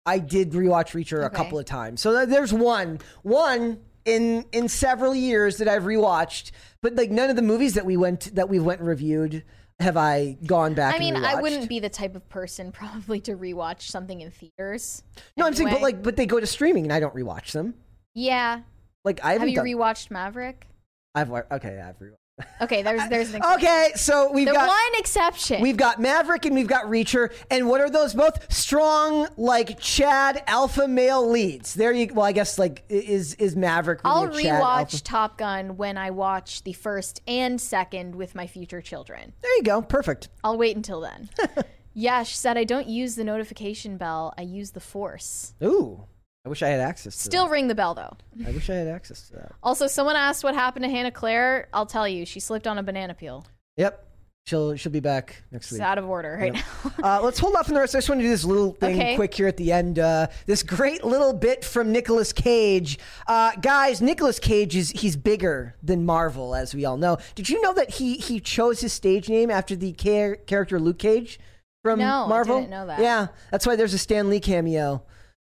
I 0.06 0.18
did 0.18 0.52
rewatch 0.52 0.92
Reacher 0.92 1.24
a 1.24 1.30
couple 1.30 1.58
of 1.58 1.66
times. 1.66 2.00
So 2.00 2.16
uh, 2.16 2.24
there's 2.24 2.52
one, 2.52 2.98
one 3.22 3.80
in 4.06 4.46
in 4.52 4.68
several 4.68 5.14
years 5.14 5.58
that 5.58 5.68
I've 5.68 5.82
rewatched. 5.82 6.50
But 6.80 6.94
like 6.94 7.10
none 7.10 7.28
of 7.28 7.36
the 7.36 7.42
movies 7.42 7.74
that 7.74 7.84
we 7.84 7.96
went 7.98 8.34
that 8.34 8.48
we 8.48 8.58
went 8.58 8.80
and 8.80 8.88
reviewed 8.88 9.44
have 9.80 9.96
I 9.96 10.36
gone 10.44 10.74
back. 10.74 10.94
I 10.94 10.98
mean, 10.98 11.16
I 11.16 11.40
wouldn't 11.40 11.68
be 11.68 11.78
the 11.80 11.88
type 11.88 12.16
of 12.16 12.28
person 12.28 12.72
probably 12.72 13.20
to 13.22 13.36
rewatch 13.36 13.82
something 13.82 14.20
in 14.20 14.30
theaters. 14.30 15.02
No, 15.36 15.46
I'm 15.46 15.54
saying, 15.54 15.70
but 15.70 15.80
like, 15.82 16.02
but 16.02 16.16
they 16.16 16.26
go 16.26 16.40
to 16.40 16.46
streaming 16.46 16.84
and 16.84 16.92
I 16.92 17.00
don't 17.00 17.14
rewatch 17.14 17.52
them. 17.52 17.74
yeah. 18.14 18.60
Like 19.04 19.24
I 19.24 19.34
Have 19.34 19.48
you 19.48 19.54
done. 19.54 19.64
rewatched 19.64 20.10
Maverick? 20.10 20.66
I've 21.14 21.30
okay, 21.30 21.80
I've 21.80 21.98
rewatched. 21.98 22.16
Okay, 22.60 22.82
there's 22.82 23.08
there's 23.10 23.34
an 23.34 23.42
Okay, 23.54 23.92
so 23.94 24.30
we've 24.32 24.46
the 24.46 24.52
got 24.52 24.68
one 24.68 24.94
exception. 25.00 25.62
We've 25.62 25.76
got 25.76 26.00
Maverick 26.00 26.44
and 26.44 26.54
we've 26.54 26.66
got 26.66 26.84
Reacher, 26.86 27.32
and 27.50 27.68
what 27.68 27.80
are 27.80 27.90
those 27.90 28.14
both? 28.14 28.52
Strong, 28.52 29.28
like 29.36 29.78
Chad 29.78 30.42
alpha 30.46 30.88
male 30.88 31.28
leads. 31.28 31.74
There 31.74 31.92
you. 31.92 32.12
Well, 32.12 32.26
I 32.26 32.32
guess 32.32 32.58
like 32.58 32.84
is 32.88 33.34
is 33.34 33.56
Maverick. 33.56 34.02
Really 34.04 34.16
I'll 34.16 34.28
Chad 34.28 34.62
rewatch 34.62 35.02
Top 35.02 35.38
Gun 35.38 35.76
when 35.76 35.96
I 35.96 36.10
watch 36.10 36.62
the 36.64 36.72
first 36.72 37.22
and 37.26 37.60
second 37.60 38.14
with 38.14 38.34
my 38.34 38.46
future 38.46 38.80
children. 38.80 39.32
There 39.42 39.56
you 39.56 39.62
go. 39.62 39.82
Perfect. 39.82 40.28
I'll 40.44 40.58
wait 40.58 40.76
until 40.76 41.00
then. 41.00 41.28
Yash 41.94 42.36
said, 42.36 42.56
I 42.56 42.62
don't 42.62 42.86
use 42.86 43.16
the 43.16 43.24
notification 43.24 43.96
bell, 43.96 44.32
I 44.38 44.42
use 44.42 44.70
the 44.70 44.80
force. 44.80 45.54
Ooh, 45.64 46.04
I 46.48 46.50
wish 46.50 46.62
I 46.62 46.68
had 46.68 46.80
access 46.80 47.14
to 47.14 47.22
Still 47.24 47.48
ring 47.50 47.68
the 47.68 47.74
bell 47.74 47.92
though. 47.92 48.16
I 48.46 48.52
wish 48.52 48.70
I 48.70 48.74
had 48.76 48.88
access 48.88 49.28
to 49.28 49.34
that. 49.34 49.52
Also, 49.62 49.86
someone 49.86 50.16
asked 50.16 50.42
what 50.42 50.54
happened 50.54 50.82
to 50.86 50.90
Hannah 50.90 51.10
Claire. 51.10 51.68
I'll 51.74 51.84
tell 51.84 52.08
you, 52.08 52.24
she 52.24 52.40
slipped 52.40 52.66
on 52.66 52.78
a 52.78 52.82
banana 52.82 53.12
peel. 53.12 53.44
Yep. 53.76 54.06
She'll 54.46 54.76
she'll 54.76 54.90
be 54.92 55.00
back 55.00 55.42
next 55.52 55.66
It's 55.66 55.72
week. 55.72 55.82
out 55.82 55.98
of 55.98 56.08
order 56.08 56.38
right 56.40 56.54
Yep. 56.54 56.64
now. 57.02 57.18
Uh, 57.18 57.20
let's 57.22 57.38
hold 57.38 57.54
off 57.54 57.68
on 57.68 57.74
the 57.74 57.80
rest. 57.80 57.94
I 57.94 57.98
just 57.98 58.08
want 58.08 58.20
to 58.20 58.24
do 58.24 58.30
this 58.30 58.46
little 58.46 58.72
thing 58.72 58.98
Okay. 58.98 59.14
quick 59.14 59.34
here 59.34 59.46
at 59.46 59.58
the 59.58 59.72
end. 59.72 59.98
Uh, 59.98 60.28
this 60.46 60.62
great 60.62 61.04
little 61.04 61.34
bit 61.34 61.66
from 61.66 61.92
Nicolas 61.92 62.32
Cage, 62.32 62.98
uh, 63.26 63.52
guys. 63.60 64.00
Nicolas 64.00 64.38
Cage 64.38 64.74
is 64.74 64.88
he's 64.92 65.16
bigger 65.18 65.74
than 65.82 66.06
Marvel, 66.06 66.54
as 66.54 66.74
we 66.74 66.86
all 66.86 66.96
know. 66.96 67.18
Did 67.34 67.50
you 67.50 67.60
know 67.60 67.74
that 67.74 67.90
he 67.90 68.14
he 68.16 68.40
chose 68.40 68.80
his 68.80 68.94
stage 68.94 69.28
name 69.28 69.50
after 69.50 69.76
the 69.76 69.92
char- 69.92 70.36
character 70.46 70.80
Luke 70.80 70.98
Cage 70.98 71.38
from 71.84 71.98
Marvel? 71.98 72.18
No, 72.20 72.24
I 72.24 72.28
Marvel? 72.28 72.56
didn't 72.60 72.70
know 72.70 72.86
that. 72.86 73.00
Yeah, 73.00 73.26
that's 73.50 73.66
why 73.66 73.76
there's 73.76 73.92
a 73.92 73.98
Stan 73.98 74.30
Lee 74.30 74.40
cameo. 74.40 75.02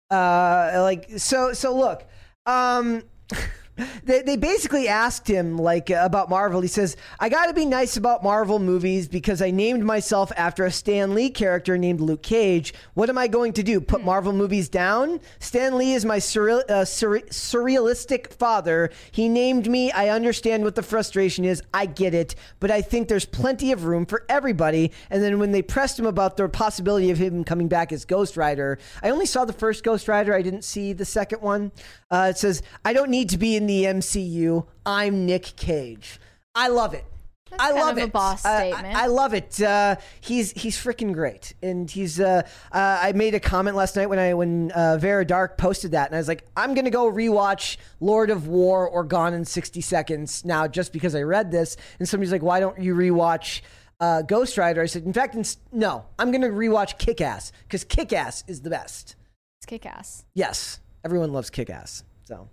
Uh, 0.10 0.80
like 0.82 1.10
so 1.18 1.54
so 1.54 1.76
look. 1.76 2.06
Um, 2.46 3.04
they, 4.04 4.22
they 4.22 4.38
basically 4.38 4.88
asked 4.88 5.28
him 5.28 5.58
like 5.58 5.90
about 5.90 6.30
Marvel. 6.30 6.62
He 6.62 6.68
says, 6.68 6.96
"I 7.20 7.30
got 7.30 7.48
to 7.48 7.54
be 7.54 7.66
nice 7.66 7.98
about 7.98 8.24
Marvel 8.24 8.60
movies 8.60 9.08
because 9.08 9.42
I 9.42 9.52
named 9.52 9.84
myself 9.84 10.32
after 10.38 10.66
a 10.66 10.72
Stan 10.72 11.14
Lee 11.14 11.30
character 11.30 11.78
named 11.78 12.00
Luke 12.00 12.22
Cage. 12.22 12.74
What 12.94 13.10
am 13.10 13.18
I 13.18 13.28
going 13.28 13.54
to 13.54 13.64
do? 13.64 13.82
Put 13.82 14.04
Marvel 14.04 14.32
movies 14.32 14.70
down? 14.70 15.20
Stan 15.40 15.78
Lee 15.78 15.94
is 15.94 16.06
my 16.06 16.18
surreal, 16.18 16.62
uh, 16.70 16.86
surre- 16.86 17.28
surrealistic 17.30 18.32
father. 18.34 18.92
He 19.12 19.28
named 19.28 19.70
me. 19.70 19.92
I 19.92 20.10
understand 20.10 20.64
what 20.64 20.76
the 20.76 20.84
frustration 20.84 21.44
is. 21.44 21.62
I 21.74 21.86
get 21.86 22.14
it, 22.14 22.36
but 22.60 22.72
I 22.72 22.82
think 22.82 23.08
there's 23.08 23.26
plenty 23.26 23.72
of 23.72 23.86
room 23.86 24.06
for 24.06 24.24
everybody." 24.30 24.92
And 25.10 25.22
then 25.22 25.38
when 25.40 25.52
they 25.52 25.62
pressed 25.62 26.00
him 26.00 26.06
about 26.06 26.38
the 26.38 26.48
possibility 26.48 27.12
of 27.12 27.18
him 27.18 27.44
coming 27.44 27.68
back 27.68 27.92
as 27.92 28.06
Ghost 28.06 28.38
Rider, 28.38 28.80
I 29.04 29.10
only 29.10 29.26
saw 29.26 29.44
the 29.44 29.54
first 29.54 29.84
Ghost 29.84 30.08
Rider. 30.08 30.34
I 30.34 30.42
didn't 30.42 30.64
see 30.64 30.94
the 30.94 31.06
second 31.06 31.42
one. 31.42 31.72
Uh, 32.10 32.28
it 32.30 32.38
says, 32.38 32.62
"I 32.86 32.94
don't 32.94 33.10
need 33.10 33.30
to 33.30 33.38
be 33.38 33.56
in 33.56 33.65
the 33.68 33.84
MCU. 33.86 34.66
I'm 34.86 35.26
Nick 35.26 35.54
Cage." 35.56 36.20
I 36.54 36.70
love 36.70 36.94
it. 36.94 37.06
I 37.58 37.72
kind 37.72 37.76
love 37.76 37.98
it. 37.98 38.12
boss 38.12 38.46
Uh, 38.46 38.50
I- 38.50 38.72
statement. 38.72 38.96
I, 38.98 39.06
love 39.08 39.34
it. 39.34 39.62
Uh, 39.62 39.96
he's 40.20 40.52
he's 40.52 40.78
freaking 40.78 41.14
great, 41.14 41.54
and 41.62 41.90
he's. 41.90 42.20
Uh, 42.20 42.42
uh, 42.72 43.00
I 43.02 43.12
made 43.14 43.34
a 43.36 43.40
comment 43.40 43.76
last 43.78 43.96
night 43.96 44.08
when 44.08 44.20
I 44.20 44.34
when 44.34 44.72
uh, 44.72 44.98
Vera 44.98 45.24
Dark 45.26 45.58
posted 45.58 45.92
that, 45.92 46.08
and 46.08 46.16
I 46.16 46.20
was 46.20 46.28
like, 46.28 46.44
I'm 46.58 46.74
gonna 46.74 46.90
go 46.90 47.10
rewatch 47.12 47.78
Lord 48.00 48.30
of 48.30 48.48
War 48.48 48.88
or 48.90 49.04
Gone 49.04 49.34
in 49.34 49.46
60 49.46 49.80
Seconds 49.82 50.44
now, 50.44 50.68
just 50.68 50.92
because 50.92 51.16
I 51.16 51.22
read 51.22 51.52
this. 51.52 51.78
And 52.00 52.10
somebody's 52.10 52.32
like, 52.32 52.44
Why 52.44 52.60
don't 52.60 52.80
you 52.82 52.96
rewatch? 52.96 53.62
Uh, 53.98 54.22
Ghost 54.24 54.58
Rider. 54.58 54.82
I 54.82 54.88
said, 54.88 55.04
in 55.06 55.14
fact, 55.14 55.36
ins- 55.36 55.58
no, 55.72 56.04
I'm 56.20 56.30
going 56.32 56.42
to 56.42 56.50
rewatch 56.50 56.98
Kick 56.98 57.22
Ass 57.22 57.54
because 57.64 57.86
Kick 57.86 58.12
Ass 58.12 58.44
is 58.46 58.62
the 58.62 58.70
best. 58.70 59.16
It's 59.60 59.66
kick 59.66 59.86
ass. 59.86 60.26
Yes, 60.34 60.82
everyone 61.06 61.32
loves 61.32 61.50
Kick 61.50 61.70
Ass. 61.70 62.04
So, 62.26 62.50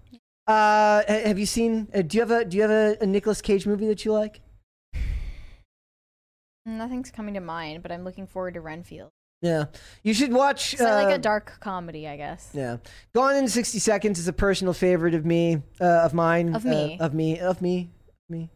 uh, 0.46 1.02
have 1.08 1.38
you 1.38 1.46
seen? 1.46 1.88
Uh, 1.94 2.02
do 2.02 2.16
you 2.16 2.20
have 2.22 2.30
a 2.30 2.44
Do 2.44 2.56
you 2.56 2.62
have 2.62 2.70
a, 2.70 2.96
a 3.00 3.06
Nicolas 3.06 3.40
Cage 3.40 3.66
movie 3.66 3.86
that 3.86 4.04
you 4.04 4.12
like? 4.12 4.40
Nothing's 6.64 7.10
coming 7.10 7.34
to 7.34 7.40
mind, 7.40 7.82
but 7.82 7.90
I'm 7.90 8.04
looking 8.04 8.26
forward 8.26 8.54
to 8.54 8.60
Renfield. 8.60 9.10
Yeah, 9.40 9.64
you 10.04 10.14
should 10.14 10.32
watch. 10.32 10.76
So 10.76 10.86
I 10.86 10.94
like 11.02 11.12
uh, 11.12 11.16
a 11.16 11.18
dark 11.18 11.58
comedy, 11.58 12.06
I 12.06 12.16
guess. 12.16 12.50
Yeah, 12.54 12.76
Gone 13.12 13.34
in 13.34 13.48
60 13.48 13.80
Seconds 13.80 14.20
is 14.20 14.28
a 14.28 14.32
personal 14.32 14.72
favorite 14.72 15.14
of 15.14 15.26
me, 15.26 15.62
uh, 15.80 15.84
of 15.84 16.14
mine, 16.14 16.54
Of 16.54 16.64
uh, 16.64 16.68
me. 16.68 16.96
of 17.00 17.12
me, 17.12 17.40
of 17.40 17.60
me, 17.60 17.90
me. 18.28 18.50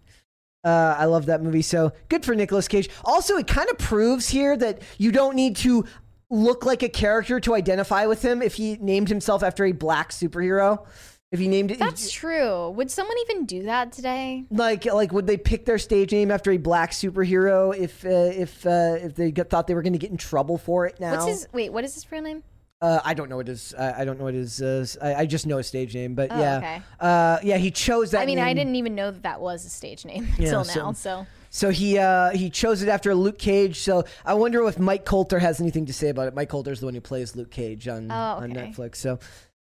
Uh, 0.63 0.95
I 0.97 1.07
love 1.07 1.27
that 1.27 1.43
movie. 1.43 1.63
So 1.63 1.93
good 2.09 2.25
for 2.25 2.37
Nicolas 2.37 2.69
Cage. 2.69 2.89
Also, 3.05 3.37
it 3.37 3.49
kind 3.49 3.69
of 3.69 3.79
proves 3.79 4.29
here 4.29 4.57
that 4.57 4.81
you 4.99 5.11
don't 5.11 5.35
need 5.35 5.57
to 5.57 5.85
look 6.31 6.65
like 6.65 6.85
a 6.85 6.89
character 6.89 7.41
to 7.41 7.55
identify 7.55 8.07
with 8.07 8.23
him 8.23 8.41
if 8.41 8.55
he 8.55 8.77
named 8.81 9.09
himself 9.09 9.43
after 9.43 9.65
a 9.65 9.73
black 9.73 10.11
superhero. 10.11 10.87
If 11.32 11.40
he 11.40 11.48
named 11.48 11.73
it, 11.73 11.78
That's 11.81 12.11
true. 12.12 12.70
Would 12.70 12.90
someone 12.90 13.16
even 13.28 13.47
do 13.47 13.65
that 13.65 13.90
today? 13.93 14.44
like 14.51 14.85
like 14.85 15.12
would 15.12 15.27
they 15.27 15.36
pick 15.36 15.65
their 15.65 15.78
stage 15.78 16.12
name 16.12 16.31
after 16.31 16.53
a 16.53 16.57
black 16.57 16.93
superhero 16.93 17.77
if 17.77 18.05
uh, 18.05 18.09
if 18.09 18.65
uh, 18.65 18.97
if 19.03 19.16
they 19.16 19.32
got, 19.32 19.51
thought 19.51 19.66
they 19.66 19.74
were 19.74 19.82
going 19.82 19.93
to 19.93 19.98
get 19.98 20.11
in 20.12 20.16
trouble 20.16 20.57
for 20.57 20.86
it 20.86 21.01
now? 21.01 21.12
What's 21.12 21.27
his 21.27 21.48
wait, 21.53 21.73
what 21.73 21.82
is 21.85 21.94
his 21.94 22.11
real 22.12 22.23
name? 22.23 22.43
Uh, 22.81 23.01
I 23.05 23.15
don't 23.15 23.28
know 23.31 23.36
what 23.36 23.48
his. 23.48 23.74
I, 23.74 24.03
I 24.03 24.05
don't 24.05 24.19
know 24.19 24.24
what 24.24 24.35
his. 24.35 24.61
Uh, 24.62 24.86
I, 25.03 25.15
I 25.15 25.27
just 25.27 25.47
know 25.47 25.57
his 25.57 25.66
stage 25.66 25.94
name, 25.94 26.15
but 26.15 26.31
Oh, 26.31 26.39
yeah, 26.39 26.59
okay. 26.59 26.82
uh, 27.01 27.39
yeah, 27.43 27.57
he 27.57 27.70
chose 27.70 28.11
that. 28.12 28.20
I 28.20 28.27
mean, 28.27 28.39
I 28.39 28.53
didn't 28.55 28.77
even 28.77 28.94
know 28.94 29.11
that 29.11 29.23
that 29.23 29.40
was 29.40 29.65
a 29.65 29.70
stage 29.70 30.05
name 30.05 30.28
Yeah, 30.39 30.44
until 30.47 30.65
so- 30.65 30.81
now. 30.81 30.93
So 30.93 31.27
So 31.51 31.70
he 31.70 31.98
uh, 31.98 32.31
he 32.32 32.51
chose 32.51 32.82
it 32.82 32.89
after 32.90 33.15
Luke 33.15 33.39
Cage. 33.39 33.78
So 33.81 34.05
I 34.27 34.35
wonder 34.35 34.62
if 34.69 34.78
Mike 34.78 35.07
Colter 35.07 35.39
has 35.39 35.59
anything 35.61 35.86
to 35.86 35.93
say 35.94 36.11
about 36.11 36.28
it. 36.28 36.35
Mike 36.35 36.51
Colter 36.51 36.70
is 36.70 36.81
the 36.81 36.86
one 36.86 36.94
who 36.94 37.01
plays 37.01 37.35
Luke 37.35 37.51
Cage 37.51 37.89
on 37.89 38.11
Oh, 38.12 38.15
on. 38.15 38.53
Netflix. 38.53 38.97
So 38.97 39.19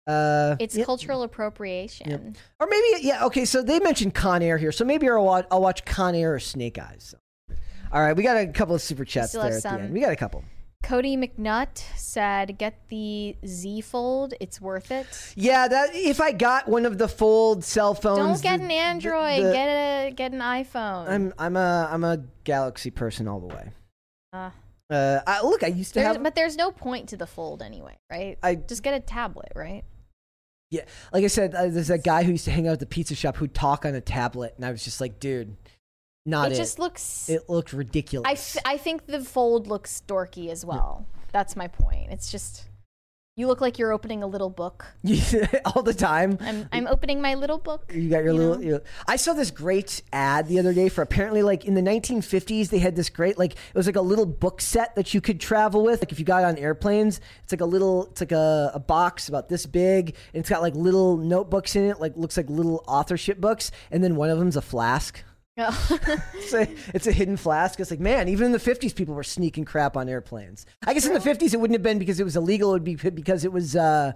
uh, 0.06 0.56
it's 0.60 0.76
cultural 0.84 1.22
appropriation. 1.22 2.36
or 2.60 2.66
maybe 2.70 3.02
yeah. 3.06 3.24
Okay, 3.26 3.44
so 3.44 3.62
they 3.62 3.80
mentioned 3.80 4.14
Con 4.14 4.42
Air 4.42 4.58
here, 4.58 4.72
so 4.72 4.84
maybe 4.84 5.08
I'll 5.08 5.24
watch, 5.24 5.46
I'll 5.50 5.60
watch 5.62 5.84
Con 5.84 6.14
Air 6.14 6.34
or 6.34 6.40
Snake 6.40 6.78
Eyes. 6.78 7.14
All 7.92 8.00
right, 8.00 8.16
we 8.16 8.22
got 8.22 8.36
a 8.36 8.46
couple 8.48 8.74
of 8.74 8.82
super 8.82 9.04
chats 9.04 9.32
there 9.32 9.44
at 9.56 9.62
the 9.62 9.68
end. 9.70 9.94
We 9.94 10.00
got 10.00 10.12
a 10.12 10.16
couple. 10.16 10.44
Cody 10.82 11.16
McNutt 11.16 11.82
said, 11.96 12.58
"Get 12.58 12.74
the 12.90 13.36
Z 13.46 13.80
Fold. 13.80 14.34
It's 14.38 14.60
worth 14.60 14.90
it. 14.90 15.06
Yeah, 15.34 15.66
that 15.66 15.94
if 15.94 16.20
I 16.20 16.32
got 16.32 16.68
one 16.68 16.84
of 16.84 16.98
the 16.98 17.08
fold 17.08 17.64
cell 17.64 17.94
phones, 17.94 18.18
Don't 18.18 18.42
get 18.42 18.58
the- 18.58 18.64
an 18.66 18.70
Android. 18.70 19.44
the- 19.44 19.52
get 19.52 19.66
a 19.66 20.10
get 20.10 20.32
an 20.32 20.40
iPhone. 20.40 21.08
I'm 21.08 21.32
I'm 21.38 21.56
a 21.56 21.88
I'm 21.90 22.04
a 22.04 22.18
Galaxy 22.44 22.90
person 22.90 23.28
all 23.28 23.40
the 23.40 23.46
way. 23.46 23.70
Uh, 24.34 24.50
Uh, 24.90 25.20
I, 25.26 25.40
look, 25.40 25.62
I 25.62 25.68
used 25.68 25.94
to 25.94 26.02
have 26.02 26.22
but 26.22 26.34
there's 26.34 26.56
no 26.56 26.70
point 26.70 27.08
to 27.08 27.16
the 27.16 27.26
Fold 27.26 27.62
anyway, 27.62 27.96
right? 28.12 28.36
I- 28.42 28.56
just 28.56 28.82
get 28.82 28.92
a 28.92 29.00
tablet, 29.00 29.52
right? 29.56 29.82
Yeah, 30.74 30.84
like 31.12 31.24
I 31.24 31.28
said, 31.28 31.54
uh, 31.54 31.68
there's 31.68 31.88
that 31.88 32.02
guy 32.02 32.24
who 32.24 32.32
used 32.32 32.44
to 32.46 32.50
hang 32.50 32.66
out 32.66 32.72
at 32.74 32.80
the 32.80 32.86
pizza 32.86 33.14
shop 33.14 33.36
who'd 33.36 33.54
talk 33.54 33.84
on 33.84 33.94
a 33.94 34.00
tablet, 34.00 34.54
and 34.56 34.64
I 34.64 34.70
was 34.72 34.82
just 34.82 35.00
like, 35.00 35.20
dude, 35.20 35.56
not 36.26 36.50
it 36.50 36.54
it. 36.54 36.56
just 36.56 36.78
looks. 36.78 37.28
it 37.28 37.48
looked 37.48 37.72
ridiculous. 37.72 38.26
I, 38.28 38.32
f- 38.32 38.64
I 38.64 38.76
think 38.76 39.06
the 39.06 39.20
Fold 39.20 39.66
looks 39.68 40.02
dorky 40.06 40.50
as 40.50 40.64
well. 40.64 41.06
That's 41.32 41.54
my 41.54 41.68
point. 41.68 42.10
It's 42.10 42.30
just 42.32 42.64
you 43.36 43.48
look 43.48 43.60
like 43.60 43.78
you're 43.80 43.92
opening 43.92 44.22
a 44.22 44.26
little 44.28 44.50
book. 44.50 44.86
all 45.64 45.82
the 45.82 45.94
time. 45.94 46.38
I'm 46.40 46.68
I'm 46.70 46.86
opening 46.86 47.20
my 47.20 47.34
little 47.34 47.58
book. 47.58 47.90
You 47.92 48.08
got 48.08 48.22
your 48.22 48.32
you 48.32 48.32
little. 48.34 48.54
know? 48.56 48.60
You 48.60 48.80
I 49.08 49.16
saw 49.16 49.32
this 49.32 49.50
great 49.50 50.02
ad 50.12 50.46
the 50.46 50.60
other 50.60 50.72
day 50.72 50.88
for 50.88 51.02
apparently 51.02 51.42
like 51.42 51.64
in 51.64 51.74
the 51.74 51.80
1950s 51.80 52.68
they 52.68 52.78
had 52.78 52.94
this 52.94 53.10
great 53.10 53.36
like 53.36 53.52
it 53.52 53.74
was 53.74 53.86
like 53.86 53.96
a 53.96 54.00
little 54.00 54.26
book 54.26 54.60
set 54.60 54.94
that 54.94 55.14
you 55.14 55.20
could 55.20 55.40
travel 55.40 55.82
with. 55.82 56.00
Like 56.00 56.12
if 56.12 56.20
you 56.20 56.24
got 56.24 56.44
on 56.44 56.56
airplanes, 56.58 57.20
it's 57.42 57.52
like 57.52 57.60
a 57.60 57.66
little 57.66 58.06
it's 58.06 58.20
like 58.20 58.32
a, 58.32 58.70
a 58.72 58.80
box 58.80 59.28
about 59.28 59.48
this 59.48 59.66
big 59.66 60.14
and 60.32 60.40
it's 60.40 60.48
got 60.48 60.62
like 60.62 60.76
little 60.76 61.16
notebooks 61.16 61.74
in 61.74 61.84
it, 61.84 62.00
like 62.00 62.16
looks 62.16 62.36
like 62.36 62.48
little 62.48 62.84
authorship 62.86 63.40
books, 63.40 63.72
and 63.90 64.04
then 64.04 64.14
one 64.14 64.30
of 64.30 64.38
them's 64.38 64.56
a 64.56 64.62
flask. 64.62 65.22
Oh. 65.56 65.98
It's 66.34 66.52
a, 66.52 66.68
it's 66.94 67.06
a 67.06 67.12
hidden 67.12 67.36
flask. 67.36 67.78
It's 67.80 67.90
like, 67.90 68.00
man, 68.00 68.28
even 68.28 68.46
in 68.46 68.52
the 68.52 68.58
50s, 68.58 68.94
people 68.94 69.14
were 69.14 69.22
sneaking 69.22 69.64
crap 69.64 69.96
on 69.96 70.08
airplanes. 70.08 70.66
I 70.86 70.94
guess 70.94 71.06
in 71.06 71.12
the 71.14 71.20
50s, 71.20 71.54
it 71.54 71.60
wouldn't 71.60 71.74
have 71.76 71.82
been 71.82 71.98
because 71.98 72.18
it 72.20 72.24
was 72.24 72.36
illegal. 72.36 72.70
It 72.70 72.72
would 72.74 72.84
be 72.84 72.96
because 72.96 73.44
it 73.44 73.52
was 73.52 73.76
uh, 73.76 74.12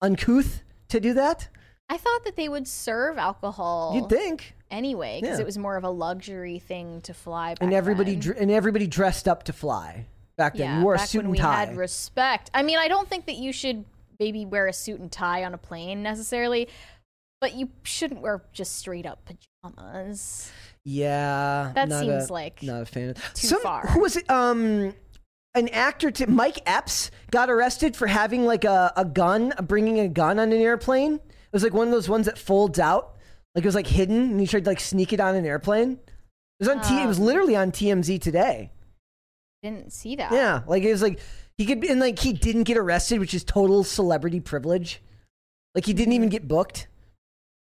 uncouth 0.00 0.62
to 0.88 1.00
do 1.00 1.14
that. 1.14 1.48
I 1.88 1.96
thought 1.98 2.24
that 2.24 2.36
they 2.36 2.48
would 2.48 2.66
serve 2.66 3.18
alcohol 3.18 3.92
You'd 3.94 4.08
think. 4.08 4.54
anyway 4.70 5.20
because 5.20 5.38
Yeah. 5.38 5.42
it 5.42 5.46
was 5.46 5.58
more 5.58 5.76
of 5.76 5.84
a 5.84 5.90
luxury 5.90 6.58
thing 6.58 7.00
to 7.02 7.14
fly. 7.14 7.54
And 7.60 7.72
everybody, 7.72 8.16
dr- 8.16 8.36
and 8.38 8.50
everybody 8.50 8.86
dressed 8.86 9.28
up 9.28 9.42
to 9.44 9.52
fly 9.52 10.06
back 10.36 10.54
then. 10.54 10.62
yeah, 10.66 10.78
you 10.78 10.84
wore 10.84 10.94
a 10.94 10.98
suit 10.98 11.18
when 11.18 11.26
and 11.26 11.32
we 11.32 11.38
tie. 11.38 11.64
had 11.66 11.76
respect. 11.76 12.50
I 12.54 12.62
mean, 12.62 12.78
I 12.78 12.88
don't 12.88 13.08
think 13.08 13.26
that 13.26 13.36
you 13.36 13.52
should 13.52 13.84
maybe 14.18 14.46
wear 14.46 14.66
a 14.66 14.72
suit 14.72 15.00
and 15.00 15.12
tie 15.12 15.44
on 15.44 15.52
a 15.54 15.58
plane 15.58 16.02
necessarily, 16.02 16.68
but 17.40 17.54
you 17.54 17.68
shouldn't 17.82 18.20
wear 18.22 18.42
just 18.52 18.76
straight 18.76 19.04
up 19.06 19.20
pajamas. 19.26 20.50
Yeah, 20.84 21.72
That 21.74 21.88
not 21.88 22.00
seems 22.00 22.28
a, 22.28 22.32
like 22.32 22.62
not 22.62 22.82
a 22.82 22.86
fan. 22.86 23.10
Of, 23.10 23.16
too 23.34 23.46
Some, 23.48 23.60
far. 23.62 23.86
Who 23.88 24.00
was 24.00 24.16
it? 24.16 24.28
Um, 24.30 24.94
an 25.54 25.68
actor, 25.68 26.10
to, 26.10 26.26
Mike 26.26 26.58
Epps, 26.66 27.10
got 27.30 27.50
arrested 27.50 27.94
for 27.94 28.06
having 28.06 28.46
like 28.46 28.64
a, 28.64 28.92
a 28.96 29.04
gun, 29.04 29.52
bringing 29.64 30.00
a 30.00 30.08
gun 30.08 30.38
on 30.38 30.50
an 30.50 30.60
airplane. 30.60 31.14
It 31.14 31.52
was 31.52 31.62
like 31.62 31.74
one 31.74 31.86
of 31.88 31.92
those 31.92 32.08
ones 32.08 32.26
that 32.26 32.38
folds 32.38 32.78
out, 32.78 33.16
like 33.54 33.64
it 33.64 33.68
was 33.68 33.74
like 33.74 33.86
hidden, 33.86 34.30
and 34.30 34.40
he 34.40 34.46
tried 34.46 34.64
to 34.64 34.70
like 34.70 34.80
sneak 34.80 35.12
it 35.12 35.20
on 35.20 35.34
an 35.34 35.44
airplane. 35.44 35.92
It 35.92 36.66
was 36.66 36.68
on 36.68 36.80
T. 36.80 37.02
It 37.02 37.06
was 37.06 37.18
Um, 37.18 37.26
literally 37.26 37.54
on 37.56 37.70
TMZ 37.70 38.20
today. 38.20 38.70
Didn't 39.62 39.92
see 39.92 40.16
that. 40.16 40.32
Yeah, 40.32 40.62
like 40.66 40.82
it 40.82 40.90
was 40.90 41.02
like 41.02 41.20
he 41.58 41.66
could, 41.66 41.84
and 41.84 42.00
like 42.00 42.18
he 42.18 42.32
didn't 42.32 42.64
get 42.64 42.76
arrested, 42.78 43.20
which 43.20 43.34
is 43.34 43.44
total 43.44 43.84
celebrity 43.84 44.40
privilege. 44.40 45.02
Like 45.74 45.84
he 45.86 45.92
didn't 45.92 46.14
even 46.14 46.28
get 46.30 46.48
booked. 46.48 46.88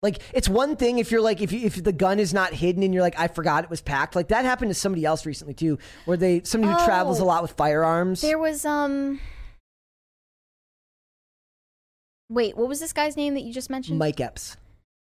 Like 0.04 0.20
it's 0.34 0.48
one 0.50 0.76
thing 0.76 0.98
if 0.98 1.10
you're 1.10 1.22
like 1.22 1.40
if 1.40 1.50
you, 1.50 1.60
if 1.66 1.82
the 1.82 1.90
gun 1.92 2.18
is 2.20 2.34
not 2.34 2.52
hidden 2.52 2.82
and 2.82 2.92
you're 2.92 3.02
like 3.02 3.18
I 3.18 3.26
forgot 3.26 3.64
it 3.64 3.70
was 3.70 3.80
packed. 3.80 4.14
Like 4.14 4.28
that 4.28 4.44
happened 4.44 4.68
to 4.70 4.74
somebody 4.74 5.04
else 5.06 5.24
recently 5.24 5.54
too, 5.54 5.78
where 6.04 6.18
they 6.18 6.42
somebody 6.44 6.74
who 6.74 6.84
travels 6.84 7.20
a 7.20 7.22
Oh. 7.22 7.26
lot 7.26 7.40
with 7.42 7.52
firearms. 7.52 8.20
There 8.20 8.38
was 8.38 8.66
um. 8.66 9.18
Wait, 12.28 12.56
what 12.56 12.68
was 12.68 12.80
this 12.80 12.92
guy's 12.92 13.16
name 13.16 13.34
that 13.34 13.42
you 13.42 13.52
just 13.52 13.70
mentioned? 13.70 13.98
Mike 13.98 14.20
Epps. 14.20 14.56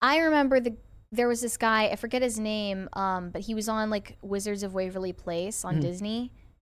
I 0.03 0.19
remember 0.19 0.61
the 0.61 0.77
there 1.13 1.29
was 1.29 1.41
this 1.41 1.57
guy, 1.57 1.85
I 1.87 1.97
forget 1.97 2.23
his 2.23 2.39
name, 2.41 2.89
um, 2.95 3.31
but 3.31 3.43
he 3.43 3.55
was 3.55 3.69
on 3.69 3.89
like 3.89 4.17
Wizards 4.21 4.63
of 4.65 4.75
Waverly 4.75 5.13
Place 5.13 5.65
on 5.65 5.77
Mhm. 5.77 5.81
Disney. 5.81 6.33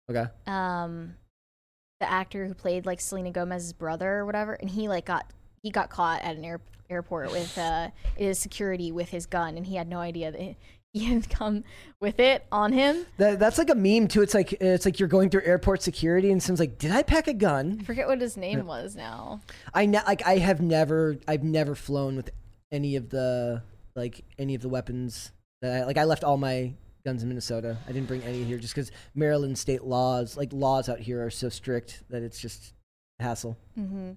Okay. 0.10 0.26
Um, 0.48 1.16
the 2.00 2.10
actor 2.12 2.48
who 2.48 2.56
played 2.56 2.86
like 2.88 3.00
Selena 3.00 3.32
Gomez's 3.32 3.72
brother 3.72 4.10
or 4.16 4.26
whatever, 4.26 4.54
and 4.54 4.70
he 4.72 4.90
like 4.90 5.06
got 5.06 5.32
he 5.62 5.70
got 5.70 5.90
caught 5.90 6.22
at 6.22 6.36
an 6.36 6.46
air, 6.46 6.62
airport 6.90 7.32
with 7.32 7.58
uh, 7.58 7.90
his 8.16 8.40
security 8.40 8.92
with 8.92 9.10
his 9.10 9.26
gun, 9.26 9.58
and 9.58 9.66
he 9.66 9.76
had 9.76 9.88
no 9.88 10.00
idea 10.00 10.32
that 10.32 10.56
he 10.94 11.06
had 11.06 11.30
come 11.30 11.64
with 12.00 12.20
it 12.20 12.46
on 12.52 12.74
him. 12.74 13.06
That, 13.18 13.40
that's 13.40 13.58
like 13.58 13.70
a 13.70 13.76
meme 13.76 14.08
too. 14.08 14.22
It's 14.22 14.34
like 14.34 14.54
it's 14.54 14.86
like 14.86 15.00
you're 15.00 15.08
going 15.08 15.30
through 15.30 15.44
airport 15.44 15.82
security, 15.82 16.32
and 16.32 16.42
someone's 16.42 16.60
like, 16.60 16.78
"Did 16.78 16.92
I 16.92 17.04
pack 17.04 17.28
a 17.28 17.34
gun?" 17.34 17.80
I 17.82 17.84
forget 17.84 18.08
what 18.08 18.20
his 18.20 18.38
name 18.38 18.66
was 18.66 18.96
now. 18.96 19.42
I 19.74 19.86
ne- 19.86 20.04
like 20.06 20.26
I 20.26 20.38
have 20.38 20.62
never 20.62 21.18
I've 21.28 21.44
never 21.44 21.76
flown 21.76 22.16
with 22.16 22.30
any 22.72 22.96
of 22.96 23.10
the 23.10 23.64
like 23.96 24.24
any 24.38 24.56
of 24.56 24.62
the 24.62 24.70
weapons 24.70 25.32
that 25.62 25.82
I 25.82 25.86
like. 25.86 25.98
I 25.98 26.04
left 26.04 26.24
all 26.24 26.38
my 26.38 26.74
guns 27.06 27.24
in 27.24 27.30
Minnesota. 27.30 27.78
I 27.88 27.92
didn't 27.92 28.08
bring 28.08 28.22
any 28.24 28.44
here 28.44 28.58
just 28.58 28.76
because 28.76 28.92
Maryland 29.16 29.58
state 29.58 29.84
laws 29.84 30.36
like 30.36 30.52
laws 30.52 30.90
out 30.90 31.00
here 31.00 31.26
are 31.26 31.32
so 31.32 31.50
strict 31.50 32.04
that 32.10 32.22
it's 32.22 32.40
just 32.40 32.74
a 33.20 33.24
hassle. 33.24 33.58
Mm-hmm. 33.80 34.12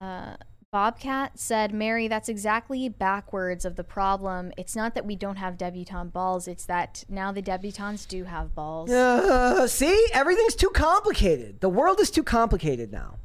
Uh, 0.00 0.36
Bobcat 0.70 1.38
said, 1.38 1.72
Mary, 1.72 2.08
that's 2.08 2.28
exactly 2.28 2.90
backwards 2.90 3.64
of 3.64 3.76
the 3.76 3.84
problem. 3.84 4.52
It's 4.58 4.76
not 4.76 4.94
that 4.94 5.06
we 5.06 5.16
don't 5.16 5.36
have 5.36 5.56
debutante 5.56 6.12
balls, 6.12 6.46
it's 6.46 6.66
that 6.66 7.04
now 7.08 7.32
the 7.32 7.40
debutantes 7.40 8.06
do 8.06 8.24
have 8.24 8.54
balls. 8.54 8.90
Uh, 8.90 9.66
see, 9.66 10.08
everything's 10.12 10.54
too 10.54 10.68
complicated. 10.68 11.60
The 11.60 11.70
world 11.70 12.00
is 12.00 12.10
too 12.10 12.22
complicated 12.22 12.92
now. 12.92 13.16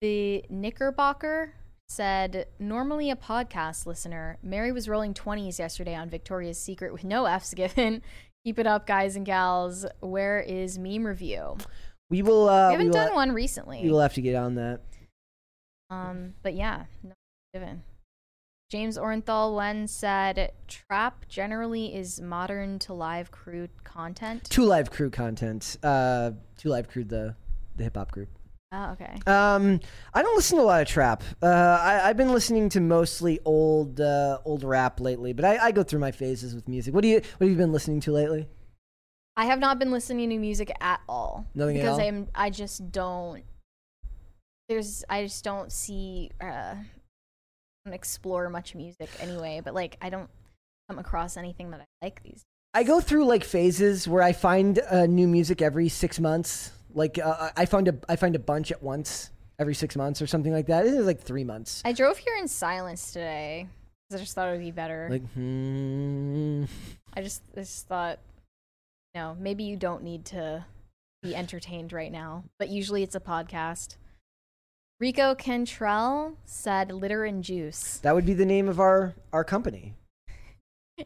The 0.00 0.44
Knickerbocker 0.48 1.54
said, 1.88 2.46
normally 2.60 3.10
a 3.10 3.16
podcast 3.16 3.84
listener, 3.84 4.38
Mary 4.42 4.70
was 4.70 4.88
rolling 4.88 5.12
20s 5.12 5.58
yesterday 5.58 5.94
on 5.96 6.08
Victoria's 6.08 6.58
Secret 6.60 6.92
with 6.92 7.02
no 7.02 7.26
F's 7.26 7.52
given. 7.54 8.02
Keep 8.44 8.60
it 8.60 8.66
up, 8.68 8.86
guys 8.86 9.16
and 9.16 9.26
gals. 9.26 9.86
Where 9.98 10.38
is 10.38 10.78
meme 10.78 11.04
review? 11.04 11.56
We 12.10 12.22
will. 12.22 12.48
Uh, 12.48 12.68
we 12.68 12.72
haven't 12.72 12.86
we 12.88 12.92
done 12.92 13.14
one 13.14 13.32
recently. 13.32 13.82
We 13.82 13.90
will 13.90 14.00
have 14.00 14.14
to 14.14 14.22
get 14.22 14.36
on 14.36 14.54
that. 14.56 14.80
Um, 15.90 16.34
but 16.42 16.54
yeah, 16.54 16.84
no 17.02 17.12
given. 17.52 17.82
James 18.68 18.98
Orenthal 18.98 19.54
when 19.54 19.86
said 19.86 20.52
trap 20.66 21.24
generally 21.28 21.94
is 21.94 22.20
modern 22.20 22.80
to 22.80 22.92
live 22.92 23.30
crew 23.30 23.68
content. 23.84 24.42
2 24.50 24.64
Live 24.64 24.90
Crew 24.90 25.08
content. 25.08 25.76
Uh, 25.84 26.32
2 26.58 26.68
Live 26.68 26.88
Crew 26.88 27.04
the 27.04 27.36
the 27.76 27.84
hip 27.84 27.96
hop 27.96 28.10
group. 28.10 28.28
Oh, 28.72 28.90
okay. 28.92 29.18
Um, 29.28 29.80
I 30.12 30.22
don't 30.22 30.34
listen 30.34 30.58
to 30.58 30.64
a 30.64 30.66
lot 30.66 30.82
of 30.82 30.88
trap. 30.88 31.22
Uh, 31.40 31.46
I, 31.46 32.08
I've 32.08 32.16
been 32.16 32.32
listening 32.32 32.68
to 32.70 32.80
mostly 32.80 33.38
old 33.44 34.00
uh, 34.00 34.38
old 34.44 34.64
rap 34.64 34.98
lately, 34.98 35.32
but 35.32 35.44
I, 35.44 35.66
I 35.66 35.72
go 35.72 35.84
through 35.84 36.00
my 36.00 36.10
phases 36.10 36.54
with 36.54 36.66
music. 36.66 36.92
What 36.92 37.02
do 37.02 37.08
you 37.08 37.20
What 37.38 37.46
have 37.46 37.50
you 37.50 37.56
been 37.56 37.72
listening 37.72 38.00
to 38.00 38.12
lately? 38.12 38.48
I 39.36 39.44
have 39.46 39.58
not 39.58 39.78
been 39.78 39.90
listening 39.90 40.30
to 40.30 40.38
music 40.38 40.72
at 40.80 41.00
all. 41.08 41.46
Nothing 41.54 41.76
at 41.76 41.80
because 41.80 41.98
all? 41.98 42.06
I'm 42.06 42.28
I 42.34 42.50
just 42.50 42.90
don't 42.90 43.42
there's 44.68 45.04
I 45.08 45.24
just 45.24 45.44
don't 45.44 45.70
see 45.70 46.30
uh 46.40 46.74
don't 47.84 47.94
explore 47.94 48.48
much 48.48 48.74
music 48.74 49.08
anyway, 49.20 49.60
but 49.64 49.74
like 49.74 49.96
I 50.00 50.10
don't 50.10 50.28
come 50.88 50.98
across 50.98 51.36
anything 51.36 51.70
that 51.70 51.80
I 51.80 52.04
like 52.04 52.22
these. 52.22 52.32
Days. 52.32 52.44
I 52.74 52.82
go 52.82 53.00
through 53.00 53.24
like 53.26 53.44
phases 53.44 54.08
where 54.08 54.22
I 54.22 54.32
find 54.32 54.78
uh, 54.90 55.06
new 55.06 55.26
music 55.26 55.62
every 55.62 55.88
six 55.88 56.18
months. 56.18 56.72
Like 56.94 57.18
uh, 57.18 57.50
I 57.56 57.66
find 57.66 57.88
a 57.88 57.94
I 58.08 58.16
find 58.16 58.34
a 58.34 58.38
bunch 58.38 58.72
at 58.72 58.82
once 58.82 59.30
every 59.58 59.74
six 59.74 59.96
months 59.96 60.20
or 60.20 60.26
something 60.26 60.52
like 60.52 60.66
that. 60.66 60.86
It 60.86 60.94
is 60.94 61.06
like 61.06 61.20
three 61.20 61.44
months. 61.44 61.82
I 61.84 61.92
drove 61.92 62.18
here 62.18 62.36
in 62.36 62.48
silence 62.48 63.12
today 63.12 63.68
because 64.08 64.20
I 64.20 64.24
just 64.24 64.34
thought 64.34 64.48
it 64.48 64.52
would 64.52 64.60
be 64.60 64.70
better. 64.72 65.08
Like 65.10 65.30
hmm. 65.32 66.64
I 67.14 67.22
just 67.22 67.42
I 67.56 67.60
just 67.60 67.86
thought 67.86 68.18
no, 69.16 69.34
maybe 69.40 69.64
you 69.64 69.76
don't 69.78 70.02
need 70.02 70.26
to 70.26 70.66
be 71.22 71.34
entertained 71.34 71.90
right 71.90 72.12
now, 72.12 72.44
but 72.58 72.68
usually 72.68 73.02
it's 73.02 73.14
a 73.14 73.20
podcast. 73.20 73.96
Rico 75.00 75.34
Cantrell 75.34 76.36
said 76.44 76.92
litter 76.92 77.24
and 77.24 77.42
juice. 77.42 77.96
That 78.02 78.14
would 78.14 78.26
be 78.26 78.34
the 78.34 78.44
name 78.44 78.68
of 78.68 78.78
our 78.78 79.14
our 79.32 79.42
company. 79.42 79.94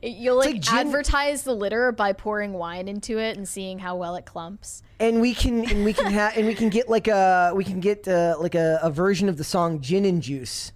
You'll 0.02 0.36
like, 0.38 0.54
like 0.54 0.60
gin- 0.62 0.86
advertise 0.88 1.44
the 1.44 1.54
litter 1.54 1.92
by 1.92 2.12
pouring 2.12 2.52
wine 2.52 2.88
into 2.88 3.18
it 3.18 3.36
and 3.36 3.46
seeing 3.48 3.78
how 3.78 3.94
well 3.96 4.16
it 4.16 4.24
clumps. 4.26 4.82
and 4.98 5.20
we 5.20 5.32
can 5.32 5.68
and 5.70 5.84
we 5.84 5.92
can 5.92 6.06
have 6.12 6.36
and 6.36 6.46
we 6.48 6.54
can 6.56 6.68
get 6.68 6.88
like 6.88 7.06
a 7.06 7.52
we 7.54 7.62
can 7.64 7.78
get 7.78 8.08
uh, 8.08 8.36
like 8.40 8.56
a, 8.56 8.80
a 8.82 8.90
version 8.90 9.28
of 9.28 9.36
the 9.36 9.44
song 9.44 9.80
"Gin 9.80 10.04
and 10.04 10.20
Juice" 10.20 10.72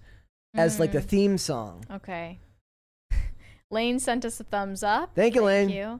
as 0.53 0.79
like 0.79 0.93
the 0.93 0.99
Mm. 0.99 1.05
theme 1.05 1.37
song. 1.37 1.83
Okay. 1.91 2.39
Lane 3.71 3.99
sent 3.99 4.23
us 4.23 4.39
a 4.39 4.43
thumbs 4.45 4.83
up. 4.83 5.11
Thank 5.15 5.35
you, 5.35 5.41
Lane. 5.43 5.67
Thank 5.67 5.77
you. 5.77 5.99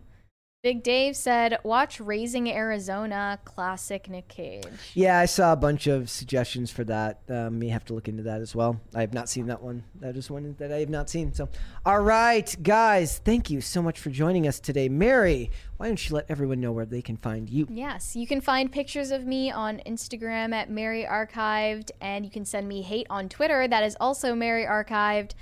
Big 0.66 0.82
Dave 0.82 1.16
said, 1.16 1.60
"Watch 1.64 2.00
Raising 2.00 2.50
Arizona, 2.50 3.38
classic 3.46 4.10
Nick 4.10 4.28
Cage." 4.28 4.66
Yeah, 4.96 5.20
I 5.20 5.26
saw 5.26 5.54
a 5.54 5.56
bunch 5.56 5.86
of 5.86 6.10
suggestions 6.10 6.72
for 6.72 6.84
that. 6.86 7.20
Um, 7.30 7.60
may 7.60 7.68
have 7.68 7.86
to 7.86 7.94
look 7.94 8.08
into 8.08 8.24
that 8.24 8.42
as 8.42 8.56
well. 8.56 8.82
I 8.96 9.02
have 9.02 9.14
not 9.14 9.30
seen 9.30 9.46
that 9.46 9.62
one. 9.62 9.84
That 10.00 10.18
is 10.18 10.32
one 10.32 10.56
that 10.58 10.72
I 10.72 10.80
have 10.80 10.90
not 10.90 11.08
seen. 11.08 11.36
So, 11.36 11.50
all 11.86 12.02
right, 12.02 12.52
guys, 12.64 13.20
thank 13.20 13.52
you 13.52 13.62
so 13.62 13.80
much 13.84 14.00
for 14.00 14.10
joining 14.10 14.48
us 14.48 14.60
today. 14.60 14.90
Mary, 14.90 15.52
why 15.78 15.86
don't 15.86 16.10
you 16.10 16.16
let 16.16 16.26
everyone 16.30 16.62
know 16.62 16.72
where 16.72 16.88
they 16.88 17.04
can 17.04 17.18
find 17.18 17.48
you? 17.48 17.68
Yes, 17.70 18.16
you 18.16 18.26
can 18.26 18.42
find 18.42 18.72
pictures 18.72 19.12
of 19.12 19.24
me 19.24 19.52
on 19.52 19.84
Instagram 19.86 20.52
at 20.52 20.72
Mary 20.72 21.06
Archived, 21.08 21.92
and 22.02 22.26
you 22.26 22.32
can 22.32 22.44
send 22.44 22.68
me 22.68 22.82
hate 22.82 23.06
on 23.12 23.30
Twitter. 23.30 23.68
That 23.68 23.84
is 23.84 23.96
also 24.00 24.34
Mary 24.34 24.66
Archived. 24.66 25.34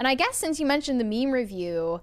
And 0.00 0.08
I 0.08 0.16
guess 0.16 0.36
since 0.36 0.58
you 0.58 0.66
mentioned 0.66 0.98
the 0.98 1.04
meme 1.04 1.30
review, 1.30 2.00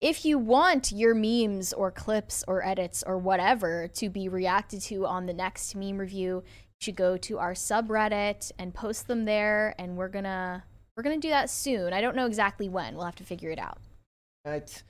if 0.00 0.24
you 0.24 0.38
want 0.38 0.92
your 0.92 1.14
memes 1.14 1.72
or 1.72 1.90
clips 1.90 2.44
or 2.46 2.64
edits 2.64 3.02
or 3.06 3.18
whatever 3.18 3.88
to 3.94 4.08
be 4.08 4.28
reacted 4.28 4.80
to 4.82 5.06
on 5.06 5.26
the 5.26 5.32
next 5.32 5.74
meme 5.74 5.98
review, 5.98 6.42
you 6.44 6.44
should 6.78 6.96
go 6.96 7.16
to 7.16 7.38
our 7.38 7.52
subreddit 7.52 8.52
and 8.58 8.74
post 8.74 9.08
them 9.08 9.24
there. 9.24 9.74
And 9.78 9.96
we're 9.96 10.08
gonna 10.08 10.64
we're 10.96 11.02
gonna 11.02 11.18
do 11.18 11.30
that 11.30 11.50
soon. 11.50 11.92
I 11.92 12.00
don't 12.00 12.16
know 12.16 12.26
exactly 12.26 12.68
when. 12.68 12.94
We'll 12.94 13.06
have 13.06 13.16
to 13.16 13.24
figure 13.24 13.50
it 13.50 13.58
out. 13.58 13.78
Right. 14.44 14.82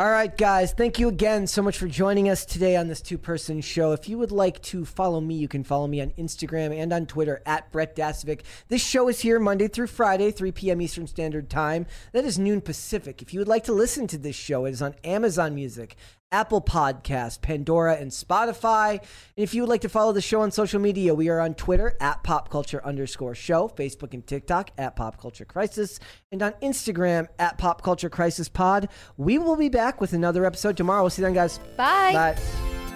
All 0.00 0.08
right, 0.08 0.36
guys. 0.36 0.72
Thank 0.72 1.00
you 1.00 1.08
again 1.08 1.48
so 1.48 1.60
much 1.60 1.76
for 1.76 1.88
joining 1.88 2.28
us 2.28 2.44
today 2.44 2.76
on 2.76 2.86
this 2.86 3.00
two 3.00 3.18
person 3.18 3.60
show. 3.60 3.90
If 3.90 4.08
you 4.08 4.16
would 4.18 4.30
like 4.30 4.62
to 4.62 4.84
follow 4.84 5.20
me, 5.20 5.34
you 5.34 5.48
can 5.48 5.64
follow 5.64 5.88
me 5.88 6.00
on 6.00 6.10
Instagram 6.10 6.72
and 6.72 6.92
on 6.92 7.06
Twitter 7.06 7.42
at 7.44 7.72
Brett 7.72 7.96
Dasovic. 7.96 8.42
This 8.68 8.80
show 8.80 9.08
is 9.08 9.18
here 9.18 9.40
Monday 9.40 9.66
through 9.66 9.88
Friday, 9.88 10.30
3 10.30 10.52
p.m. 10.52 10.80
Eastern 10.80 11.08
Standard 11.08 11.50
Time. 11.50 11.84
That 12.12 12.24
is 12.24 12.38
noon 12.38 12.60
Pacific. 12.60 13.22
If 13.22 13.34
you 13.34 13.40
would 13.40 13.48
like 13.48 13.64
to 13.64 13.72
listen 13.72 14.06
to 14.06 14.18
this 14.18 14.36
show, 14.36 14.66
it 14.66 14.70
is 14.70 14.82
on 14.82 14.94
Amazon 15.02 15.56
Music, 15.56 15.96
Apple 16.30 16.60
Podcast, 16.60 17.40
Pandora, 17.40 17.96
and 17.96 18.10
Spotify. 18.10 18.92
And 18.92 19.00
if 19.36 19.54
you 19.54 19.62
would 19.62 19.70
like 19.70 19.80
to 19.82 19.88
follow 19.88 20.12
the 20.12 20.20
show 20.20 20.42
on 20.42 20.50
social 20.50 20.80
media, 20.80 21.14
we 21.14 21.28
are 21.28 21.40
on 21.40 21.54
Twitter 21.54 21.96
at 22.00 22.22
Pop 22.22 22.50
Culture 22.50 22.84
underscore 22.84 23.34
show, 23.34 23.68
Facebook 23.68 24.14
and 24.14 24.26
TikTok 24.26 24.70
at 24.76 24.96
Pop 24.96 25.20
Culture 25.20 25.44
Crisis, 25.44 25.98
and 26.30 26.42
on 26.42 26.52
Instagram 26.62 27.28
at 27.38 27.58
Pop 27.58 27.82
Culture 27.82 28.10
Crisis 28.10 28.48
Pod. 28.48 28.88
We 29.16 29.38
will 29.38 29.56
be 29.56 29.68
back 29.68 30.00
with 30.00 30.12
another 30.12 30.44
episode 30.44 30.76
tomorrow. 30.76 31.02
We'll 31.02 31.10
see 31.10 31.22
you 31.22 31.26
then, 31.26 31.34
guys. 31.34 31.58
Bye. 31.76 32.12
Bye. 32.12 32.87